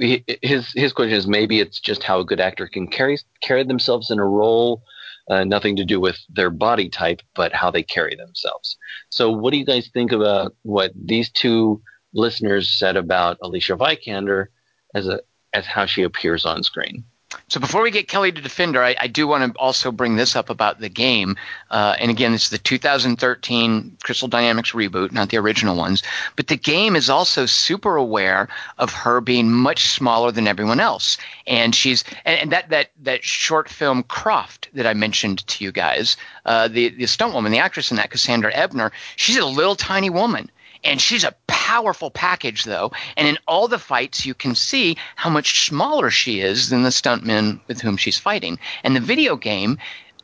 his 0.00 0.72
his 0.72 0.92
question 0.92 1.16
is 1.16 1.26
maybe 1.26 1.60
it's 1.60 1.78
just 1.80 2.02
how 2.02 2.18
a 2.20 2.24
good 2.24 2.40
actor 2.40 2.66
can 2.66 2.88
carry 2.88 3.18
carry 3.40 3.62
themselves 3.62 4.10
in 4.10 4.18
a 4.18 4.24
role, 4.26 4.82
uh, 5.30 5.44
nothing 5.44 5.76
to 5.76 5.84
do 5.84 6.00
with 6.00 6.18
their 6.28 6.50
body 6.50 6.88
type, 6.88 7.22
but 7.36 7.52
how 7.52 7.70
they 7.70 7.82
carry 7.82 8.16
themselves. 8.16 8.76
So 9.10 9.30
what 9.30 9.52
do 9.52 9.58
you 9.58 9.64
guys 9.64 9.88
think 9.94 10.10
about 10.10 10.54
what 10.62 10.90
these 10.96 11.30
two 11.30 11.80
listeners 12.12 12.68
said 12.68 12.96
about 12.96 13.38
Alicia 13.42 13.76
Vikander 13.76 14.48
as 14.94 15.08
a 15.08 15.20
as 15.52 15.66
how 15.66 15.86
she 15.86 16.02
appears 16.02 16.44
on 16.44 16.62
screen? 16.62 17.04
So 17.48 17.60
before 17.60 17.82
we 17.82 17.90
get 17.90 18.08
Kelly 18.08 18.32
to 18.32 18.40
defend 18.40 18.74
her, 18.74 18.82
I, 18.82 18.96
I 18.98 19.06
do 19.06 19.26
want 19.26 19.52
to 19.52 19.58
also 19.58 19.92
bring 19.92 20.16
this 20.16 20.34
up 20.34 20.48
about 20.48 20.80
the 20.80 20.88
game. 20.88 21.36
Uh, 21.70 21.94
and 21.98 22.10
again, 22.10 22.32
it's 22.32 22.48
the 22.48 22.58
2013 22.58 23.98
Crystal 24.02 24.28
Dynamics 24.28 24.72
reboot, 24.72 25.12
not 25.12 25.28
the 25.28 25.36
original 25.36 25.76
ones. 25.76 26.02
But 26.36 26.46
the 26.46 26.56
game 26.56 26.96
is 26.96 27.10
also 27.10 27.44
super 27.44 27.96
aware 27.96 28.48
of 28.78 28.92
her 28.92 29.20
being 29.20 29.52
much 29.52 29.88
smaller 29.88 30.32
than 30.32 30.46
everyone 30.46 30.80
else. 30.80 31.18
And 31.46 31.74
she's 31.74 32.04
and, 32.24 32.40
and 32.40 32.52
that 32.52 32.70
that 32.70 32.90
that 33.02 33.24
short 33.24 33.68
film 33.68 34.04
Croft 34.04 34.68
that 34.72 34.86
I 34.86 34.94
mentioned 34.94 35.46
to 35.48 35.64
you 35.64 35.72
guys, 35.72 36.16
uh, 36.46 36.68
the 36.68 36.88
the 36.88 37.06
stunt 37.06 37.34
woman, 37.34 37.52
the 37.52 37.58
actress 37.58 37.90
in 37.90 37.98
that, 37.98 38.10
Cassandra 38.10 38.52
Ebner, 38.54 38.92
she's 39.16 39.36
a 39.36 39.46
little 39.46 39.76
tiny 39.76 40.10
woman. 40.10 40.50
And 40.84 41.00
she's 41.00 41.24
a 41.24 41.34
powerful 41.68 42.10
package, 42.10 42.64
though. 42.64 42.92
And 43.18 43.28
in 43.28 43.36
all 43.46 43.68
the 43.68 43.78
fights, 43.78 44.24
you 44.24 44.32
can 44.32 44.54
see 44.54 44.96
how 45.16 45.28
much 45.28 45.66
smaller 45.66 46.08
she 46.08 46.40
is 46.40 46.70
than 46.70 46.82
the 46.82 46.88
stuntmen 46.88 47.60
with 47.66 47.82
whom 47.82 47.98
she's 47.98 48.18
fighting. 48.18 48.58
And 48.82 48.96
the 48.96 49.00
video 49.00 49.36
game 49.36 49.76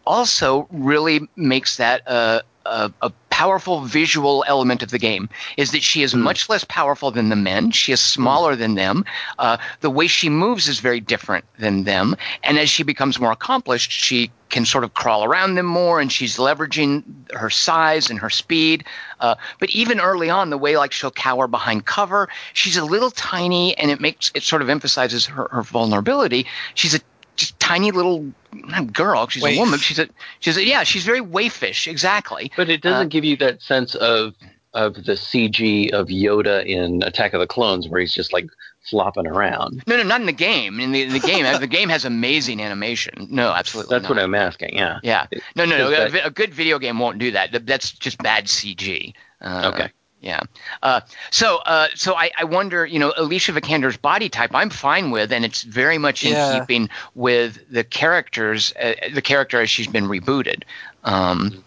also 0.06 0.66
really 0.72 1.28
makes 1.36 1.76
that 1.76 2.00
a, 2.06 2.44
a, 2.64 2.90
a 3.02 3.10
powerful 3.34 3.80
visual 3.80 4.44
element 4.46 4.80
of 4.84 4.92
the 4.92 4.98
game 4.98 5.28
is 5.56 5.72
that 5.72 5.82
she 5.82 6.04
is 6.04 6.14
much 6.14 6.48
less 6.48 6.62
powerful 6.62 7.10
than 7.10 7.30
the 7.30 7.36
men. 7.36 7.72
She 7.72 7.90
is 7.90 7.98
smaller 7.98 8.54
than 8.54 8.76
them. 8.76 9.04
Uh, 9.40 9.56
the 9.80 9.90
way 9.90 10.06
she 10.06 10.28
moves 10.28 10.68
is 10.68 10.78
very 10.78 11.00
different 11.00 11.44
than 11.58 11.82
them. 11.82 12.14
And 12.44 12.60
as 12.60 12.70
she 12.70 12.84
becomes 12.84 13.18
more 13.18 13.32
accomplished, 13.32 13.90
she 13.90 14.30
can 14.50 14.64
sort 14.64 14.84
of 14.84 14.94
crawl 14.94 15.24
around 15.24 15.56
them 15.56 15.66
more, 15.66 16.00
and 16.00 16.12
she's 16.12 16.36
leveraging 16.36 17.02
her 17.32 17.50
size 17.50 18.08
and 18.08 18.20
her 18.20 18.30
speed. 18.30 18.84
Uh, 19.18 19.34
but 19.58 19.68
even 19.70 19.98
early 19.98 20.30
on, 20.30 20.50
the 20.50 20.58
way 20.58 20.76
like 20.76 20.92
she'll 20.92 21.10
cower 21.10 21.48
behind 21.48 21.84
cover, 21.84 22.28
she's 22.52 22.76
a 22.76 22.84
little 22.84 23.10
tiny, 23.10 23.76
and 23.76 23.90
it 23.90 24.00
makes 24.00 24.30
it 24.36 24.44
sort 24.44 24.62
of 24.62 24.68
emphasizes 24.68 25.26
her, 25.26 25.48
her 25.50 25.62
vulnerability. 25.62 26.46
She's 26.74 26.94
a 26.94 27.00
just 27.36 27.58
tiny 27.60 27.90
little 27.90 28.32
not 28.52 28.92
girl. 28.92 29.26
She's 29.28 29.42
Waif. 29.42 29.56
a 29.56 29.60
woman. 29.60 29.78
She's 29.78 29.98
a 29.98 30.08
she's 30.40 30.56
a 30.56 30.64
yeah. 30.64 30.82
She's 30.84 31.04
very 31.04 31.20
waifish. 31.20 31.86
Exactly. 31.88 32.50
But 32.56 32.70
it 32.70 32.80
doesn't 32.82 33.06
Uh, 33.06 33.08
give 33.10 33.24
you 33.24 33.36
that 33.38 33.62
sense 33.62 33.94
of 33.94 34.34
of 34.72 34.94
the 34.94 35.12
CG 35.12 35.90
of 35.92 36.08
Yoda 36.08 36.64
in 36.66 37.02
Attack 37.04 37.32
of 37.34 37.40
the 37.40 37.46
Clones, 37.46 37.88
where 37.88 38.00
he's 38.00 38.12
just 38.14 38.32
like 38.32 38.46
flopping 38.90 39.26
around. 39.26 39.82
No, 39.86 39.96
no, 39.96 40.02
not 40.02 40.20
in 40.20 40.26
the 40.26 40.32
game. 40.32 40.80
In 40.80 40.90
the, 40.92 41.02
in 41.02 41.12
the 41.12 41.20
game, 41.20 41.44
the 41.60 41.66
game 41.66 41.88
has 41.88 42.04
amazing 42.04 42.60
animation. 42.60 43.28
No, 43.30 43.50
absolutely. 43.52 43.94
That's 43.94 44.02
not. 44.02 44.16
what 44.16 44.18
I'm 44.22 44.34
asking. 44.34 44.74
Yeah. 44.76 44.98
Yeah. 45.02 45.26
No, 45.56 45.64
no, 45.64 45.78
no. 45.78 45.86
A, 45.88 46.10
that- 46.10 46.26
a 46.26 46.30
good 46.30 46.52
video 46.52 46.78
game 46.80 46.98
won't 46.98 47.18
do 47.18 47.30
that. 47.30 47.66
That's 47.66 47.92
just 47.92 48.18
bad 48.18 48.46
CG. 48.46 49.14
Uh, 49.40 49.70
Okay. 49.72 49.90
Yeah. 50.24 50.40
Uh, 50.82 51.02
so, 51.30 51.58
uh, 51.58 51.88
so 51.94 52.14
I, 52.14 52.30
I 52.38 52.44
wonder, 52.44 52.86
you 52.86 52.98
know, 52.98 53.12
Alicia 53.14 53.52
Vikander's 53.52 53.98
body 53.98 54.30
type, 54.30 54.52
I'm 54.54 54.70
fine 54.70 55.10
with, 55.10 55.32
and 55.32 55.44
it's 55.44 55.62
very 55.62 55.98
much 55.98 56.24
in 56.24 56.32
Yeah. 56.32 56.60
keeping 56.60 56.88
with 57.14 57.58
the 57.70 57.84
characters, 57.84 58.72
uh, 58.80 58.94
the 59.12 59.20
character 59.20 59.60
as 59.60 59.68
she's 59.68 59.86
been 59.86 60.04
rebooted. 60.06 60.62
Um, 61.04 61.62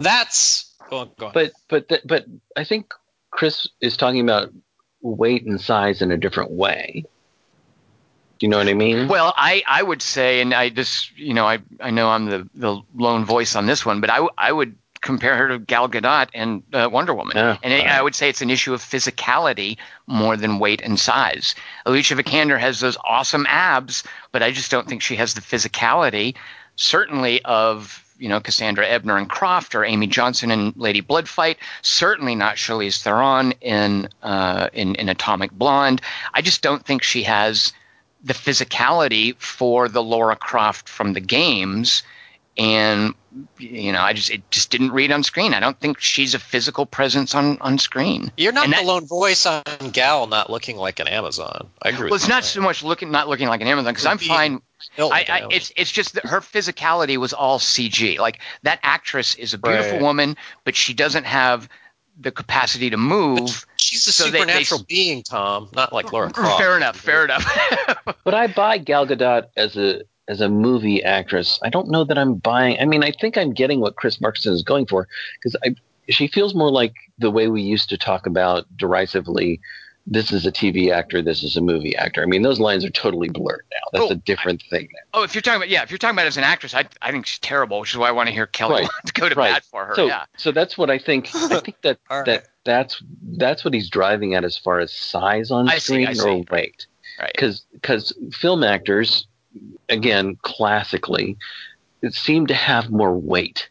That's 0.00 0.74
go 0.90 0.98
on, 0.98 1.10
go 1.16 1.26
on. 1.26 1.32
But 1.32 1.52
but 1.68 1.88
th- 1.88 2.02
but 2.04 2.26
I 2.56 2.64
think 2.64 2.92
Chris 3.30 3.68
is 3.80 3.96
talking 3.96 4.20
about 4.20 4.52
weight 5.00 5.46
and 5.46 5.60
size 5.60 6.02
in 6.02 6.10
a 6.10 6.16
different 6.16 6.50
way. 6.50 7.04
Do 8.38 8.46
you 8.46 8.48
know 8.50 8.58
what 8.58 8.66
I 8.66 8.74
mean? 8.74 9.06
Well, 9.06 9.32
I, 9.36 9.62
I 9.68 9.80
would 9.80 10.02
say, 10.02 10.40
and 10.40 10.52
I 10.52 10.68
just, 10.68 11.16
you 11.16 11.34
know, 11.34 11.46
I, 11.46 11.60
I 11.78 11.92
know 11.92 12.08
I'm 12.08 12.26
the, 12.26 12.48
the 12.56 12.80
lone 12.96 13.24
voice 13.24 13.54
on 13.54 13.66
this 13.66 13.86
one, 13.86 14.00
but 14.00 14.10
I, 14.10 14.26
I 14.36 14.50
would 14.50 14.76
compare 15.02 15.36
her 15.36 15.48
to 15.48 15.58
Gal 15.58 15.88
Gadot 15.88 16.28
and 16.32 16.62
uh, 16.72 16.88
Wonder 16.90 17.12
Woman. 17.12 17.36
Yeah, 17.36 17.58
and 17.62 17.72
it. 17.72 17.86
I 17.86 18.00
would 18.00 18.14
say 18.14 18.30
it's 18.30 18.40
an 18.40 18.48
issue 18.48 18.72
of 18.72 18.80
physicality 18.80 19.76
more 20.06 20.36
than 20.36 20.58
weight 20.58 20.80
and 20.80 20.98
size. 20.98 21.54
Alicia 21.84 22.14
Vikander 22.14 22.58
has 22.58 22.80
those 22.80 22.96
awesome 23.04 23.44
abs, 23.48 24.04
but 24.30 24.42
I 24.42 24.52
just 24.52 24.70
don't 24.70 24.88
think 24.88 25.02
she 25.02 25.16
has 25.16 25.34
the 25.34 25.40
physicality, 25.40 26.36
certainly 26.76 27.44
of 27.44 28.02
you 28.18 28.28
know 28.28 28.40
Cassandra 28.40 28.86
Ebner 28.86 29.18
and 29.18 29.28
Croft 29.28 29.74
or 29.74 29.84
Amy 29.84 30.06
Johnston 30.06 30.50
in 30.50 30.72
Lady 30.76 31.02
Bloodfight. 31.02 31.56
Certainly 31.82 32.36
not 32.36 32.56
Charlize 32.56 33.02
Theron 33.02 33.52
in 33.60 34.08
uh, 34.22 34.70
in, 34.72 34.94
in 34.94 35.08
Atomic 35.08 35.50
Blonde. 35.50 36.00
I 36.32 36.40
just 36.40 36.62
don't 36.62 36.86
think 36.86 37.02
she 37.02 37.24
has 37.24 37.72
the 38.24 38.34
physicality 38.34 39.36
for 39.38 39.88
the 39.88 40.02
Lara 40.02 40.36
Croft 40.36 40.88
from 40.88 41.12
the 41.12 41.20
games. 41.20 42.04
And 42.56 43.14
you 43.58 43.92
know, 43.92 44.00
I 44.00 44.12
just 44.12 44.30
it 44.30 44.48
just 44.50 44.70
didn't 44.70 44.92
read 44.92 45.10
on 45.12 45.22
screen. 45.22 45.54
I 45.54 45.60
don't 45.60 45.78
think 45.78 46.00
she's 46.00 46.34
a 46.34 46.38
physical 46.38 46.86
presence 46.86 47.34
on 47.34 47.58
on 47.60 47.78
screen. 47.78 48.30
You're 48.36 48.52
not 48.52 48.64
and 48.64 48.72
the 48.72 48.76
that- 48.78 48.86
lone 48.86 49.06
voice 49.06 49.46
on 49.46 49.62
Gal 49.92 50.26
not 50.26 50.50
looking 50.50 50.76
like 50.76 51.00
an 51.00 51.08
Amazon. 51.08 51.68
I 51.82 51.90
agree. 51.90 52.04
Well, 52.04 52.10
with 52.12 52.22
it's 52.22 52.28
not 52.28 52.36
on 52.38 52.42
so 52.42 52.60
much 52.60 52.82
looking 52.82 53.10
not 53.10 53.28
looking 53.28 53.48
like 53.48 53.60
an 53.60 53.66
Amazon 53.68 53.92
because 53.92 54.06
I'm 54.06 54.18
fine. 54.18 54.60
Built 54.96 55.12
I, 55.12 55.16
like 55.18 55.30
I, 55.30 55.46
it's 55.50 55.72
it's 55.76 55.90
just 55.92 56.14
that 56.14 56.26
her 56.26 56.40
physicality 56.40 57.16
was 57.16 57.32
all 57.32 57.58
CG. 57.58 58.18
Like 58.18 58.40
that 58.64 58.80
actress 58.82 59.34
is 59.36 59.54
a 59.54 59.58
beautiful 59.58 59.92
Right. 59.92 60.02
woman, 60.02 60.36
but 60.64 60.74
she 60.76 60.92
doesn't 60.92 61.24
have 61.24 61.68
the 62.20 62.30
capacity 62.30 62.90
to 62.90 62.96
move. 62.98 63.64
She's 63.76 64.06
a 64.06 64.12
so 64.12 64.24
they- 64.24 64.30
they- 64.32 64.38
supernatural 64.40 64.84
being, 64.86 65.22
Tom, 65.22 65.70
not 65.74 65.92
like 65.94 66.12
Lara 66.12 66.30
Croft. 66.30 66.58
Fair 66.60 66.76
enough. 66.76 66.96
Fair 66.96 67.24
enough. 67.24 67.46
But 68.24 68.34
I 68.34 68.46
buy 68.46 68.78
Gal 68.78 69.06
Gadot 69.06 69.46
as 69.56 69.76
a 69.76 70.02
as 70.32 70.40
a 70.40 70.48
movie 70.48 71.02
actress. 71.04 71.60
I 71.62 71.68
don't 71.68 71.88
know 71.90 72.04
that 72.04 72.16
I'm 72.18 72.34
buying. 72.34 72.78
I 72.80 72.86
mean, 72.86 73.04
I 73.04 73.12
think 73.12 73.36
I'm 73.36 73.52
getting 73.52 73.80
what 73.80 73.96
Chris 73.96 74.16
Markson 74.18 74.52
is 74.52 74.62
going 74.62 74.86
for 74.86 75.06
because 75.38 75.54
I 75.64 75.74
she 76.08 76.26
feels 76.26 76.52
more 76.54 76.70
like 76.70 76.94
the 77.18 77.30
way 77.30 77.46
we 77.48 77.62
used 77.62 77.88
to 77.90 77.96
talk 77.98 78.26
about 78.26 78.64
derisively. 78.76 79.60
This 80.04 80.32
is 80.32 80.44
a 80.44 80.50
TV 80.50 80.90
actor. 80.90 81.22
This 81.22 81.44
is 81.44 81.56
a 81.56 81.60
movie 81.60 81.94
actor. 81.94 82.22
I 82.24 82.26
mean, 82.26 82.42
those 82.42 82.58
lines 82.58 82.84
are 82.84 82.90
totally 82.90 83.28
blurred 83.28 83.64
now. 83.70 83.86
That's 83.92 84.10
Oh, 84.10 84.14
a 84.14 84.16
different 84.16 84.60
thing 84.68 84.88
now. 84.92 85.20
oh, 85.20 85.22
if 85.22 85.32
you're 85.32 85.42
talking 85.42 85.58
about 85.58 85.68
yeah, 85.68 85.84
if 85.84 85.92
you're 85.92 85.98
talking 85.98 86.16
about 86.16 86.26
as 86.26 86.36
an 86.36 86.42
actress, 86.42 86.74
I 86.74 86.88
I 87.02 87.12
think 87.12 87.26
she's 87.26 87.38
terrible, 87.38 87.78
which 87.78 87.92
is 87.92 87.98
why 87.98 88.08
I 88.08 88.12
want 88.12 88.26
to 88.28 88.34
hear 88.34 88.46
Kelly 88.46 88.82
Right. 88.82 88.88
to 89.06 89.12
go 89.12 89.28
to 89.28 89.34
Right. 89.36 89.52
bat 89.54 89.64
for 89.64 89.84
her. 89.86 89.94
So, 89.94 90.06
yeah. 90.08 90.24
so 90.36 90.50
that's 90.50 90.76
what 90.76 90.90
I 90.90 90.98
think. 90.98 91.28
I 91.34 91.60
think 91.60 91.76
that 91.82 91.98
All 92.10 92.16
right. 92.18 92.26
that 92.26 92.48
that's 92.64 93.00
that's 93.38 93.64
what 93.64 93.74
he's 93.74 93.88
driving 93.88 94.34
at 94.34 94.42
as 94.44 94.58
far 94.58 94.80
as 94.80 94.92
size 94.92 95.52
on 95.52 95.68
I 95.68 95.74
see, 95.78 95.80
screen 96.04 96.08
I 96.08 96.10
or 96.12 96.14
see. 96.14 96.44
weight. 96.50 96.86
Right. 97.20 97.30
Because 97.34 98.12
film 98.32 98.64
actors, 98.64 99.28
again, 99.88 100.36
classically, 100.42 101.36
it 102.02 102.14
seemed 102.14 102.48
to 102.48 102.54
have 102.54 102.90
more 102.90 103.14
weight. 103.14 103.68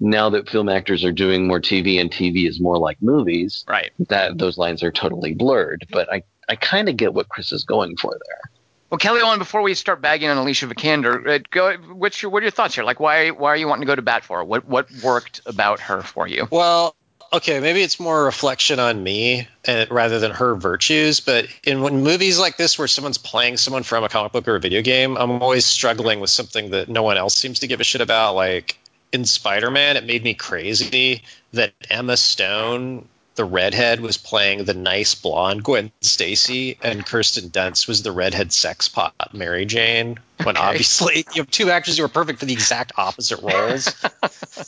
Now 0.00 0.30
that 0.30 0.48
film 0.48 0.68
actors 0.68 1.04
are 1.04 1.12
doing 1.12 1.46
more 1.46 1.60
TV 1.60 2.00
and 2.00 2.10
TV 2.10 2.48
is 2.48 2.60
more 2.60 2.78
like 2.78 3.00
movies, 3.02 3.64
Right. 3.68 3.90
that 4.08 4.38
those 4.38 4.56
lines 4.56 4.82
are 4.82 4.92
totally 4.92 5.34
blurred. 5.34 5.86
But 5.90 6.12
I, 6.12 6.22
I 6.48 6.56
kind 6.56 6.88
of 6.88 6.96
get 6.96 7.14
what 7.14 7.28
Chris 7.28 7.52
is 7.52 7.64
going 7.64 7.96
for 7.96 8.12
there. 8.12 8.40
Well, 8.90 8.98
Kelly, 8.98 9.20
on 9.20 9.38
before 9.38 9.60
we 9.60 9.74
start 9.74 10.00
bagging 10.00 10.30
on 10.30 10.38
Alicia 10.38 10.66
Vikander, 10.66 11.28
uh, 11.28 11.40
go. 11.50 11.74
What's 11.92 12.22
your 12.22 12.30
what 12.30 12.42
are 12.42 12.44
your 12.44 12.50
thoughts 12.52 12.74
here? 12.74 12.84
Like, 12.84 13.00
why 13.00 13.30
why 13.30 13.50
are 13.50 13.56
you 13.56 13.68
wanting 13.68 13.82
to 13.82 13.86
go 13.86 13.94
to 13.94 14.00
bat 14.00 14.24
for 14.24 14.38
her? 14.38 14.44
What 14.44 14.66
what 14.66 14.88
worked 15.04 15.42
about 15.44 15.78
her 15.80 16.00
for 16.00 16.26
you? 16.26 16.48
Well, 16.50 16.96
okay, 17.32 17.60
maybe 17.60 17.82
it's 17.82 18.00
more 18.00 18.22
a 18.22 18.24
reflection 18.24 18.78
on 18.80 19.02
me 19.02 19.48
rather 19.90 20.18
than 20.18 20.30
her 20.32 20.54
virtues. 20.54 21.20
But 21.20 21.46
in 21.64 21.82
when 21.82 22.02
movies 22.02 22.38
like 22.38 22.56
this, 22.56 22.78
where 22.78 22.88
someone's 22.88 23.18
playing 23.18 23.56
someone 23.56 23.82
from 23.82 24.04
a 24.04 24.08
comic 24.08 24.32
book 24.32 24.48
or 24.48 24.56
a 24.56 24.60
video 24.60 24.82
game, 24.82 25.16
I'm 25.16 25.42
always 25.42 25.66
struggling 25.66 26.20
with 26.20 26.30
something 26.30 26.70
that 26.70 26.88
no 26.88 27.02
one 27.02 27.16
else 27.16 27.36
seems 27.36 27.60
to 27.60 27.66
give 27.66 27.80
a 27.80 27.84
shit 27.84 28.00
about. 28.00 28.34
Like 28.34 28.78
in 29.12 29.24
Spider-Man, 29.24 29.96
it 29.96 30.04
made 30.04 30.24
me 30.24 30.34
crazy 30.34 31.22
that 31.52 31.72
Emma 31.90 32.16
Stone 32.16 33.08
the 33.38 33.44
redhead 33.44 34.00
was 34.00 34.16
playing 34.16 34.64
the 34.64 34.74
nice 34.74 35.14
blonde 35.14 35.62
Gwen 35.62 35.92
Stacy, 36.00 36.76
and 36.82 37.06
Kirsten 37.06 37.50
Dunst 37.50 37.86
was 37.86 38.02
the 38.02 38.10
redhead 38.10 38.52
sex 38.52 38.88
pot 38.88 39.14
Mary 39.32 39.64
Jane. 39.64 40.18
When 40.42 40.56
Okay. 40.56 40.66
obviously 40.66 41.24
you 41.32 41.40
have 41.42 41.50
two 41.50 41.70
actors 41.70 41.98
who 41.98 42.04
are 42.04 42.08
perfect 42.08 42.40
for 42.40 42.46
the 42.46 42.52
exact 42.52 42.92
opposite 42.96 43.40
roles. 43.40 43.84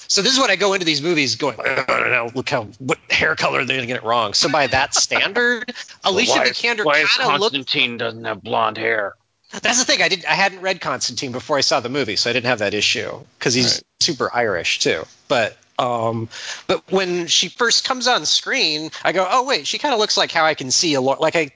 so 0.07 0.23
this 0.23 0.33
is 0.33 0.39
what 0.39 0.51
I 0.51 0.57
go 0.57 0.73
into 0.75 0.87
these 0.87 1.03
movies 1.03 1.35
going, 1.35 1.59
I 1.59 1.85
don't 1.89 2.11
know, 2.13 2.31
look 2.33 2.49
how 2.49 2.63
what 2.79 2.99
hair 3.11 3.35
color 3.35 3.65
they're 3.65 3.77
gonna 3.77 3.89
get 3.89 3.97
it 3.97 4.05
wrong. 4.05 4.35
So 4.35 4.49
by 4.49 4.69
that 4.69 4.95
standard, 4.95 5.75
Alicia 6.05 6.39
Vikander 6.39 6.85
kind 6.85 7.35
of 7.35 7.41
looked 7.41 7.57
Constantine 7.57 7.97
doesn't 7.97 8.25
have 8.25 8.41
blonde 8.41 8.79
hair? 8.79 9.15
that's 9.51 9.81
the 9.81 9.85
thing. 9.85 10.01
I 10.01 10.09
didn't. 10.09 10.27
I 10.31 10.35
hadn't 10.35 10.61
read 10.61 10.81
Constantine 10.81 11.33
before 11.33 11.59
I 11.59 11.63
saw 11.63 11.81
the 11.81 11.89
movie, 11.89 12.15
so 12.15 12.31
I 12.31 12.33
didn't 12.33 12.47
have 12.47 12.61
that 12.61 12.73
issue 12.73 13.25
because 13.37 13.53
he's 13.53 13.75
Right. 13.75 13.83
super 13.99 14.31
Irish 14.33 14.79
too. 14.79 15.05
But 15.27 15.57
um, 15.81 16.28
but 16.66 16.90
when 16.93 17.27
she 17.27 17.48
first 17.48 17.85
comes 17.85 18.07
on 18.07 18.27
screen, 18.27 18.90
I 19.02 19.12
go, 19.12 19.27
oh 19.28 19.47
wait, 19.47 19.66
she 19.66 19.78
kind 19.78 19.94
of 19.94 20.01
looks 20.01 20.16
like 20.16 20.31
how 20.31 20.44
I 20.44 20.55
can 20.55 20.70
see 20.70 20.94
a 20.94 21.01
Laura, 21.01 21.20
like 21.20 21.36
I 21.36 21.52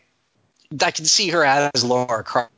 I 0.83 0.91
can 0.91 1.05
see 1.05 1.29
her 1.29 1.45
as 1.45 1.85
Lara 1.85 2.25
Croft. 2.25 2.51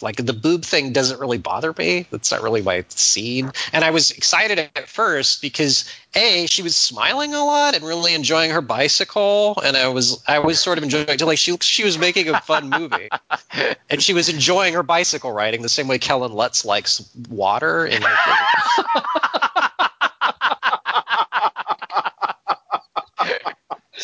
Like 0.00 0.16
the 0.16 0.32
boob 0.32 0.64
thing 0.64 0.92
doesn't 0.92 1.20
really 1.20 1.38
bother 1.38 1.74
me. 1.76 2.06
That's 2.10 2.30
not 2.30 2.42
really 2.42 2.62
my 2.62 2.84
scene. 2.88 3.50
And 3.72 3.84
I 3.84 3.90
was 3.90 4.12
excited 4.12 4.58
at 4.58 4.88
first 4.88 5.42
because 5.42 5.92
a 6.14 6.46
she 6.46 6.62
was 6.62 6.74
smiling 6.74 7.34
a 7.34 7.44
lot 7.44 7.74
and 7.74 7.84
really 7.84 8.14
enjoying 8.14 8.52
her 8.52 8.62
bicycle, 8.62 9.60
and 9.62 9.76
I 9.76 9.88
was 9.88 10.22
I 10.26 10.38
was 10.38 10.60
sort 10.60 10.78
of 10.78 10.84
enjoying 10.84 11.08
it. 11.08 11.20
Like 11.20 11.36
she 11.36 11.56
she 11.60 11.84
was 11.84 11.98
making 11.98 12.28
a 12.30 12.40
fun 12.40 12.70
movie 12.70 13.08
and 13.90 14.02
she 14.02 14.14
was 14.14 14.28
enjoying 14.28 14.74
her 14.74 14.82
bicycle 14.82 15.32
riding 15.32 15.62
the 15.62 15.68
same 15.68 15.88
way 15.88 15.98
Kellen 15.98 16.32
Lutz 16.32 16.64
likes 16.64 17.06
water. 17.28 17.84
And 17.84 18.04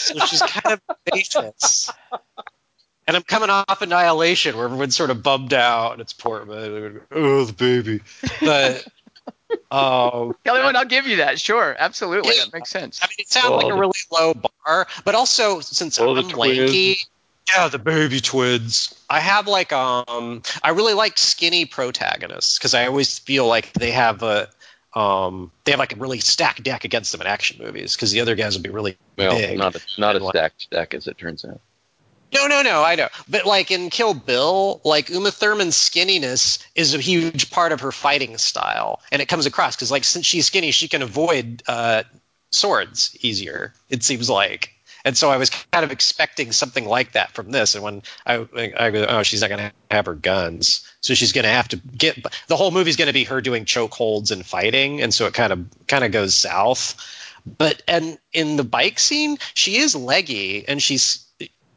so 0.04 0.18
she's 0.26 0.42
kind 0.42 0.74
of 0.74 0.96
gracious. 1.10 1.90
And 3.06 3.16
I'm 3.16 3.22
coming 3.22 3.50
off 3.50 3.82
Annihilation, 3.82 4.56
where 4.56 4.64
everyone's 4.64 4.96
sort 4.96 5.10
of 5.10 5.22
bummed 5.22 5.52
out, 5.52 5.92
and 5.92 6.00
it's 6.00 6.14
Portman. 6.14 7.00
Oh, 7.10 7.44
the 7.44 7.52
baby. 7.52 8.00
But 8.40 8.86
um, 9.70 10.34
Kelly, 10.44 10.60
Wand, 10.62 10.76
I'll 10.76 10.86
give 10.86 11.06
you 11.06 11.16
that. 11.16 11.38
Sure, 11.38 11.76
absolutely, 11.78 12.36
Yeah. 12.36 12.44
that 12.44 12.54
makes 12.54 12.70
sense. 12.70 13.00
I 13.02 13.06
mean, 13.06 13.16
it 13.18 13.28
sounds 13.28 13.62
like 13.62 13.72
a 13.72 13.78
really 13.78 13.98
low 14.10 14.34
bar, 14.34 14.86
but 15.04 15.14
also 15.14 15.60
since 15.60 15.98
Oh, 15.98 16.16
I'm 16.16 16.28
lanky, 16.28 16.96
Yeah, 17.54 17.68
the 17.68 17.78
baby 17.78 18.20
twins. 18.20 18.94
I 19.10 19.20
have 19.20 19.46
like 19.48 19.72
um 19.72 20.40
I 20.62 20.70
really 20.70 20.94
like 20.94 21.18
skinny 21.18 21.66
protagonists 21.66 22.58
because 22.58 22.72
I 22.72 22.86
always 22.86 23.18
feel 23.18 23.46
like 23.46 23.72
they 23.74 23.90
have 23.90 24.22
a 24.22 24.48
um 24.94 25.50
they 25.64 25.72
have 25.72 25.78
like 25.80 25.92
a 25.94 25.96
really 25.96 26.20
stacked 26.20 26.62
deck 26.62 26.84
against 26.84 27.12
them 27.12 27.20
in 27.20 27.26
action 27.26 27.64
movies 27.64 27.94
because 27.96 28.12
the 28.12 28.20
other 28.20 28.34
guys 28.34 28.54
would 28.54 28.62
be 28.62 28.70
really 28.70 28.96
Well, 29.18 29.36
big. 29.36 29.58
not 29.58 29.74
a, 29.74 29.80
not 29.98 30.16
a 30.16 30.20
stacked 30.28 30.70
deck, 30.70 30.94
as 30.94 31.06
it 31.06 31.18
turns 31.18 31.44
out. 31.44 31.60
no 32.32 32.46
no 32.46 32.62
no 32.62 32.82
I 32.82 32.94
know 32.94 33.08
but 33.28 33.44
like 33.46 33.70
in 33.70 33.90
Kill 33.90 34.14
Bill 34.14 34.80
like 34.84 35.08
Uma 35.10 35.30
Thurman's 35.30 35.76
skinniness 35.76 36.64
is 36.74 36.94
a 36.94 36.98
huge 36.98 37.50
part 37.50 37.72
of 37.72 37.80
her 37.80 37.92
fighting 37.92 38.38
style 38.38 39.00
and 39.10 39.20
it 39.22 39.26
comes 39.28 39.46
across 39.46 39.74
because 39.76 39.90
like 39.90 40.04
since 40.04 40.26
she's 40.26 40.46
skinny 40.46 40.70
she 40.70 40.88
can 40.88 41.02
avoid 41.02 41.62
uh 41.66 42.02
swords 42.50 43.16
easier 43.20 43.74
it 43.88 44.04
seems 44.04 44.30
like 44.30 44.70
and 45.04 45.16
so 45.16 45.30
I 45.30 45.36
was 45.36 45.50
kind 45.50 45.84
of 45.84 45.92
expecting 45.92 46.50
something 46.52 46.86
like 46.86 47.12
that 47.12 47.32
from 47.32 47.50
this. 47.50 47.74
And 47.74 47.84
when 47.84 48.02
I, 48.24 48.46
I 48.56 48.90
go, 48.90 49.04
oh, 49.06 49.22
she's 49.22 49.42
not 49.42 49.50
going 49.50 49.60
to 49.60 49.72
have 49.90 50.06
her 50.06 50.14
guns, 50.14 50.90
so 51.00 51.12
she's 51.14 51.32
going 51.32 51.44
to 51.44 51.50
have 51.50 51.68
to 51.68 51.76
get. 51.76 52.24
The 52.48 52.56
whole 52.56 52.70
movie's 52.70 52.96
going 52.96 53.08
to 53.08 53.12
be 53.14 53.24
her 53.24 53.40
doing 53.42 53.66
chokeholds 53.66 54.30
and 54.30 54.44
fighting, 54.44 55.02
and 55.02 55.12
so 55.12 55.26
it 55.26 55.34
kind 55.34 55.52
of 55.52 55.66
kind 55.86 56.04
of 56.04 56.12
goes 56.12 56.34
south. 56.34 56.96
But 57.46 57.82
and 57.86 58.18
in 58.32 58.56
the 58.56 58.64
bike 58.64 58.98
scene, 58.98 59.36
she 59.52 59.76
is 59.76 59.94
leggy, 59.94 60.66
and 60.66 60.82
she's. 60.82 61.26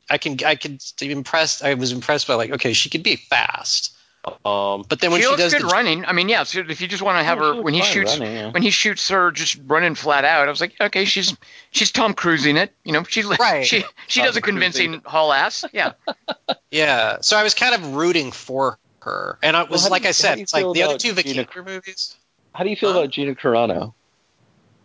I 0.10 0.18
can 0.20 0.38
I 0.46 0.56
can 0.56 0.80
impressed. 1.02 1.64
I 1.64 1.74
was 1.74 1.92
impressed 1.92 2.30
by 2.30 2.36
like 2.36 2.52
okay, 2.52 2.72
she 2.72 2.90
could 2.90 3.04
be 3.04 3.18
fast. 3.18 3.97
Um, 4.46 4.84
but 4.88 5.00
then 5.00 5.12
when 5.12 5.22
she, 5.22 5.26
she, 5.26 5.30
looks 5.30 5.42
does 5.44 5.54
good 5.54 5.64
the, 5.64 5.68
running. 5.68 6.06
I 6.06 6.12
mean, 6.12 6.30
yeah. 6.30 6.44
So 6.44 6.60
if 6.60 6.82
you 6.82 6.88
just 6.88 7.02
want 7.02 7.20
to 7.20 7.24
have 7.24 7.38
her 7.38 7.62
when 7.62 7.74
he 7.74 7.82
shoots 7.82 8.20
running, 8.20 8.36
yeah. 8.36 8.52
when 8.52 8.62
he 8.62 8.70
shoots 8.70 9.10
her 9.10 9.32
just 9.32 9.60
running 9.68 9.96
flat 9.96 10.26
out, 10.26 10.48
I 10.48 10.52
was 10.52 10.62
like, 10.62 10.74
okay, 10.80 11.06
she's 11.06 11.36
she's 11.72 11.92
Tom 11.92 12.14
Cruising 12.14 12.58
it. 12.58 12.74
You 12.84 12.94
know, 12.94 13.04
she's 13.04 13.26
Right. 13.40 13.66
she 13.66 13.84
she 14.08 14.20
Tom 14.20 14.28
does 14.28 14.38
a 14.38 14.42
convincing 14.42 14.92
Cruising. 14.92 15.10
haul 15.10 15.32
ass. 15.34 15.66
Yeah. 15.72 15.94
yeah, 16.72 17.18
so 17.22 17.38
I 17.38 17.44
was 17.44 17.54
kind 17.54 17.76
of 17.76 17.96
rooting 17.96 18.32
for 18.32 18.78
her, 19.02 19.38
and 19.42 19.56
I 19.56 19.64
was 19.64 19.84
how 19.84 19.88
do 19.88 19.92
like 19.92 20.04
you- 20.04 20.10
I 20.10 20.12
said, 20.12 20.36
do 20.36 20.42
it's 20.42 20.54
like 20.54 20.74
the 20.74 20.84
other 20.84 20.98
two 20.98 21.14
Gina- 21.14 21.46
Vikander 21.46 21.66
movies. 21.66 22.16
How 22.54 22.64
do 22.64 22.70
you 22.70 22.76
feel 22.76 22.92
Huh? 22.92 23.00
about 23.00 23.12
Gina 23.12 23.36
Carano? 23.36 23.94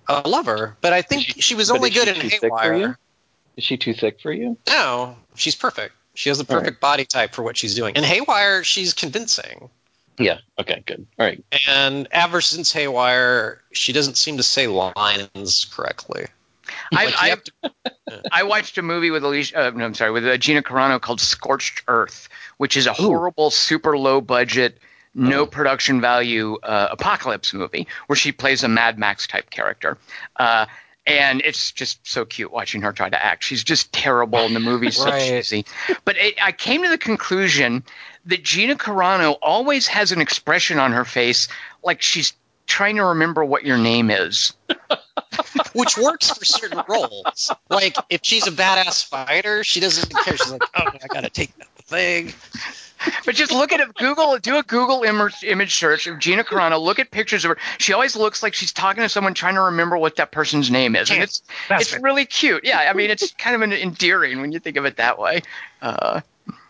I 0.08 0.28
love 0.28 0.46
her, 0.46 0.76
but 0.80 0.92
I 0.92 1.02
think 1.02 1.22
she- 1.22 1.40
she, 1.40 1.54
was 1.54 1.70
only 1.70 1.90
good 1.90 2.08
in 2.08 2.16
too 2.16 2.28
Haywire. 2.42 2.98
Is 3.56 3.64
she 3.64 3.76
too 3.76 3.94
thick 3.94 4.20
for 4.20 4.32
you? 4.32 4.56
No, 4.68 5.16
she's 5.34 5.54
perfect. 5.54 5.94
She 6.14 6.28
has 6.28 6.38
the 6.38 6.44
All 6.48 6.56
right. 6.56 6.64
perfect 6.64 6.80
body 6.80 7.04
type 7.04 7.32
for 7.34 7.42
what 7.42 7.56
she's 7.56 7.74
doing. 7.74 7.96
In 7.96 8.04
Haywire, 8.04 8.64
she's 8.64 8.92
convincing. 8.94 9.70
Yeah. 10.18 10.38
Okay. 10.58 10.82
Good. 10.84 11.06
All 11.18 11.26
right. 11.26 11.42
And 11.68 12.06
ever 12.10 12.40
since 12.40 12.70
Haywire, 12.72 13.60
she 13.72 13.92
doesn't 13.92 14.16
seem 14.16 14.36
to 14.36 14.42
say 14.42 14.66
lines 14.66 15.64
correctly. 15.72 16.26
I, 16.94 17.04
Like, 17.06 17.22
I, 17.22 17.28
have 17.28 17.42
to- 17.44 17.52
I 18.32 18.42
watched 18.44 18.78
a 18.78 18.82
movie 18.82 19.10
with 19.10 19.24
Alicia. 19.24 19.68
Uh, 19.68 19.70
no, 19.70 19.84
I'm 19.84 19.94
sorry, 19.94 20.10
with 20.10 20.26
uh, 20.26 20.36
Gina 20.36 20.62
Carano 20.62 21.00
called 21.00 21.20
Scorched 21.20 21.82
Earth, 21.88 22.28
which 22.58 22.76
is 22.76 22.86
a 22.86 22.92
horrible, 22.92 23.50
super 23.50 23.96
low 23.96 24.20
budget, 24.20 24.78
no 25.14 25.40
Oh. 25.40 25.46
production 25.46 26.00
value 26.00 26.58
uh, 26.62 26.88
apocalypse 26.92 27.52
movie 27.52 27.86
where 28.06 28.16
she 28.16 28.32
plays 28.32 28.62
a 28.64 28.68
Mad 28.68 28.98
Max 28.98 29.26
type 29.26 29.50
character. 29.50 29.98
And 31.06 31.42
it's 31.44 31.72
just 31.72 32.06
so 32.06 32.24
cute 32.24 32.52
watching 32.52 32.82
her 32.82 32.92
try 32.92 33.08
to 33.10 33.24
act. 33.24 33.42
She's 33.42 33.64
just 33.64 33.92
terrible 33.92 34.38
in 34.40 34.54
the 34.54 34.60
movie, 34.60 34.90
so 34.92 35.06
Right. 35.06 35.20
cheesy. 35.20 35.66
But 36.04 36.16
it, 36.16 36.34
I 36.42 36.52
came 36.52 36.84
to 36.84 36.88
the 36.88 36.98
conclusion 36.98 37.82
that 38.26 38.44
Gina 38.44 38.76
Carano 38.76 39.36
always 39.42 39.88
has 39.88 40.12
an 40.12 40.20
expression 40.20 40.78
on 40.78 40.92
her 40.92 41.04
face 41.04 41.48
like 41.82 42.02
she's 42.02 42.34
trying 42.66 42.96
to 42.96 43.04
remember 43.06 43.44
what 43.44 43.64
your 43.64 43.78
name 43.78 44.10
is. 44.10 44.52
which 45.72 45.96
works 45.98 46.30
for 46.30 46.44
certain 46.44 46.82
roles. 46.86 47.50
Like 47.68 47.96
if 48.08 48.20
she's 48.22 48.46
a 48.46 48.52
badass 48.52 49.04
fighter, 49.04 49.64
she 49.64 49.80
doesn't 49.80 50.10
care. 50.20 50.36
She's 50.36 50.52
like, 50.52 50.62
oh, 50.74 50.90
I 51.02 51.08
gotta 51.08 51.30
take 51.30 51.56
that 51.58 51.68
thing. 51.84 52.32
But 53.24 53.36
just 53.36 53.52
look 53.52 53.72
at 53.72 53.80
it. 53.80 53.94
Google, 53.94 54.36
do 54.38 54.56
a 54.56 54.62
Google 54.62 55.04
image, 55.04 55.44
image 55.44 55.76
search 55.76 56.06
of 56.06 56.18
Gina 56.18 56.42
Carano. 56.42 56.80
Look 56.80 56.98
at 56.98 57.10
pictures 57.10 57.44
of 57.44 57.50
her. 57.50 57.58
She 57.78 57.92
always 57.92 58.16
looks 58.16 58.42
like 58.42 58.54
she's 58.54 58.72
talking 58.72 59.02
to 59.02 59.08
someone 59.08 59.34
trying 59.34 59.54
to 59.54 59.60
remember 59.62 59.96
what 59.96 60.16
that 60.16 60.32
person's 60.32 60.70
name 60.70 60.96
is, 60.96 61.10
and 61.10 61.22
it's 61.22 61.42
That's 61.68 61.92
it's 61.92 62.02
really 62.02 62.24
cute. 62.26 62.64
Yeah, 62.64 62.78
I 62.78 62.92
mean, 62.94 63.10
it's 63.10 63.32
kind 63.38 63.54
of 63.54 63.62
an 63.62 63.72
endearing 63.72 64.40
when 64.40 64.52
you 64.52 64.58
think 64.58 64.76
of 64.76 64.84
it 64.84 64.96
that 64.96 65.18
way. 65.18 65.42
Uh, 65.80 66.20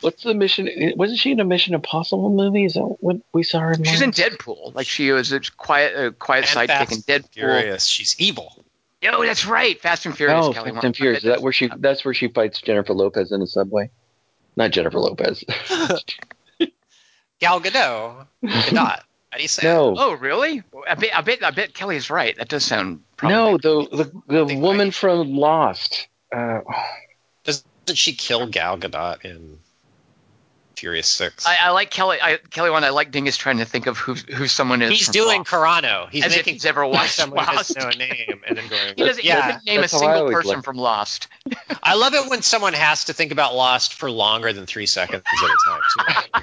What's 0.00 0.22
the 0.22 0.34
mission? 0.34 0.68
Wasn't 0.96 1.18
she 1.18 1.30
in 1.30 1.40
a 1.40 1.44
Mission 1.44 1.74
Impossible 1.74 2.30
movie? 2.30 2.64
Is 2.64 2.74
that 2.74 2.82
what 3.00 3.16
we 3.32 3.42
saw 3.42 3.60
her 3.60 3.72
in? 3.72 3.84
she's 3.84 4.02
in? 4.02 4.10
Deadpool. 4.10 4.74
Like 4.74 4.86
she 4.86 5.10
was 5.12 5.32
a 5.32 5.40
quiet, 5.56 5.96
a 5.96 6.12
quiet 6.12 6.44
And 6.44 6.68
sidekick 6.68 6.88
Fast 6.88 6.92
in 6.92 6.98
Deadpool. 7.02 7.32
Furious. 7.32 7.86
She's 7.86 8.16
evil. 8.18 8.64
Oh, 9.04 9.24
that's 9.24 9.46
right, 9.46 9.80
Fast 9.80 10.06
and 10.06 10.16
Furious. 10.16 10.46
Oh, 10.46 10.52
Kelly 10.52 10.72
Fast 10.72 10.84
and 10.84 10.96
Furious. 10.96 11.24
Is 11.24 11.24
that 11.24 11.42
where 11.42 11.52
she? 11.52 11.70
That's 11.76 12.04
where 12.04 12.14
she 12.14 12.28
fights 12.28 12.60
Jennifer 12.60 12.92
Lopez 12.92 13.32
in 13.32 13.40
the 13.40 13.46
subway. 13.46 13.90
Not 14.56 14.70
Jennifer 14.70 14.98
Lopez. 14.98 15.44
Gal 17.40 17.60
Gadot. 17.60 18.26
Gadot. 18.44 19.00
How 19.30 19.36
do 19.38 19.42
you 19.42 19.48
say? 19.48 19.62
no, 19.66 19.94
Oh, 19.96 20.12
really? 20.12 20.62
I 20.86 20.94
bet, 20.94 21.16
I 21.16 21.22
bet, 21.22 21.42
I 21.42 21.50
bet 21.50 21.72
Kelly's 21.74 22.10
right. 22.10 22.36
That 22.36 22.48
does 22.48 22.64
sound. 22.64 23.02
No, 23.22 23.56
the 23.56 24.12
the, 24.28 24.44
the 24.46 24.56
woman 24.56 24.88
like- 24.88 24.94
from 24.94 25.34
Lost. 25.36 26.06
Uh, 26.30 26.60
Doesn't 27.44 27.64
she 27.94 28.12
kill 28.14 28.46
Gal 28.46 28.78
Gadot 28.78 29.24
in 29.24 29.58
Furious 30.82 31.06
Six? 31.06 31.46
I, 31.46 31.56
I 31.60 31.70
like 31.70 31.92
Kelly. 31.92 32.18
I, 32.20 32.38
Kelly 32.50 32.68
one. 32.70 32.82
I 32.82 32.88
like 32.88 33.12
Dingus 33.12 33.36
trying 33.36 33.58
to 33.58 33.64
think 33.64 33.86
of 33.86 33.98
who 33.98 34.14
who 34.14 34.48
someone 34.48 34.82
is. 34.82 34.90
He's 34.90 35.08
doing 35.08 35.38
Lost. 35.38 35.50
Carano. 35.50 36.10
He's 36.10 36.24
As 36.24 36.32
if 36.32 36.38
making 36.38 36.54
he's 36.54 36.66
ever 36.66 36.84
watched 36.88 37.12
someone 37.14 37.46
Lost. 37.46 37.72
doesn't 37.76 37.98
name 37.98 38.42
and 38.48 38.58
then 38.58 38.66
going. 38.68 38.82
He 38.96 39.04
doesn't, 39.04 39.22
he 39.22 39.28
doesn't 39.28 39.64
name 39.64 39.78
a 39.78 39.82
that's 39.82 39.92
how 39.92 39.98
I 40.08 40.14
single 40.16 40.32
person 40.32 40.56
look. 40.56 40.64
from 40.64 40.76
Lost. 40.78 41.28
I 41.84 41.94
love 41.94 42.14
it 42.14 42.28
when 42.28 42.42
someone 42.42 42.72
has 42.72 43.04
to 43.04 43.12
think 43.12 43.30
about 43.30 43.54
Lost 43.54 43.94
for 43.94 44.10
longer 44.10 44.52
than 44.52 44.66
three 44.66 44.86
seconds 44.86 45.22
at 45.24 45.50
a 45.50 45.56
time. 45.70 45.80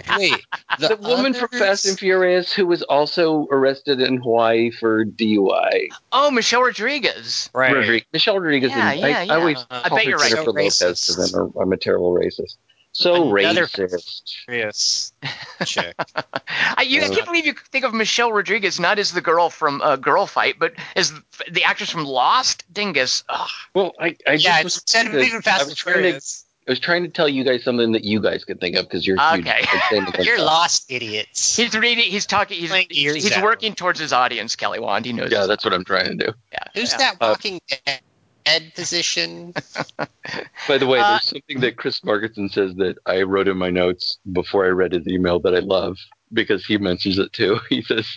Too. 0.03 0.19
Wait, 0.19 0.45
the, 0.79 0.95
woman 0.95 1.33
from 1.33 1.49
Fast 1.49 1.85
and 1.85 1.99
Furious 1.99 2.53
who 2.53 2.65
was 2.65 2.81
also 2.81 3.45
arrested 3.51 3.99
in 3.99 4.17
Hawaii 4.21 4.71
for 4.71 5.03
DUI. 5.03 5.89
Oh, 6.13 6.31
Michelle 6.31 6.63
Rodriguez. 6.63 7.49
right? 7.53 7.73
Rodri- 7.73 8.05
Michelle 8.13 8.39
Rodriguez. 8.39 8.71
Yeah, 8.71 8.91
and 8.91 8.99
yeah, 9.01 9.05
I, 9.05 9.23
yeah. 9.23 9.33
I 9.33 9.35
always 9.37 9.65
I 9.69 9.89
call 9.89 9.97
bet 9.97 10.05
her 10.05 10.09
you're 10.11 10.17
right. 10.19 10.29
Jennifer 10.29 10.45
So 10.45 10.51
Lopez 10.51 10.79
racist. 10.79 11.07
because 11.17 11.33
I'm, 11.33 11.41
a- 11.41 11.59
I'm 11.59 11.73
a 11.73 11.77
terrible 11.77 12.13
racist. 12.13 12.55
So 12.99 13.33
Another- 13.33 13.65
racist. 13.65 14.23
Furious 14.45 15.13
chick. 15.65 15.95
I, 16.75 16.81
you, 16.85 17.01
I 17.01 17.05
Uh, 17.05 17.09
can't 17.13 17.25
believe 17.25 17.45
you 17.45 17.53
think 17.71 17.85
of 17.85 17.93
Michelle 17.93 18.33
Rodriguez 18.33 18.77
not 18.77 18.99
as 18.99 19.13
the 19.13 19.21
girl 19.21 19.49
from 19.49 19.81
uh, 19.81 19.95
Girl 19.95 20.25
Fight, 20.27 20.55
but 20.59 20.73
as 20.97 21.13
the 21.49 21.63
actress 21.63 21.89
from 21.89 22.03
Lost. 22.03 22.65
Dingus. 22.73 23.23
Ugh. 23.29 23.49
Well, 23.73 23.93
I, 23.97 24.17
I 24.27 24.33
just 24.33 24.43
yeah, 24.43 24.63
was 24.63 24.75
it's 24.77 24.83
instead 24.93 25.05
of 25.05 25.11
trying 25.13 25.21
to- 25.23 25.27
even 25.27 25.37
I 25.37 25.41
Fast 25.41 25.59
was 25.61 25.67
and 25.69 25.77
to- 25.77 25.83
Furious. 25.93 26.45
I 26.67 26.71
was 26.73 26.79
trying 26.81 27.03
to 27.03 27.09
tell 27.09 27.29
you 27.29 27.45
guys 27.45 27.63
something 27.63 27.93
that 27.93 28.03
you 28.03 28.19
guys 28.21 28.43
could 28.43 28.59
think 28.59 28.75
of 28.75 28.83
because 28.85 29.07
you're. 29.07 29.15
Okay. 29.17 29.61
Like, 29.61 29.83
same 29.89 30.05
as 30.13 30.25
You're 30.25 30.37
lost, 30.41 30.85
idiots. 30.91 31.55
He's 31.55 31.75
reading. 31.75 32.03
He's 32.11 32.25
talking. 32.27 32.59
He's 32.59 32.69
Playing 32.69 32.87
ears 32.91 33.15
he's 33.23 33.41
working 33.41 33.73
towards 33.75 33.99
his 33.99 34.11
audience. 34.13 34.55
Kelly 34.57 34.79
Wand. 34.79 35.05
He 35.05 35.13
knows. 35.13 35.31
Yeah, 35.31 35.47
that's 35.47 35.63
what 35.65 35.73
I'm 35.73 35.83
trying 35.85 36.17
to 36.19 36.25
do. 36.27 36.33
yeah, 36.51 36.59
Who's 36.75 36.91
yeah. 36.91 36.97
that 36.97 37.15
Uh, 37.21 37.29
Walking 37.29 37.59
Dead 37.69 38.01
head 38.49 38.73
position. 38.75 39.53
By 40.67 40.77
the 40.77 40.87
way, 40.87 40.99
Uh, 40.99 41.09
there's 41.11 41.25
something 41.29 41.59
that 41.61 41.77
Chris 41.77 41.99
Markinson 42.01 42.49
says 42.51 42.75
that 42.75 42.97
I 43.05 43.21
wrote 43.23 43.47
in 43.47 43.57
my 43.57 43.69
notes 43.69 44.17
before 44.31 44.65
I 44.65 44.69
read 44.69 44.93
his 44.93 45.07
email 45.07 45.39
that 45.41 45.55
I 45.55 45.59
love 45.59 45.97
because 46.31 46.63
he 46.65 46.77
mentions 46.77 47.17
it 47.17 47.33
too. 47.33 47.59
He 47.69 47.81
says 47.81 48.07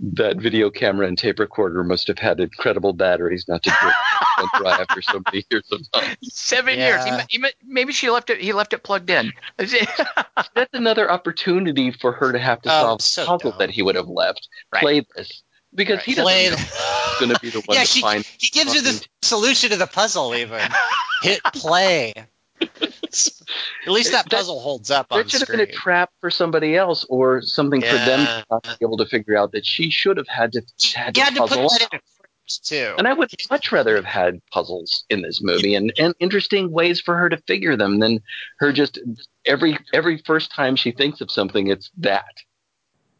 that 0.00 0.36
video 0.38 0.68
camera 0.70 1.06
and 1.06 1.16
tape 1.16 1.38
recorder 1.38 1.84
must 1.84 2.08
have 2.08 2.18
had 2.18 2.40
incredible 2.40 2.92
batteries 2.92 3.44
not 3.48 3.62
to 3.62 3.70
dry 3.70 4.72
after 4.80 5.00
so 5.02 5.20
many 5.26 5.44
years 5.50 5.68
of 5.70 5.80
time. 5.92 6.16
Seven 6.22 6.76
Yeah. 6.78 7.04
years. 7.04 7.24
He, 7.30 7.38
he, 7.38 7.44
maybe 7.64 7.92
she 7.92 8.10
left 8.10 8.30
it. 8.30 8.40
He 8.40 8.52
left 8.52 8.72
it 8.72 8.82
plugged 8.82 9.10
in. 9.10 9.32
That's 9.58 10.72
another 10.72 11.10
opportunity 11.10 11.92
for 11.92 12.12
her 12.12 12.32
to 12.32 12.38
have 12.38 12.62
to 12.62 12.68
Oh, 12.68 12.80
solve 12.80 13.00
so 13.02 13.22
the 13.22 13.26
puzzle 13.28 13.50
dumb. 13.52 13.58
that 13.60 13.70
he 13.70 13.82
would 13.82 13.94
have 13.96 14.08
left. 14.08 14.48
Right. 14.72 14.80
Play 14.80 15.06
this. 15.16 15.42
Because 15.74 16.02
he 16.02 16.14
doesn't 16.14 16.24
Play 16.24 16.44
know 16.50 16.56
the- 16.56 16.56
who's 16.62 17.18
going 17.20 17.34
to 17.34 17.40
be 17.40 17.50
the 17.50 17.60
one 17.60 17.76
yeah, 17.76 17.82
to 17.82 17.86
she, 17.86 18.00
find 18.00 18.24
he 18.38 18.48
gives 18.48 18.74
you 18.74 18.82
the 18.82 19.06
solution 19.22 19.70
to 19.70 19.76
the 19.76 19.86
puzzle. 19.86 20.34
Even 20.34 20.60
hit 21.22 21.40
play. 21.54 22.12
At 22.60 23.88
least 23.88 24.12
that 24.12 24.24
That- 24.28 24.30
puzzle 24.30 24.60
holds 24.60 24.90
up 24.90 25.08
on 25.10 25.18
That 25.18 25.30
should 25.30 25.40
have 25.40 25.48
been 25.48 25.60
a 25.60 25.66
trap 25.66 26.10
for 26.20 26.30
somebody 26.30 26.76
else, 26.76 27.04
or 27.08 27.42
something 27.42 27.80
for 27.80 27.86
them 27.86 28.20
Yeah. 28.20 28.26
to 28.40 28.44
not 28.50 28.62
be 28.78 28.84
able 28.86 28.96
to 28.98 29.06
figure 29.06 29.36
out 29.36 29.52
that 29.52 29.66
she 29.66 29.90
should 29.90 30.16
have 30.16 30.28
had 30.28 30.52
to 30.52 30.62
had 30.94 31.16
You 31.16 31.24
to 31.24 31.30
had 31.30 31.34
to 31.34 31.40
put 31.40 31.50
that 31.50 31.58
out. 31.82 31.94
in 31.94 32.00
first 32.46 32.66
too. 32.66 32.94
And 32.98 33.08
I 33.08 33.12
would 33.12 33.30
much 33.50 33.72
rather 33.72 33.96
have 33.96 34.04
had 34.04 34.40
puzzles 34.52 35.04
in 35.10 35.22
this 35.22 35.40
movie 35.42 35.74
and, 35.74 35.92
and 35.98 36.14
interesting 36.20 36.70
ways 36.70 37.00
for 37.00 37.16
her 37.16 37.28
to 37.28 37.36
figure 37.46 37.76
them 37.76 37.98
than 37.98 38.20
her 38.58 38.72
just 38.72 38.98
every 39.44 39.78
every 39.92 40.18
first 40.18 40.52
time 40.52 40.76
she 40.76 40.92
thinks 40.92 41.20
of 41.20 41.30
something, 41.30 41.66
it's 41.68 41.90
that. 41.98 42.24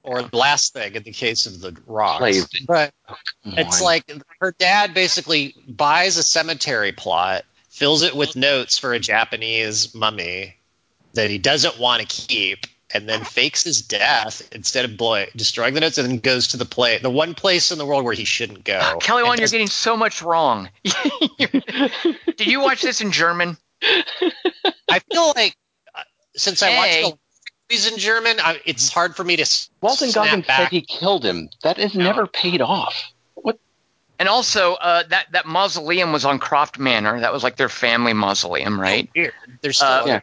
Or 0.03 0.23
the 0.23 0.37
last 0.37 0.73
thing 0.73 0.95
in 0.95 1.03
the 1.03 1.13
case 1.13 1.47
of 1.47 1.61
the 1.61 1.77
rocks. 1.87 2.19
Play. 2.19 2.41
But 2.67 2.93
Come 3.09 3.55
it's 3.59 3.81
on. 3.81 3.85
like 3.85 4.13
her 4.41 4.55
dad 4.59 4.95
basically 4.95 5.55
buys 5.69 6.17
a 6.17 6.23
cemetery 6.23 6.93
plot, 6.93 7.45
fills 7.69 8.03
it 8.03 8.15
with 8.15 8.35
notes 8.37 8.79
for 8.79 8.93
a 8.93 8.99
Japanese 8.99 9.95
mummy 9.95 10.57
that 11.15 11.31
he 11.31 11.39
doesn't 11.39 11.79
want 11.79 12.01
to 12.01 12.07
keep, 12.27 12.67
and 12.95 13.09
then 13.09 13.25
fakes 13.25 13.65
his 13.65 13.83
death 13.83 14.43
instead 14.53 14.85
of 14.85 14.97
blow- 14.97 15.27
destroying 15.37 15.75
the 15.75 15.81
notes, 15.81 15.99
and 15.99 16.09
then 16.09 16.19
goes 16.19 16.49
to 16.49 16.57
the 16.57 16.65
play, 16.65 16.99
the 16.99 17.11
one 17.11 17.35
place 17.35 17.71
in 17.71 17.79
the 17.79 17.87
world 17.87 18.05
where 18.05 18.15
he 18.15 18.25
shouldn't 18.25 18.65
go. 18.65 18.99
Kelly 19.01 19.21
And 19.23 19.29
Wand, 19.29 19.41
you're 19.41 19.49
getting 19.49 19.67
so 19.67 19.97
much 19.97 20.21
wrong. 20.23 20.69
Did 21.39 22.47
you 22.47 22.61
watch 22.61 22.83
this 22.83 23.01
in 23.01 23.13
German? 23.13 23.57
I 24.91 24.99
feel 25.11 25.33
like 25.37 25.57
uh, 25.95 26.03
since 26.37 26.63
I 26.63 26.71
Hey. 26.71 27.03
watched 27.05 27.15
the 27.15 27.19
movies 27.73 27.91
in 27.91 27.99
German, 27.99 28.37
I, 28.41 28.61
it's 28.65 28.93
hard 28.93 29.17
for 29.17 29.25
me 29.25 29.37
to 29.37 29.43
s- 29.43 29.71
Walton 29.81 30.11
snap 30.11 30.27
Goggins 30.27 30.47
back. 30.47 30.59
said 30.59 30.69
he 30.71 30.83
killed 30.83 31.25
him. 31.25 31.49
That 31.63 31.79
is 31.79 31.95
No. 31.95 32.05
never 32.05 32.27
paid 32.27 32.61
off. 32.61 33.13
What? 33.35 33.59
And 34.19 34.29
also, 34.29 34.75
uh, 34.75 35.03
that 35.09 35.33
that 35.33 35.47
mausoleum 35.47 36.13
was 36.13 36.25
on 36.25 36.39
Croft 36.39 36.79
Manor. 36.79 37.21
That 37.21 37.33
was 37.33 37.43
like 37.43 37.57
their 37.57 37.69
family 37.71 38.13
mausoleum, 38.13 38.81
right? 38.81 39.09
Weird. 39.17 39.33
There's 39.63 39.77
still 39.77 39.89
Uh, 39.89 40.05
Yeah. 40.07 40.21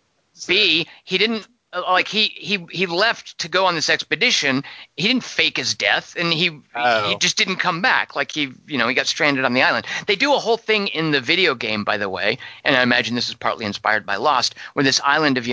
B, 0.48 0.88
he 1.04 1.18
didn't 1.18 1.46
uh, 1.74 1.82
like 1.88 2.08
he 2.08 2.24
he 2.28 2.66
he 2.72 2.86
left 2.86 3.38
to 3.40 3.50
go 3.50 3.66
on 3.66 3.76
this 3.76 3.90
expedition. 3.90 4.64
He 4.96 5.08
didn't 5.08 5.24
fake 5.24 5.58
his 5.58 5.76
death, 5.76 6.16
and 6.18 6.32
he 6.32 6.50
Oh. 6.76 7.10
he 7.10 7.18
just 7.18 7.36
didn't 7.38 7.58
come 7.58 7.82
back. 7.82 8.16
Like 8.16 8.32
he 8.32 8.52
you 8.68 8.78
know 8.78 8.88
he 8.88 8.94
got 8.96 9.06
stranded 9.08 9.44
on 9.44 9.54
the 9.54 9.64
island. 9.64 9.86
They 10.08 10.16
do 10.16 10.34
a 10.34 10.40
whole 10.40 10.56
thing 10.58 10.88
in 10.88 11.12
the 11.12 11.20
video 11.20 11.56
game, 11.56 11.84
by 11.84 11.98
the 11.98 12.08
way, 12.10 12.38
and 12.64 12.76
I 12.76 12.82
imagine 12.84 13.16
this 13.16 13.28
is 13.30 13.36
partly 13.36 13.66
inspired 13.66 14.06
by 14.06 14.16
Lost, 14.16 14.56
where 14.74 14.84
this 14.84 15.02
island 15.04 15.38
of 15.38 15.46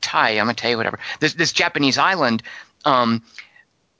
Yamatai, 0.00 0.36
Yamatai, 0.36 0.76
whatever, 0.76 0.98
this 1.20 1.34
this 1.34 1.52
Japanese 1.52 1.98
island. 1.98 2.42
Um, 2.84 3.22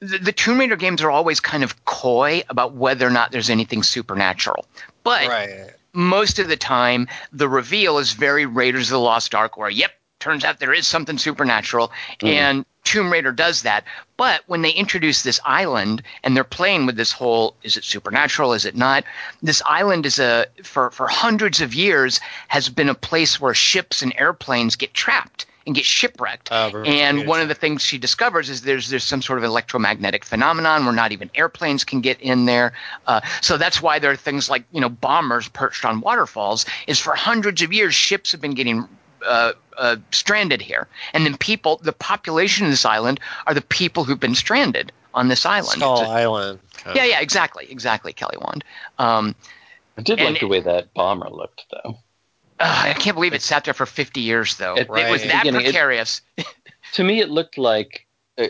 the, 0.00 0.18
the 0.18 0.32
Tomb 0.32 0.58
Raider 0.58 0.76
games 0.76 1.02
are 1.02 1.10
always 1.10 1.40
kind 1.40 1.64
of 1.64 1.84
coy 1.84 2.42
about 2.48 2.74
whether 2.74 3.06
or 3.06 3.10
not 3.10 3.32
there's 3.32 3.50
anything 3.50 3.82
supernatural, 3.82 4.64
but 5.02 5.26
right. 5.28 5.70
most 5.92 6.38
of 6.38 6.48
the 6.48 6.56
time 6.56 7.08
the 7.32 7.48
reveal 7.48 7.98
is 7.98 8.12
very 8.12 8.46
Raiders 8.46 8.88
of 8.88 8.92
the 8.92 9.00
Lost 9.00 9.34
Ark, 9.34 9.56
where 9.56 9.70
yep, 9.70 9.92
turns 10.20 10.44
out 10.44 10.60
there 10.60 10.72
is 10.72 10.86
something 10.86 11.18
supernatural, 11.18 11.90
and 12.22 12.64
Tomb 12.84 13.12
Raider 13.12 13.32
does 13.32 13.62
that. 13.62 13.84
But 14.16 14.42
when 14.46 14.62
they 14.62 14.70
introduce 14.70 15.22
this 15.22 15.40
island 15.44 16.02
and 16.24 16.34
they're 16.34 16.44
playing 16.44 16.86
with 16.86 16.96
this 16.96 17.12
whole 17.12 17.54
is 17.62 17.76
it 17.76 17.84
supernatural, 17.84 18.54
is 18.54 18.64
it 18.64 18.76
not? 18.76 19.04
This 19.42 19.62
island 19.66 20.06
is 20.06 20.18
a 20.18 20.46
for 20.62 20.90
for 20.90 21.06
hundreds 21.06 21.60
of 21.60 21.74
years 21.74 22.20
has 22.48 22.68
been 22.68 22.88
a 22.88 22.94
place 22.94 23.40
where 23.40 23.54
ships 23.54 24.00
and 24.02 24.14
airplanes 24.16 24.76
get 24.76 24.94
trapped 24.94 25.44
and 25.68 25.74
get 25.76 25.84
shipwrecked. 25.84 26.50
Right. 26.50 26.86
and 26.88 27.26
one 27.28 27.40
of 27.42 27.48
the 27.48 27.54
things 27.54 27.82
she 27.82 27.98
discovers 27.98 28.48
is 28.48 28.62
there's 28.62 28.88
there's 28.88 29.04
some 29.04 29.20
sort 29.22 29.38
of 29.38 29.44
electromagnetic 29.44 30.24
phenomenon 30.24 30.84
where 30.86 30.94
not 30.94 31.12
even 31.12 31.30
airplanes 31.34 31.84
can 31.84 32.00
get 32.00 32.18
in 32.22 32.46
there. 32.46 32.72
Uh, 33.06 33.20
so 33.42 33.58
that's 33.58 33.82
why 33.82 33.98
there 33.98 34.10
are 34.10 34.16
things 34.16 34.48
like 34.48 34.64
you 34.72 34.80
know 34.80 34.88
bombers 34.88 35.46
perched 35.48 35.84
on 35.84 36.00
waterfalls. 36.00 36.64
Is 36.86 36.98
for 36.98 37.14
hundreds 37.14 37.60
of 37.62 37.72
years 37.72 37.94
ships 37.94 38.32
have 38.32 38.40
been 38.40 38.54
getting 38.54 38.88
uh, 39.24 39.52
uh, 39.76 39.96
stranded 40.10 40.62
here, 40.62 40.88
and 41.12 41.26
then 41.26 41.36
people, 41.36 41.78
the 41.82 41.92
population 41.92 42.64
of 42.64 42.70
this 42.72 42.86
island 42.86 43.20
are 43.46 43.52
the 43.54 43.60
people 43.60 44.04
who've 44.04 44.18
been 44.18 44.34
stranded 44.34 44.90
on 45.12 45.28
this 45.28 45.44
island. 45.44 45.80
Skull 45.82 46.00
It's 46.00 46.08
a- 46.08 46.12
Island. 46.12 46.60
yeah, 46.94 47.04
yeah, 47.04 47.20
exactly, 47.20 47.66
exactly, 47.70 48.12
Kelly 48.14 48.38
Wand. 48.40 48.64
Um, 48.98 49.34
I 49.98 50.02
did 50.02 50.18
And 50.18 50.30
like 50.30 50.40
the 50.40 50.46
way 50.48 50.60
that 50.60 50.94
bomber 50.94 51.28
looked, 51.28 51.66
though. 51.70 51.98
Uh, 52.60 52.82
I 52.86 52.92
can't 52.94 53.14
believe 53.14 53.34
it 53.34 53.42
sat 53.42 53.64
there 53.64 53.74
for 53.74 53.86
50 53.86 54.20
years, 54.20 54.56
though. 54.56 54.74
At- 54.74 54.80
It 54.82 54.88
was 54.90 54.98
right. 54.98 55.20
that 55.28 55.42
beginning, 55.44 55.60
it- 55.62 55.64
precarious. 55.72 56.20
To 56.94 57.04
me, 57.04 57.20
it 57.20 57.28
looked 57.28 57.58
like 57.58 58.06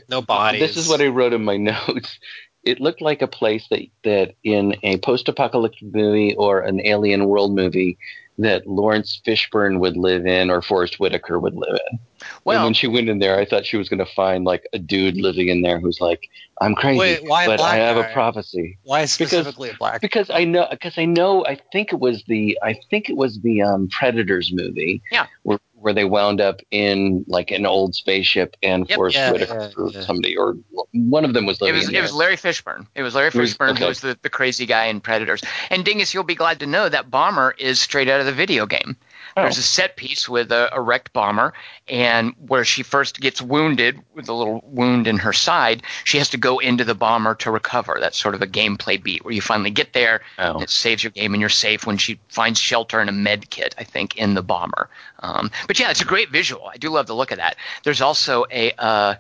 No 0.09 0.23
bodies. 0.23 0.61
This 0.61 0.77
is 0.77 0.89
what 0.89 1.01
I 1.01 1.09
wrote 1.09 1.33
in 1.33 1.43
my 1.45 1.57
notes. 1.73 2.21
It 2.63 2.79
looked 2.81 3.01
like 3.01 3.21
a 3.21 3.27
place 3.27 3.67
that, 3.71 3.81
that 4.05 4.35
in 4.45 4.77
a 4.85 4.99
post-apocalyptic 4.99 5.83
movie 5.93 6.37
or 6.37 6.61
an 6.61 6.81
alien 6.87 7.25
world 7.27 7.53
movie 7.55 7.99
that 8.39 8.67
Laurence 8.67 9.21
Fishburne 9.27 9.81
would 9.81 9.97
live 9.97 10.25
in 10.25 10.51
or 10.51 10.63
Forest 10.63 11.01
Whitaker 11.01 11.41
would 11.41 11.55
live 11.57 11.81
in. 11.91 11.99
And 12.37 12.45
well, 12.45 12.65
when 12.65 12.75
she 12.75 12.87
went 12.87 13.09
in 13.09 13.19
there, 13.19 13.39
I 13.39 13.45
thought 13.45 13.67
she 13.67 13.77
was 13.77 13.89
going 13.89 13.99
to 14.05 14.13
find 14.15 14.45
like 14.45 14.67
a 14.73 14.79
dude 14.79 15.17
living 15.17 15.49
in 15.49 15.63
there 15.63 15.79
who's 15.81 16.01
like, 16.01 16.29
"I'm 16.61 16.75
crazy, 16.75 16.99
Wait, 16.99 17.21
but 17.47 17.61
I 17.61 17.77
have 17.77 17.97
guy? 17.97 18.09
a 18.09 18.13
prophecy." 18.13 18.79
Why 18.85 19.01
because- 19.01 19.13
specifically 19.13 19.71
a 19.71 19.75
black? 19.75 20.01
Because 20.01 20.31
I 20.31 20.45
know, 20.45 20.67
because 20.71 20.97
I 20.99 21.05
know, 21.05 21.45
I 21.47 21.59
think 21.73 21.93
it 21.93 22.01
was 22.01 22.25
the, 22.27 22.59
I 22.63 22.75
think 22.91 23.09
it 23.11 23.17
was 23.17 23.41
the 23.41 23.63
um, 23.63 23.89
Predators 23.89 24.51
movie, 24.53 25.03
Yeah. 25.11 25.27
where 25.43 25.59
where 25.81 25.93
they 25.95 26.05
wound 26.05 26.41
up 26.41 26.61
in 26.73 27.25
like 27.29 27.53
an 27.53 27.65
old 27.65 27.95
spaceship 27.95 28.57
and 28.65 28.89
Yep. 28.89 28.97
Forest 28.97 29.17
Yeah, 29.17 29.31
Whitaker 29.31 29.61
yeah, 29.61 29.71
or 29.85 29.91
yeah. 29.91 30.01
somebody, 30.01 30.37
or 30.37 30.57
one 30.93 31.25
of 31.25 31.35
them 31.35 31.47
was 31.47 31.63
it 31.63 31.73
was 31.73 31.89
it 31.89 32.01
was 32.01 32.13
Larry 32.13 32.37
Fishburne. 32.37 32.87
It 32.97 33.03
was 33.03 33.15
Larry 33.15 33.31
Fishburne 33.31 33.71
okay. 33.71 33.83
who 33.83 33.87
was 33.89 34.01
the, 34.01 34.19
the 34.23 34.29
crazy 34.29 34.67
guy 34.67 34.87
in 34.87 35.01
Predators. 35.01 35.41
And 35.71 35.85
Dingus, 35.85 36.13
you'll 36.13 36.25
be 36.25 36.35
glad 36.35 36.59
to 36.61 36.67
know 36.67 36.89
that 36.89 37.11
bomber 37.13 37.55
is 37.59 37.81
straight 37.81 38.09
out 38.09 38.19
of 38.19 38.27
the 38.27 38.33
video 38.33 38.67
game. 38.67 38.97
Oh. 39.37 39.43
There's 39.43 39.59
a 39.59 39.63
set 39.63 39.97
piece 39.97 40.29
with 40.29 40.51
a, 40.53 40.69
a 40.75 40.81
wrecked 40.81 41.13
bomber, 41.13 41.53
and 41.89 42.35
where 42.47 42.65
she 42.65 42.83
first 42.83 43.21
gets 43.21 43.41
wounded 43.43 44.01
with 44.15 44.29
a 44.29 44.33
little 44.33 44.63
wound 44.67 45.07
in 45.07 45.19
her 45.19 45.33
side, 45.33 45.83
she 46.05 46.19
has 46.19 46.31
to 46.31 46.39
go 46.39 46.59
into 46.59 46.85
the 46.85 46.95
bomber 46.95 47.35
to 47.37 47.51
recover. 47.51 47.99
That's 48.01 48.19
sort 48.19 48.35
of 48.35 48.43
a 48.43 48.47
gameplay 48.47 49.03
beat 49.03 49.25
where 49.25 49.35
you 49.35 49.41
finally 49.41 49.71
get 49.71 49.93
there, 49.93 50.23
Oh. 50.39 50.55
and 50.55 50.63
it 50.63 50.71
saves 50.71 51.03
your 51.05 51.11
game, 51.11 51.35
and 51.35 51.41
you're 51.41 51.49
safe 51.51 51.87
when 51.87 51.99
she 51.99 52.19
finds 52.29 52.59
shelter 52.61 53.01
and 53.01 53.09
a 53.11 53.13
med 53.13 53.49
kit, 53.51 53.75
I 53.79 53.85
think, 53.85 54.17
in 54.17 54.35
the 54.35 54.43
bomber. 54.43 54.89
Um, 55.21 55.51
but 55.67 55.79
yeah, 55.79 55.91
it's 55.91 56.01
a 56.03 56.07
great 56.07 56.31
visual. 56.31 56.67
I 56.67 56.77
do 56.77 56.91
love 56.91 57.07
the 57.07 57.15
look 57.15 57.31
of 57.31 57.39
that. 57.39 57.57
There's 57.85 58.01
also 58.01 58.45
a. 58.51 58.73
Uh, 58.79 59.15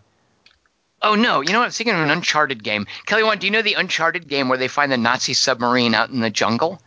Oh 1.00 1.14
no! 1.14 1.42
You 1.42 1.52
know 1.52 1.60
what? 1.60 1.66
I'm 1.66 1.70
thinking 1.70 1.94
of 1.94 2.00
an 2.00 2.10
Uncharted 2.10 2.64
game. 2.64 2.88
Kelly, 3.06 3.22
one, 3.22 3.38
do 3.38 3.46
you 3.46 3.52
know 3.52 3.62
the 3.62 3.74
Uncharted 3.74 4.26
game 4.26 4.48
where 4.48 4.58
they 4.58 4.66
find 4.66 4.90
the 4.90 4.96
Nazi 4.96 5.32
submarine 5.32 5.94
out 5.94 6.10
in 6.10 6.18
the 6.18 6.28
jungle? 6.28 6.82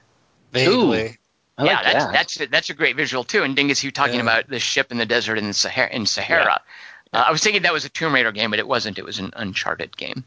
Vaguely. 0.51 1.17
I 1.61 1.65
like 1.65 1.83
yeah, 1.83 1.83
that's 1.93 2.05
that. 2.05 2.13
that's 2.37 2.51
that's 2.51 2.69
a 2.69 2.73
great 2.73 2.95
visual 2.95 3.23
too. 3.23 3.43
And 3.43 3.55
Dingus, 3.55 3.83
you 3.83 3.91
talking 3.91 4.15
Yeah. 4.15 4.21
about 4.21 4.47
the 4.49 4.59
ship 4.59 4.91
in 4.91 4.97
the 4.97 5.05
desert 5.05 5.37
in 5.37 5.47
the 5.47 5.53
Sahara. 5.53 5.89
In 5.93 6.05
Sahara, 6.05 6.59
Uh, 7.13 7.23
I 7.27 7.31
was 7.31 7.41
thinking 7.43 7.61
that 7.63 7.73
was 7.73 7.85
a 7.85 7.89
Tomb 7.89 8.13
Raider 8.13 8.31
game, 8.31 8.49
but 8.49 8.59
it 8.59 8.67
wasn't. 8.67 8.97
It 8.97 9.05
was 9.05 9.19
an 9.19 9.31
Uncharted 9.35 9.95
game. 9.97 10.23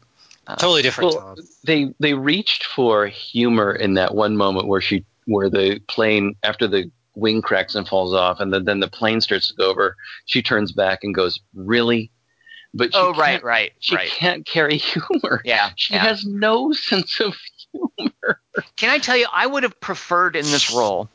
Totally 0.59 0.81
different. 0.83 1.13
well, 1.13 1.35
they 1.63 1.93
they 1.99 2.13
reached 2.13 2.65
for 2.65 3.07
humor 3.07 3.73
in 3.73 3.95
that 3.95 4.13
one 4.13 4.37
moment 4.37 4.67
where 4.67 4.81
she 4.81 5.03
where 5.25 5.49
the 5.49 5.79
plane 5.87 6.35
after 6.43 6.67
the 6.67 6.91
wing 7.15 7.41
cracks 7.41 7.75
and 7.75 7.87
falls 7.87 8.13
off 8.13 8.39
and 8.39 8.53
then, 8.53 8.65
then 8.65 8.79
the 8.79 8.87
plane 8.89 9.21
starts 9.21 9.47
to 9.47 9.53
go 9.55 9.69
over 9.69 9.95
she 10.25 10.41
turns 10.43 10.71
back 10.73 10.99
and 11.03 11.15
goes 11.15 11.39
really 11.55 12.11
but 12.73 12.91
she 12.93 12.99
Oh 12.99 13.13
right, 13.13 13.41
right, 13.41 13.71
she 13.79 13.95
right. 13.95 14.09
can't 14.09 14.45
carry 14.45 14.77
humor 14.77 15.41
Yeah, 15.45 15.71
she 15.77 15.93
yeah. 15.93 16.01
has 16.01 16.25
no 16.25 16.73
sense 16.73 17.19
of 17.21 17.35
humor 17.71 18.41
Can 18.75 18.89
I 18.89 18.99
tell 18.99 19.17
you? 19.17 19.27
I 19.31 19.47
would 19.47 19.63
have 19.63 19.79
preferred 19.79 20.35
in 20.35 20.43
this 20.43 20.71
role, 20.71 21.09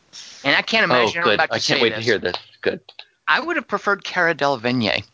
and 0.45 0.57
I 0.57 0.63
can't 0.63 0.83
oh 0.91 0.95
imagine 0.95 1.19
I'm 1.19 1.25
good 1.25 1.35
about 1.35 1.49
to 1.51 1.55
i 1.55 1.59
can't 1.59 1.81
wait 1.83 1.91
this. 1.91 1.99
to 1.99 2.05
hear 2.05 2.19
this 2.19 2.37
good 2.63 2.81
I 3.29 3.39
would 3.41 3.57
have 3.57 3.69
preferred 3.69 4.03
Cara 4.03 4.35
Delevingne. 4.35 5.05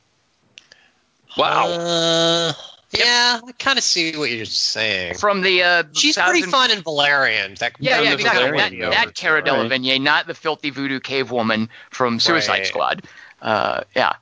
wow 1.37 1.67
Uh, 1.69 2.53
yeah, 2.93 3.41
I 3.47 3.53
kind 3.59 3.77
of 3.79 3.85
see 3.85 4.17
what 4.17 4.31
you're 4.31 4.45
saying. 4.47 5.15
from 5.17 5.43
the 5.43 5.63
uh, 5.63 5.83
She's 5.93 6.15
2000 6.15 6.31
pretty 6.33 6.51
fun 6.51 6.71
in 6.71 6.83
Valerian. 6.83 7.55
That 7.59 7.73
Yeah, 7.79 8.01
yeah, 8.01 8.13
exactly. 8.15 8.43
Valerian 8.45 8.81
That, 8.81 8.91
that 9.07 9.15
Cara 9.15 9.43
to 9.43 9.49
it. 9.51 9.53
Right. 9.59 9.71
Delevingne, 9.71 10.01
not 10.01 10.27
the 10.27 10.35
filthy 10.35 10.71
voodoo 10.71 11.01
cave 11.01 11.31
woman 11.31 11.69
from 11.91 12.21
Suicide 12.21 12.53
Right. 12.59 12.67
Squad. 12.67 13.03
Uh, 13.43 13.83
yeah. 13.95 14.15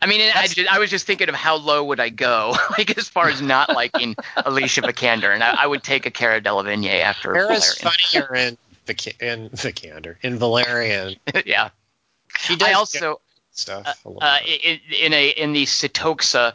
I 0.00 0.06
mean, 0.06 0.20
I, 0.34 0.46
just, 0.46 0.68
I 0.72 0.78
was 0.78 0.90
just 0.90 1.06
thinking 1.06 1.28
of 1.28 1.34
how 1.34 1.56
low 1.56 1.84
would 1.84 2.00
I 2.00 2.08
go, 2.08 2.54
like 2.78 2.96
as 2.96 3.08
far 3.08 3.28
as 3.28 3.42
not 3.42 3.68
liking 3.74 4.16
Alicia 4.36 4.82
Vikander, 4.82 5.32
and 5.32 5.44
I, 5.44 5.54
I 5.64 5.66
would 5.66 5.82
take 5.84 6.06
a 6.06 6.10
Cara 6.10 6.40
Delevingne 6.40 7.00
after 7.00 7.32
Cara's 7.34 7.78
Valerian. 7.78 7.94
funnier 8.12 8.34
in 8.34 8.58
Vic- 8.88 9.20
in 9.22 9.50
Vikander 9.50 10.16
in 10.22 10.38
Valerian. 10.38 11.16
yeah. 11.46 11.70
She 12.38 12.56
does 12.56 12.68
I 12.68 12.72
also 12.72 13.20
stuff. 13.52 14.00
uh, 14.04 14.38
bit. 14.44 14.64
in, 14.64 14.80
in 15.06 15.12
a 15.12 15.28
in 15.28 15.52
the 15.52 15.64
Sitoxa 15.66 16.54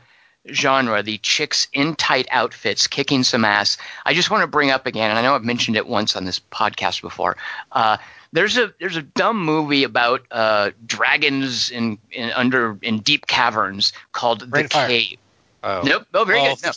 genre, 0.51 1.01
the 1.03 1.17
chicks 1.19 1.67
in 1.73 1.95
tight 1.95 2.27
outfits 2.31 2.87
kicking 2.87 3.23
some 3.23 3.45
ass. 3.45 3.77
I 4.05 4.13
just 4.13 4.29
want 4.29 4.41
to 4.41 4.47
bring 4.47 4.71
up 4.71 4.85
again, 4.85 5.09
and 5.09 5.17
I 5.17 5.21
know 5.21 5.35
I've 5.35 5.43
mentioned 5.43 5.77
it 5.77 5.87
once 5.87 6.15
on 6.15 6.25
this 6.25 6.39
podcast 6.51 7.01
before. 7.01 7.37
Uh, 7.71 7.97
there's 8.33 8.57
a 8.57 8.73
there's 8.79 8.97
a 8.97 9.01
dumb 9.03 9.39
movie 9.43 9.83
about 9.83 10.21
uh, 10.31 10.71
dragons 10.85 11.69
in, 11.71 11.97
in 12.11 12.31
under 12.31 12.77
in 12.81 12.99
deep 12.99 13.27
caverns 13.27 13.93
called 14.11 14.39
The 14.51 14.67
Fire. 14.67 14.87
Cave. 14.87 15.17
oh. 15.63 15.81
Nope. 15.83 16.07
Oh, 16.13 16.25
very 16.25 16.39
Oh, 16.39 16.55
good. 16.55 16.63
No. 16.65 16.71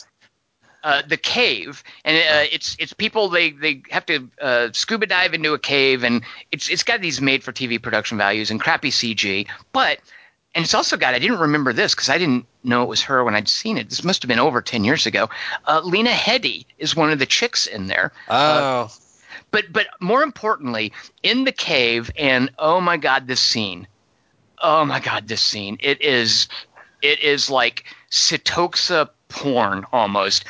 Uh, 0.83 1.01
the 1.05 1.17
cave, 1.17 1.83
and 2.05 2.15
uh, 2.15 2.47
it's 2.51 2.77
it's 2.79 2.93
people 2.93 3.29
they 3.29 3.49
they 3.49 3.81
have 3.89 4.05
to 4.05 4.29
uh, 4.39 4.69
scuba 4.71 5.05
dive 5.07 5.33
into 5.33 5.53
a 5.53 5.59
cave, 5.59 6.03
and 6.03 6.23
it's 6.51 6.69
it's 6.69 6.83
got 6.83 7.01
these 7.01 7.19
made 7.19 7.43
for 7.43 7.51
TV 7.51 7.81
production 7.81 8.17
values 8.17 8.51
and 8.51 8.61
crappy 8.61 8.91
CG, 8.91 9.47
but 9.73 9.99
and 10.55 10.63
it's 10.63 10.75
also 10.75 10.95
got 10.95 11.13
I 11.15 11.19
didn't 11.19 11.39
remember 11.39 11.73
this 11.73 11.93
because 11.95 12.09
I 12.09 12.17
didn't 12.17 12.45
know 12.63 12.83
it 12.83 12.89
was 12.89 13.01
her 13.01 13.23
when 13.23 13.35
I'd 13.35 13.49
seen 13.49 13.77
it. 13.77 13.89
This 13.89 14.03
must 14.03 14.21
have 14.21 14.29
been 14.29 14.39
over 14.39 14.61
ten 14.61 14.83
years 14.85 15.05
ago. 15.07 15.29
Uh, 15.65 15.81
Lena 15.83 16.11
Headey 16.11 16.65
is 16.77 16.95
one 16.95 17.11
of 17.11 17.19
the 17.19 17.25
chicks 17.25 17.65
in 17.65 17.87
there, 17.87 18.13
Oh. 18.29 18.89
but 19.51 19.65
but 19.73 19.87
more 19.99 20.21
importantly, 20.21 20.93
in 21.23 21.43
the 21.43 21.51
cave, 21.51 22.11
and 22.17 22.51
oh 22.59 22.79
my 22.79 22.97
god, 22.97 23.27
this 23.27 23.41
scene, 23.41 23.87
oh 24.59 24.85
my 24.85 24.99
god, 24.99 25.27
this 25.27 25.41
scene, 25.41 25.77
it 25.81 26.01
is 26.01 26.47
it 27.01 27.19
is 27.19 27.49
like 27.49 27.83
Sitoxa 28.11 29.09
porn 29.29 29.85
almost. 29.91 30.45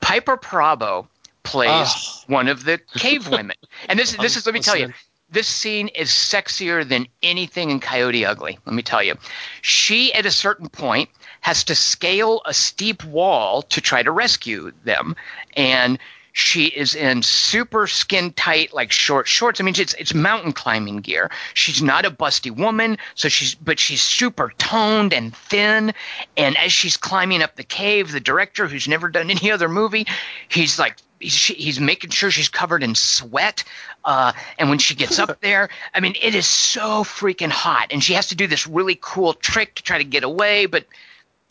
Piper 0.00 0.36
Perabo 0.36 1.06
plays 1.42 1.70
Oh. 1.70 2.22
one 2.26 2.48
of 2.48 2.64
the 2.64 2.78
cave 2.96 3.28
women, 3.28 3.56
and 3.88 3.98
this 3.98 4.12
this 4.16 4.36
is 4.36 4.46
let 4.46 4.54
me 4.54 4.60
tell 4.60 4.76
you. 4.76 4.92
This 5.30 5.48
scene 5.48 5.88
is 5.88 6.10
sexier 6.10 6.86
than 6.86 7.08
anything 7.22 7.70
in 7.70 7.80
Coyote 7.80 8.26
Ugly. 8.26 8.58
Let 8.66 8.74
me 8.74 8.82
tell 8.82 9.02
you. 9.02 9.14
She, 9.62 10.12
at 10.12 10.26
a 10.26 10.30
certain 10.30 10.68
point, 10.68 11.08
has 11.40 11.64
to 11.64 11.74
scale 11.74 12.42
a 12.44 12.52
steep 12.52 13.02
wall 13.04 13.62
to 13.62 13.80
try 13.80 14.02
to 14.02 14.10
rescue 14.10 14.72
them. 14.84 15.16
And 15.56 15.98
she 16.32 16.64
is 16.64 16.94
in 16.94 17.22
super 17.22 17.86
skin 17.86 18.32
tight, 18.32 18.72
like 18.72 18.90
short 18.90 19.28
shorts. 19.28 19.60
I 19.60 19.64
mean, 19.64 19.74
it's 19.78 19.94
it's 19.94 20.14
mountain 20.14 20.52
climbing 20.52 20.98
gear. 20.98 21.30
She's 21.54 21.82
not 21.82 22.06
a 22.06 22.10
busty 22.10 22.50
woman, 22.50 22.98
so 23.14 23.28
she's 23.28 23.54
but 23.54 23.78
she's 23.78 24.02
super 24.02 24.52
toned 24.58 25.12
and 25.12 25.36
thin. 25.36 25.92
And 26.36 26.56
as 26.56 26.72
she's 26.72 26.96
climbing 26.96 27.42
up 27.42 27.56
the 27.56 27.64
cave, 27.64 28.10
the 28.10 28.20
director, 28.20 28.66
who's 28.66 28.88
never 28.88 29.08
done 29.08 29.30
any 29.30 29.50
other 29.50 29.68
movie, 29.68 30.06
he's 30.48 30.78
like 30.78 30.96
he's, 31.22 31.46
he's 31.46 31.80
making 31.80 32.10
sure 32.10 32.30
she's 32.30 32.48
covered 32.48 32.82
in 32.82 32.94
sweat. 32.94 33.64
Uh, 34.04 34.32
and 34.58 34.70
when 34.70 34.78
she 34.78 34.94
gets 34.94 35.18
up 35.18 35.40
there, 35.42 35.68
I 35.94 36.00
mean, 36.00 36.14
it 36.20 36.34
is 36.34 36.46
so 36.46 37.04
freaking 37.04 37.50
hot, 37.50 37.88
and 37.90 38.02
she 38.02 38.14
has 38.14 38.28
to 38.28 38.34
do 38.34 38.46
this 38.46 38.66
really 38.66 38.98
cool 39.00 39.34
trick 39.34 39.74
to 39.76 39.82
try 39.82 39.98
to 39.98 40.04
get 40.04 40.24
away, 40.24 40.66
but 40.66 40.86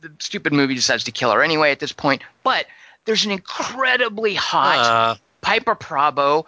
the 0.01 0.11
stupid 0.19 0.53
movie 0.53 0.73
decides 0.73 1.03
to 1.03 1.11
kill 1.11 1.31
her 1.31 1.43
anyway 1.43 1.71
at 1.71 1.79
this 1.79 1.91
point. 1.91 2.23
But 2.43 2.65
there's 3.05 3.25
an 3.25 3.31
incredibly 3.31 4.35
hot 4.35 4.77
Uh, 4.77 5.15
Piper 5.41 5.75
Perabo 5.75 6.45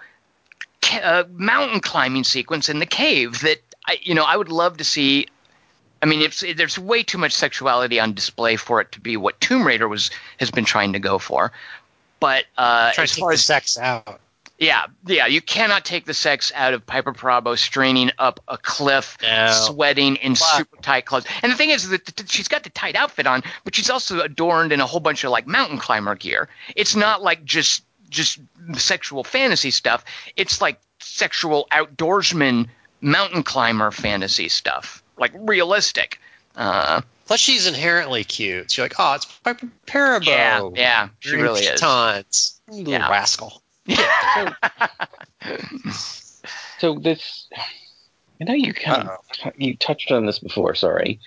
uh, 1.02 1.24
mountain 1.32 1.80
climbing 1.80 2.24
sequence 2.24 2.70
in 2.70 2.80
the 2.80 2.86
cave 2.86 3.42
that 3.42 3.60
I, 3.86 4.00
you 4.02 4.16
know, 4.16 4.24
I 4.24 4.38
would 4.38 4.50
love 4.50 4.78
to 4.78 4.84
see. 4.84 5.28
I 6.02 6.06
mean, 6.06 6.22
it's, 6.22 6.44
there's 6.56 6.78
way 6.78 7.04
too 7.04 7.18
much 7.18 7.32
sexuality 7.32 8.00
on 8.00 8.14
display 8.14 8.58
for 8.58 8.82
it 8.82 8.92
to 8.92 9.00
be 9.00 9.16
what 9.16 9.40
Tomb 9.40 9.66
Raider 9.66 9.88
was 9.88 10.12
has 10.38 10.52
been 10.52 10.66
trying 10.66 10.94
to 10.94 11.00
go 11.00 11.18
for. 11.18 11.52
But 12.20 12.46
uh, 12.58 12.92
as 12.98 13.16
far 13.16 13.30
the 13.30 13.34
as 13.36 13.44
sex 13.44 13.78
out. 13.78 14.20
Yeah, 14.60 14.86
yeah, 15.08 15.26
you 15.26 15.42
cannot 15.42 15.84
take 15.84 16.06
the 16.06 16.14
sex 16.14 16.52
out 16.56 16.74
of 16.74 16.86
Piper 16.86 17.12
Perabo 17.12 17.58
straining 17.58 18.12
up 18.20 18.40
a 18.48 18.58
cliff, 18.58 19.18
No. 19.22 19.52
sweating 19.52 20.16
in 20.18 20.36
Fuck. 20.36 20.48
super 20.58 20.78
tight 20.82 21.06
clothes. 21.06 21.26
And 21.42 21.52
the 21.52 21.56
thing 21.56 21.72
is 21.72 21.90
that 21.90 22.06
th- 22.06 22.30
she's 22.30 22.48
got 22.48 22.64
the 22.64 22.70
tight 22.70 22.96
outfit 22.96 23.26
on, 23.26 23.42
but 23.64 23.76
she's 23.76 23.90
also 23.90 24.22
adorned 24.22 24.72
in 24.72 24.80
a 24.80 24.86
whole 24.86 25.00
bunch 25.00 25.24
of 25.24 25.32
like 25.32 25.48
mountain 25.48 25.80
climber 25.80 26.16
gear. 26.16 26.48
It's 26.76 26.96
not 26.96 27.22
like 27.24 27.44
just 27.44 27.84
just 28.10 28.40
sexual 28.76 29.24
fantasy 29.24 29.72
stuff. 29.72 30.06
It's 30.36 30.62
like 30.62 30.80
sexual 31.00 31.68
outdoorsman 31.72 32.68
mountain 33.02 33.42
climber 33.42 33.90
fantasy 33.90 34.50
stuff, 34.50 35.04
like 35.18 35.32
realistic. 35.36 36.20
Uh, 36.56 37.02
Plus, 37.26 37.40
she's 37.40 37.66
inherently 37.68 38.24
cute. 38.24 38.78
You're 38.78 38.86
like, 38.86 38.96
oh, 39.00 39.14
it's 39.16 39.26
Piper 39.26 39.68
Perabo. 39.88 40.26
yeah, 40.28 40.70
yeah, 40.76 41.10
she 41.22 41.36
really 41.38 41.62
is. 41.64 41.82
Little 41.82 42.92
Yeah. 42.92 43.10
rascal. 43.10 43.63
So 46.80 46.96
this, 47.00 47.48
I 48.42 48.44
know 48.44 48.54
you 48.54 48.74
kind 48.74 49.08
of 49.08 49.54
you 49.58 49.78
touched 49.78 50.12
on 50.12 50.26
this 50.26 50.40
before. 50.40 50.76
Sorry, 50.76 51.20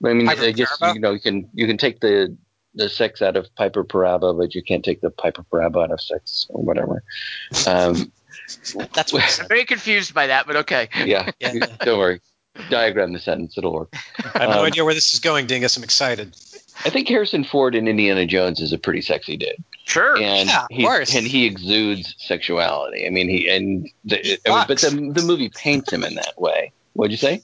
but 0.00 0.10
I 0.10 0.14
mean, 0.14 0.26
Piper 0.26 0.42
I 0.44 0.52
guess 0.52 0.78
Perabo? 0.78 0.94
you 0.94 1.00
know 1.00 1.12
you 1.12 1.20
can 1.20 1.48
you 1.52 1.66
can 1.66 1.78
take 1.78 1.98
the 2.00 2.36
the 2.76 2.88
sex 2.88 3.20
out 3.20 3.36
of 3.36 3.52
Piper 3.56 3.82
Perabo, 3.82 4.38
but 4.38 4.54
you 4.54 4.62
can't 4.62 4.84
take 4.84 5.00
the 5.00 5.10
Piper 5.10 5.42
Perabo 5.52 5.82
out 5.82 5.90
of 5.90 6.00
sex 6.00 6.46
or 6.50 6.62
whatever. 6.62 7.02
Um, 7.66 8.12
That's 8.94 9.12
what 9.12 9.22
I 9.24 9.42
I'm 9.42 9.48
very 9.48 9.64
confused 9.64 10.14
by 10.14 10.28
that, 10.28 10.46
but 10.46 10.54
okay. 10.56 10.88
yeah, 11.04 11.30
Yeah. 11.40 11.54
don't 11.80 11.98
worry. 11.98 12.20
Diagram 12.68 13.12
the 13.12 13.18
sentence; 13.18 13.58
it'll 13.58 13.72
work. 13.72 13.92
I 14.34 14.40
have 14.40 14.50
no 14.50 14.60
Um, 14.60 14.66
idea 14.66 14.84
where 14.84 14.94
this 14.94 15.12
is 15.12 15.18
going, 15.18 15.46
Dingus. 15.46 15.76
I'm 15.76 15.82
excited. 15.84 16.36
I 16.84 16.90
think 16.90 17.08
Harrison 17.08 17.44
Ford 17.44 17.74
in 17.74 17.86
Indiana 17.88 18.26
Jones 18.26 18.60
is 18.60 18.72
a 18.72 18.78
pretty 18.78 19.02
sexy 19.02 19.36
dude, 19.36 19.62
Sure. 19.84 20.16
and 20.16 20.48
Yeah, 20.48 20.62
of 20.62 20.66
he 20.70 20.82
course. 20.84 21.14
and 21.14 21.26
he 21.26 21.44
exudes 21.46 22.14
sexuality. 22.18 23.06
I 23.06 23.10
mean, 23.10 23.28
he 23.28 23.48
and 23.48 23.88
the, 24.04 24.16
He 24.16 24.38
I 24.46 24.50
mean, 24.56 24.64
but 24.68 24.78
the 24.80 25.20
the 25.20 25.22
movie 25.26 25.48
paints 25.50 25.92
him 25.92 26.04
in 26.04 26.14
that 26.14 26.40
way. 26.40 26.72
What'd 26.94 27.10
you 27.12 27.18
say? 27.18 27.42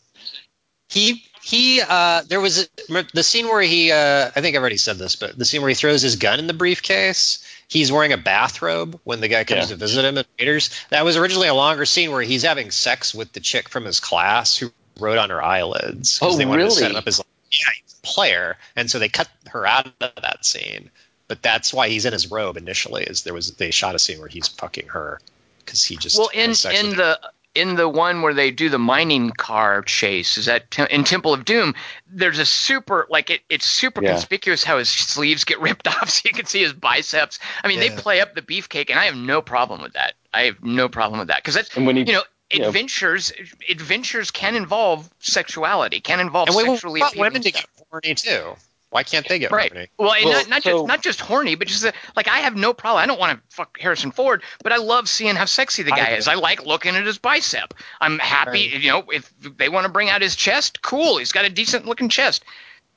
He 0.89 1.25
he. 1.43 1.81
Uh, 1.87 2.23
there 2.29 2.41
was 2.41 2.69
a, 2.89 3.05
the 3.13 3.23
scene 3.23 3.47
where 3.47 3.61
he. 3.63 3.93
Uh, 3.93 4.31
I 4.35 4.41
think 4.41 4.57
I've 4.57 4.61
already 4.63 4.77
said 4.77 4.99
this, 4.99 5.17
but 5.17 5.37
the 5.37 5.45
scene 5.45 5.61
where 5.61 5.69
he 5.69 5.75
throws 5.75 6.03
his 6.03 6.17
gun 6.17 6.39
in 6.39 6.47
the 6.47 6.55
briefcase. 6.55 7.45
He's 7.69 7.91
wearing 7.91 8.13
a 8.13 8.17
bathrobe 8.17 9.01
when 9.03 9.21
the 9.21 9.27
guy 9.29 9.43
comes 9.43 9.63
Yeah. 9.63 9.67
to 9.69 9.77
visit 9.77 10.05
him 10.05 10.19
at 10.19 10.27
Raiders. 10.39 10.71
That 10.91 11.05
was 11.05 11.17
originally 11.17 11.49
a 11.49 11.55
longer 11.55 11.85
scene 11.85 12.13
where 12.13 12.23
he's 12.23 12.45
having 12.45 12.71
sex 12.71 13.13
with 13.13 13.33
the 13.33 13.41
chick 13.41 13.69
from 13.69 13.85
his 13.85 13.99
class 13.99 14.57
who 14.57 14.71
wrote 15.01 15.19
on 15.19 15.31
her 15.31 15.43
eyelids. 15.43 16.19
'cause 16.21 16.35
Oh, 16.35 16.39
they 16.39 16.47
wanted 16.47 16.65
to 16.67 16.71
set 16.71 16.93
him 16.93 16.97
up 16.97 17.09
as 17.09 17.19
like, 17.19 17.27
yeah, 17.51 17.71
he's 17.83 17.95
a 17.95 18.03
player, 18.07 18.57
and 18.75 18.91
so 18.91 18.99
they 18.99 19.09
cut 19.09 19.29
her 19.49 19.67
out 19.67 19.87
of 19.87 20.13
that 20.23 20.45
scene. 20.45 20.91
But 21.29 21.43
that's 21.43 21.75
why 21.75 21.89
he's 21.89 22.05
in 22.05 22.13
his 22.13 22.31
robe 22.31 22.57
initially. 22.57 23.05
Is 23.05 23.23
there 23.23 23.35
was 23.35 23.55
they 23.55 23.71
shot 23.71 23.95
a 23.95 23.99
scene 23.99 24.21
where 24.21 24.29
he's 24.29 24.49
fucking 24.49 24.89
her 24.89 25.21
because 25.65 25.85
he 25.85 25.97
just 25.97 26.19
well 26.19 26.31
in 26.33 26.51
in 26.51 26.97
the 26.97 27.19
in 27.57 27.75
the 27.75 27.89
one 27.89 28.21
where 28.21 28.35
they 28.35 28.51
do 28.51 28.69
the 28.69 28.79
mining 28.79 29.31
car 29.31 29.83
chase 29.83 30.37
is 30.37 30.45
that 30.45 30.71
Tem- 30.71 30.89
in 30.91 31.05
temple 31.05 31.33
of 31.33 31.45
doom 31.45 31.75
there's 32.07 32.39
a 32.39 32.45
super 32.45 33.07
like 33.09 33.31
it, 33.31 33.41
it's 33.49 33.67
super 33.67 34.03
Yeah. 34.03 34.11
conspicuous 34.11 34.63
how 34.63 34.79
his 34.79 34.91
sleeves 34.91 35.45
get 35.45 35.59
ripped 35.61 35.89
off 35.89 36.11
so 36.11 36.23
you 36.27 36.35
can 36.35 36.45
see 36.45 36.61
his 36.61 36.75
biceps 36.75 37.39
i 37.65 37.69
mean 37.69 37.81
they 37.81 37.91
play 37.91 38.21
up 38.21 38.35
the 38.35 38.43
beefcake 38.43 38.91
and 38.91 38.99
i 38.99 39.07
have 39.07 39.17
no 39.17 39.41
problem 39.41 39.81
with 39.83 39.95
that 39.95 40.15
i 40.35 40.43
have 40.43 40.63
no 40.63 40.89
problem 40.89 41.19
with 41.19 41.29
that 41.29 41.39
because 41.39 41.55
that's 41.55 41.75
And 41.77 41.87
when 41.87 41.97
he 41.97 42.05
you 42.05 42.13
know 42.13 42.23
Adventures 42.53 43.33
adventures 43.69 44.31
can 44.31 44.55
involve 44.55 45.11
sexuality 45.19 46.01
can 46.01 46.21
involve 46.21 46.49
And 46.49 46.57
we 46.57 46.65
sexually 46.65 47.01
appealing 47.01 47.21
women 47.21 47.43
to 47.43 47.51
get 47.51 47.67
horny 47.91 48.15
too. 48.15 48.55
Why 48.91 49.03
can't 49.03 49.27
they 49.29 49.41
get 49.41 49.51
Right. 49.51 49.73
horny? 49.73 49.89
Well, 49.99 50.09
Well, 50.25 50.33
not, 50.33 50.49
not 50.49 50.63
so- 50.63 50.71
just 50.71 50.87
not 50.87 51.03
just 51.03 51.21
horny, 51.21 51.57
but 51.57 51.67
just 51.67 51.85
uh, 51.85 51.91
like 52.15 52.29
I 52.29 52.39
have 52.39 52.55
no 52.55 52.73
problem. 52.73 53.03
I 53.03 53.07
don't 53.07 53.19
want 53.19 53.37
to 53.39 53.57
fuck 53.57 53.77
Harrison 53.81 54.13
Ford, 54.13 54.43
but 54.63 54.73
I 54.73 54.77
love 54.77 55.09
seeing 55.09 55.35
how 55.35 55.45
sexy 55.45 55.83
the 55.83 55.91
guy 55.91 56.11
do. 56.11 56.15
is. 56.17 56.29
I 56.29 56.35
like 56.35 56.65
looking 56.65 56.95
at 56.95 57.05
his 57.05 57.19
bicep. 57.19 57.75
I'm 58.01 58.21
happy, 58.21 58.71
Right. 58.73 58.81
you 58.81 58.91
know, 58.93 59.05
if 59.11 59.33
they 59.41 59.69
want 59.69 59.85
to 59.87 59.93
bring 59.93 60.09
out 60.09 60.23
his 60.23 60.37
chest, 60.37 60.83
cool. 60.83 61.19
He's 61.19 61.33
got 61.33 61.45
a 61.45 61.51
decent 61.51 61.85
looking 61.87 62.09
chest. 62.09 62.45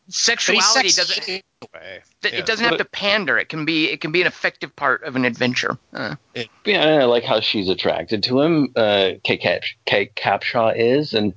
But 0.09 0.15
he's 0.15 0.23
Sexuality 0.65 0.89
sexy 0.89 1.01
doesn't 1.01 1.29
anyway. 1.29 2.01
th- 2.23 2.33
Yeah. 2.33 2.39
it 2.39 2.45
doesn't 2.47 2.65
have 2.65 2.79
to 2.79 2.85
pander. 2.85 3.37
It 3.37 3.47
can 3.49 3.63
be 3.63 3.91
it 3.91 4.01
can 4.01 4.11
be 4.11 4.21
an 4.21 4.27
effective 4.27 4.75
part 4.75 5.03
of 5.03 5.15
an 5.15 5.23
adventure. 5.23 5.77
Uh, 5.93 6.15
Yeah, 6.65 6.83
I 6.83 7.03
like 7.03 7.23
how 7.23 7.41
she's 7.41 7.69
attracted 7.69 8.23
to 8.23 8.41
him. 8.41 8.71
Uh, 8.75 9.11
Kate, 9.23 9.39
Cap- 9.39 9.61
Kate 9.85 10.15
Capshaw 10.15 10.73
is, 10.75 11.13
and 11.13 11.33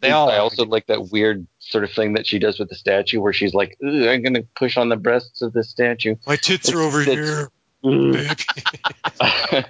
They 0.00 0.12
all 0.12 0.30
I 0.30 0.36
also 0.36 0.64
like 0.64 0.86
that 0.86 1.10
weird 1.10 1.44
sort 1.58 1.82
of 1.82 1.90
thing 1.90 2.12
that 2.12 2.24
she 2.24 2.38
does 2.38 2.60
with 2.60 2.68
the 2.68 2.76
statue, 2.76 3.20
where 3.20 3.32
she's 3.32 3.54
like, 3.54 3.76
"I'm 3.82 4.22
going 4.22 4.34
to 4.34 4.46
push 4.54 4.76
on 4.76 4.88
the 4.88 4.96
breasts 4.96 5.42
of 5.42 5.52
the 5.52 5.64
statue." 5.64 6.14
My 6.24 6.36
tits 6.36 6.70
are 6.72 6.80
over 6.80 7.02
here, 7.02 7.50
baby. 7.82 8.28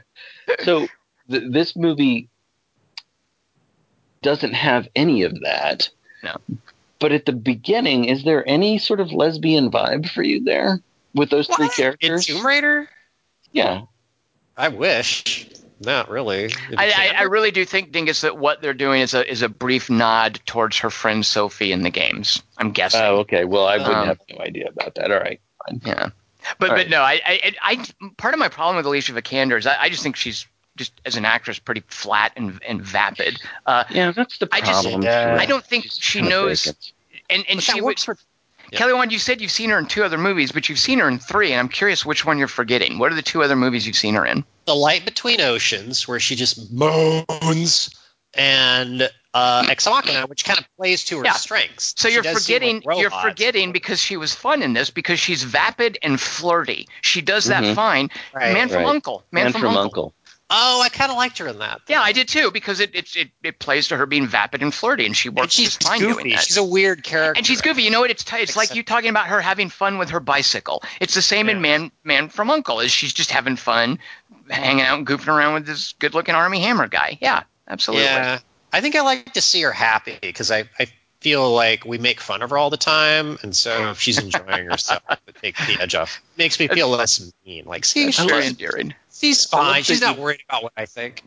so 0.60 0.86
th- 1.30 1.44
this 1.50 1.74
movie 1.74 2.28
doesn't 4.20 4.52
have 4.52 4.88
any 4.94 5.22
of 5.22 5.40
that. 5.40 5.88
No. 6.22 6.36
But 7.02 7.12
at 7.12 7.26
the 7.26 7.32
beginning, 7.32 8.06
is 8.06 8.24
there 8.24 8.48
any 8.48 8.78
sort 8.78 9.00
of 9.00 9.12
lesbian 9.12 9.70
vibe 9.70 10.08
for 10.08 10.22
you 10.22 10.42
there 10.42 10.80
with 11.14 11.28
those 11.30 11.46
three 11.48 11.66
What? 11.66 11.78
In 11.78 11.82
characters? 11.84 12.26
Tomb 12.26 12.46
Raider? 12.46 12.88
Yeah. 13.52 13.82
I 14.56 14.68
wish. 14.68 15.48
Not 15.80 16.08
really. 16.08 16.52
I, 16.76 16.92
I, 16.92 17.14
I 17.18 17.22
really 17.24 17.50
do 17.50 17.64
think 17.64 17.90
Dingus 17.90 18.20
that 18.20 18.38
what 18.38 18.62
they're 18.62 18.72
doing 18.72 19.00
is 19.02 19.14
a 19.14 19.28
is 19.28 19.42
a 19.42 19.48
brief 19.48 19.90
nod 19.90 20.38
towards 20.46 20.78
her 20.78 20.90
friend 20.90 21.26
Sophie 21.26 21.72
in 21.72 21.82
the 21.82 21.90
games. 21.90 22.40
I'm 22.56 22.70
guessing. 22.70 23.00
Oh, 23.02 23.16
okay. 23.20 23.44
Well, 23.44 23.66
I 23.66 23.78
wouldn't 23.78 23.96
Um, 23.96 24.06
have 24.06 24.20
no 24.30 24.38
idea 24.38 24.68
about 24.68 24.94
that. 24.94 25.10
All 25.10 25.18
right. 25.18 25.40
Fine. 25.66 25.80
Yeah, 25.84 26.10
but 26.60 26.70
All 26.70 26.76
but 26.76 26.82
right. 26.82 26.88
no, 26.88 27.00
I, 27.02 27.20
I 27.26 27.52
I 27.62 27.84
part 28.16 28.32
of 28.32 28.38
my 28.38 28.48
problem 28.48 28.76
with 28.76 28.86
Alicia 28.86 29.12
Vikander 29.12 29.58
is 29.58 29.66
I, 29.66 29.76
I 29.82 29.88
just 29.88 30.04
think 30.04 30.14
she's 30.14 30.46
just 30.76 30.92
as 31.04 31.16
an 31.16 31.24
actress 31.24 31.58
pretty 31.58 31.82
flat 31.88 32.32
and 32.36 32.62
and 32.66 32.80
vapid. 32.80 33.40
Uh, 33.66 33.82
Yeah, 33.90 34.12
that's 34.12 34.38
the 34.38 34.46
problem. 34.46 34.70
I 34.70 34.72
just- 34.72 35.02
Yeah. 35.02 35.36
I 35.38 35.46
don't 35.46 35.64
think 35.64 35.84
She's 35.84 35.98
she 35.98 36.18
kinda 36.20 36.30
knows. 36.30 36.91
Vacant. 37.32 37.46
And 37.48 37.50
and 37.50 37.56
But 37.58 37.64
she 37.64 37.72
that 37.72 37.84
would. 37.84 37.90
works 37.90 38.04
for 38.04 38.16
Yeah. 38.70 38.78
Kelly 38.78 38.92
Wand, 38.94 39.12
you 39.12 39.18
said 39.18 39.40
you've 39.40 39.50
seen 39.50 39.70
her 39.70 39.78
in 39.78 39.86
two 39.86 40.02
other 40.04 40.16
movies, 40.16 40.52
but 40.52 40.68
you've 40.68 40.78
seen 40.78 40.98
her 41.00 41.08
in 41.08 41.18
three, 41.18 41.50
and 41.52 41.60
I'm 41.60 41.68
curious 41.68 42.06
which 42.06 42.24
one 42.24 42.38
you're 42.38 42.48
forgetting. 42.48 42.98
What 42.98 43.12
are 43.12 43.14
the 43.14 43.20
two 43.22 43.42
other 43.42 43.56
movies 43.56 43.86
you've 43.86 43.96
seen 43.96 44.14
her 44.14 44.24
in? 44.24 44.44
The 44.66 44.74
Light 44.74 45.04
Between 45.04 45.40
Oceans, 45.40 46.06
where 46.08 46.20
she 46.20 46.36
just 46.36 46.70
moans, 46.72 47.90
and 48.34 49.10
uh, 49.34 49.66
Ex 49.68 49.86
Machina, 49.86 50.26
which 50.26 50.44
kind 50.44 50.58
of 50.58 50.64
plays 50.76 51.04
to 51.06 51.18
her 51.18 51.24
Yeah. 51.24 51.32
strengths. 51.32 51.94
So 51.96 52.08
She 52.08 52.14
you're 52.14 52.22
forgetting 52.22 52.82
like 52.84 52.98
you're 52.98 53.10
forgetting 53.10 53.72
because 53.72 54.00
she 54.00 54.16
was 54.16 54.34
fun 54.34 54.62
in 54.62 54.72
this 54.72 54.90
because 54.90 55.18
she's 55.20 55.42
vapid 55.42 55.98
and 56.02 56.20
flirty. 56.20 56.88
She 57.02 57.20
does 57.20 57.46
that 57.46 57.62
Mhm. 57.62 57.74
fine. 57.74 58.10
Right. 58.32 58.52
Man 58.54 58.68
from 58.68 58.78
Right. 58.84 58.86
Uncle. 58.86 59.24
Man, 59.32 59.44
Man 59.44 59.52
from, 59.52 59.60
from 59.62 59.68
Uncle. 59.70 59.82
Uncle. 59.82 60.14
Oh, 60.54 60.82
I 60.82 60.90
kind 60.90 61.10
of 61.10 61.16
liked 61.16 61.38
her 61.38 61.48
in 61.48 61.58
that. 61.60 61.80
Yeah, 61.88 62.02
I 62.02 62.12
did 62.12 62.28
too 62.28 62.50
because 62.50 62.80
it 62.80 62.94
it, 62.94 63.16
it 63.16 63.30
it 63.42 63.58
plays 63.58 63.88
to 63.88 63.96
her 63.96 64.04
being 64.06 64.26
vapid 64.26 64.62
and 64.62 64.72
flirty, 64.72 65.06
and 65.06 65.16
she 65.16 65.28
And 65.28 65.36
works 65.38 65.54
she's 65.54 65.76
just 65.76 65.84
fine 65.84 65.98
goofy. 66.00 66.12
doing 66.24 66.30
that. 66.34 66.44
She's 66.44 66.56
a 66.58 66.64
weird 66.64 67.02
character. 67.02 67.38
and 67.38 67.46
she's 67.46 67.62
goofy. 67.62 67.82
You 67.82 67.90
know 67.90 68.00
what? 68.00 68.10
It's 68.10 68.22
t- 68.24 68.36
it's 68.36 68.54
like 68.56 68.64
Except- 68.66 68.76
you 68.76 68.82
talking 68.82 69.10
about 69.10 69.28
her 69.28 69.40
having 69.40 69.70
fun 69.70 69.98
with 69.98 70.10
her 70.10 70.20
bicycle. 70.20 70.82
It's 71.00 71.14
the 71.14 71.22
same 71.22 71.48
in 71.48 71.60
Man 71.62 71.90
Man 72.04 72.28
from 72.28 72.50
Uncle. 72.50 72.80
Is 72.80 72.90
she's 72.92 73.12
just 73.14 73.30
having 73.30 73.56
fun, 73.56 73.98
hanging 74.48 74.84
out 74.84 74.98
and 74.98 75.06
goofing 75.06 75.28
around 75.28 75.54
with 75.54 75.66
this 75.66 75.94
good-looking 75.98 76.34
Armie 76.34 76.60
Hammer 76.60 76.86
guy. 76.88 77.18
Yeah, 77.20 77.44
absolutely. 77.66 78.04
Yeah, 78.04 78.38
I 78.72 78.80
think 78.80 78.94
I 78.96 79.00
like 79.02 79.32
to 79.34 79.40
see 79.40 79.62
her 79.62 79.72
happy 79.72 80.18
because 80.20 80.50
I, 80.50 80.64
I 80.78 80.86
feel 81.22 81.52
like 81.54 81.84
we 81.84 81.98
make 81.98 82.20
fun 82.20 82.42
of 82.42 82.50
her 82.50 82.58
all 82.58 82.70
the 82.70 82.76
time, 82.76 83.38
and 83.42 83.54
so 83.54 83.90
if 83.90 84.00
she's 84.04 84.18
enjoying 84.18 84.66
herself, 84.66 85.02
it 85.26 85.36
takes 85.40 85.64
the 85.66 85.80
edge 85.80 85.94
off. 85.94 86.20
Makes 86.36 86.58
me 86.58 86.68
feel 86.68 86.88
less 86.88 87.32
mean. 87.46 87.64
Like, 87.64 87.84
see, 87.84 88.06
It's 88.06 88.16
she's, 88.16 88.26
very 88.26 88.46
endearing. 88.46 88.94
she's 89.12 89.46
fine. 89.46 89.82
She's 89.82 90.00
not 90.00 90.18
worried 90.18 90.42
about 90.48 90.64
what 90.64 90.72
I 90.76 90.86
think. 90.86 91.22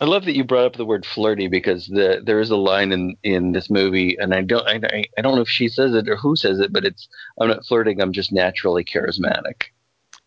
I 0.00 0.06
love 0.06 0.24
that 0.24 0.36
you 0.36 0.44
brought 0.44 0.66
up 0.66 0.76
the 0.76 0.84
word 0.84 1.06
flirty 1.06 1.48
because 1.48 1.86
the, 1.86 2.20
there 2.22 2.40
is 2.40 2.50
a 2.50 2.56
line 2.56 2.92
in, 2.92 3.16
in 3.22 3.52
this 3.52 3.70
movie, 3.70 4.16
and 4.18 4.34
I 4.34 4.42
don't 4.42 4.66
I, 4.66 5.04
I 5.16 5.22
don't 5.22 5.36
know 5.36 5.42
if 5.42 5.48
she 5.48 5.68
says 5.68 5.94
it 5.94 6.08
or 6.08 6.16
who 6.16 6.36
says 6.36 6.60
it, 6.60 6.72
but 6.72 6.84
it's 6.84 7.08
I'm 7.40 7.48
not 7.48 7.64
flirting. 7.64 8.00
I'm 8.02 8.12
just 8.12 8.32
naturally 8.32 8.84
charismatic. 8.84 9.64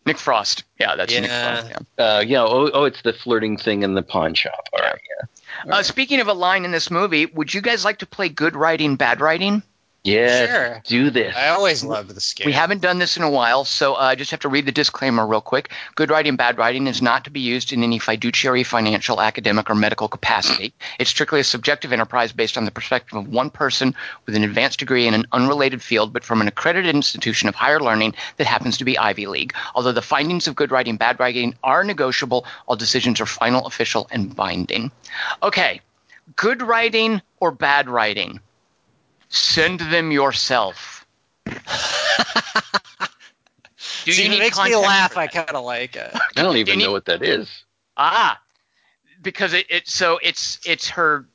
Nick 0.08 0.18
Frost. 0.18 0.64
Yeah, 0.80 0.96
that's 0.96 1.12
Nick 1.12 1.30
Yeah. 1.30 1.60
Frost. 1.62 1.84
Yeah. 1.98 2.04
Uh, 2.04 2.20
yeah. 2.20 2.42
Oh, 2.42 2.70
oh, 2.72 2.84
it's 2.84 3.02
the 3.02 3.12
flirting 3.12 3.56
thing 3.56 3.82
in 3.84 3.94
the 3.94 4.02
pawn 4.02 4.34
shop. 4.34 4.68
All 4.72 4.80
right. 4.80 5.00
Yeah. 5.66 5.74
Uh, 5.76 5.82
speaking 5.82 6.20
of 6.20 6.28
a 6.28 6.32
line 6.32 6.64
in 6.64 6.70
this 6.72 6.90
movie, 6.90 7.26
would 7.26 7.52
you 7.52 7.60
guys 7.60 7.84
like 7.84 7.98
to 7.98 8.06
play 8.06 8.28
good 8.28 8.56
writing, 8.56 8.96
bad 8.96 9.20
writing? 9.20 9.62
Yes. 10.04 10.48
Sure. 10.48 10.82
Do 10.86 11.10
this. 11.10 11.36
I 11.36 11.48
always 11.48 11.82
love 11.84 12.08
the 12.08 12.32
game. 12.36 12.46
We 12.46 12.52
haven't 12.52 12.80
done 12.80 12.98
this 12.98 13.16
in 13.16 13.22
a 13.22 13.30
while, 13.30 13.64
so 13.64 13.94
uh, 13.94 13.98
I 13.98 14.14
just 14.14 14.30
have 14.30 14.40
to 14.40 14.48
read 14.48 14.64
the 14.64 14.72
disclaimer 14.72 15.26
real 15.26 15.40
quick. 15.40 15.70
Good 15.96 16.10
writing, 16.10 16.36
bad 16.36 16.56
writing 16.56 16.86
is 16.86 17.02
not 17.02 17.24
to 17.24 17.30
be 17.30 17.40
used 17.40 17.72
in 17.72 17.82
any 17.82 17.98
fiduciary, 17.98 18.62
financial, 18.62 19.20
academic, 19.20 19.68
or 19.68 19.74
medical 19.74 20.08
capacity. 20.08 20.72
It's 20.98 21.10
strictly 21.10 21.40
a 21.40 21.44
subjective 21.44 21.92
enterprise 21.92 22.32
based 22.32 22.56
on 22.56 22.64
the 22.64 22.70
perspective 22.70 23.18
of 23.18 23.28
one 23.28 23.50
person 23.50 23.94
with 24.24 24.36
an 24.36 24.44
advanced 24.44 24.78
degree 24.78 25.06
in 25.06 25.14
an 25.14 25.26
unrelated 25.32 25.82
field, 25.82 26.12
but 26.12 26.24
from 26.24 26.40
an 26.40 26.48
accredited 26.48 26.94
institution 26.94 27.48
of 27.48 27.54
higher 27.54 27.80
learning 27.80 28.14
that 28.36 28.46
happens 28.46 28.78
to 28.78 28.84
be 28.84 28.96
Ivy 28.96 29.26
League. 29.26 29.54
Although 29.74 29.92
the 29.92 30.00
findings 30.00 30.46
of 30.46 30.54
good 30.56 30.70
writing, 30.70 30.96
bad 30.96 31.18
writing 31.18 31.54
are 31.62 31.84
negotiable, 31.84 32.46
all 32.66 32.76
decisions 32.76 33.20
are 33.20 33.26
final, 33.26 33.66
official, 33.66 34.06
and 34.10 34.34
binding. 34.34 34.90
Okay, 35.42 35.80
good 36.36 36.62
writing 36.62 37.20
or 37.40 37.50
bad 37.50 37.88
writing? 37.88 38.40
Send 39.28 39.80
them 39.80 40.10
yourself. 40.12 41.06
Do 44.04 44.12
See, 44.12 44.22
you 44.22 44.28
need 44.30 44.36
it 44.36 44.40
makes 44.40 44.62
me 44.62 44.74
laugh. 44.76 45.16
I 45.16 45.26
kind 45.26 45.50
of 45.50 45.64
like 45.64 45.94
it. 45.96 46.10
I 46.36 46.42
don't 46.42 46.56
even 46.56 46.74
Any- 46.74 46.84
know 46.84 46.92
what 46.92 47.04
that 47.06 47.22
is. 47.22 47.64
Ah, 47.96 48.40
because 49.22 49.52
it, 49.52 49.66
it 49.70 49.88
so 49.88 50.18
it's 50.22 50.58
it's 50.64 50.88
her 50.90 51.26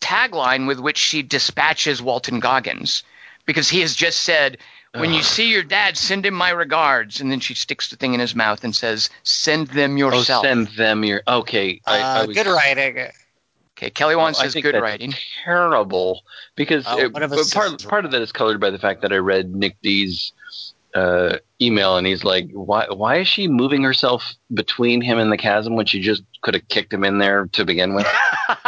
tagline 0.00 0.66
with 0.66 0.78
which 0.80 0.96
she 0.98 1.22
dispatches 1.22 2.00
Walton 2.00 2.40
Goggins, 2.40 3.02
because 3.44 3.68
he 3.68 3.80
has 3.80 3.94
just 3.94 4.20
said, 4.22 4.58
"When 4.94 5.12
you 5.12 5.22
see 5.22 5.50
your 5.50 5.62
dad, 5.64 5.96
send 5.96 6.24
him 6.24 6.34
my 6.34 6.50
regards," 6.50 7.20
and 7.20 7.30
then 7.30 7.40
she 7.40 7.54
sticks 7.54 7.88
the 7.90 7.96
thing 7.96 8.14
in 8.14 8.20
his 8.20 8.34
mouth 8.34 8.64
and 8.64 8.74
says, 8.74 9.10
"Send 9.24 9.68
them 9.68 9.92
Oh, 9.94 9.96
yourself." 9.96 10.44
send 10.44 10.68
them 10.68 11.04
your. 11.04 11.22
Okay. 11.26 11.80
I, 11.86 11.98
I 11.98 12.20
Uh, 12.22 12.26
was, 12.28 12.36
good 12.36 12.46
writing. 12.46 13.08
Okay, 13.82 13.90
Kelly 13.90 14.14
Wand 14.14 14.36
Oh, 14.38 14.42
I 14.44 14.48
good 14.60 14.74
that's 14.76 14.80
writing. 14.82 15.12
Terrible 15.44 16.22
because 16.54 16.84
Oh, 16.86 16.98
it- 16.98 17.12
but 17.12 17.28
part 17.52 17.72
is- 17.80 17.84
part 17.84 18.04
of 18.04 18.12
that 18.12 18.22
is 18.22 18.30
colored 18.30 18.60
by 18.60 18.70
the 18.70 18.78
fact 18.78 19.02
that 19.02 19.12
I 19.12 19.16
read 19.16 19.52
Nick 19.52 19.76
D's 19.82 20.32
uh, 20.94 21.38
email 21.60 21.96
and 21.96 22.06
he's 22.06 22.22
like, 22.22 22.50
why 22.52 22.86
why 22.90 23.16
is 23.16 23.26
she 23.26 23.48
moving 23.48 23.82
herself 23.82 24.34
between 24.52 25.00
him 25.00 25.18
and 25.18 25.32
the 25.32 25.38
chasm 25.38 25.74
when 25.74 25.86
she 25.86 26.00
just 26.00 26.22
could 26.42 26.52
have 26.54 26.68
kicked 26.68 26.92
him 26.92 27.02
in 27.02 27.18
there 27.18 27.46
to 27.52 27.64
begin 27.64 27.94
with? 27.94 28.06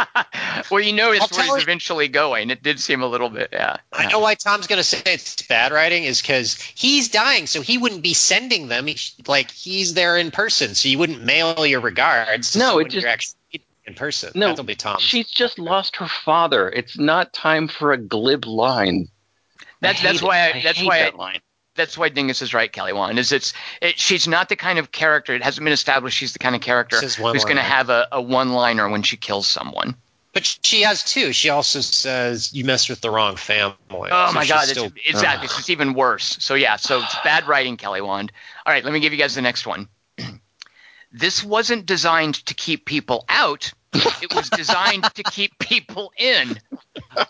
well, 0.71 0.81
you 0.81 0.91
know 0.91 1.09
I'll 1.09 1.13
it's 1.13 1.31
where 1.37 1.45
he's 1.45 1.53
you- 1.55 1.61
eventually 1.61 2.07
going. 2.07 2.49
It 2.49 2.63
did 2.63 2.79
seem 2.79 3.03
a 3.03 3.07
little 3.07 3.29
bit, 3.29 3.49
yeah. 3.53 3.77
I 3.93 4.07
know 4.07 4.19
why 4.19 4.33
Tom's 4.35 4.65
going 4.67 4.77
to 4.79 4.83
say 4.83 5.01
it's 5.05 5.43
bad 5.43 5.71
writing 5.71 6.03
is 6.03 6.19
because 6.19 6.59
he's 6.59 7.09
dying, 7.09 7.45
so 7.47 7.61
he 7.61 7.77
wouldn't 7.77 8.01
be 8.01 8.13
sending 8.15 8.67
them. 8.69 8.87
He, 8.87 8.97
like 9.27 9.51
he's 9.51 9.93
there 9.93 10.17
in 10.17 10.31
person, 10.31 10.73
so 10.75 10.89
you 10.89 10.97
wouldn't 10.97 11.23
mail 11.23 11.63
your 11.65 11.79
regards. 11.79 12.51
To 12.53 12.59
No, 12.59 12.65
it 12.65 12.69
someone 12.69 12.89
just- 12.89 13.01
you're 13.03 13.11
actually 13.11 13.35
meeting 13.35 13.44
in 13.87 13.93
person. 13.93 14.31
No, 14.35 14.47
that'll 14.49 14.63
be 14.63 14.75
Tom. 14.75 14.97
She's 14.99 15.29
just 15.29 15.59
lost 15.59 15.95
her 15.97 16.07
father. 16.07 16.69
It's 16.69 16.97
not 16.97 17.33
time 17.33 17.67
for 17.67 17.91
a 17.93 17.97
glib 17.97 18.45
line. 18.45 19.07
That's 19.81 20.01
that's 20.01 20.21
why 20.21 20.47
it. 20.47 20.55
I, 20.57 20.61
that's 20.61 20.77
hate 20.79 20.87
why 20.87 20.99
that 20.99 21.13
I, 21.13 21.17
line. 21.17 21.39
that's 21.75 21.97
why 21.97 22.09
Dingus 22.09 22.41
is 22.41 22.53
right, 22.53 22.71
Kelly 22.71 22.93
Wand. 22.93 23.19
Is 23.19 23.31
it's 23.31 23.53
it, 23.81 23.99
she's 23.99 24.27
not 24.27 24.49
the 24.49 24.55
kind 24.55 24.79
of 24.79 24.91
character. 24.91 25.33
It 25.33 25.43
hasn't 25.43 25.63
been 25.63 25.73
established 25.73 26.17
she's 26.17 26.33
the 26.33 26.39
kind 26.39 26.55
of 26.55 26.61
character 26.61 26.99
who's 26.99 27.17
going 27.17 27.57
to 27.57 27.61
have 27.61 27.89
a, 27.89 28.07
a 28.11 28.21
one-liner 28.21 28.89
when 28.89 29.03
she 29.03 29.17
kills 29.17 29.47
someone. 29.47 29.95
but 30.33 30.45
she 30.63 30.81
has 30.81 31.03
two. 31.03 31.31
She 31.33 31.49
also 31.49 31.81
says 31.81 32.53
you 32.53 32.65
messed 32.65 32.89
with 32.89 33.01
the 33.01 33.11
wrong 33.11 33.35
family. 33.35 33.75
Oh 33.91 34.27
So 34.29 34.33
my 34.33 34.45
God, 34.47 34.67
still- 34.67 34.85
it's, 34.95 35.09
exactly. 35.09 35.45
It's 35.59 35.69
even 35.69 35.93
worse. 35.93 36.37
So 36.39 36.55
yeah, 36.55 36.77
so 36.77 37.01
it's 37.03 37.15
bad 37.23 37.47
writing, 37.47 37.77
Kelly 37.77 38.01
Wand. 38.01 38.31
All 38.65 38.73
right, 38.73 38.83
let 38.83 38.93
me 38.93 38.99
give 38.99 39.13
you 39.13 39.19
guys 39.19 39.35
the 39.35 39.41
next 39.41 39.67
one. 39.67 39.87
This 41.15 41.43
wasn't 41.43 41.85
designed 41.85 42.35
to 42.45 42.53
keep 42.53 42.85
people 42.85 43.25
out. 43.29 43.71
It 43.93 44.35
was 44.35 44.49
designed 44.49 45.03
to 45.15 45.23
keep 45.23 45.57
people 45.57 46.11
in. 46.17 46.59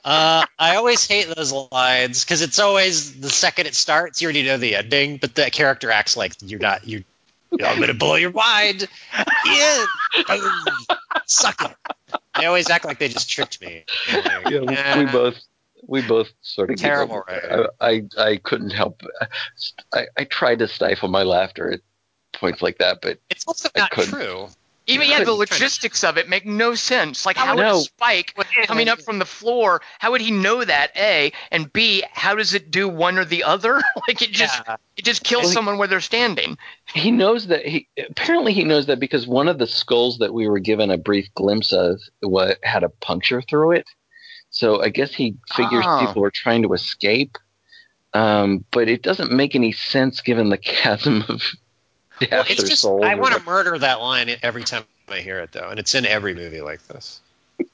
Uh, 0.03 0.45
I 0.57 0.75
always 0.77 1.05
hate 1.07 1.27
those 1.35 1.51
lines 1.71 2.23
because 2.23 2.41
it's 2.41 2.57
always 2.57 3.19
the 3.21 3.29
second 3.29 3.67
it 3.67 3.75
starts, 3.75 4.21
you 4.21 4.25
already 4.25 4.43
know 4.43 4.57
the 4.57 4.75
ending, 4.75 5.17
but 5.17 5.35
the 5.35 5.51
character 5.51 5.91
acts 5.91 6.17
like 6.17 6.33
you're 6.41 6.59
not. 6.59 6.87
You, 6.87 7.03
I'm 7.51 7.79
gonna 7.79 7.93
blow 7.93 8.15
your 8.15 8.31
mind. 8.31 8.87
Yeah, 9.45 9.85
Boom. 10.27 10.65
suck 11.27 11.61
it. 11.63 12.19
They 12.39 12.47
always 12.47 12.67
act 12.69 12.83
like 12.85 12.97
they 12.97 13.09
just 13.09 13.29
tricked 13.29 13.61
me. 13.61 13.85
Like, 14.11 14.25
Yeah, 14.49 14.59
we, 14.61 14.73
"Yeah." 14.73 14.97
we 14.99 15.05
both 15.05 15.39
we 15.87 16.01
both 16.01 16.29
sort 16.41 16.71
of 16.71 16.77
Terrible 16.77 17.23
giggled. 17.27 17.67
I, 17.79 18.01
I 18.17 18.23
I 18.31 18.37
couldn't 18.37 18.71
help. 18.71 19.03
I, 19.93 20.07
I 20.17 20.23
tried 20.23 20.59
to 20.59 20.67
stifle 20.67 21.09
my 21.09 21.21
laughter 21.23 21.71
at 21.73 21.81
points 22.35 22.61
like 22.61 22.77
that, 22.79 22.99
but 23.01 23.19
It's 23.29 23.45
also 23.47 23.69
I 23.75 23.79
not 23.79 23.91
couldn't. 23.91 24.11
true. 24.13 24.47
Even 24.87 25.09
yeah, 25.09 25.23
the 25.23 25.33
logistics 25.33 26.03
of 26.03 26.15
it 26.19 26.29
make 26.29 26.45
no 26.45 26.75
sense. 26.75 27.25
Like, 27.25 27.37
How 27.37 27.45
how 27.47 27.55
would- 27.55 27.63
would 27.63 27.69
No. 27.71 27.79
Spike 27.79 28.35
coming 28.67 28.87
up 28.87 29.01
from 29.01 29.17
the 29.17 29.25
floor? 29.25 29.81
How 29.97 30.11
would 30.11 30.21
he 30.21 30.29
know 30.29 30.63
that? 30.63 30.91
A 30.95 31.31
and 31.49 31.73
B. 31.73 32.03
How 32.13 32.35
does 32.35 32.53
it 32.53 32.69
do 32.69 32.87
one 32.87 33.17
or 33.17 33.25
the 33.25 33.43
other? 33.43 33.81
like 34.07 34.21
it 34.21 34.29
just 34.31 34.61
Yeah. 34.67 34.75
it 34.95 35.03
just 35.03 35.23
kills 35.23 35.45
Well, 35.45 35.49
he- 35.49 35.53
someone 35.55 35.77
where 35.79 35.87
they're 35.87 36.01
standing. 36.01 36.55
he 36.93 37.09
knows 37.09 37.47
that 37.47 37.65
he 37.65 37.87
apparently 37.97 38.53
he 38.53 38.63
knows 38.63 38.85
that 38.85 38.99
because 38.99 39.25
one 39.25 39.47
of 39.47 39.57
the 39.57 39.65
skulls 39.65 40.19
that 40.19 40.35
we 40.35 40.47
were 40.47 40.59
given 40.59 40.91
a 40.91 40.97
brief 40.97 41.33
glimpse 41.33 41.73
of 41.73 41.99
what 42.19 42.59
had 42.63 42.83
a 42.83 42.89
puncture 42.89 43.41
through 43.41 43.71
it. 43.71 43.87
So 44.51 44.83
I 44.83 44.89
guess 44.89 45.15
he 45.15 45.33
figures 45.55 45.83
Oh. 45.87 46.05
people 46.05 46.23
are 46.23 46.29
trying 46.31 46.61
to 46.61 46.73
escape. 46.73 47.39
Um, 48.13 48.63
but 48.71 48.87
it 48.87 49.01
doesn't 49.01 49.31
make 49.31 49.55
any 49.55 49.71
sense 49.71 50.21
given 50.21 50.49
the 50.49 50.57
chasm 50.59 51.23
of 51.27 51.41
death 52.19 52.31
Well, 52.31 52.45
it's 52.49 52.63
just 52.63 52.81
soul. 52.81 53.03
I 53.03 53.15
want 53.15 53.35
to 53.35 53.43
murder 53.43 53.77
that 53.79 53.99
line 54.01 54.29
every 54.43 54.63
time 54.63 54.83
I 55.09 55.19
hear 55.19 55.39
it, 55.39 55.51
though, 55.51 55.69
and 55.69 55.79
it's 55.79 55.95
in 55.95 56.05
every 56.05 56.33
movie 56.33 56.61
like 56.61 56.85
this. 56.87 57.21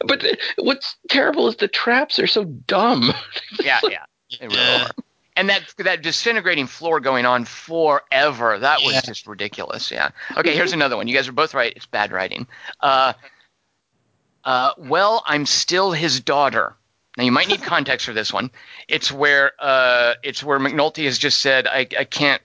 But 0.00 0.20
the- 0.20 0.38
what's 0.56 0.96
terrible 1.10 1.48
is 1.48 1.56
the 1.56 1.68
traps 1.68 2.18
are 2.18 2.26
so 2.26 2.44
dumb. 2.44 3.12
Yeah, 3.62 3.80
yeah. 3.84 4.04
Yeah. 4.40 4.88
And 5.36 5.48
that 5.50 5.62
that 5.78 6.02
disintegrating 6.02 6.66
floor 6.66 7.00
going 7.00 7.24
on 7.26 7.44
forever. 7.44 8.58
That 8.58 8.80
was 8.82 8.94
Yeah. 8.94 9.00
just 9.02 9.26
ridiculous. 9.26 9.90
Yeah. 9.90 10.10
Okay, 10.36 10.54
here's 10.54 10.72
another 10.72 10.96
one. 10.96 11.06
You 11.06 11.14
guys 11.14 11.28
are 11.28 11.32
both 11.32 11.54
right. 11.54 11.72
It's 11.76 11.86
bad 11.86 12.10
writing. 12.12 12.46
Uh, 12.80 13.12
uh, 14.44 14.72
well, 14.78 15.22
I'm 15.26 15.46
still 15.46 15.92
his 15.92 16.20
daughter. 16.20 16.74
Now 17.16 17.24
you 17.24 17.32
might 17.32 17.48
need 17.48 17.62
context 17.62 18.06
for 18.06 18.12
this 18.12 18.32
one. 18.32 18.50
It's 18.88 19.10
where 19.12 19.52
uh, 19.58 20.14
it's 20.22 20.42
where 20.42 20.58
McNulty 20.58 21.04
has 21.04 21.18
just 21.18 21.40
said, 21.40 21.66
I, 21.66 21.80
I 21.98 22.04
can't 22.04 22.40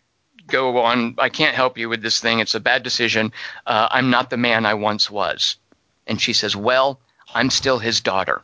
go 0.47 0.79
on. 0.79 1.15
I 1.17 1.29
can't 1.29 1.55
help 1.55 1.77
you 1.77 1.89
with 1.89 2.01
this 2.01 2.19
thing. 2.19 2.39
It's 2.39 2.55
a 2.55 2.59
bad 2.59 2.83
decision. 2.83 3.31
Uh, 3.65 3.87
I'm 3.91 4.09
not 4.09 4.29
the 4.29 4.37
man 4.37 4.65
I 4.65 4.73
once 4.73 5.09
was. 5.09 5.57
And 6.07 6.19
she 6.19 6.33
says, 6.33 6.55
Well, 6.55 6.99
I'm 7.33 7.49
still 7.49 7.79
his 7.79 8.01
daughter. 8.01 8.41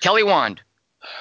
Kelly 0.00 0.22
Wand, 0.22 0.60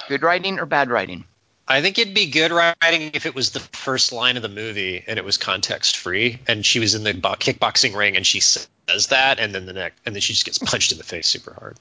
good 0.08 0.24
writing 0.24 0.60
or 0.60 0.66
bad 0.66 0.90
writing? 0.90 1.26
I 1.68 1.82
think 1.82 1.98
it'd 1.98 2.14
be 2.14 2.30
good 2.30 2.52
writing 2.52 3.12
if 3.14 3.26
it 3.26 3.34
was 3.34 3.52
the 3.52 3.62
first 3.62 4.12
line 4.12 4.36
of 4.36 4.44
the 4.44 4.50
movie 4.50 5.04
and 5.08 5.18
it 5.18 5.24
was 5.24 5.38
context 5.38 5.98
free, 5.98 6.40
and 6.48 6.66
she 6.66 6.80
was 6.80 6.94
in 6.94 7.04
the 7.04 7.14
kickboxing 7.14 7.96
ring 7.96 8.18
and 8.18 8.28
she 8.28 8.42
says 8.42 9.08
that, 9.08 9.40
and 9.40 9.56
then 9.56 9.66
the 9.66 9.74
neck, 9.74 9.94
and 10.06 10.14
then 10.14 10.22
she 10.22 10.34
just 10.34 10.46
gets 10.46 10.60
punched 10.60 10.92
in 10.92 10.98
the 10.98 11.04
face 11.04 11.28
super 11.28 11.54
hard. 11.54 11.78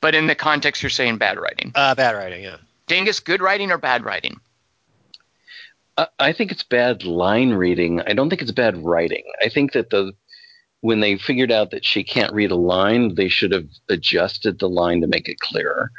But 0.00 0.14
in 0.14 0.28
the 0.28 0.34
context, 0.34 0.82
you're 0.82 0.90
saying 0.90 1.18
bad 1.18 1.38
writing. 1.38 1.72
Uh, 1.74 1.94
bad 1.94 2.12
writing, 2.12 2.44
yeah. 2.44 2.56
Dingus, 2.86 3.20
good 3.20 3.42
writing 3.42 3.70
or 3.72 3.78
bad 3.78 4.04
writing? 4.04 4.40
I- 5.96 6.08
I 6.18 6.32
think 6.32 6.50
it's 6.50 6.62
bad 6.62 7.04
line 7.04 7.50
reading. 7.52 8.00
I 8.06 8.12
don't 8.14 8.28
think 8.30 8.42
it's 8.42 8.50
bad 8.50 8.76
writing. 8.84 9.24
I 9.42 9.48
think 9.48 9.72
that 9.72 9.90
the 9.90 10.12
when 10.80 11.00
they 11.00 11.16
figured 11.16 11.50
out 11.50 11.70
that 11.70 11.82
she 11.82 12.04
can't 12.04 12.34
read 12.34 12.50
a 12.50 12.56
line, 12.56 13.14
they 13.14 13.28
should 13.28 13.52
have 13.52 13.66
adjusted 13.88 14.58
the 14.58 14.68
line 14.68 15.00
to 15.00 15.06
make 15.06 15.30
it 15.30 15.40
clearer. 15.40 15.90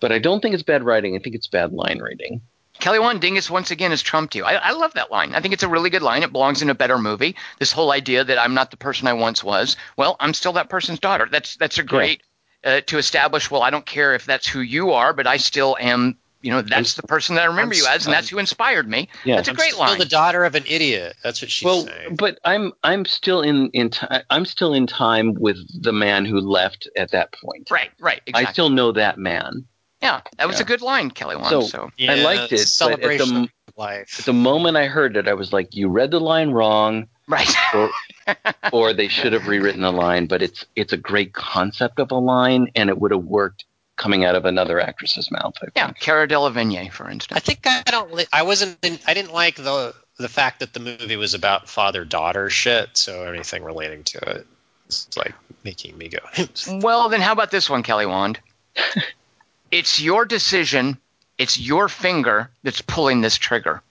But 0.00 0.12
I 0.12 0.18
don't 0.18 0.40
think 0.42 0.52
it's 0.52 0.62
bad 0.62 0.82
writing. 0.84 1.16
I 1.16 1.18
think 1.18 1.34
it's 1.34 1.46
bad 1.46 1.72
line 1.72 1.98
reading. 2.00 2.42
Kelly 2.78 2.98
Wand 2.98 3.22
Dingus 3.22 3.48
once 3.48 3.70
again 3.70 3.90
has 3.92 4.02
trumped 4.02 4.34
you. 4.34 4.44
I, 4.44 4.54
I 4.54 4.72
love 4.72 4.92
that 4.94 5.10
line. 5.10 5.34
I 5.34 5.40
think 5.40 5.54
it's 5.54 5.62
a 5.62 5.68
really 5.68 5.88
good 5.88 6.02
line. 6.02 6.22
It 6.22 6.32
belongs 6.32 6.60
in 6.60 6.68
a 6.68 6.74
better 6.74 6.98
movie. 6.98 7.36
This 7.58 7.72
whole 7.72 7.90
idea 7.90 8.22
that 8.22 8.38
I'm 8.38 8.52
not 8.52 8.70
the 8.70 8.76
person 8.76 9.06
I 9.08 9.14
once 9.14 9.42
was. 9.42 9.78
Well, 9.96 10.16
I'm 10.20 10.34
still 10.34 10.52
that 10.54 10.68
person's 10.68 10.98
daughter. 10.98 11.26
That's 11.30 11.56
that's 11.56 11.78
a 11.78 11.82
great 11.82 12.22
uh, 12.64 12.80
to 12.82 12.98
establish. 12.98 13.50
Well, 13.50 13.62
I 13.62 13.70
don't 13.70 13.86
care 13.86 14.14
if 14.14 14.26
that's 14.26 14.46
who 14.46 14.60
you 14.60 14.90
are, 14.90 15.14
but 15.14 15.26
I 15.26 15.38
still 15.38 15.74
am. 15.80 16.18
You 16.44 16.50
know, 16.50 16.62
that's 16.62 16.94
the 16.94 17.02
person 17.02 17.36
that 17.36 17.42
I 17.42 17.46
remember 17.46 17.74
I'm 17.74 17.78
you 17.80 17.86
as, 17.88 18.06
and 18.06 18.14
s- 18.14 18.20
that's 18.20 18.28
who 18.28 18.38
inspired 18.38 18.86
me. 18.88 19.08
Yeah. 19.24 19.36
that's 19.36 19.48
a 19.48 19.52
I'm 19.52 19.56
great 19.56 19.72
still 19.72 19.86
line. 19.86 19.98
the 19.98 20.04
daughter 20.04 20.44
of 20.44 20.54
an 20.54 20.64
idiot. 20.68 21.16
That's 21.22 21.40
what 21.40 21.50
she's 21.50 21.64
well, 21.64 21.86
saying. 21.86 22.16
but 22.16 22.38
I'm 22.44 22.72
I'm 22.82 23.04
still 23.06 23.40
in 23.40 23.70
in 23.70 23.90
ti 23.90 24.06
I'm 24.30 24.44
still 24.44 24.74
in 24.74 24.86
time 24.86 25.34
with 25.34 25.56
the 25.82 25.92
man 25.92 26.24
who 26.26 26.38
left 26.40 26.86
at 26.96 27.10
that 27.12 27.32
point. 27.32 27.70
right, 27.70 27.90
right, 27.98 28.20
exactly. 28.26 28.46
I 28.46 28.52
still 28.52 28.68
know 28.68 28.92
that 28.92 29.18
man. 29.18 29.64
yeah, 30.02 30.20
that 30.36 30.46
was 30.46 30.58
Yeah. 30.58 30.64
a 30.64 30.66
good 30.66 30.82
line, 30.82 31.10
Kelly 31.10 31.36
Wand. 31.36 31.48
So- 31.48 31.62
So, 31.62 31.90
I 32.08 32.14
liked 32.16 32.52
it, 32.52 32.60
it's 32.60 32.78
but 32.78 32.92
at 32.92 33.00
the 33.00 33.22
of 33.44 33.48
life. 33.78 34.22
The 34.26 34.32
moment 34.34 34.76
I 34.76 34.86
heard 34.86 35.16
it, 35.16 35.26
I 35.26 35.32
was 35.34 35.50
like, 35.52 35.74
"You 35.74 35.88
read 35.88 36.10
the 36.10 36.20
line 36.20 36.50
wrong." 36.50 37.08
right. 37.26 37.48
or, 37.74 37.90
or 38.72 38.92
they 38.92 39.08
should 39.08 39.32
have 39.32 39.46
rewritten 39.48 39.80
the 39.80 39.90
line, 39.90 40.26
but 40.26 40.42
it's 40.42 40.66
it's 40.76 40.92
a 40.92 40.98
great 40.98 41.32
concept 41.32 41.98
of 41.98 42.10
a 42.10 42.16
line, 42.18 42.68
and 42.74 42.90
it 42.90 42.98
would 42.98 43.12
have 43.12 43.24
worked 43.24 43.64
coming 43.96 44.24
out 44.24 44.34
of 44.34 44.44
another 44.44 44.80
actress's 44.80 45.30
mouth. 45.30 45.54
I 45.62 45.66
yeah, 45.76 45.86
think. 45.86 46.00
Cara 46.00 46.28
Delevingne, 46.28 46.92
for 46.92 47.08
instance. 47.08 47.36
I 47.36 47.40
think 47.40 47.66
I 47.66 47.82
don't. 47.90 48.12
li- 48.12 48.26
I 48.32 48.42
wasn't. 48.42 48.78
In, 48.84 48.98
I 49.06 49.14
didn't 49.14 49.32
like 49.32 49.56
the 49.56 49.94
the 50.18 50.28
fact 50.28 50.60
that 50.60 50.72
the 50.72 50.80
movie 50.80 51.16
was 51.16 51.34
about 51.34 51.68
father 51.68 52.04
daughter 52.04 52.50
shit. 52.50 52.96
So 52.96 53.24
anything 53.24 53.64
relating 53.64 54.04
to 54.04 54.18
it 54.36 54.46
is 54.88 55.08
like 55.16 55.34
making 55.64 55.96
me 55.96 56.08
go. 56.08 56.18
Well, 56.80 57.08
then 57.08 57.20
how 57.20 57.32
about 57.32 57.50
this 57.50 57.68
one, 57.68 57.82
Kelly 57.82 58.06
Wand? 58.06 58.40
it's 59.70 60.00
your 60.00 60.24
decision. 60.24 60.98
It's 61.36 61.58
your 61.58 61.88
finger 61.88 62.50
that's 62.62 62.80
pulling 62.80 63.20
this 63.20 63.36
trigger. 63.36 63.82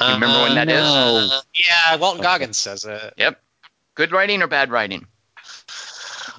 You 0.00 0.06
remember 0.14 0.42
when 0.42 0.54
that 0.56 0.68
is? 0.68 0.82
Uh, 0.82 1.40
Yeah, 1.54 1.96
Walton 1.96 2.22
Goggins 2.22 2.58
says 2.58 2.84
it. 2.84 3.14
Yep. 3.16 3.40
Good 3.94 4.12
writing 4.12 4.42
or 4.42 4.46
bad 4.46 4.70
writing? 4.70 5.06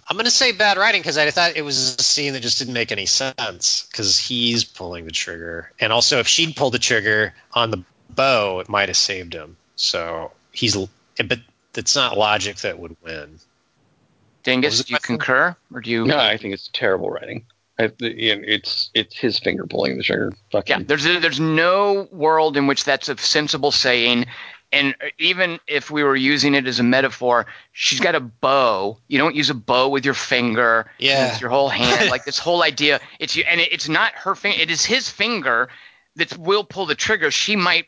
I'm 0.09 0.15
gonna 0.15 0.29
say 0.29 0.53
bad 0.53 0.77
writing 0.77 1.01
because 1.01 1.17
I 1.17 1.29
thought 1.31 1.57
it 1.57 1.63
was 1.63 1.95
a 1.95 2.03
scene 2.03 2.33
that 2.33 2.39
just 2.41 2.59
didn't 2.59 2.73
make 2.73 2.91
any 2.91 3.05
sense 3.05 3.87
because 3.91 4.17
he's 4.17 4.63
pulling 4.63 5.05
the 5.05 5.11
trigger, 5.11 5.71
and 5.79 5.91
also 5.91 6.19
if 6.19 6.27
she'd 6.27 6.55
pulled 6.55 6.73
the 6.73 6.79
trigger 6.79 7.33
on 7.53 7.71
the 7.71 7.83
bow, 8.09 8.59
it 8.59 8.69
might 8.69 8.89
have 8.89 8.97
saved 8.97 9.33
him. 9.33 9.57
So 9.75 10.31
he's, 10.51 10.77
but 11.17 11.39
it's 11.75 11.95
not 11.95 12.17
logic 12.17 12.57
that 12.57 12.79
would 12.79 12.95
win. 13.03 13.31
What 13.31 14.43
Dingus, 14.43 14.83
do 14.85 14.93
you 14.93 14.99
concur 14.99 15.55
or 15.73 15.81
do 15.81 15.91
you? 15.91 16.05
No, 16.05 16.17
I 16.17 16.37
think 16.37 16.53
it's 16.53 16.69
terrible 16.71 17.09
writing. 17.09 17.45
I, 17.79 17.91
it's 17.99 18.89
it's 18.93 19.15
his 19.15 19.39
finger 19.39 19.67
pulling 19.67 19.97
the 19.97 20.03
trigger. 20.03 20.33
Fuck 20.51 20.69
Yeah, 20.69 20.79
there's 20.79 21.03
there's 21.03 21.39
no 21.39 22.07
world 22.11 22.57
in 22.57 22.65
which 22.65 22.85
that's 22.85 23.09
a 23.09 23.17
sensible 23.17 23.71
saying. 23.71 24.25
And 24.71 24.95
even 25.17 25.59
if 25.67 25.89
we 25.89 26.03
were 26.03 26.15
using 26.15 26.53
it 26.53 26.67
as 26.67 26.79
a 26.79 26.83
metaphor, 26.83 27.45
she's 27.71 28.01
got 28.01 28.15
a 28.15 28.19
bow. 28.19 28.97
You 29.07 29.17
don't 29.17 29.35
use 29.35 29.49
a 29.49 29.53
bow 29.53 29.87
with 29.87 30.03
your 30.03 30.13
finger. 30.13 30.91
Yeah. 30.99 31.31
It's 31.31 31.39
your 31.41 31.49
whole 31.49 31.69
hand. 31.69 32.09
like 32.11 32.25
this 32.25 32.37
whole 32.37 32.63
idea. 32.63 32.99
It's 33.19 33.35
you, 33.35 33.45
and 33.47 33.61
it's 33.61 33.87
not 33.87 34.13
her 34.13 34.35
finger. 34.35 34.59
It 34.61 34.69
is 34.69 34.83
his 34.83 35.09
finger 35.09 35.69
that 36.17 36.37
will 36.37 36.63
pull 36.65 36.85
the 36.85 36.95
trigger. 36.95 37.31
She 37.31 37.55
might 37.55 37.85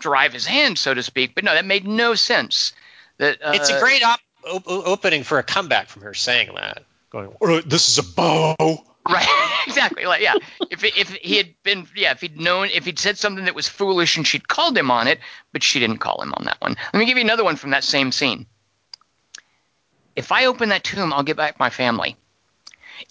drive 0.00 0.32
his 0.32 0.46
hand, 0.46 0.78
so 0.78 0.92
to 0.92 1.02
speak. 1.02 1.34
But 1.34 1.44
no, 1.44 1.54
that 1.54 1.64
made 1.64 1.86
no 1.86 2.14
sense. 2.14 2.72
That 3.18 3.38
uh, 3.42 3.52
It's 3.54 3.70
a 3.70 3.78
great 3.78 4.02
op- 4.02 4.20
op- 4.44 4.66
opening 4.66 5.22
for 5.22 5.38
a 5.38 5.42
comeback 5.42 5.88
from 5.88 6.02
her 6.02 6.14
saying 6.14 6.50
that. 6.56 6.82
Going, 7.10 7.32
this 7.66 7.88
is 7.88 7.98
a 7.98 8.02
bow. 8.02 8.56
Right, 9.08 9.26
exactly. 9.66 10.04
Like, 10.06 10.20
yeah, 10.20 10.36
if 10.70 10.84
if 10.84 11.10
he 11.14 11.36
had 11.36 11.54
been, 11.62 11.86
yeah, 11.96 12.12
if 12.12 12.20
he'd 12.20 12.38
known, 12.38 12.68
if 12.72 12.84
he'd 12.84 12.98
said 12.98 13.16
something 13.18 13.46
that 13.46 13.54
was 13.54 13.68
foolish 13.68 14.16
and 14.16 14.26
she'd 14.26 14.48
called 14.48 14.76
him 14.76 14.90
on 14.90 15.08
it, 15.08 15.18
but 15.52 15.62
she 15.62 15.78
didn't 15.80 15.98
call 15.98 16.20
him 16.22 16.34
on 16.34 16.44
that 16.44 16.60
one. 16.60 16.76
Let 16.92 16.98
me 16.98 17.06
give 17.06 17.16
you 17.16 17.24
another 17.24 17.44
one 17.44 17.56
from 17.56 17.70
that 17.70 17.84
same 17.84 18.12
scene. 18.12 18.46
If 20.14 20.32
I 20.32 20.46
open 20.46 20.68
that 20.70 20.84
tomb, 20.84 21.12
I'll 21.12 21.22
get 21.22 21.36
back 21.36 21.58
my 21.58 21.70
family. 21.70 22.16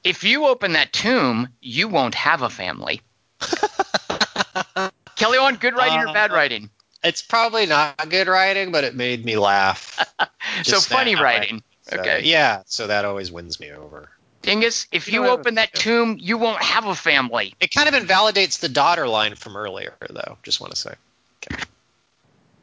If 0.03 0.23
you 0.23 0.47
open 0.47 0.73
that 0.73 0.91
tomb, 0.93 1.49
you 1.61 1.87
won't 1.87 2.15
have 2.15 2.41
a 2.41 2.49
family. 2.49 3.01
Kelly 5.15 5.37
on 5.37 5.55
good 5.55 5.73
writing 5.75 5.99
or 5.99 6.13
bad 6.13 6.31
Uh, 6.31 6.35
writing? 6.35 6.69
it's 7.03 7.21
probably 7.21 7.65
not 7.65 8.09
good 8.09 8.27
writing, 8.27 8.71
but 8.71 8.83
it 8.83 8.95
made 8.95 9.23
me 9.25 9.37
laugh. 9.37 10.13
So 10.63 10.79
funny 10.79 11.15
writing. 11.15 11.63
So, 11.83 11.97
Okay. 11.97 12.23
yeah, 12.23 12.63
so 12.65 12.87
that 12.87 13.05
always 13.05 13.31
wins 13.31 13.59
me 13.59 13.71
over. 13.71 14.09
Dingus, 14.41 14.87
if 14.91 15.07
You 15.07 15.13
you 15.13 15.19
don't 15.19 15.25
have 15.29 15.37
a- 15.37 15.41
open 15.41 15.55
that 15.55 15.73
tomb, 15.73 16.17
you 16.19 16.37
won't 16.37 16.61
have 16.61 16.85
a 16.85 16.95
family. 16.95 17.53
It 17.59 17.73
kind 17.73 17.87
of 17.89 17.93
invalidates 17.95 18.57
the 18.59 18.69
daughter 18.69 19.07
line 19.07 19.35
from 19.35 19.57
earlier, 19.57 19.93
though. 20.09 20.37
Just 20.43 20.61
want 20.61 20.73
to 20.73 20.79
say. 20.79 20.93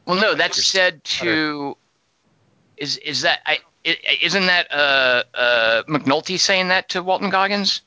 Well, 0.05 0.19
no, 0.19 0.35
that's 0.35 0.57
Your 0.57 0.63
said 0.63 1.03
to. 1.03 1.77
Is 2.77 2.97
is 2.97 3.21
that 3.21 3.39
I? 3.45 3.59
i- 3.85 3.97
Isn't 4.21 4.45
that 4.47 4.71
uh, 4.71 5.23
uh, 5.33 5.83
McNulty 5.83 6.39
saying 6.39 6.67
that 6.69 6.89
to 6.89 7.01
Walton 7.03 7.29
Goggins? 7.29 7.81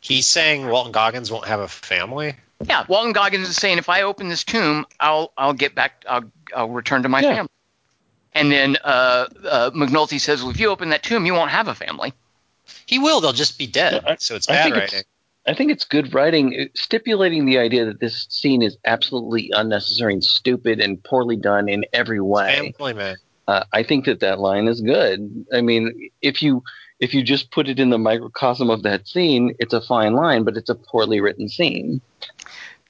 He's 0.00 0.26
saying 0.26 0.66
Walton 0.68 0.92
Goggins 0.92 1.30
won't 1.30 1.46
have 1.46 1.60
a 1.60 1.68
family. 1.68 2.34
Yeah, 2.64 2.84
Walton 2.88 3.12
Goggins 3.12 3.48
is 3.48 3.56
saying 3.56 3.78
if 3.78 3.88
I 3.88 4.02
open 4.02 4.28
this 4.28 4.44
tomb, 4.44 4.86
I'll 5.00 5.32
I'll 5.36 5.52
get 5.54 5.74
back. 5.74 6.04
I'll 6.08 6.24
I'll 6.54 6.68
return 6.68 7.02
to 7.04 7.08
my 7.08 7.20
Yeah. 7.20 7.34
family. 7.34 7.48
And 8.34 8.50
then 8.50 8.76
uh, 8.82 9.26
uh, 9.46 9.70
McNulty 9.72 10.18
says, 10.18 10.40
well, 10.42 10.50
if 10.50 10.58
you 10.58 10.70
open 10.70 10.88
that 10.90 11.02
tomb, 11.02 11.26
you 11.26 11.34
won't 11.34 11.50
have 11.50 11.68
a 11.68 11.74
family. 11.74 12.14
He 12.92 12.98
will. 12.98 13.20
They'll 13.20 13.32
just 13.32 13.56
be 13.58 13.66
dead. 13.66 14.04
I- 14.06 14.16
so 14.18 14.34
it's 14.34 14.48
I 14.48 14.52
bad 14.52 14.62
think 14.64 14.76
writing. 14.76 14.98
it's 15.00 15.08
I 15.46 15.54
think 15.54 15.72
it's 15.72 15.84
good 15.84 16.14
writing, 16.14 16.54
uh, 16.60 16.64
stipulating 16.74 17.46
the 17.46 17.58
idea 17.58 17.84
that 17.86 17.98
this 18.00 18.26
scene 18.28 18.62
is 18.62 18.76
absolutely 18.84 19.50
unnecessary 19.52 20.12
and 20.12 20.22
stupid 20.22 20.78
and 20.78 21.02
poorly 21.02 21.36
done 21.36 21.68
in 21.68 21.84
every 21.92 22.20
way. 22.20 22.72
Family 22.76 22.92
man. 22.92 23.16
Uh, 23.48 23.64
I 23.72 23.82
think 23.82 24.04
that 24.04 24.20
that 24.20 24.38
line 24.38 24.68
is 24.68 24.80
good. 24.80 25.46
I 25.52 25.60
mean, 25.60 26.10
if 26.20 26.42
you 26.42 26.62
if 27.00 27.12
you 27.12 27.24
just 27.24 27.50
put 27.50 27.68
it 27.68 27.80
in 27.80 27.90
the 27.90 27.98
microcosm 27.98 28.70
of 28.70 28.82
that 28.84 29.08
scene, 29.08 29.56
it's 29.58 29.72
a 29.74 29.80
fine 29.80 30.12
line, 30.12 30.44
but 30.44 30.56
it's 30.56 30.70
a 30.70 30.76
poorly 30.76 31.20
written 31.20 31.48
scene. 31.48 32.00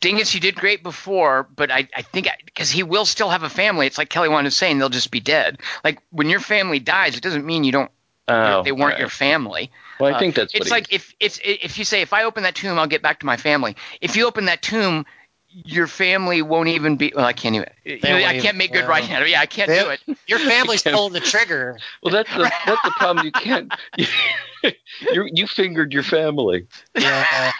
Dingus, 0.00 0.34
you 0.34 0.40
did 0.40 0.56
great 0.56 0.82
before, 0.82 1.46
but 1.54 1.70
I, 1.70 1.88
I 1.96 2.02
think 2.02 2.28
because 2.44 2.70
he 2.70 2.82
will 2.82 3.04
still 3.04 3.30
have 3.30 3.44
a 3.44 3.48
family. 3.48 3.86
It's 3.86 3.96
like 3.96 4.10
Kelly 4.10 4.28
Wand 4.28 4.46
is 4.48 4.56
saying, 4.56 4.78
they'll 4.78 4.88
just 4.88 5.12
be 5.12 5.20
dead. 5.20 5.60
Like 5.84 6.02
when 6.10 6.28
your 6.28 6.40
family 6.40 6.80
dies, 6.80 7.16
it 7.16 7.22
doesn't 7.22 7.46
mean 7.46 7.64
you 7.64 7.72
don't. 7.72 7.90
Oh, 8.28 8.62
they 8.62 8.72
weren't 8.72 8.92
right. 8.92 9.00
your 9.00 9.08
family. 9.08 9.70
Well, 10.02 10.12
I 10.12 10.16
Uh, 10.16 10.18
think 10.18 10.34
that's 10.34 10.52
what 10.52 10.60
it's 10.62 10.68
he- 10.68 10.74
like 10.74 10.92
if 10.92 11.14
it's 11.20 11.38
if 11.44 11.78
you 11.78 11.84
say 11.84 12.02
if 12.02 12.12
I 12.12 12.24
open 12.24 12.42
that 12.42 12.54
tomb, 12.56 12.78
I'll 12.78 12.86
get 12.88 13.02
back 13.02 13.20
to 13.20 13.26
my 13.26 13.36
family. 13.36 13.76
If 14.00 14.16
you 14.16 14.26
open 14.26 14.46
that 14.46 14.60
tomb, 14.62 15.06
your 15.48 15.86
family 15.86 16.42
won't 16.42 16.68
even 16.68 16.96
be. 16.96 17.12
Well, 17.14 17.24
I 17.24 17.32
can't 17.34 17.54
even. 17.54 17.68
you 17.84 18.00
know, 18.02 18.16
I 18.16 18.40
can't 18.40 18.56
make 18.56 18.72
good 18.72 18.80
well, 18.80 18.88
writing 18.88 19.12
out 19.12 19.22
of 19.22 19.28
it. 19.28 19.32
Yeah, 19.32 19.40
I 19.40 19.46
can't 19.46 19.68
they- 19.68 19.80
do 19.82 19.90
it. 19.90 20.00
Your 20.26 20.38
family's 20.38 20.82
pulling 20.82 21.12
the 21.12 21.20
trigger. 21.20 21.78
Well, 22.02 22.10
that's 22.12 22.30
the 22.34 22.50
that's 22.66 22.82
the 22.82 22.90
problem. 22.96 23.26
You 23.26 23.32
can't. 23.32 23.72
You, 25.12 25.28
you 25.32 25.46
fingered 25.48 25.92
your 25.92 26.04
family. 26.04 26.68
Yeah. 26.96 27.50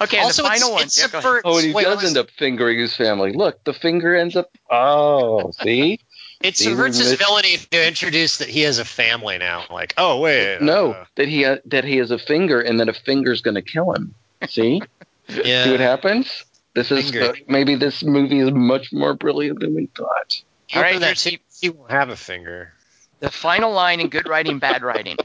Okay, 0.00 0.18
and 0.18 0.24
also, 0.26 0.42
the 0.42 0.48
final 0.48 0.68
it's, 0.68 0.72
one. 0.76 0.82
it 0.84 0.98
Yeah, 0.98 1.08
go 1.08 1.18
ahead. 1.18 1.22
subverts. 1.22 1.42
Oh, 1.44 1.56
and 1.58 1.66
he 1.66 1.72
wait, 1.72 1.82
does 1.84 1.96
was- 1.96 2.04
end 2.04 2.16
up 2.16 2.30
fingering 2.30 2.78
his 2.78 2.94
family. 2.96 3.32
Look, 3.32 3.64
the 3.64 3.72
finger 3.72 4.14
ends 4.14 4.36
up. 4.36 4.48
Oh, 4.70 5.50
see? 5.62 5.98
It 6.40 6.56
See, 6.56 6.66
subverts 6.66 6.98
his 6.98 7.10
missed- 7.10 7.22
villainy 7.22 7.56
to 7.56 7.86
introduce 7.86 8.38
that 8.38 8.48
he 8.48 8.60
has 8.62 8.78
a 8.78 8.84
family 8.84 9.38
now. 9.38 9.64
Like, 9.70 9.94
oh 9.98 10.20
wait, 10.20 10.60
No, 10.60 10.92
uh, 10.92 11.04
that 11.16 11.26
he 11.28 11.42
ha- 11.42 11.58
that 11.66 11.84
he 11.84 11.96
has 11.96 12.10
a 12.12 12.18
finger, 12.18 12.60
and 12.60 12.78
that 12.80 12.88
a 12.88 12.92
finger's 12.92 13.40
going 13.40 13.56
to 13.56 13.62
kill 13.62 13.92
him. 13.92 14.14
See? 14.48 14.80
yeah. 15.28 15.64
See 15.64 15.70
what 15.72 15.80
happens? 15.80 16.44
This 16.74 16.92
is 16.92 17.10
Finger. 17.10 17.30
uh, 17.30 17.32
maybe 17.48 17.74
this 17.74 18.04
movie 18.04 18.38
is 18.38 18.52
much 18.52 18.92
more 18.92 19.14
brilliant 19.14 19.58
than 19.58 19.74
we 19.74 19.86
thought. 19.96 20.40
You 20.68 20.76
All 20.76 20.82
right, 20.82 21.00
that 21.00 21.18
here's- 21.18 21.22
tip, 21.24 21.40
he 21.60 21.70
won't 21.70 21.90
have 21.90 22.10
a 22.10 22.16
finger. 22.16 22.72
The 23.20 23.30
final 23.30 23.72
line 23.72 24.00
in 24.00 24.08
good 24.08 24.28
writing, 24.28 24.60
bad 24.60 24.82
writing. 24.82 25.16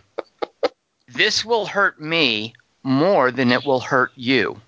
This 1.10 1.46
will 1.46 1.68
hurt 1.68 2.02
me 2.02 2.54
more 2.82 3.30
than 3.30 3.52
it 3.52 3.64
will 3.66 3.82
hurt 3.82 4.12
you. 4.16 4.60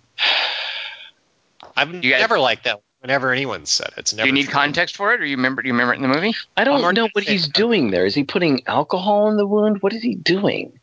I've 1.75 1.91
You 1.93 2.11
guys- 2.11 2.21
never 2.21 2.37
liked 2.37 2.65
that. 2.65 2.81
Whenever 3.05 3.31
anyone 3.31 3.67
said 3.67 3.89
it, 3.89 3.99
it's 3.99 4.11
Do 4.11 4.17
never. 4.17 4.25
you 4.25 4.33
need 4.33 4.45
true. 4.45 4.53
context 4.53 4.95
for 4.95 5.13
it, 5.13 5.21
or 5.21 5.25
you 5.25 5.35
remember? 5.35 5.61
Do 5.61 5.67
you 5.67 5.75
remember 5.75 5.93
it 5.93 5.97
in 5.97 6.01
the 6.01 6.07
movie? 6.07 6.33
I 6.57 6.63
don't 6.63 6.83
already 6.83 7.01
know 7.01 7.09
what 7.13 7.23
he's 7.23 7.47
doing 7.47 7.91
there. 7.91 8.03
Is 8.07 8.15
he 8.15 8.23
putting 8.23 8.65
alcohol 8.65 9.29
in 9.29 9.37
the 9.37 9.45
wound? 9.45 9.83
What 9.83 9.93
is 9.93 10.01
he 10.01 10.15
doing? 10.15 10.79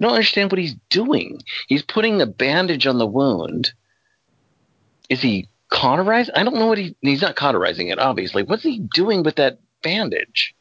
I 0.00 0.04
don't 0.04 0.12
understand 0.14 0.50
what 0.50 0.58
he's 0.58 0.74
doing. 0.88 1.42
He's 1.68 1.82
putting 1.82 2.22
a 2.22 2.26
bandage 2.26 2.86
on 2.86 2.96
the 2.96 3.04
wound, 3.06 3.74
is 5.10 5.20
he 5.20 5.48
cauterizing? 5.68 6.34
I 6.34 6.44
don't 6.44 6.54
know 6.54 6.66
what 6.68 6.78
he. 6.78 6.96
He's 7.02 7.20
not 7.20 7.36
cauterizing 7.36 7.88
it, 7.88 7.98
obviously. 7.98 8.42
What's 8.42 8.62
he 8.62 8.78
doing 8.78 9.22
with 9.22 9.36
that 9.36 9.58
bandage? 9.82 10.54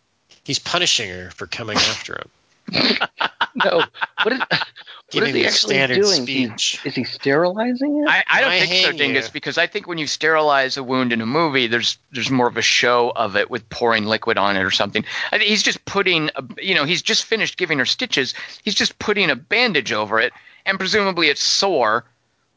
He's 0.43 0.59
punishing 0.59 1.09
her 1.09 1.31
for 1.31 1.47
coming 1.47 1.77
after 1.77 2.15
him. 2.17 2.29
No. 3.55 3.83
What 4.23 4.33
is, 4.33 4.39
what 4.39 4.67
Giving 5.13 5.29
is 5.29 5.35
he 5.35 5.41
the 5.41 5.47
actually 5.47 5.73
standard 5.75 5.95
doing? 5.95 6.23
speech. 6.23 6.79
He's, 6.83 6.91
is 6.91 6.95
he 6.95 7.03
sterilizing 7.03 8.03
it? 8.03 8.09
I, 8.09 8.23
I 8.29 8.41
don't 8.41 8.51
I 8.51 8.65
think 8.65 8.85
so, 8.85 8.91
Dingus, 8.91 9.27
you. 9.27 9.31
because 9.33 9.57
I 9.57 9.67
think 9.67 9.87
when 9.87 9.97
you 9.97 10.07
sterilize 10.07 10.77
a 10.77 10.83
wound 10.83 11.13
in 11.13 11.21
a 11.21 11.25
movie, 11.25 11.67
there's 11.67 11.97
there's 12.11 12.29
more 12.29 12.47
of 12.47 12.57
a 12.57 12.61
show 12.61 13.11
of 13.15 13.35
it 13.35 13.49
with 13.49 13.69
pouring 13.69 14.05
liquid 14.05 14.37
on 14.37 14.55
it 14.57 14.63
or 14.63 14.71
something. 14.71 15.05
I 15.31 15.37
think 15.37 15.49
he's 15.49 15.63
just 15.63 15.83
putting, 15.85 16.29
a, 16.35 16.43
you 16.61 16.75
know, 16.75 16.85
he's 16.85 17.01
just 17.01 17.25
finished 17.25 17.57
giving 17.57 17.79
her 17.79 17.85
stitches. 17.85 18.33
He's 18.63 18.75
just 18.75 18.99
putting 18.99 19.29
a 19.29 19.35
bandage 19.35 19.91
over 19.91 20.19
it, 20.19 20.33
and 20.65 20.77
presumably 20.79 21.27
it's 21.29 21.43
sore, 21.43 22.05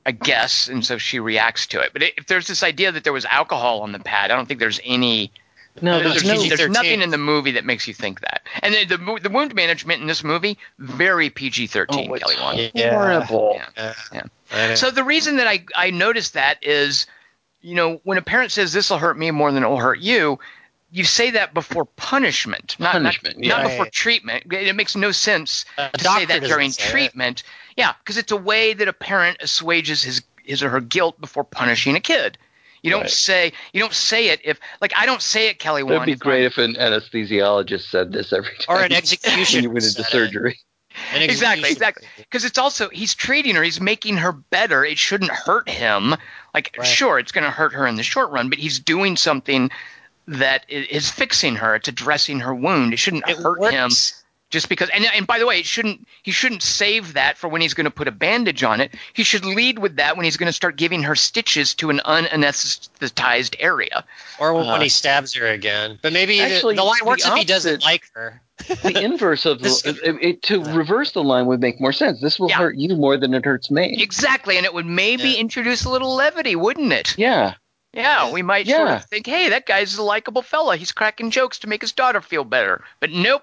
I 0.05 0.13
guess, 0.13 0.69
and 0.69 0.85
so 0.85 0.99
she 0.99 1.19
reacts 1.21 1.67
to 1.69 1.81
it. 1.81 1.93
But 1.93 2.03
if 2.03 2.27
there's 2.27 2.47
this 2.47 2.63
idea 2.63 2.93
that 2.93 3.05
there 3.05 3.13
was 3.13 3.25
alcohol 3.25 3.83
on 3.83 3.93
the 3.93 3.99
pad, 3.99 4.31
I 4.31 4.37
don't 4.37 4.47
think 4.47 4.61
there's 4.61 4.81
any. 4.85 5.33
No, 5.83 5.99
There's, 6.01 6.23
there's 6.23 6.25
no- 6.25 6.35
no. 6.49 6.57
there's 6.57 6.71
nothing 6.71 7.03
in 7.03 7.11
the 7.11 7.19
movie 7.19 7.53
that 7.53 7.65
makes 7.65 7.87
you 7.89 7.95
think 7.95 8.21
that. 8.21 8.43
And 8.63 8.75
the, 8.75 8.97
the, 8.97 9.19
the 9.25 9.31
wound 9.31 9.55
management 9.55 10.01
in 10.01 10.07
this 10.07 10.23
movie, 10.25 10.59
very 10.79 11.31
PG-13, 11.31 11.87
Oh, 11.91 12.19
Kelly 12.19 12.35
Wand. 12.41 12.71
Yeah. 12.75 12.91
horrible. 12.95 13.53
Yeah. 13.57 13.67
Uh, 13.77 13.95
Yeah. 14.53 14.75
So 14.75 14.91
the 14.91 15.05
reason 15.05 15.37
that 15.37 15.47
I, 15.47 15.65
I 15.75 15.91
noticed 15.91 16.35
that 16.35 16.65
is, 16.65 17.07
you 17.63 17.75
know, 17.75 18.01
when 18.05 18.17
a 18.19 18.23
parent 18.23 18.53
says 18.53 18.73
this 18.73 18.91
will 18.91 18.99
hurt 18.99 19.19
me 19.19 19.31
more 19.33 19.51
than 19.53 19.63
it 19.65 19.69
will 19.69 19.79
hurt 19.81 19.99
you, 19.99 20.39
you 20.93 21.03
say 21.05 21.33
that 21.33 21.53
before 21.53 21.85
punishment, 21.85 22.77
not 22.79 22.93
Punishment, 22.93 23.37
not, 23.39 23.45
yeah. 23.45 23.63
not 23.63 23.71
before 23.71 23.87
treatment. 23.87 24.45
It 24.53 24.77
makes 24.77 24.95
no 24.95 25.11
sense 25.11 25.65
A 25.77 25.91
to 25.93 26.05
say 26.05 26.25
that 26.27 26.43
during 26.45 26.71
say 26.71 26.85
it. 26.85 26.91
treatment. 26.91 27.43
Yeah, 27.77 27.93
because 28.03 28.17
it's 28.19 28.31
a 28.33 28.37
way 28.37 28.73
that 28.73 28.87
a 28.89 28.93
parent 28.93 29.39
assuages 29.41 30.03
his 30.03 30.23
his 30.45 30.63
or 30.63 30.71
her 30.71 30.81
guilt 30.81 31.21
before 31.21 31.43
punishing 31.43 31.97
a 31.97 32.01
kid. 32.01 32.39
You 32.87 32.93
don't 32.93 33.01
Right. 33.03 33.11
say 33.11 33.53
you 33.73 33.81
don't 33.81 33.93
say 33.93 34.29
it 34.29 34.41
if 34.45 34.61
like 34.81 34.93
I 34.97 35.07
don't 35.07 35.21
say 35.21 35.49
it, 35.49 35.59
Kelly. 35.59 35.83
That'd 35.83 36.07
be 36.07 36.15
great 36.15 36.43
I'm- 36.43 36.47
if 36.47 36.59
an 36.59 36.75
anesthesiologist 36.77 37.89
said 37.91 38.13
this 38.13 38.33
every 38.33 38.51
time. 38.61 38.67
Or 38.69 38.77
an 38.77 38.83
when 38.83 38.93
executioner 38.99 39.63
you 39.63 39.71
went 39.71 39.85
into 39.85 40.05
surgery. 40.05 40.59
Exactly, 41.15 41.69
exactly. 41.71 42.07
Because 42.17 42.45
it's 42.45 42.59
also 42.59 42.89
he's 42.89 43.15
treating 43.15 43.55
her, 43.57 43.63
he's 43.63 43.81
making 43.81 44.17
her 44.19 44.33
better. 44.33 44.85
It 44.85 44.99
shouldn't 44.99 45.31
hurt 45.31 45.69
him. 45.69 46.15
Like, 46.55 46.75
Right. 46.79 46.87
sure, 46.87 47.19
it's 47.19 47.33
going 47.33 47.45
to 47.45 47.51
hurt 47.51 47.75
her 47.75 47.87
in 47.87 47.97
the 47.97 48.03
short 48.03 48.31
run, 48.31 48.49
but 48.49 48.59
he's 48.59 48.79
doing 48.81 49.17
something 49.19 49.71
that 50.29 50.65
is 50.71 51.11
fixing 51.11 51.57
her. 51.57 51.75
It's 51.75 51.89
addressing 51.89 52.41
her 52.41 52.55
wound. 52.55 52.95
It 52.95 52.97
shouldn't 52.99 53.29
It 53.29 53.37
hurt 53.37 53.59
works. 53.61 53.75
him 53.75 53.91
just 54.51 54.69
because. 54.69 54.89
And 54.91 55.05
and 55.05 55.27
by 55.27 55.39
the 55.39 55.47
way, 55.47 55.59
it 55.61 55.67
shouldn't. 55.67 56.07
He 56.23 56.31
shouldn't 56.31 56.63
save 56.63 57.15
that 57.15 57.37
for 57.39 57.49
when 57.49 57.61
he's 57.61 57.75
going 57.75 57.85
to 57.87 57.91
put 57.91 58.09
a 58.09 58.13
bandage 58.13 58.63
on 58.63 58.81
it. 58.81 58.95
He 59.13 59.23
should 59.25 59.45
lead 59.45 59.79
with 59.79 59.97
that 59.97 60.17
when 60.17 60.25
he's 60.25 60.37
going 60.37 60.49
to 60.49 60.53
start 60.53 60.77
giving 60.77 61.03
her 61.05 61.15
stitches 61.17 61.75
to 61.77 61.91
an 61.91 62.01
unanesthetized 62.05 63.57
area. 63.59 64.05
Or 64.39 64.55
when 64.55 64.67
Uh, 64.67 64.81
he 64.81 64.89
stabs 64.89 65.35
her 65.35 65.47
again. 65.47 65.99
But 66.03 66.13
maybe 66.13 66.41
Actually, 66.41 66.75
the, 66.75 66.83
the 66.83 66.87
line 66.87 66.99
the 67.01 67.07
works 67.07 67.27
if 67.27 67.35
he 67.35 67.45
doesn't 67.45 67.83
like 67.83 68.05
her. 68.15 68.41
The 68.83 69.01
inverse 69.05 69.45
of 69.47 69.61
This- 69.61 69.85
it, 69.85 69.99
it- 70.03 70.43
to 70.45 70.63
reverse 70.65 71.13
the 71.13 71.23
line 71.23 71.47
would 71.47 71.61
make 71.61 71.81
more 71.81 71.93
sense. 71.93 72.21
This 72.21 72.39
will 72.39 72.49
Yeah. 72.49 72.57
hurt 72.57 72.77
you 72.77 72.95
more 72.97 73.17
than 73.17 73.35
it 73.35 73.45
hurts 73.45 73.71
me. 73.71 73.97
Exactly, 74.03 74.57
and 74.57 74.65
it 74.65 74.73
would 74.73 74.87
maybe 74.87 75.31
Yeah. 75.31 75.41
introduce 75.41 75.85
a 75.85 75.91
little 75.91 76.15
levity, 76.15 76.57
wouldn't 76.57 76.93
it? 76.93 77.15
Yeah. 77.19 77.55
Yeah, 77.93 78.31
we 78.31 78.43
might 78.43 78.67
sort 78.67 78.89
of 78.89 79.05
think, 79.07 79.27
hey, 79.27 79.49
that 79.51 79.65
guy's 79.65 79.97
a 79.97 80.03
likable 80.03 80.43
fella. 80.43 80.77
He's 80.77 80.93
cracking 80.93 81.31
jokes 81.31 81.61
to 81.61 81.67
make 81.67 81.81
his 81.81 81.93
daughter 81.93 82.21
feel 82.21 82.45
better. 82.45 82.85
But 83.01 83.11
nope. 83.11 83.43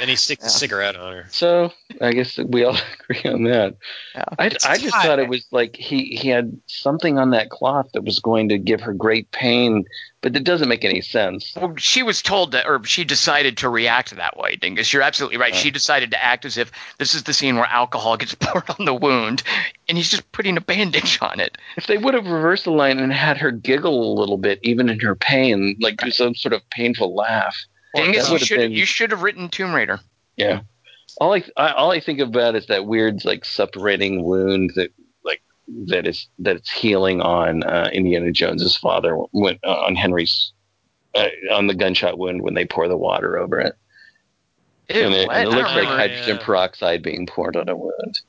And 0.00 0.08
he 0.08 0.16
sticks 0.16 0.46
a 0.46 0.48
cigarette 0.48 0.96
on 0.96 1.12
her. 1.12 1.26
So 1.30 1.72
I 2.00 2.12
guess 2.12 2.38
we 2.38 2.64
all 2.64 2.76
agree 3.10 3.30
on 3.30 3.42
that. 3.44 3.76
Yeah. 4.14 4.24
I, 4.38 4.46
I 4.66 4.78
just 4.78 4.94
thought 4.94 5.18
it 5.18 5.28
was 5.28 5.46
like 5.50 5.76
he, 5.76 6.16
he 6.16 6.28
had 6.28 6.58
something 6.66 7.18
on 7.18 7.30
that 7.30 7.50
cloth 7.50 7.90
that 7.92 8.02
was 8.02 8.20
going 8.20 8.48
to 8.48 8.58
give 8.58 8.80
her 8.82 8.94
great 8.94 9.30
pain, 9.30 9.84
but 10.22 10.34
it 10.34 10.44
doesn't 10.44 10.70
make 10.70 10.86
any 10.86 11.02
sense. 11.02 11.52
Well, 11.54 11.74
she 11.76 12.02
was 12.02 12.22
told 12.22 12.52
that, 12.52 12.66
or 12.66 12.82
she 12.84 13.04
decided 13.04 13.58
to 13.58 13.68
react 13.68 14.16
that 14.16 14.38
way, 14.38 14.56
Dingus. 14.56 14.90
You're 14.90 15.02
absolutely 15.02 15.36
right. 15.36 15.54
She 15.54 15.70
decided 15.70 16.12
to 16.12 16.24
act 16.24 16.46
as 16.46 16.56
if 16.56 16.72
this 16.98 17.14
is 17.14 17.24
the 17.24 17.34
scene 17.34 17.56
where 17.56 17.66
alcohol 17.66 18.16
gets 18.16 18.34
poured 18.40 18.70
on 18.78 18.86
the 18.86 18.94
wound, 18.94 19.42
and 19.86 19.98
he's 19.98 20.10
just 20.10 20.32
putting 20.32 20.56
a 20.56 20.62
bandage 20.62 21.18
on 21.20 21.40
it. 21.40 21.58
If 21.76 21.86
they 21.86 21.98
would 21.98 22.14
have 22.14 22.26
reversed 22.26 22.64
the 22.64 22.70
line 22.70 23.00
and 23.00 23.12
had 23.12 23.36
her 23.36 23.50
giggle 23.50 24.14
a 24.14 24.18
little 24.18 24.38
bit, 24.38 24.60
even 24.62 24.88
in 24.88 25.00
her 25.00 25.14
pain, 25.14 25.76
like 25.78 25.98
do 25.98 26.10
some 26.10 26.34
sort 26.34 26.54
of 26.54 26.68
painful 26.70 27.14
laugh. 27.14 27.66
Dingus, 27.94 28.28
that 28.28 28.32
you 28.32 28.38
should 28.38 28.58
been- 28.58 28.72
you 28.72 28.84
should 28.84 29.10
have 29.10 29.22
written 29.22 29.48
Tomb 29.48 29.74
Raider. 29.74 30.00
Yeah. 30.36 30.60
All 31.20 31.34
I, 31.34 31.42
I 31.56 31.72
all 31.72 31.90
I 31.90 32.00
think 32.00 32.20
about 32.20 32.54
is 32.54 32.66
that 32.66 32.86
weird 32.86 33.24
like 33.24 33.44
separating 33.44 34.22
wound 34.24 34.72
that 34.76 34.92
like 35.24 35.42
that 35.86 36.06
is 36.06 36.28
that 36.38 36.56
it's 36.56 36.70
healing 36.70 37.20
on 37.20 37.64
uh, 37.64 37.90
Indiana 37.92 38.30
Jones's 38.30 38.76
father 38.76 39.16
when 39.32 39.58
uh, 39.64 39.80
on 39.82 39.96
Henry's 39.96 40.52
uh, 41.14 41.26
on 41.52 41.66
the 41.66 41.74
gunshot 41.74 42.16
wound 42.16 42.42
when 42.42 42.54
they 42.54 42.64
pour 42.64 42.86
the 42.88 42.96
water 42.96 43.38
over 43.38 43.60
it. 43.60 43.74
Ew, 44.88 45.02
and 45.02 45.14
it, 45.14 45.28
and 45.30 45.48
it 45.48 45.50
looks 45.50 45.68
like 45.68 45.76
remember. 45.76 45.96
hydrogen 45.96 46.36
yeah. 46.36 46.44
peroxide 46.44 47.02
being 47.02 47.26
poured 47.26 47.56
on 47.56 47.68
a 47.68 47.76
wound. 47.76 48.20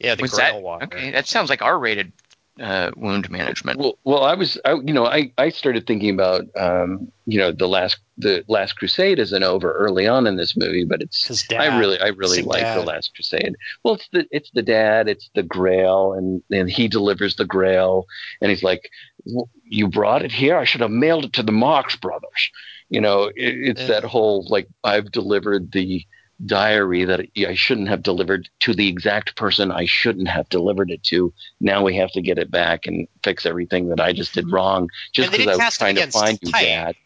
Yeah, 0.00 0.16
the 0.16 0.22
Was 0.22 0.32
grail 0.32 0.54
that 0.54 0.62
water. 0.62 0.84
okay? 0.86 1.10
That 1.12 1.26
sounds 1.26 1.48
like 1.48 1.62
R-rated 1.62 2.12
uh, 2.60 2.90
wound 2.96 3.28
management. 3.30 3.78
Well, 3.80 3.98
well, 4.04 4.22
I 4.24 4.34
was, 4.34 4.58
I, 4.64 4.74
you 4.74 4.92
know, 4.92 5.06
I, 5.06 5.32
I 5.38 5.48
started 5.48 5.86
thinking 5.86 6.10
about, 6.10 6.42
um, 6.56 7.10
you 7.26 7.38
know, 7.38 7.50
the 7.50 7.66
last 7.68 7.98
the 8.16 8.44
Last 8.46 8.74
Crusade 8.74 9.18
isn't 9.18 9.42
over 9.42 9.72
early 9.72 10.06
on 10.06 10.26
in 10.28 10.36
this 10.36 10.56
movie, 10.56 10.84
but 10.84 11.02
it's 11.02 11.26
His 11.26 11.44
I 11.50 11.78
really, 11.78 11.98
I 12.00 12.08
really 12.08 12.36
Sing 12.36 12.46
like 12.46 12.62
the. 12.62 12.82
Last 12.82 13.12
Crusade. 13.14 13.56
Well, 13.82 13.94
it's 13.94 14.08
the 14.12 14.26
it's 14.30 14.50
the 14.52 14.62
dad, 14.62 15.08
it's 15.08 15.30
the 15.34 15.42
Grail, 15.42 16.12
and 16.12 16.42
and 16.52 16.70
he 16.70 16.86
delivers 16.86 17.34
the 17.36 17.44
Grail, 17.44 18.06
and 18.40 18.50
he's 18.50 18.62
like, 18.62 18.88
"W- 19.26 19.48
"You 19.64 19.88
brought 19.88 20.22
it 20.22 20.30
here. 20.30 20.56
I 20.56 20.64
should 20.64 20.80
have 20.82 20.92
mailed 20.92 21.24
it 21.24 21.32
to 21.34 21.42
the 21.42 21.50
Marx 21.52 21.96
Brothers." 21.96 22.50
You 22.88 23.00
know, 23.00 23.24
it, 23.24 23.34
it's 23.36 23.80
Yeah. 23.80 23.86
that 23.88 24.04
whole 24.04 24.46
like 24.48 24.68
I've 24.84 25.10
delivered 25.10 25.72
the 25.72 26.06
diary 26.46 27.04
that 27.04 27.26
I 27.36 27.54
shouldn't 27.54 27.88
have 27.88 28.02
delivered 28.02 28.48
to 28.60 28.74
the 28.74 28.88
exact 28.88 29.36
person 29.36 29.70
I 29.70 29.86
shouldn't 29.86 30.28
have 30.28 30.48
delivered 30.48 30.90
it 30.90 31.02
to. 31.04 31.32
Now 31.60 31.82
we 31.82 31.96
have 31.96 32.12
to 32.12 32.22
get 32.22 32.38
it 32.38 32.50
back 32.50 32.86
and 32.86 33.08
fix 33.22 33.46
everything 33.46 33.88
that 33.88 34.00
I 34.00 34.12
just 34.12 34.34
did 34.34 34.50
wrong, 34.50 34.90
just 35.12 35.30
because 35.30 35.46
I 35.46 35.64
was 35.64 35.78
trying 35.78 35.94
to 35.96 36.00
against 36.02 36.18
find 36.18 36.38
you. 36.42 36.52
Dad. 36.52 36.96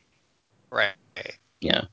Right. 0.70 0.92
Yeah. 1.60 1.84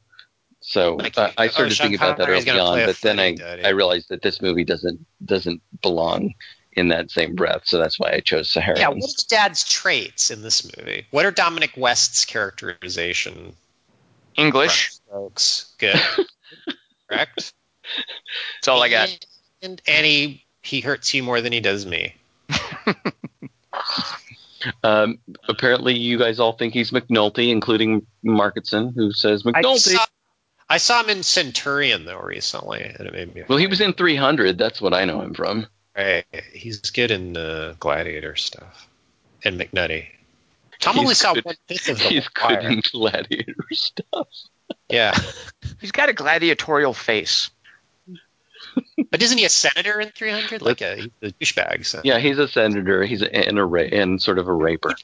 So 0.61 0.95
Like, 0.95 1.17
uh, 1.17 1.31
I 1.37 1.45
oh, 1.45 1.49
started 1.49 1.73
Sean 1.75 1.85
thinking 1.85 1.99
about 1.99 2.17
that 2.17 2.29
early 2.29 2.49
on, 2.49 2.85
but 2.85 2.97
then 3.01 3.19
I, 3.19 3.37
I 3.63 3.69
realized 3.69 4.09
that 4.09 4.21
this 4.21 4.41
movie 4.41 4.63
doesn't 4.63 5.05
doesn't 5.23 5.61
belong 5.81 6.33
in 6.73 6.89
that 6.89 7.11
same 7.11 7.35
breath. 7.35 7.61
So 7.65 7.77
that's 7.77 7.99
why 7.99 8.11
I 8.13 8.19
chose 8.19 8.49
Sahara. 8.49 8.79
Yeah, 8.79 8.89
what's 8.89 9.23
dad's 9.25 9.63
traits 9.63 10.31
in 10.31 10.41
this 10.41 10.65
movie? 10.77 11.05
What 11.11 11.25
are 11.25 11.31
Dominic 11.31 11.73
West's 11.77 12.25
characterization? 12.25 13.55
English. 14.35 14.91
Strokes. 14.91 15.73
Good. 15.77 15.99
Correct. 17.09 17.53
That's 18.55 18.67
all 18.67 18.81
I 18.81 18.89
got. 18.89 19.09
And, 19.61 19.81
and 19.87 20.05
he, 20.05 20.43
he 20.61 20.81
hurts 20.81 21.13
you 21.13 21.23
more 21.23 21.41
than 21.41 21.53
he 21.53 21.59
does 21.59 21.85
me. 21.85 22.15
Um, 24.83 25.19
apparently, 25.47 25.95
you 25.95 26.17
guys 26.17 26.39
all 26.39 26.53
think 26.53 26.73
he's 26.73 26.89
McNulty, 26.89 27.51
including 27.51 28.05
Marketson, 28.25 28.95
who 28.95 29.11
says 29.11 29.43
I 29.45 29.51
McNulty. 29.51 29.93
saw, 29.93 30.05
I 30.67 30.77
saw 30.77 31.03
him 31.03 31.09
in 31.11 31.21
Centurion 31.23 32.05
though 32.05 32.19
recently, 32.19 32.81
and 32.81 33.07
it 33.07 33.13
made 33.13 33.35
me. 33.35 33.43
well, 33.47 33.59
he 33.59 33.67
was 33.67 33.79
in 33.79 33.93
300. 33.93 34.57
That's 34.57 34.81
what 34.81 34.93
I 34.95 35.05
know 35.05 35.21
him 35.21 35.35
from. 35.35 35.67
Right. 35.95 36.25
He's 36.51 36.79
good 36.89 37.11
in 37.11 37.37
uh, 37.37 37.75
Gladiator 37.79 38.35
stuff 38.35 38.87
and 39.43 39.59
McNutty. 39.59 40.07
Tom 40.79 40.95
He's 40.95 41.01
only 41.03 41.13
saw 41.15 41.33
good- 41.35 41.45
one 41.45 41.55
fifth 41.67 41.89
of 41.89 41.97
the 41.99 42.03
He's 42.09 42.27
good 42.29 42.63
in 42.63 42.81
Gladiator 42.91 43.53
stuff. 43.71 44.27
Yeah, 44.95 45.17
He's 45.81 45.91
got 45.91 46.07
a 46.07 46.13
gladiatorial 46.13 46.93
face. 46.93 47.51
but 49.11 49.21
isn't 49.21 49.37
he 49.37 49.45
a 49.45 49.49
senator 49.49 49.99
in 49.99 50.09
300? 50.09 50.61
Like 50.61 50.81
a, 50.81 50.95
he's 50.95 51.09
a 51.21 51.31
douchebag. 51.31 51.85
So. 51.85 52.01
Yeah, 52.03 52.19
he's 52.19 52.37
a 52.39 52.47
senator. 52.47 53.03
He's 53.03 53.21
a, 53.21 53.33
and 53.33 53.59
a 53.59 53.65
ra- 53.65 53.81
and 53.81 54.21
sort 54.21 54.39
of 54.39 54.47
a 54.47 54.53
raper. 54.53 54.95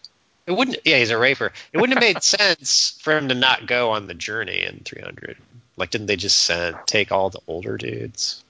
It 0.47 0.53
wouldn't. 0.53 0.77
Yeah, 0.85 0.97
he's 0.97 1.11
a 1.11 1.17
raper. 1.17 1.51
It 1.73 1.77
wouldn't 1.77 1.97
have 1.97 2.13
made 2.15 2.23
sense 2.23 2.97
for 3.01 3.15
him 3.15 3.27
to 3.29 3.35
not 3.35 3.67
go 3.67 3.91
on 3.91 4.07
the 4.07 4.13
journey 4.13 4.65
in 4.65 4.81
300. 4.85 5.37
Like, 5.77 5.89
didn't 5.89 6.07
they 6.07 6.15
just 6.15 6.41
send 6.41 6.77
take 6.85 7.11
all 7.11 7.29
the 7.29 7.39
older 7.47 7.77
dudes? 7.77 8.43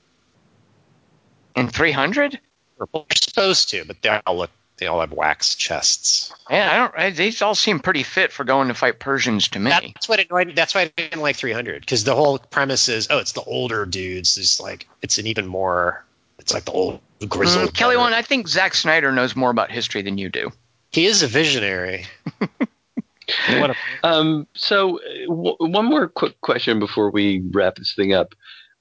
In 1.56 1.68
300? 1.68 2.40
Or 2.80 2.88
they're 2.94 3.04
supposed 3.16 3.70
to, 3.70 3.84
but 3.86 4.02
they 4.02 4.10
all 4.26 4.38
look. 4.38 4.52
They 4.82 4.88
all 4.88 5.02
have 5.02 5.12
wax 5.14 5.54
chests. 5.54 6.34
Yeah, 6.50 6.72
I 6.72 6.78
don't. 6.78 6.94
I, 6.98 7.10
these 7.12 7.44
all 7.44 7.54
seem 7.54 7.80
pretty 7.80 8.02
fit 8.02 8.32
for 8.32 8.44
going 8.44 8.70
to 8.70 8.74
fight 8.74 9.00
Persians 9.00 9.48
to 9.50 9.60
me. 9.60 9.70
That's 9.70 10.10
what 10.10 10.20
annoyed. 10.20 10.56
That's 10.56 10.74
why 10.74 10.82
I 10.82 10.92
didn't 10.98 11.22
like 11.22 11.36
300 11.36 11.82
because 11.82 12.04
the 12.04 12.16
whole 12.16 12.40
premise 12.40 12.90
is, 12.90 13.08
oh, 13.12 13.20
it's 13.20 13.34
the 13.34 13.44
older 13.44 13.86
dudes. 13.86 14.40
It's 14.40 14.60
like 14.60 14.88
it's 15.04 15.20
an 15.20 15.28
even 15.28 15.46
more. 15.46 16.04
It's 16.40 16.52
like 16.52 16.66
the 16.66 16.72
old 16.72 17.00
grizzled. 17.30 17.70
Mm, 17.70 17.74
Kelly, 17.76 17.96
one. 17.96 18.14
I 18.14 18.24
think 18.24 18.48
Zack 18.48 18.74
Snyder 18.74 19.12
knows 19.12 19.36
more 19.36 19.52
about 19.52 19.70
history 19.70 20.02
than 20.02 20.18
you 20.18 20.30
do. 20.30 20.50
He 20.90 21.06
is 21.06 21.22
a 21.22 21.28
visionary. 21.28 22.08
what 22.40 23.70
a, 23.70 23.76
Um, 24.04 24.48
so, 24.56 24.98
uh, 24.98 25.28
w- 25.28 25.58
one 25.60 25.86
more 25.86 26.08
quick 26.08 26.42
question 26.42 26.80
before 26.80 27.12
we 27.12 27.44
wrap 27.52 27.76
this 27.76 27.94
thing 27.94 28.14
up. 28.14 28.34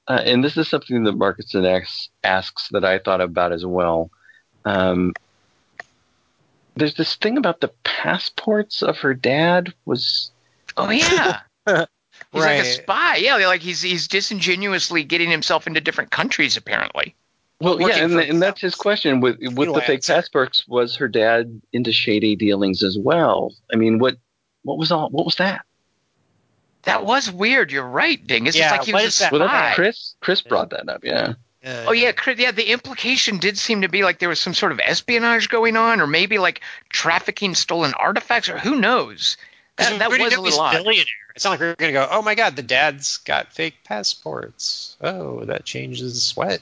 Uh, 0.09 0.23
and 0.25 0.43
this 0.43 0.57
is 0.57 0.67
something 0.67 1.05
that 1.05 1.19
Markinson 1.19 1.67
asks, 1.67 2.09
asks 2.25 2.69
that 2.71 2.87
I 2.87 2.99
thought 3.01 3.21
about 3.21 3.53
as 3.53 3.67
well. 3.67 4.11
Um, 4.65 5.13
there's 6.81 6.95
this 6.95 7.15
thing 7.17 7.37
about 7.39 7.61
the 7.61 7.69
passports 7.85 8.83
of 8.83 8.99
her 8.99 9.15
dad 9.15 9.73
was 9.85 10.33
Oh 10.77 10.91
yeah. 10.91 11.41
He's 12.33 12.43
like 12.43 12.61
a 12.61 12.65
spy. 12.65 13.17
Yeah, 13.17 13.37
like 13.37 13.61
he's 13.61 13.81
he's 13.83 14.07
disingenuously 14.09 15.05
getting 15.05 15.31
himself 15.31 15.67
into 15.67 15.81
different 15.81 16.11
countries 16.11 16.57
apparently. 16.57 17.15
well 17.61 17.79
Working 17.79 17.89
yeah 17.99 18.05
and, 18.05 18.19
and 18.21 18.43
that's 18.43 18.61
his 18.61 18.75
question 18.75 19.21
with 19.21 19.37
with 19.41 19.73
the 19.75 19.81
fake 19.81 20.01
Freelancer. 20.01 20.15
passports 20.15 20.65
was 20.69 20.97
her 20.97 21.09
dad 21.09 21.61
into 21.73 21.93
shady 21.93 22.37
dealings 22.37 22.83
as 22.83 22.99
well 22.99 23.53
i 23.73 23.77
mean 23.77 23.99
what 23.99 24.17
what 24.63 24.79
was 24.79 24.91
all 24.93 25.09
what 25.11 25.25
was 25.27 25.37
that 25.37 25.65
That 26.85 27.05
was 27.05 27.31
weird. 27.31 27.71
You're 27.73 27.87
right, 27.87 28.25
Dingus. 28.27 28.57
Yeah, 28.57 28.69
it's 28.69 28.79
like 28.79 28.87
he 28.87 28.93
what 28.93 29.05
was 29.05 29.15
is 29.15 29.21
a 29.21 29.25
that? 29.25 29.33
well 29.33 29.49
spy. 29.49 29.73
chris 29.75 30.15
chris 30.21 30.41
brought 30.41 30.71
that 30.71 30.89
up 30.89 31.05
yeah 31.05 31.35
Uh, 31.65 31.85
oh 31.89 31.93
yeah, 31.93 32.13
yeah. 32.37 32.53
The 32.53 32.71
implication 32.71 33.39
did 33.39 33.59
seem 33.59 33.83
to 33.83 33.89
be 33.89 34.03
like 34.03 34.19
there 34.19 34.31
was 34.31 34.41
some 34.41 34.55
sort 34.55 34.73
of 34.73 34.81
espionage 34.81 35.49
going 35.49 35.77
on, 35.77 36.01
or 36.01 36.07
maybe 36.07 36.39
like 36.39 36.63
trafficking 36.89 37.55
stolen 37.55 37.93
artifacts, 37.95 38.49
or 38.49 38.59
who 38.59 38.77
knows. 38.77 39.37
That, 39.77 39.99
that 39.99 40.11
was 40.11 40.19
a 40.19 40.41
little 40.41 40.61
odd. 40.61 40.73
billionaire. 40.73 41.07
It's 41.35 41.45
not 41.45 41.53
like 41.53 41.61
we're 41.61 41.75
gonna 41.75 41.93
go. 41.93 42.09
Oh 42.11 42.23
my 42.23 42.35
god, 42.35 42.57
the 42.57 42.63
dad's 42.63 43.19
got 43.19 43.53
fake 43.53 43.77
passports. 43.85 44.97
Oh, 45.01 45.45
that 45.45 45.65
changes 45.65 46.33
what? 46.35 46.61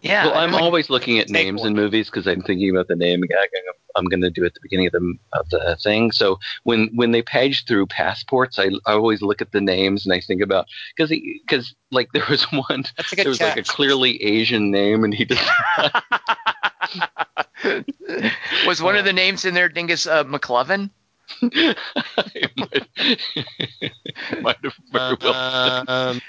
Yeah, 0.00 0.26
well 0.26 0.34
i'm 0.38 0.52
like- 0.52 0.62
always 0.62 0.90
looking 0.90 1.18
at 1.18 1.28
names 1.28 1.60
one. 1.62 1.70
in 1.70 1.74
movies 1.76 2.06
because 2.08 2.26
i'm 2.28 2.40
thinking 2.42 2.70
about 2.70 2.86
the 2.88 2.94
name 2.94 3.20
gag 3.22 3.48
i'm 3.96 4.04
going 4.04 4.20
to 4.20 4.30
do 4.30 4.44
at 4.44 4.54
the 4.54 4.60
beginning 4.62 4.86
of 4.86 4.92
the 4.92 5.14
of 5.32 5.48
the 5.50 5.76
thing 5.82 6.12
so 6.12 6.38
when 6.62 6.88
when 6.94 7.10
they 7.10 7.20
page 7.22 7.64
through 7.66 7.84
passports 7.86 8.58
i, 8.60 8.66
I 8.86 8.92
always 8.92 9.22
look 9.22 9.42
at 9.42 9.50
the 9.50 9.60
names 9.60 10.06
and 10.06 10.12
i 10.14 10.20
think 10.20 10.40
about 10.40 10.66
because 10.96 11.10
because 11.10 11.74
like 11.90 12.12
there 12.12 12.24
was 12.30 12.44
one 12.68 12.84
That's 12.96 13.12
a 13.12 13.16
good 13.16 13.24
there 13.24 13.30
was 13.30 13.40
like 13.40 13.56
a 13.56 13.62
clearly 13.64 14.22
asian 14.22 14.70
name 14.70 15.02
and 15.02 15.12
he 15.12 15.24
just 15.26 15.42
was 18.66 18.80
one 18.80 18.96
of 18.96 19.04
the 19.04 19.12
names 19.12 19.44
in 19.44 19.54
there 19.54 19.68
Dingus 19.68 20.06
uh, 20.06 20.24
McLovin? 20.24 20.90
it 21.42 21.76
might, 22.56 22.86
it 22.96 24.42
might 24.42 24.56
have 24.62 24.74
very 24.92 25.16
well 25.20 25.84
Um, 25.88 26.20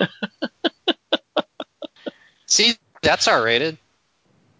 see, 2.46 2.74
that's 3.06 3.28
R 3.28 3.42
rated. 3.42 3.78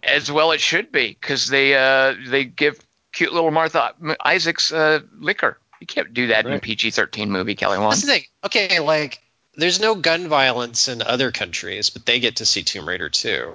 As 0.03 0.31
well, 0.31 0.51
it 0.51 0.61
should 0.61 0.91
be 0.91 1.09
because 1.09 1.47
they 1.47 1.75
uh, 1.75 2.15
they 2.27 2.45
give 2.45 2.79
cute 3.11 3.33
little 3.33 3.51
Martha 3.51 3.93
Isaacs 4.23 4.71
uh, 4.71 4.99
liquor. 5.19 5.57
You 5.79 5.87
can't 5.87 6.13
do 6.13 6.27
that 6.27 6.45
in 6.45 6.53
a 6.53 6.59
PG-13 6.59 7.27
movie, 7.27 7.53
Kelly 7.53 7.77
Wand. 7.77 7.91
That's 7.91 8.01
the 8.01 8.07
thing. 8.07 8.23
Okay, 8.45 8.79
like 8.79 9.21
there's 9.55 9.79
no 9.79 9.95
gun 9.95 10.27
violence 10.27 10.87
in 10.87 11.01
other 11.01 11.31
countries, 11.31 11.89
but 11.89 12.05
they 12.05 12.19
get 12.19 12.37
to 12.37 12.45
see 12.45 12.63
Tomb 12.63 12.87
Raider 12.87 13.09
too. 13.09 13.53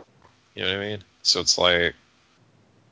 You 0.54 0.62
know 0.62 0.68
what 0.68 0.76
I 0.76 0.88
mean? 0.88 1.04
So 1.22 1.40
it's 1.40 1.56
like, 1.58 1.94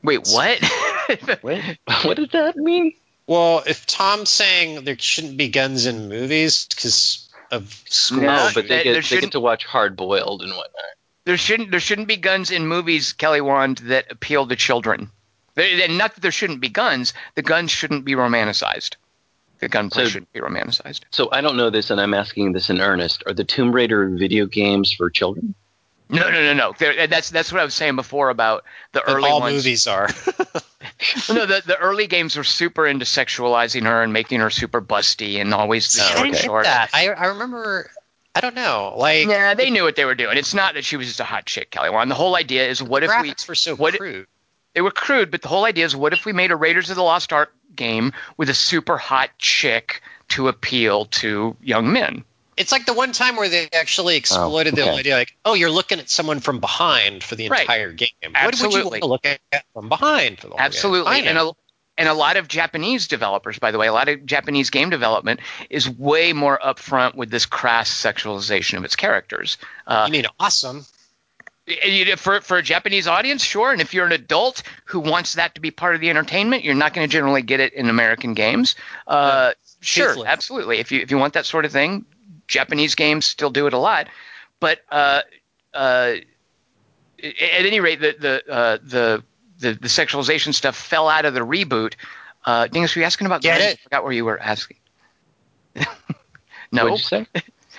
Wait, 0.03 0.27
what? 0.33 0.61
Wait, 1.43 1.79
what 2.05 2.17
does 2.17 2.31
that 2.31 2.57
mean? 2.57 2.95
well, 3.27 3.63
if 3.67 3.87
Tom's 3.87 4.31
saying 4.31 4.85
there 4.85 4.99
shouldn't 4.99 5.37
be 5.37 5.49
guns 5.49 5.87
in 5.87 6.09
movies 6.09 6.67
because 6.67 7.29
of 7.51 7.73
school, 7.89 8.23
No, 8.23 8.37
No, 8.37 8.51
but 8.55 8.69
they 8.69 8.85
get 8.85 9.05
they 9.05 9.21
get 9.21 9.33
to 9.33 9.41
watch 9.41 9.65
Hard 9.65 9.97
Boiled 9.97 10.43
and 10.43 10.51
whatnot. 10.53 10.85
There 11.25 11.37
shouldn't 11.37 11.71
there 11.71 11.81
shouldn't 11.81 12.09
be 12.09 12.17
guns 12.17 12.51
in 12.51 12.67
movies, 12.67 13.13
Kelly 13.13 13.41
Wand, 13.41 13.79
that 13.79 14.11
appeal 14.11 14.47
to 14.47 14.57
children. 14.57 15.11
And 15.57 15.99
not 15.99 16.15
that 16.15 16.21
there 16.21 16.31
shouldn't 16.31 16.61
be 16.61 16.69
guns. 16.71 17.13
The 17.35 17.43
guns 17.43 17.71
shouldn't 17.71 18.05
be 18.05 18.13
romanticized. 18.13 18.97
The 19.59 19.69
gunplay 19.69 20.05
So- 20.05 20.11
shouldn't 20.11 20.33
be 20.33 20.41
romanticized. 20.41 21.01
So 21.11 21.29
I 21.31 21.41
don't 21.43 21.57
know 21.57 21.69
this, 21.71 21.91
and 21.91 22.01
I'm 22.01 22.15
asking 22.15 22.53
this 22.53 22.71
in 22.71 22.81
earnest. 22.81 23.23
Are 23.27 23.35
the 23.35 23.45
Tomb 23.45 23.73
Raider 23.73 24.09
video 24.09 24.47
games 24.47 24.91
for 24.93 25.11
children? 25.11 25.55
No, 26.09 26.23
no, 26.31 26.43
no, 26.43 26.55
no. 26.55 26.75
There- 26.79 27.07
That's 27.07 27.31
that's 27.31 27.53
what 27.53 27.61
I 27.61 27.65
was 27.65 27.75
saying 27.75 27.97
before 27.97 28.31
about 28.31 28.65
the 28.93 29.03
but 29.05 29.13
early 29.13 29.29
all 29.29 29.41
ones. 29.41 29.55
movies 29.57 29.87
are. 29.87 30.09
No, 31.29 31.47
the, 31.47 31.63
the 31.65 31.77
early 31.79 32.07
games 32.07 32.37
were 32.37 32.45
super 32.45 32.87
into 32.87 33.05
sexualizing 33.07 33.85
her 33.85 34.03
and 34.03 34.13
making 34.13 34.41
her 34.41 34.51
super 34.51 34.81
busty 34.83 35.41
and 35.41 35.55
always 35.55 35.93
the 35.95 36.03
Oh, 36.03 36.07
short 36.17 36.29
I 36.29 36.33
short. 36.39 36.65
that. 36.65 36.91
I, 36.93 37.09
I 37.09 37.27
remember. 37.27 37.91
I 38.35 38.41
don't 38.41 38.55
know. 38.55 38.95
Like 38.97 39.27
Yeah, 39.27 39.55
they 39.55 39.71
knew 39.71 39.83
what 39.83 39.97
they 39.97 40.05
were 40.05 40.15
doing. 40.15 40.37
It's 40.37 40.55
not 40.55 40.75
that 40.75 40.85
she 40.85 40.97
was 40.97 41.07
just 41.09 41.21
a 41.21 41.25
hot 41.25 41.47
chick, 41.47 41.71
Kelly 41.71 41.91
Wand. 41.91 42.11
The 42.11 42.15
whole 42.15 42.37
idea 42.37 42.69
is 42.69 42.83
what 42.83 43.03
if 43.03 43.11
we 43.23 43.31
graphics 43.31 43.49
were 43.49 43.55
so 43.55 43.75
what- 43.77 43.97
crude. 43.97 44.27
they 44.75 44.81
were 44.81 44.91
crude, 44.93 45.31
but 45.31 45.43
the 45.43 45.49
whole 45.49 45.65
idea 45.65 45.85
is 45.85 45.97
what 45.97 46.13
if 46.13 46.25
we 46.25 46.33
made 46.33 46.51
a 46.51 46.57
Raiders 46.57 46.91
of 46.91 46.97
the 46.97 47.03
Lost 47.03 47.33
Ark 47.33 47.53
game 47.75 48.13
with 48.37 48.49
a 48.51 48.55
super 48.55 48.97
hot 48.99 49.31
chick 49.39 50.03
to 50.31 50.49
appeal 50.49 51.07
to 51.07 51.57
young 51.61 51.93
men? 51.93 52.25
It's 52.57 52.73
like 52.73 52.85
the 52.85 52.93
one 52.93 53.13
time 53.13 53.37
where 53.37 53.49
they 53.49 53.69
actually 53.73 54.15
oh, 54.15 54.19
exploited 54.19 54.75
the 54.77 54.83
okay. 54.83 54.91
whole 54.91 54.99
idea, 54.99 55.15
like, 55.15 55.35
oh, 55.47 55.55
you're 55.55 55.71
looking 55.71 55.99
at 55.99 56.11
someone 56.11 56.41
from 56.41 56.61
behind 56.61 57.25
for 57.25 57.35
the 57.35 57.49
Right. 57.49 57.63
entire 57.63 57.91
game. 57.93 58.11
What 58.23 58.45
would 58.45 58.61
you 58.61 58.67
Absolutely. 58.67 59.01
want 59.01 59.03
to 59.03 59.09
look 59.09 59.27
at 59.53 59.65
from 59.73 59.89
behind 59.89 60.39
for 60.39 60.49
the 60.49 60.51
whole 60.51 60.59
game? 60.59 60.67
Absolutely. 60.67 61.11
I 61.13 61.17
And 61.21 61.39
a, 61.39 61.53
and 62.01 62.09
a 62.09 62.15
lot 62.15 62.39
of 62.39 62.49
Japanese 62.49 63.09
developers, 63.09 63.59
by 63.59 63.73
the 63.73 63.79
way, 63.79 63.87
a 63.87 63.93
lot 63.93 64.09
of 64.09 64.25
Japanese 64.25 64.71
game 64.71 64.89
development 64.89 65.41
is 65.69 65.87
way 65.87 66.33
more 66.33 66.59
upfront 66.59 67.15
with 67.15 67.29
this 67.29 67.45
crass 67.45 67.91
sexualization 67.91 68.79
of 68.79 68.85
its 68.85 68.97
characters. 68.97 69.59
Uh, 69.87 70.05
you 70.07 70.13
mean 70.13 70.27
awesome? 70.41 70.87
for 72.17 72.41
for 72.41 72.57
a 72.57 72.63
Japanese 72.63 73.07
audience, 73.07 73.45
sure. 73.45 73.71
And 73.71 73.83
if 73.83 73.93
you're 73.93 74.07
an 74.07 74.13
adult 74.13 74.63
who 74.87 74.99
wants 74.99 75.35
that 75.35 75.57
to 75.57 75.61
be 75.61 75.71
part 75.71 75.95
of 75.95 76.01
the 76.01 76.09
entertainment, 76.09 76.65
you're 76.65 76.75
not 76.75 76.95
going 76.95 77.07
to 77.07 77.13
generally 77.13 77.43
get 77.43 77.61
it 77.61 77.75
in 77.75 77.91
American 77.91 78.33
games. 78.33 78.77
Uh, 79.07 79.53
sure, 79.81 80.07
Truthfully. 80.07 80.27
absolutely. 80.27 80.79
If 80.79 80.91
you 80.93 81.01
if 81.01 81.11
you 81.11 81.19
want 81.19 81.35
that 81.35 81.45
sort 81.45 81.67
of 81.67 81.71
thing, 81.71 82.07
Japanese 82.49 82.95
games 82.95 83.27
still 83.27 83.51
do 83.51 83.67
it 83.67 83.75
a 83.75 83.79
lot. 83.79 84.09
But 84.59 84.81
uh, 84.91 85.21
uh, 85.75 86.15
at 87.23 87.67
any 87.67 87.81
rate, 87.81 88.01
the 88.01 88.17
the, 88.19 88.51
uh, 88.51 88.79
the 88.83 89.23
the 89.61 89.73
the 89.75 89.89
sexualization 89.89 90.55
stuff 90.55 90.77
fell 90.77 91.09
out 91.09 91.25
of 91.25 91.35
the 91.35 91.41
reboot. 91.41 91.95
Uh, 92.45 92.67
Dingus, 92.67 92.95
were 92.95 93.01
you 93.01 93.07
asking 93.07 93.27
about 93.27 93.43
Get 93.43 93.59
guns? 93.59 93.73
it? 93.73 93.79
I 93.81 93.83
forgot 93.83 94.05
where 94.05 94.13
you 94.13 94.25
were 94.25 94.39
asking. 94.39 94.79
no, 96.73 96.85
What'd 96.85 96.99
you 96.99 97.05
say? 97.05 97.27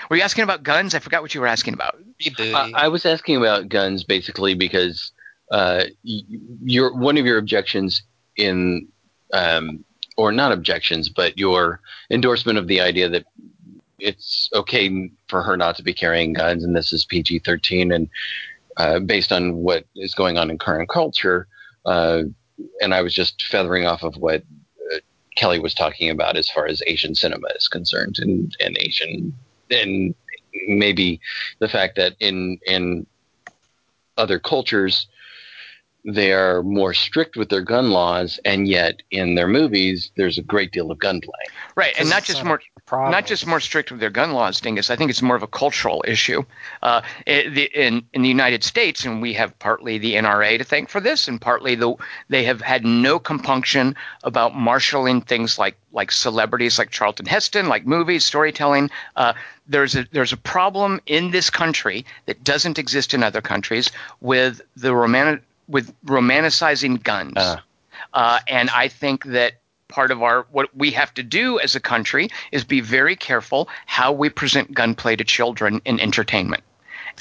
were 0.09 0.15
you 0.15 0.21
asking 0.21 0.43
about 0.43 0.63
guns? 0.63 0.93
I 0.95 0.99
forgot 0.99 1.21
what 1.21 1.33
you 1.33 1.41
were 1.41 1.47
asking 1.47 1.73
about. 1.73 1.97
Reboot. 2.23 2.53
I, 2.53 2.85
I 2.85 2.87
was 2.87 3.05
asking 3.05 3.37
about 3.37 3.69
guns 3.69 4.03
basically 4.03 4.53
because 4.53 5.11
uh, 5.51 5.85
y- 6.05 6.21
your 6.63 6.93
one 6.95 7.17
of 7.17 7.25
your 7.25 7.37
objections 7.37 8.03
in, 8.37 8.87
um, 9.33 9.83
or 10.17 10.31
not 10.31 10.51
objections, 10.51 11.09
but 11.09 11.37
your 11.37 11.81
endorsement 12.09 12.57
of 12.57 12.67
the 12.67 12.79
idea 12.81 13.09
that 13.09 13.25
it's 13.99 14.49
okay 14.53 15.11
for 15.27 15.43
her 15.43 15.57
not 15.57 15.75
to 15.77 15.83
be 15.83 15.93
carrying 15.93 16.33
guns, 16.33 16.63
and 16.63 16.75
this 16.75 16.93
is 16.93 17.05
PG 17.05 17.39
thirteen, 17.39 17.91
and 17.91 18.09
uh, 18.77 18.99
based 18.99 19.31
on 19.31 19.57
what 19.57 19.85
is 19.95 20.13
going 20.13 20.37
on 20.37 20.49
in 20.49 20.57
current 20.57 20.89
culture, 20.89 21.47
uh, 21.85 22.23
and 22.81 22.93
I 22.93 23.01
was 23.01 23.13
just 23.13 23.43
feathering 23.43 23.85
off 23.85 24.03
of 24.03 24.15
what 24.17 24.43
uh, 24.93 24.97
Kelly 25.35 25.59
was 25.59 25.73
talking 25.73 26.09
about 26.09 26.37
as 26.37 26.49
far 26.49 26.65
as 26.67 26.81
Asian 26.85 27.15
cinema 27.15 27.47
is 27.55 27.67
concerned, 27.67 28.19
and 28.19 28.55
and 28.59 28.77
Asian 28.79 29.33
and 29.69 30.13
maybe 30.67 31.19
the 31.59 31.69
fact 31.69 31.95
that 31.95 32.15
in 32.19 32.59
in 32.65 33.05
other 34.17 34.39
cultures 34.39 35.07
they 36.03 36.33
are 36.33 36.63
more 36.63 36.93
strict 36.93 37.37
with 37.37 37.49
their 37.49 37.61
gun 37.61 37.91
laws, 37.91 38.39
and 38.43 38.67
yet 38.67 39.01
in 39.11 39.35
their 39.35 39.47
movies 39.47 40.11
there's 40.17 40.37
a 40.37 40.41
great 40.41 40.71
deal 40.71 40.91
of 40.91 40.99
gunplay. 40.99 41.31
Right, 41.75 41.93
and 41.97 42.09
not 42.09 42.23
just 42.23 42.43
more 42.43 42.59
problem. 42.85 43.11
not 43.11 43.25
just 43.25 43.45
more 43.45 43.59
strict 43.59 43.91
with 43.91 43.99
their 43.99 44.09
gun 44.09 44.31
laws, 44.31 44.59
Dingus. 44.59 44.89
I 44.89 44.95
think 44.95 45.09
it's 45.09 45.21
more 45.21 45.35
of 45.35 45.43
a 45.43 45.47
cultural 45.47 46.03
issue. 46.07 46.43
Uh, 46.81 47.01
in, 47.25 47.53
the, 47.53 47.63
in 47.73 48.03
in 48.13 48.21
the 48.23 48.29
United 48.29 48.63
States, 48.63 49.05
and 49.05 49.21
we 49.21 49.33
have 49.33 49.57
partly 49.59 49.97
the 49.97 50.13
NRA 50.13 50.57
to 50.57 50.63
thank 50.63 50.89
for 50.89 50.99
this, 50.99 51.27
and 51.27 51.39
partly 51.39 51.75
the 51.75 51.95
they 52.29 52.43
have 52.45 52.61
had 52.61 52.83
no 52.83 53.19
compunction 53.19 53.95
about 54.23 54.55
marshaling 54.55 55.21
things 55.21 55.59
like 55.59 55.77
like 55.91 56.11
celebrities 56.11 56.79
like 56.79 56.89
Charlton 56.89 57.25
Heston, 57.25 57.67
like 57.67 57.85
movies, 57.85 58.25
storytelling. 58.25 58.89
Uh, 59.15 59.33
there's 59.67 59.95
a 59.95 60.07
there's 60.11 60.33
a 60.33 60.37
problem 60.37 60.99
in 61.05 61.31
this 61.31 61.49
country 61.49 62.05
that 62.25 62.43
doesn't 62.43 62.79
exist 62.79 63.13
in 63.13 63.23
other 63.23 63.41
countries 63.41 63.91
with 64.19 64.61
the 64.75 64.93
roman 64.95 65.41
with 65.71 65.93
romanticizing 66.05 67.01
guns. 67.01 67.33
Uh. 67.37 67.57
Uh, 68.13 68.39
and 68.47 68.69
I 68.69 68.87
think 68.87 69.25
that 69.25 69.53
part 69.87 70.11
of 70.11 70.21
our 70.23 70.45
what 70.51 70.75
we 70.75 70.91
have 70.91 71.13
to 71.15 71.23
do 71.23 71.59
as 71.59 71.75
a 71.75 71.79
country 71.79 72.29
is 72.51 72.63
be 72.63 72.81
very 72.81 73.15
careful 73.15 73.67
how 73.85 74.11
we 74.11 74.29
present 74.29 74.73
gunplay 74.73 75.15
to 75.15 75.23
children 75.23 75.81
in 75.85 75.99
entertainment. 75.99 76.63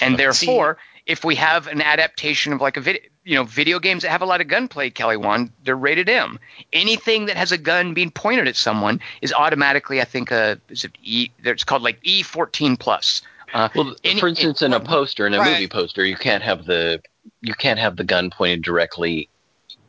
And 0.00 0.16
therefore, 0.16 0.78
if 1.06 1.24
we 1.24 1.34
have 1.34 1.66
an 1.66 1.82
adaptation 1.82 2.52
of 2.52 2.60
like 2.60 2.76
a 2.76 2.80
video, 2.80 3.02
you 3.24 3.34
know, 3.34 3.44
video 3.44 3.78
games 3.80 4.02
that 4.02 4.10
have 4.10 4.22
a 4.22 4.26
lot 4.26 4.40
of 4.40 4.46
gunplay, 4.48 4.90
Kelly 4.90 5.16
Wand, 5.16 5.50
they're 5.64 5.76
rated 5.76 6.08
M. 6.08 6.38
Anything 6.72 7.26
that 7.26 7.36
has 7.36 7.50
a 7.52 7.58
gun 7.58 7.92
being 7.92 8.10
pointed 8.10 8.46
at 8.46 8.56
someone 8.56 9.00
is 9.20 9.32
automatically, 9.32 10.00
I 10.00 10.04
think, 10.04 10.30
a 10.30 10.60
is 10.68 10.84
it 10.84 10.92
E? 11.02 11.30
It's 11.44 11.64
called 11.64 11.82
like 11.82 11.98
E 12.02 12.22
fourteen 12.22 12.76
plus. 12.76 13.22
Uh, 13.52 13.68
Well, 13.74 13.96
any- 14.04 14.20
for 14.20 14.28
instance, 14.28 14.62
in 14.62 14.72
a 14.72 14.80
poster, 14.80 15.26
in 15.26 15.34
a 15.34 15.38
Right. 15.40 15.52
movie 15.52 15.66
poster, 15.68 16.04
you 16.04 16.16
can't 16.16 16.42
have 16.44 16.66
the 16.66 17.02
you 17.42 17.54
can't 17.54 17.78
have 17.78 17.96
the 17.96 18.04
gun 18.04 18.30
pointed 18.30 18.62
directly 18.62 19.28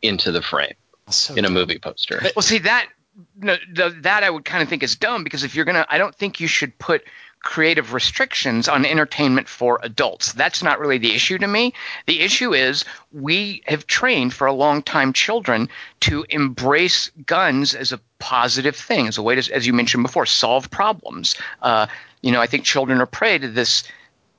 into 0.00 0.32
the 0.32 0.42
frame 0.42 0.74
So 1.08 1.34
in 1.34 1.44
a 1.44 1.50
movie 1.50 1.78
poster. 1.78 2.20
Well, 2.34 2.42
see 2.42 2.58
that 2.58 2.88
no, 3.36 3.56
the, 3.72 3.90
that 4.00 4.22
I 4.22 4.30
would 4.30 4.44
kind 4.44 4.62
of 4.62 4.68
think 4.68 4.82
is 4.82 4.96
dumb 4.96 5.24
because 5.24 5.44
if 5.44 5.54
you're 5.54 5.64
gonna, 5.64 5.86
I 5.88 5.98
don't 5.98 6.14
think 6.14 6.40
you 6.40 6.46
should 6.46 6.78
put 6.78 7.04
creative 7.42 7.92
restrictions 7.92 8.68
on 8.68 8.86
entertainment 8.86 9.48
for 9.48 9.80
adults. 9.82 10.32
That's 10.32 10.62
not 10.62 10.78
really 10.78 10.98
the 10.98 11.12
issue 11.12 11.38
to 11.38 11.46
me. 11.46 11.74
The 12.06 12.20
issue 12.20 12.54
is 12.54 12.84
we 13.12 13.62
have 13.66 13.86
trained 13.86 14.32
for 14.32 14.46
a 14.46 14.52
long 14.52 14.80
time 14.82 15.12
children 15.12 15.68
to 16.00 16.24
embrace 16.30 17.10
guns 17.26 17.74
as 17.74 17.92
a 17.92 18.00
positive 18.20 18.76
thing, 18.76 19.08
as 19.08 19.18
a 19.18 19.22
way 19.22 19.34
to, 19.34 19.52
as 19.52 19.66
you 19.66 19.72
mentioned 19.72 20.04
before, 20.04 20.24
solve 20.24 20.70
problems. 20.70 21.34
Uh, 21.60 21.88
you 22.22 22.30
know, 22.30 22.40
I 22.40 22.46
think 22.46 22.64
children 22.64 23.00
are 23.00 23.06
prey 23.06 23.38
to 23.38 23.48
this 23.48 23.82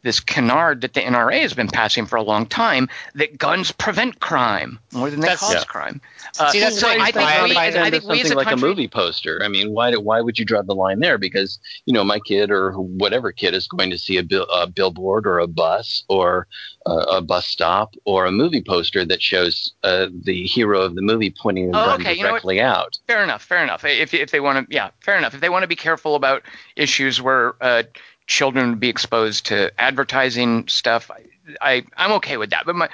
this 0.03 0.19
canard 0.19 0.81
that 0.81 0.93
the 0.93 1.01
NRA 1.01 1.41
has 1.41 1.53
been 1.53 1.67
passing 1.67 2.05
for 2.05 2.15
a 2.17 2.21
long 2.23 2.45
time 2.45 2.87
that 3.15 3.37
guns 3.37 3.71
prevent 3.71 4.19
crime 4.19 4.77
more 4.91 5.09
than 5.09 5.19
they 5.21 5.27
That's- 5.27 5.39
cause 5.39 5.53
Yeah. 5.55 5.63
crime. 5.63 6.01
Uh, 6.39 6.49
See, 6.51 6.59
that's 6.59 6.79
so 6.79 6.87
why 6.87 6.97
I 6.99 7.11
think 7.11 7.15
we, 7.15 7.55
I- 7.55 7.67
as- 7.67 7.75
I 7.75 7.89
think 7.89 8.03
we 8.05 8.21
as 8.21 8.27
something 8.27 8.31
a 8.33 8.35
like 8.35 8.47
country, 8.47 8.67
a 8.67 8.69
movie 8.69 8.87
poster. 8.87 9.41
I 9.43 9.47
mean, 9.47 9.71
why 9.71 9.93
why 9.95 10.19
would 10.21 10.37
you 10.39 10.45
draw 10.45 10.61
the 10.61 10.73
line 10.75 10.99
there? 10.99 11.17
Because 11.17 11.59
you 11.85 11.93
know, 11.93 12.03
my 12.03 12.19
kid 12.19 12.51
or 12.51 12.71
whatever 12.73 13.31
kid 13.31 13.53
is 13.53 13.67
going 13.67 13.89
to 13.91 13.97
see 13.97 14.17
a, 14.17 14.23
bill, 14.23 14.45
a 14.53 14.67
billboard 14.67 15.27
or 15.27 15.39
a 15.39 15.47
bus 15.47 16.03
or 16.09 16.47
a, 16.85 16.91
a 16.91 17.21
bus 17.21 17.45
stop 17.47 17.93
or 18.05 18.25
a 18.25 18.31
movie 18.31 18.61
poster 18.63 19.05
that 19.05 19.21
shows 19.21 19.73
uh, 19.83 20.07
the 20.23 20.43
hero 20.45 20.81
of 20.81 20.95
the 20.95 21.01
movie 21.01 21.33
pointing 21.41 21.71
the 21.71 21.77
Oh, 21.81 21.85
gun 21.85 22.01
okay, 22.01 22.13
you 22.13 22.23
know 22.23 22.29
what? 22.31 22.41
directly 22.41 22.61
out. 22.61 22.97
Fair 23.07 23.23
enough. 23.23 23.43
Fair 23.43 23.63
enough. 23.63 23.83
If 23.85 24.13
if 24.13 24.31
they 24.31 24.39
want 24.39 24.67
to, 24.69 24.73
yeah, 24.73 24.89
fair 25.01 25.17
enough. 25.17 25.33
If 25.33 25.41
they 25.41 25.49
want 25.49 25.63
to 25.63 25.67
be 25.67 25.75
careful 25.75 26.15
about 26.15 26.43
issues 26.75 27.21
where 27.21 27.55
uh, 27.61 27.83
children 28.27 28.69
would 28.71 28.79
be 28.79 28.89
exposed 28.89 29.47
to 29.47 29.71
advertising 29.79 30.67
stuff, 30.67 31.11
I, 31.11 31.23
I 31.61 31.83
I'm 31.97 32.11
okay 32.13 32.37
with 32.37 32.51
that. 32.51 32.65
But 32.65 32.75
my 32.75 32.89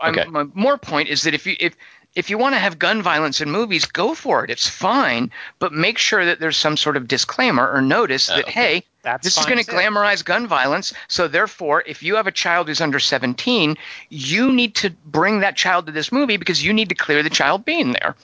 I'm- 0.00 0.18
Okay. 0.18 0.24
my 0.28 0.44
more 0.54 0.78
point 0.78 1.08
is 1.08 1.22
that 1.22 1.34
if 1.34 1.46
you 1.46 1.56
if 1.60 1.74
if 2.14 2.30
you 2.30 2.38
want 2.38 2.54
to 2.54 2.58
have 2.60 2.78
gun 2.78 3.02
violence 3.02 3.40
in 3.40 3.50
movies, 3.50 3.86
go 3.86 4.14
for 4.14 4.44
it. 4.44 4.50
It's 4.50 4.68
fine, 4.68 5.32
but 5.58 5.72
make 5.72 5.98
sure 5.98 6.24
that 6.24 6.38
there's 6.38 6.56
some 6.56 6.76
sort 6.76 6.96
of 6.96 7.08
disclaimer 7.08 7.68
or 7.68 7.82
notice 7.82 8.28
that 8.28 8.44
okay. 8.44 8.52
hey, 8.52 8.82
That's 9.02 9.24
this 9.24 9.36
is 9.36 9.44
going 9.46 9.58
to 9.58 9.68
glamorize 9.68 10.24
gun 10.24 10.46
violence. 10.46 10.94
So 11.08 11.26
therefore, 11.26 11.82
if 11.86 12.04
you 12.04 12.14
have 12.14 12.28
a 12.28 12.32
child 12.32 12.68
who's 12.68 12.80
under 12.80 13.00
17, 13.00 13.76
you 14.10 14.52
need 14.52 14.76
to 14.76 14.90
bring 15.06 15.40
that 15.40 15.56
child 15.56 15.86
to 15.86 15.92
this 15.92 16.12
movie 16.12 16.36
because 16.36 16.62
you 16.64 16.72
need 16.72 16.88
to 16.90 16.94
clear 16.94 17.22
the 17.24 17.30
child 17.30 17.64
being 17.64 17.92
there. 17.92 18.14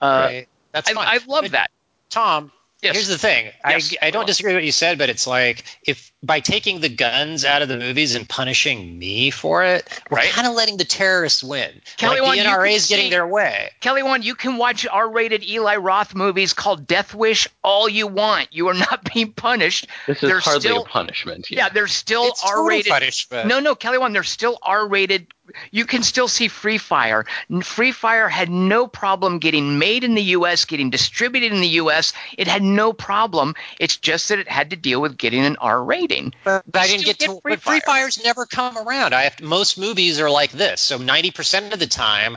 Uh, 0.00 0.28
Right. 0.30 0.48
That's 0.72 0.90
I, 0.90 0.94
fine. 0.94 1.06
I 1.06 1.18
love 1.28 1.42
But, 1.42 1.52
that. 1.52 1.70
Tom, 2.08 2.50
Yes. 2.84 2.94
here's 2.96 3.08
the 3.08 3.18
thing. 3.18 3.50
Yes. 3.66 3.94
I, 4.02 4.08
I 4.08 4.10
don't 4.10 4.26
disagree 4.26 4.52
with 4.52 4.58
what 4.58 4.64
you 4.64 4.72
said, 4.72 4.98
but 4.98 5.08
it's 5.08 5.26
like 5.26 5.64
if 5.86 6.12
by 6.22 6.40
taking 6.40 6.80
the 6.80 6.88
guns 6.88 7.44
out 7.44 7.60
of 7.62 7.68
the 7.68 7.76
movies 7.76 8.14
and 8.14 8.28
punishing 8.28 8.98
me 8.98 9.30
for 9.30 9.62
it, 9.64 9.86
we're 10.10 10.18
Right. 10.18 10.30
kind 10.30 10.46
of 10.46 10.54
letting 10.54 10.76
the 10.78 10.84
terrorists 10.84 11.42
win. 11.44 11.70
Kelly, 11.96 12.20
like 12.20 12.28
Wand, 12.28 12.40
the 12.40 12.44
NRA 12.44 12.66
can 12.68 12.74
is 12.76 12.86
getting 12.86 13.10
their 13.10 13.26
way. 13.26 13.70
Kelly 13.80 14.02
Wand, 14.02 14.24
you 14.24 14.34
can 14.34 14.56
watch 14.56 14.86
R-rated 14.90 15.44
Eli 15.44 15.76
Roth 15.76 16.14
movies 16.14 16.52
called 16.54 16.86
Death 16.86 17.14
Wish 17.14 17.46
all 17.62 17.88
you 17.88 18.06
want. 18.06 18.48
You 18.52 18.68
are 18.68 18.74
not 18.74 19.04
being 19.14 19.32
punished. 19.32 19.86
This 20.06 20.22
is 20.22 20.28
There's 20.30 20.44
hardly 20.44 20.60
still- 20.60 20.82
a 20.82 20.86
punishment. 20.86 21.50
Yeah, 21.50 21.68
there's 21.68 21.92
still 21.92 22.28
It's 22.28 22.42
R-rated. 22.44 22.90
punishment. 22.90 23.48
No, 23.48 23.60
no, 23.60 23.74
Kelly 23.74 23.98
Wand, 23.98 24.14
there's 24.14 24.30
still 24.30 24.58
R-rated. 24.62 25.26
You 25.70 25.84
can 25.84 26.02
still 26.02 26.28
see 26.28 26.48
Free 26.48 26.78
Fire. 26.78 27.26
Free 27.62 27.92
Fire 27.92 28.28
had 28.28 28.50
no 28.50 28.86
problem 28.86 29.38
getting 29.38 29.78
made 29.78 30.04
in 30.04 30.14
the 30.14 30.22
U.S., 30.22 30.64
getting 30.64 30.90
distributed 30.90 31.52
in 31.52 31.60
the 31.60 31.68
U.S. 31.68 32.12
It 32.38 32.48
had 32.48 32.62
no 32.62 32.92
problem. 32.92 33.54
It's 33.78 33.96
just 33.96 34.28
that 34.30 34.38
it 34.38 34.48
had 34.48 34.70
to 34.70 34.76
deal 34.76 35.00
with 35.00 35.16
getting 35.18 35.44
an 35.44 35.56
R 35.56 35.82
rating. 35.82 36.34
But 36.44 36.64
I 36.74 36.86
didn't 36.86 37.04
get 37.04 37.18
get 37.18 37.30
to. 37.30 37.40
Free 37.40 37.52
but 37.52 37.60
Free 37.60 37.80
Fire. 37.80 38.00
Fire's 38.00 38.22
never 38.24 38.46
come 38.46 38.76
around. 38.76 39.14
I 39.14 39.22
have 39.22 39.36
to, 39.36 39.44
most 39.44 39.78
movies 39.78 40.20
are 40.20 40.30
like 40.30 40.52
this. 40.52 40.80
So 40.80 40.98
ninety 40.98 41.30
percent 41.30 41.72
of 41.72 41.78
the 41.78 41.86
time, 41.86 42.36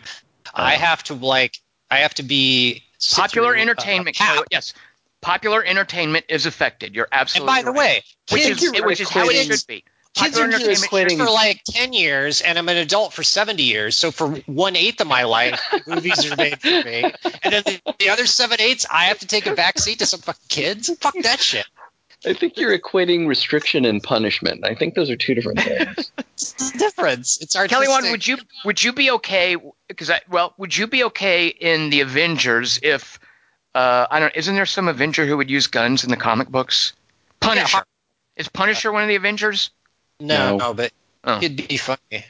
I 0.53 0.75
have 0.75 1.03
to 1.05 1.13
like. 1.13 1.59
I 1.89 1.99
have 1.99 2.13
to 2.15 2.23
be 2.23 2.83
Popular 3.15 3.51
through, 3.51 3.59
uh, 3.59 3.61
entertainment. 3.61 4.15
Kelly- 4.15 4.47
yes, 4.51 4.73
popular 5.21 5.63
entertainment 5.63 6.25
is 6.29 6.45
affected. 6.45 6.95
You're 6.95 7.07
absolutely 7.11 7.57
And 7.57 7.65
by 7.65 7.71
the 7.71 7.77
right. 7.77 7.77
way, 7.77 8.03
which 8.31 8.45
is 8.45 8.71
which 8.83 8.99
is 8.99 9.09
how 9.09 9.29
it 9.29 9.45
should 9.45 9.67
be. 9.67 9.83
Kids 10.17 10.37
Popular 10.37 10.45
are 10.45 10.55
entertainment 10.55 10.91
equating- 10.91 11.17
for 11.17 11.29
like 11.29 11.61
10 11.69 11.93
years, 11.93 12.41
and 12.41 12.57
I'm 12.57 12.67
an 12.69 12.77
adult 12.77 13.13
for 13.13 13.23
70 13.23 13.63
years. 13.63 13.95
So 13.95 14.11
for 14.11 14.29
one 14.45 14.75
eighth 14.75 14.99
of 14.99 15.07
my 15.07 15.23
life, 15.23 15.61
movies 15.85 16.31
are 16.31 16.35
made 16.35 16.59
for 16.59 16.67
me. 16.67 17.03
And 17.43 17.53
then 17.53 17.63
the, 17.65 17.95
the 17.99 18.09
other 18.09 18.25
seven 18.25 18.59
eighths, 18.59 18.85
I 18.89 19.05
have 19.05 19.19
to 19.19 19.27
take 19.27 19.45
a 19.45 19.55
back 19.55 19.77
seat 19.77 19.99
to 19.99 20.05
some 20.05 20.21
fucking 20.21 20.41
kids? 20.49 20.89
Fuck 20.99 21.15
that 21.21 21.39
shit. 21.39 21.65
I 22.25 22.33
think 22.33 22.57
you're 22.57 22.77
equating 22.77 23.27
restriction 23.27 23.85
and 23.85 24.01
punishment. 24.01 24.65
I 24.65 24.73
think 24.73 24.95
those 24.95 25.09
are 25.11 25.15
two 25.15 25.35
different 25.35 25.59
things. 25.59 26.11
It's 26.33 26.71
difference. 26.71 27.37
It's 27.39 27.55
artistic. 27.55 27.87
Kelly, 27.87 27.87
one, 27.87 28.11
would 28.11 28.25
you 28.25 28.37
would 28.65 28.83
you 28.83 28.93
be 28.93 29.11
okay? 29.11 29.55
Because 29.87 30.09
I 30.09 30.21
well, 30.29 30.53
would 30.57 30.75
you 30.75 30.87
be 30.87 31.03
okay 31.05 31.47
in 31.47 31.89
the 31.91 32.01
Avengers 32.01 32.79
if 32.81 33.19
uh, 33.75 34.07
I 34.09 34.19
don't? 34.19 34.35
Isn't 34.35 34.55
there 34.55 34.65
some 34.65 34.87
Avenger 34.87 35.25
who 35.25 35.37
would 35.37 35.49
use 35.51 35.67
guns 35.67 36.03
in 36.03 36.09
the 36.09 36.17
comic 36.17 36.49
books? 36.49 36.93
Punisher. 37.39 37.77
Yeah. 37.77 37.83
Is 38.35 38.47
Punisher 38.49 38.91
one 38.91 39.03
of 39.03 39.09
the 39.09 39.15
Avengers? 39.15 39.71
No, 40.19 40.57
No. 40.57 40.73
but 40.73 40.91
Oh. 41.23 41.37
it'd 41.37 41.67
be 41.67 41.77
funny. 41.77 42.25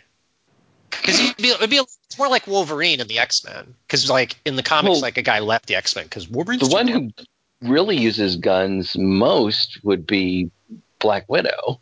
Because 0.90 1.20
it'd 1.20 1.38
be, 1.38 1.50
it'd 1.50 1.70
be 1.70 1.78
it's 1.78 2.18
more 2.18 2.28
like 2.30 2.48
Wolverine 2.48 3.00
in 3.00 3.08
the 3.08 3.20
X 3.20 3.44
Men. 3.46 3.76
Because 3.86 4.10
like 4.10 4.36
in 4.46 4.56
the 4.56 4.64
comics, 4.64 4.92
Well, 4.94 5.02
like 5.02 5.18
a 5.18 5.22
guy 5.22 5.40
left 5.40 5.68
the 5.68 5.76
X 5.76 5.96
Men 5.96 6.06
because 6.06 6.28
Wolverine's 6.28 6.68
the 6.68 6.74
one 6.74 6.88
blunt. 6.88 7.20
who 7.62 7.70
really 7.70 7.98
uses 7.98 8.36
guns 8.38 8.98
most 8.98 9.80
would 9.84 10.06
be 10.08 10.50
Black 11.00 11.26
Widow. 11.30 11.80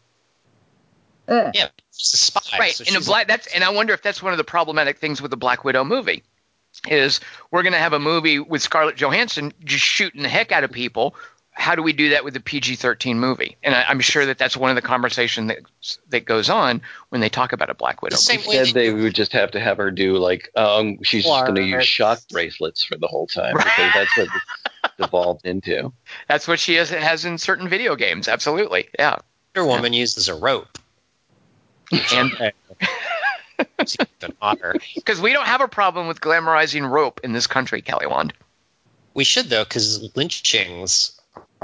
Uh. 1.27 1.51
yeah, 1.55 1.69
she's 1.95 2.13
a 2.13 2.17
spy. 2.17 2.41
right. 2.59 2.75
so 2.75 2.83
in 2.83 2.89
a 2.95 2.97
she's 2.99 3.07
black. 3.07 3.27
That's 3.27 3.47
and 3.47 3.63
I 3.63 3.69
wonder 3.69 3.93
if 3.93 4.01
that's 4.03 4.21
one 4.21 4.33
of 4.33 4.37
the 4.37 4.43
problematic 4.43 4.99
things 4.99 5.21
with 5.21 5.31
the 5.31 5.37
Black 5.37 5.63
Widow 5.63 5.83
movie. 5.83 6.23
Is 6.89 7.21
we're 7.51 7.63
going 7.63 7.73
to 7.73 7.79
have 7.79 7.93
a 7.93 7.99
movie 7.99 8.37
with 8.37 8.61
Scarlett 8.61 8.97
Johansson 8.97 9.53
just 9.63 9.83
shooting 9.83 10.21
the 10.23 10.29
heck 10.29 10.51
out 10.51 10.63
of 10.65 10.71
people. 10.71 11.15
How 11.57 11.73
do 11.75 11.81
we 11.81 11.93
do 11.93 12.09
that 12.09 12.25
with 12.25 12.35
a 12.35 12.41
PG-13 12.41 13.15
movie? 13.15 13.55
And 13.63 13.73
I, 13.73 13.85
I'm 13.87 14.01
sure 14.01 14.25
that 14.25 14.37
that's 14.37 14.57
one 14.57 14.69
of 14.71 14.75
the 14.75 14.81
conversation 14.81 15.47
that 15.47 15.59
that 16.09 16.25
goes 16.25 16.49
on 16.49 16.81
when 17.09 17.21
they 17.21 17.29
talk 17.29 17.53
about 17.53 17.69
a 17.69 17.73
Black 17.73 18.01
Widow. 18.01 18.15
the 18.17 18.21
same 18.21 18.41
way 18.41 18.57
Instead, 18.57 18.67
that 18.67 18.73
they 18.73 18.87
you- 18.87 18.95
would 19.03 19.15
just 19.15 19.31
have 19.31 19.51
to 19.51 19.59
have 19.59 19.77
her 19.77 19.89
do 19.89 20.17
like, 20.17 20.51
um, 20.55 21.01
she's 21.03 21.23
just 21.23 21.45
going 21.45 21.55
to 21.55 21.63
use 21.63 21.87
shock 21.87 22.19
bracelets 22.29 22.83
for 22.83 22.97
the 22.97 23.07
whole 23.07 23.25
time 23.25 23.55
because 23.55 23.93
that's 23.93 24.17
what 24.17 24.27
it's 24.27 24.95
devolved 24.97 25.45
into. 25.45 25.93
That's 26.27 26.47
what 26.47 26.59
she 26.59 26.75
has, 26.75 26.89
has 26.89 27.23
in 27.25 27.37
certain 27.37 27.69
video 27.69 27.95
games. 27.95 28.27
Absolutely, 28.27 28.89
yeah. 28.99 29.17
Wonder 29.55 29.69
Woman 29.69 29.93
uses 29.93 30.27
a 30.27 30.35
rope. 30.35 30.77
And 32.13 32.31
It's 33.79 33.95
even 33.95 34.35
because 34.95 35.21
we 35.21 35.31
don't 35.31 35.45
have 35.45 35.61
a 35.61 35.67
problem 35.67 36.07
with 36.07 36.19
glamorizing 36.19 36.89
rope 36.89 37.21
in 37.23 37.31
this 37.31 37.47
country, 37.47 37.81
Kelly 37.81 38.07
Wand. 38.07 38.33
We 39.13 39.23
should 39.23 39.45
though, 39.45 39.63
because 39.63 40.13
lynchings 40.15 41.14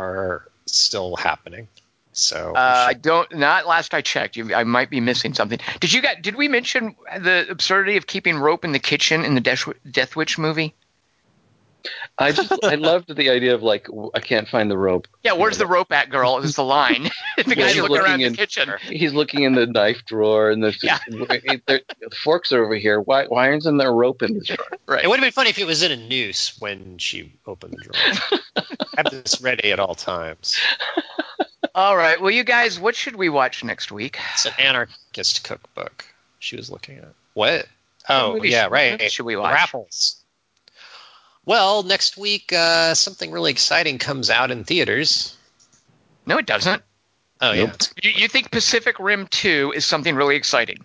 are 0.02 0.48
still 0.66 1.16
happening. 1.16 1.68
So 2.14 2.54
Uh, 2.56 2.86
I 2.90 2.94
don't. 2.94 3.34
Not 3.36 3.68
last 3.68 3.94
I 3.94 4.02
checked. 4.02 4.36
You, 4.36 4.54
I 4.54 4.66
might 4.66 4.90
be 4.90 5.00
missing 5.00 5.34
something. 5.34 5.60
Did 5.80 5.94
you 5.94 6.02
got? 6.02 6.22
Did 6.22 6.36
we 6.36 6.48
mention 6.50 6.96
the 7.18 7.48
absurdity 7.50 7.96
of 7.98 8.06
keeping 8.06 8.38
rope 8.38 8.66
in 8.66 8.74
the 8.74 8.80
kitchen 8.80 9.24
in 9.24 9.34
the 9.34 9.42
Death, 9.42 9.68
Death 9.90 10.16
Wish 10.16 10.38
movie? 10.38 10.74
I 12.18 12.32
just, 12.32 12.52
I 12.64 12.76
loved 12.76 13.16
the 13.16 13.30
idea 13.30 13.56
of 13.56 13.64
like, 13.64 13.88
I 14.14 14.20
can't 14.20 14.48
find 14.48 14.70
the 14.70 14.78
rope. 14.78 15.08
Yeah, 15.24 15.34
where's 15.34 15.58
the 15.58 15.66
rope 15.66 15.92
at, 15.92 16.10
girl? 16.10 16.38
Is 16.40 16.56
the 16.56 16.64
line. 16.64 17.10
the 17.38 17.56
guy's 17.56 17.74
he's 17.74 17.82
looking 17.82 17.98
around 17.98 18.04
looking 18.04 18.18
the 18.20 18.26
in- 18.26 18.36
kitchen. 18.36 18.72
He's 18.84 19.14
looking 19.14 19.44
in 19.44 19.54
the 19.54 19.66
knife 19.66 20.04
drawer 20.06 20.52
and 20.52 20.64
the, 20.64 20.78
Yeah. 20.84 21.00
the 21.08 21.82
forks 22.24 22.52
are 22.52 22.64
over 22.64 22.76
here. 22.76 23.00
Why, 23.02 23.26
why 23.26 23.54
isn't 23.54 23.78
there 23.78 23.92
rope 23.92 24.22
in 24.22 24.36
this 24.36 24.48
drawer? 24.48 24.58
Right. 24.88 25.04
it 25.06 25.08
would 25.08 25.20
have 25.20 25.26
been 25.26 25.32
funny 25.32 25.50
if 25.52 25.58
it 25.58 25.66
was 25.66 25.84
in 25.84 25.92
a 25.94 25.96
noose 25.96 26.60
when 26.60 26.98
she 26.98 27.32
opened 27.48 27.76
the 27.78 27.84
drawer. 27.84 28.40
Have 28.98 29.10
this 29.10 29.40
ready 29.42 29.72
at 29.72 29.80
all 29.80 29.96
times. 29.96 30.60
All 31.74 31.96
right. 31.96 32.20
Well, 32.22 32.32
you 32.32 32.44
guys, 32.44 32.78
what 32.78 32.96
should 32.96 33.16
we 33.16 33.30
watch 33.30 33.64
next 33.64 33.92
week? 33.92 34.18
It's 34.34 34.46
an 34.46 34.52
anarchist 34.60 35.46
cookbook. 35.46 36.04
She 36.40 36.58
was 36.58 36.70
looking 36.70 36.98
at 36.98 37.08
what? 37.34 37.68
Oh 38.10 38.34
movie 38.34 38.50
yeah, 38.50 38.68
right. 38.70 39.10
should 39.12 39.26
we 39.26 39.38
watch? 39.38 39.54
Raffles. 39.54 40.21
Well, 41.46 41.84
next 41.84 42.18
week 42.18 42.54
uh, 42.54 42.94
something 42.94 43.32
really 43.32 43.52
exciting 43.52 43.98
comes 43.98 44.30
out 44.30 44.52
in 44.52 44.64
theaters. 44.64 45.36
No, 46.26 46.38
it 46.38 46.46
doesn't. 46.46 46.84
Oh 47.42 47.54
Nope. 47.54 47.72
You, 48.02 48.12
you 48.12 48.28
think 48.28 48.52
Pacific 48.52 49.00
Rim 49.00 49.28
Two 49.28 49.74
is 49.76 49.86
something 49.86 50.16
really 50.16 50.36
exciting? 50.36 50.78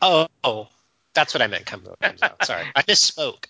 Oh, 0.00 0.28
oh, 0.42 0.68
that's 1.12 1.34
what 1.34 1.42
I 1.42 1.46
meant. 1.46 1.66
Comes, 1.66 1.88
comes 2.00 2.22
out. 2.22 2.44
Sorry, 2.44 2.64
I 2.74 2.82
misspoke. 2.82 3.46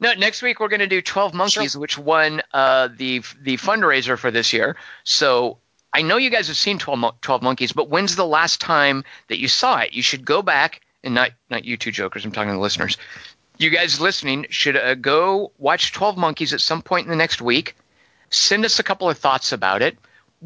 No, 0.00 0.14
next 0.14 0.40
week 0.40 0.60
we're 0.60 0.68
going 0.68 0.80
to 0.80 0.86
do 0.86 1.02
12 1.02 1.34
Monkeys, 1.34 1.76
which 1.76 1.98
won 1.98 2.40
uh, 2.54 2.88
the 2.94 3.22
the 3.42 3.56
fundraiser 3.58 4.18
for 4.18 4.30
this 4.30 4.52
year. 4.52 4.76
So 5.04 5.58
I 5.92 6.02
know 6.02 6.16
you 6.16 6.30
guys 6.30 6.48
have 6.48 6.56
seen 6.56 6.78
12, 6.78 6.98
Mon- 6.98 7.14
12 7.20 7.42
Monkeys, 7.42 7.72
but 7.72 7.90
when's 7.90 8.16
the 8.16 8.26
last 8.26 8.60
time 8.60 9.04
that 9.28 9.38
you 9.38 9.48
saw 9.48 9.78
it? 9.80 9.92
You 9.92 10.02
should 10.02 10.24
go 10.24 10.40
back 10.40 10.80
and 11.04 11.14
not 11.14 11.32
not 11.50 11.64
you 11.64 11.76
two 11.76 11.90
jokers. 11.90 12.24
I'm 12.24 12.32
talking 12.32 12.50
to 12.50 12.54
the 12.54 12.60
listeners. 12.60 12.96
You 13.60 13.68
guys 13.68 14.00
listening 14.00 14.46
should 14.48 14.74
uh, 14.74 14.94
go 14.94 15.52
watch 15.58 15.92
12 15.92 16.16
Monkeys 16.16 16.54
at 16.54 16.62
some 16.62 16.80
point 16.80 17.04
in 17.04 17.10
the 17.10 17.16
next 17.16 17.42
week. 17.42 17.76
Send 18.30 18.64
us 18.64 18.78
a 18.78 18.82
couple 18.82 19.10
of 19.10 19.18
thoughts 19.18 19.52
about 19.52 19.82
it. 19.82 19.98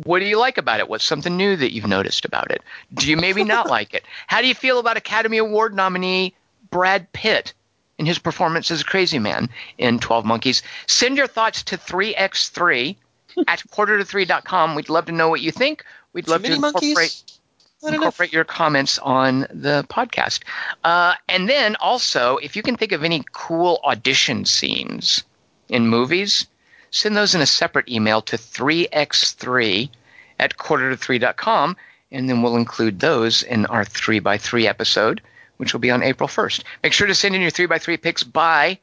What 0.03 0.19
do 0.19 0.25
you 0.25 0.37
like 0.37 0.59
about 0.59 0.81
it? 0.81 0.89
What's 0.89 1.05
something 1.05 1.37
new 1.37 1.55
that 1.55 1.73
you've 1.73 1.87
noticed 1.87 2.25
about 2.25 2.51
it? 2.51 2.61
Do 2.93 3.09
you 3.09 3.17
maybe 3.17 3.45
not 3.45 3.71
like 3.71 3.95
it? 3.95 4.03
How 4.27 4.41
do 4.41 4.49
you 4.49 4.55
feel 4.55 4.81
about 4.81 4.97
Academy 4.97 5.39
Award 5.39 5.77
nominee 5.77 6.35
Brad 6.73 7.13
Pitt 7.13 7.55
in 7.99 8.07
his 8.07 8.19
performance 8.19 8.73
as 8.73 8.81
a 8.81 8.85
crazy 8.85 9.21
man 9.21 9.49
in 9.79 10.01
12 10.01 10.25
Monkeys? 10.25 10.65
Send 10.89 11.17
your 11.17 11.29
thoughts 11.29 11.63
to 11.63 11.79
3x3 11.79 12.97
at 13.47 13.63
quarter 13.71 13.97
to 13.97 14.05
3.com. 14.05 14.75
We'd 14.75 14.89
love 14.89 15.07
to 15.07 15.13
know 15.13 15.29
what 15.29 15.41
you 15.41 15.53
think. 15.53 15.85
We'd 16.15 16.27
love 16.27 16.43
to 16.43 16.53
incorporate 16.53 16.83
monkeys? 16.95 17.41
Incorporate 17.87 18.33
your 18.33 18.45
comments 18.45 18.99
on 18.99 19.41
the 19.51 19.85
podcast. 19.91 20.41
Uh, 20.83 21.15
and 21.29 21.49
then 21.49 21.77
also, 21.77 22.39
if 22.39 22.57
you 22.57 22.63
can 22.63 22.77
think 22.77 22.93
of 22.93 23.05
any 23.05 23.25
cool 23.33 23.81
audition 23.85 24.45
scenes 24.45 25.23
in 25.69 25.87
movies, 25.89 26.47
send 26.91 27.17
those 27.17 27.35
in 27.35 27.41
a 27.41 27.47
separate 27.47 27.89
email 27.89 28.23
to 28.23 28.37
3x3 28.37 29.91
at 30.39 30.57
quarter 30.57 30.95
to 30.95 30.97
3.com, 30.97 31.77
and 32.11 32.29
then 32.29 32.43
we'll 32.43 32.57
include 32.57 33.01
those 33.01 33.43
in 33.43 33.67
our 33.67 33.85
3x3 33.85 34.65
episode, 34.65 35.21
which 35.59 35.73
will 35.73 35.81
be 35.81 35.91
on 35.91 36.03
April 36.03 36.29
1st. 36.29 36.63
Make 36.83 36.93
sure 36.93 37.07
to 37.07 37.15
send 37.15 37.35
in 37.35 37.43
your 37.43 37.51
3x3 37.51 38.01
picks 38.01 38.23
by 38.23 38.79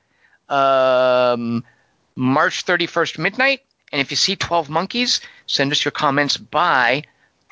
um, 0.49 1.63
March 2.15 2.65
31st 2.65 3.17
midnight. 3.17 3.61
And 3.91 3.99
if 3.99 4.11
you 4.11 4.17
see 4.17 4.35
12 4.35 4.69
monkeys, 4.69 5.21
send 5.47 5.71
us 5.71 5.83
your 5.83 5.91
comments 5.91 6.37
by 6.37 7.03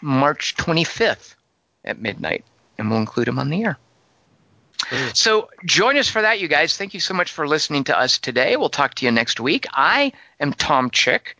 March 0.01 0.55
25th 0.55 1.35
at 1.83 1.99
midnight, 1.99 2.45
and 2.77 2.89
we'll 2.89 2.99
include 2.99 3.27
them 3.27 3.39
on 3.39 3.49
the 3.49 3.63
air. 3.63 3.77
So 5.13 5.49
join 5.65 5.97
us 5.97 6.09
for 6.09 6.21
that, 6.21 6.39
you 6.39 6.47
guys. 6.47 6.77
Thank 6.77 6.93
you 6.93 6.99
so 6.99 7.13
much 7.13 7.31
for 7.31 7.47
listening 7.47 7.85
to 7.85 7.99
us 7.99 8.17
today. 8.17 8.55
We'll 8.55 8.69
talk 8.69 8.95
to 8.95 9.05
you 9.05 9.11
next 9.11 9.39
week. 9.39 9.67
I 9.73 10.13
am 10.39 10.53
Tom 10.53 10.89
Chick. 10.89 11.37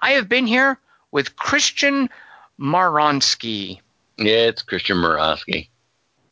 I 0.00 0.12
have 0.12 0.28
been 0.28 0.46
here 0.46 0.78
with 1.10 1.36
Christian 1.36 2.08
Murawski. 2.58 3.80
Yeah, 4.16 4.48
it's 4.48 4.62
Christian 4.62 4.96
Murawski. 4.96 5.68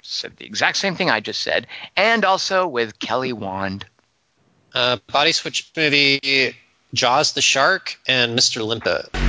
Said 0.02 0.36
the 0.36 0.46
exact 0.46 0.76
same 0.76 0.94
thing 0.94 1.10
I 1.10 1.20
just 1.20 1.42
said, 1.42 1.66
and 1.96 2.24
also 2.24 2.66
with 2.66 2.98
Kelly 2.98 3.32
Wand. 3.32 3.84
Uh, 4.72 4.98
body 5.12 5.32
switch 5.32 5.70
movie, 5.76 6.54
Jaws 6.94 7.32
the 7.32 7.42
Shark, 7.42 7.98
and 8.06 8.38
Mr. 8.38 8.64
Limpet. 8.64 9.25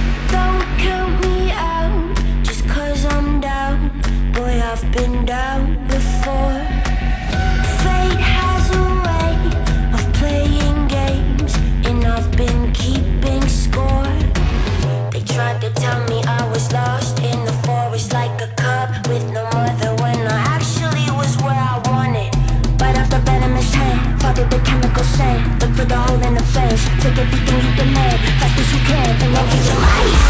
Was 16.68 16.74
lost 16.74 17.20
in 17.20 17.46
the 17.46 17.54
forest 17.66 18.14
like 18.14 18.42
a 18.42 18.48
cub 18.56 19.08
with 19.08 19.24
no 19.32 19.44
mother 19.52 19.96
when 20.02 20.20
I 20.28 20.38
actually 20.56 21.10
was 21.16 21.38
where 21.38 21.52
I 21.52 21.82
wanted. 21.86 22.36
Right 22.82 22.98
off 22.98 23.10
the 23.10 23.20
venomous 23.20 23.74
hand, 23.74 24.22
follow 24.22 24.48
the 24.48 24.60
chemical 24.66 25.04
scent. 25.04 25.62
Look 25.62 25.76
for 25.76 25.86
the 25.86 25.98
hole 25.98 26.22
in 26.22 26.34
the 26.34 26.44
fence. 26.44 26.84
Take 27.02 27.18
everything 27.18 27.56
you 27.56 27.76
demand, 27.76 28.20
fast 28.40 28.60
as 28.60 28.74
you 28.74 28.80
can, 28.80 29.22
and 29.24 29.34
run 29.34 29.48
for 29.48 29.62
your 29.70 29.80
life. 29.88 30.24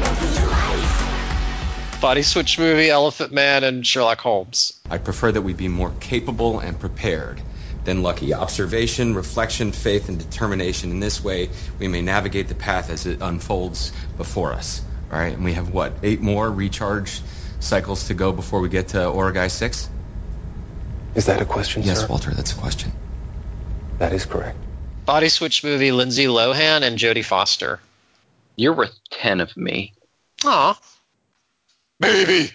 Run 0.00 0.14
for 0.16 0.40
your 0.40 0.50
life. 0.50 2.00
Body 2.00 2.22
switch 2.22 2.58
movie, 2.58 2.90
Elephant 2.90 3.32
Man, 3.32 3.64
and 3.64 3.86
Sherlock 3.86 4.20
Holmes. 4.20 4.80
I 4.90 4.98
prefer 4.98 5.30
that 5.30 5.42
we 5.42 5.52
be 5.52 5.68
more 5.68 5.92
capable 6.00 6.58
and 6.58 6.78
prepared 6.78 7.40
than 7.84 8.02
lucky. 8.02 8.34
Observation, 8.34 9.14
reflection, 9.14 9.72
faith, 9.72 10.08
and 10.08 10.18
determination. 10.18 10.90
In 10.90 11.00
this 11.00 11.22
way, 11.22 11.50
we 11.78 11.88
may 11.88 12.02
navigate 12.02 12.48
the 12.48 12.54
path 12.54 12.90
as 12.90 13.06
it 13.06 13.20
unfolds 13.20 13.92
before 14.16 14.52
us. 14.52 14.82
All 15.10 15.18
right, 15.18 15.34
and 15.34 15.44
we 15.44 15.54
have 15.54 15.70
what? 15.70 15.98
Eight 16.02 16.20
more 16.20 16.50
recharge 16.50 17.22
cycles 17.60 18.06
to 18.08 18.14
go 18.14 18.32
before 18.32 18.60
we 18.60 18.68
get 18.68 18.88
to 18.88 18.98
Origae 18.98 19.50
6? 19.50 19.88
Is 21.14 21.26
that 21.26 21.42
a 21.42 21.44
question, 21.44 21.82
Yes, 21.82 22.00
sir? 22.00 22.06
Walter, 22.08 22.32
that's 22.32 22.52
a 22.52 22.56
question. 22.56 22.92
That 23.98 24.12
is 24.12 24.24
correct. 24.24 24.58
Body 25.04 25.28
switch 25.28 25.62
movie, 25.62 25.92
Lindsay 25.92 26.26
Lohan 26.26 26.82
and 26.82 26.98
Jodie 26.98 27.24
Foster. 27.24 27.80
You're 28.56 28.72
worth 28.72 28.98
10 29.10 29.40
of 29.40 29.56
me. 29.56 29.92
Aw. 30.44 30.78
Baby, 32.00 32.50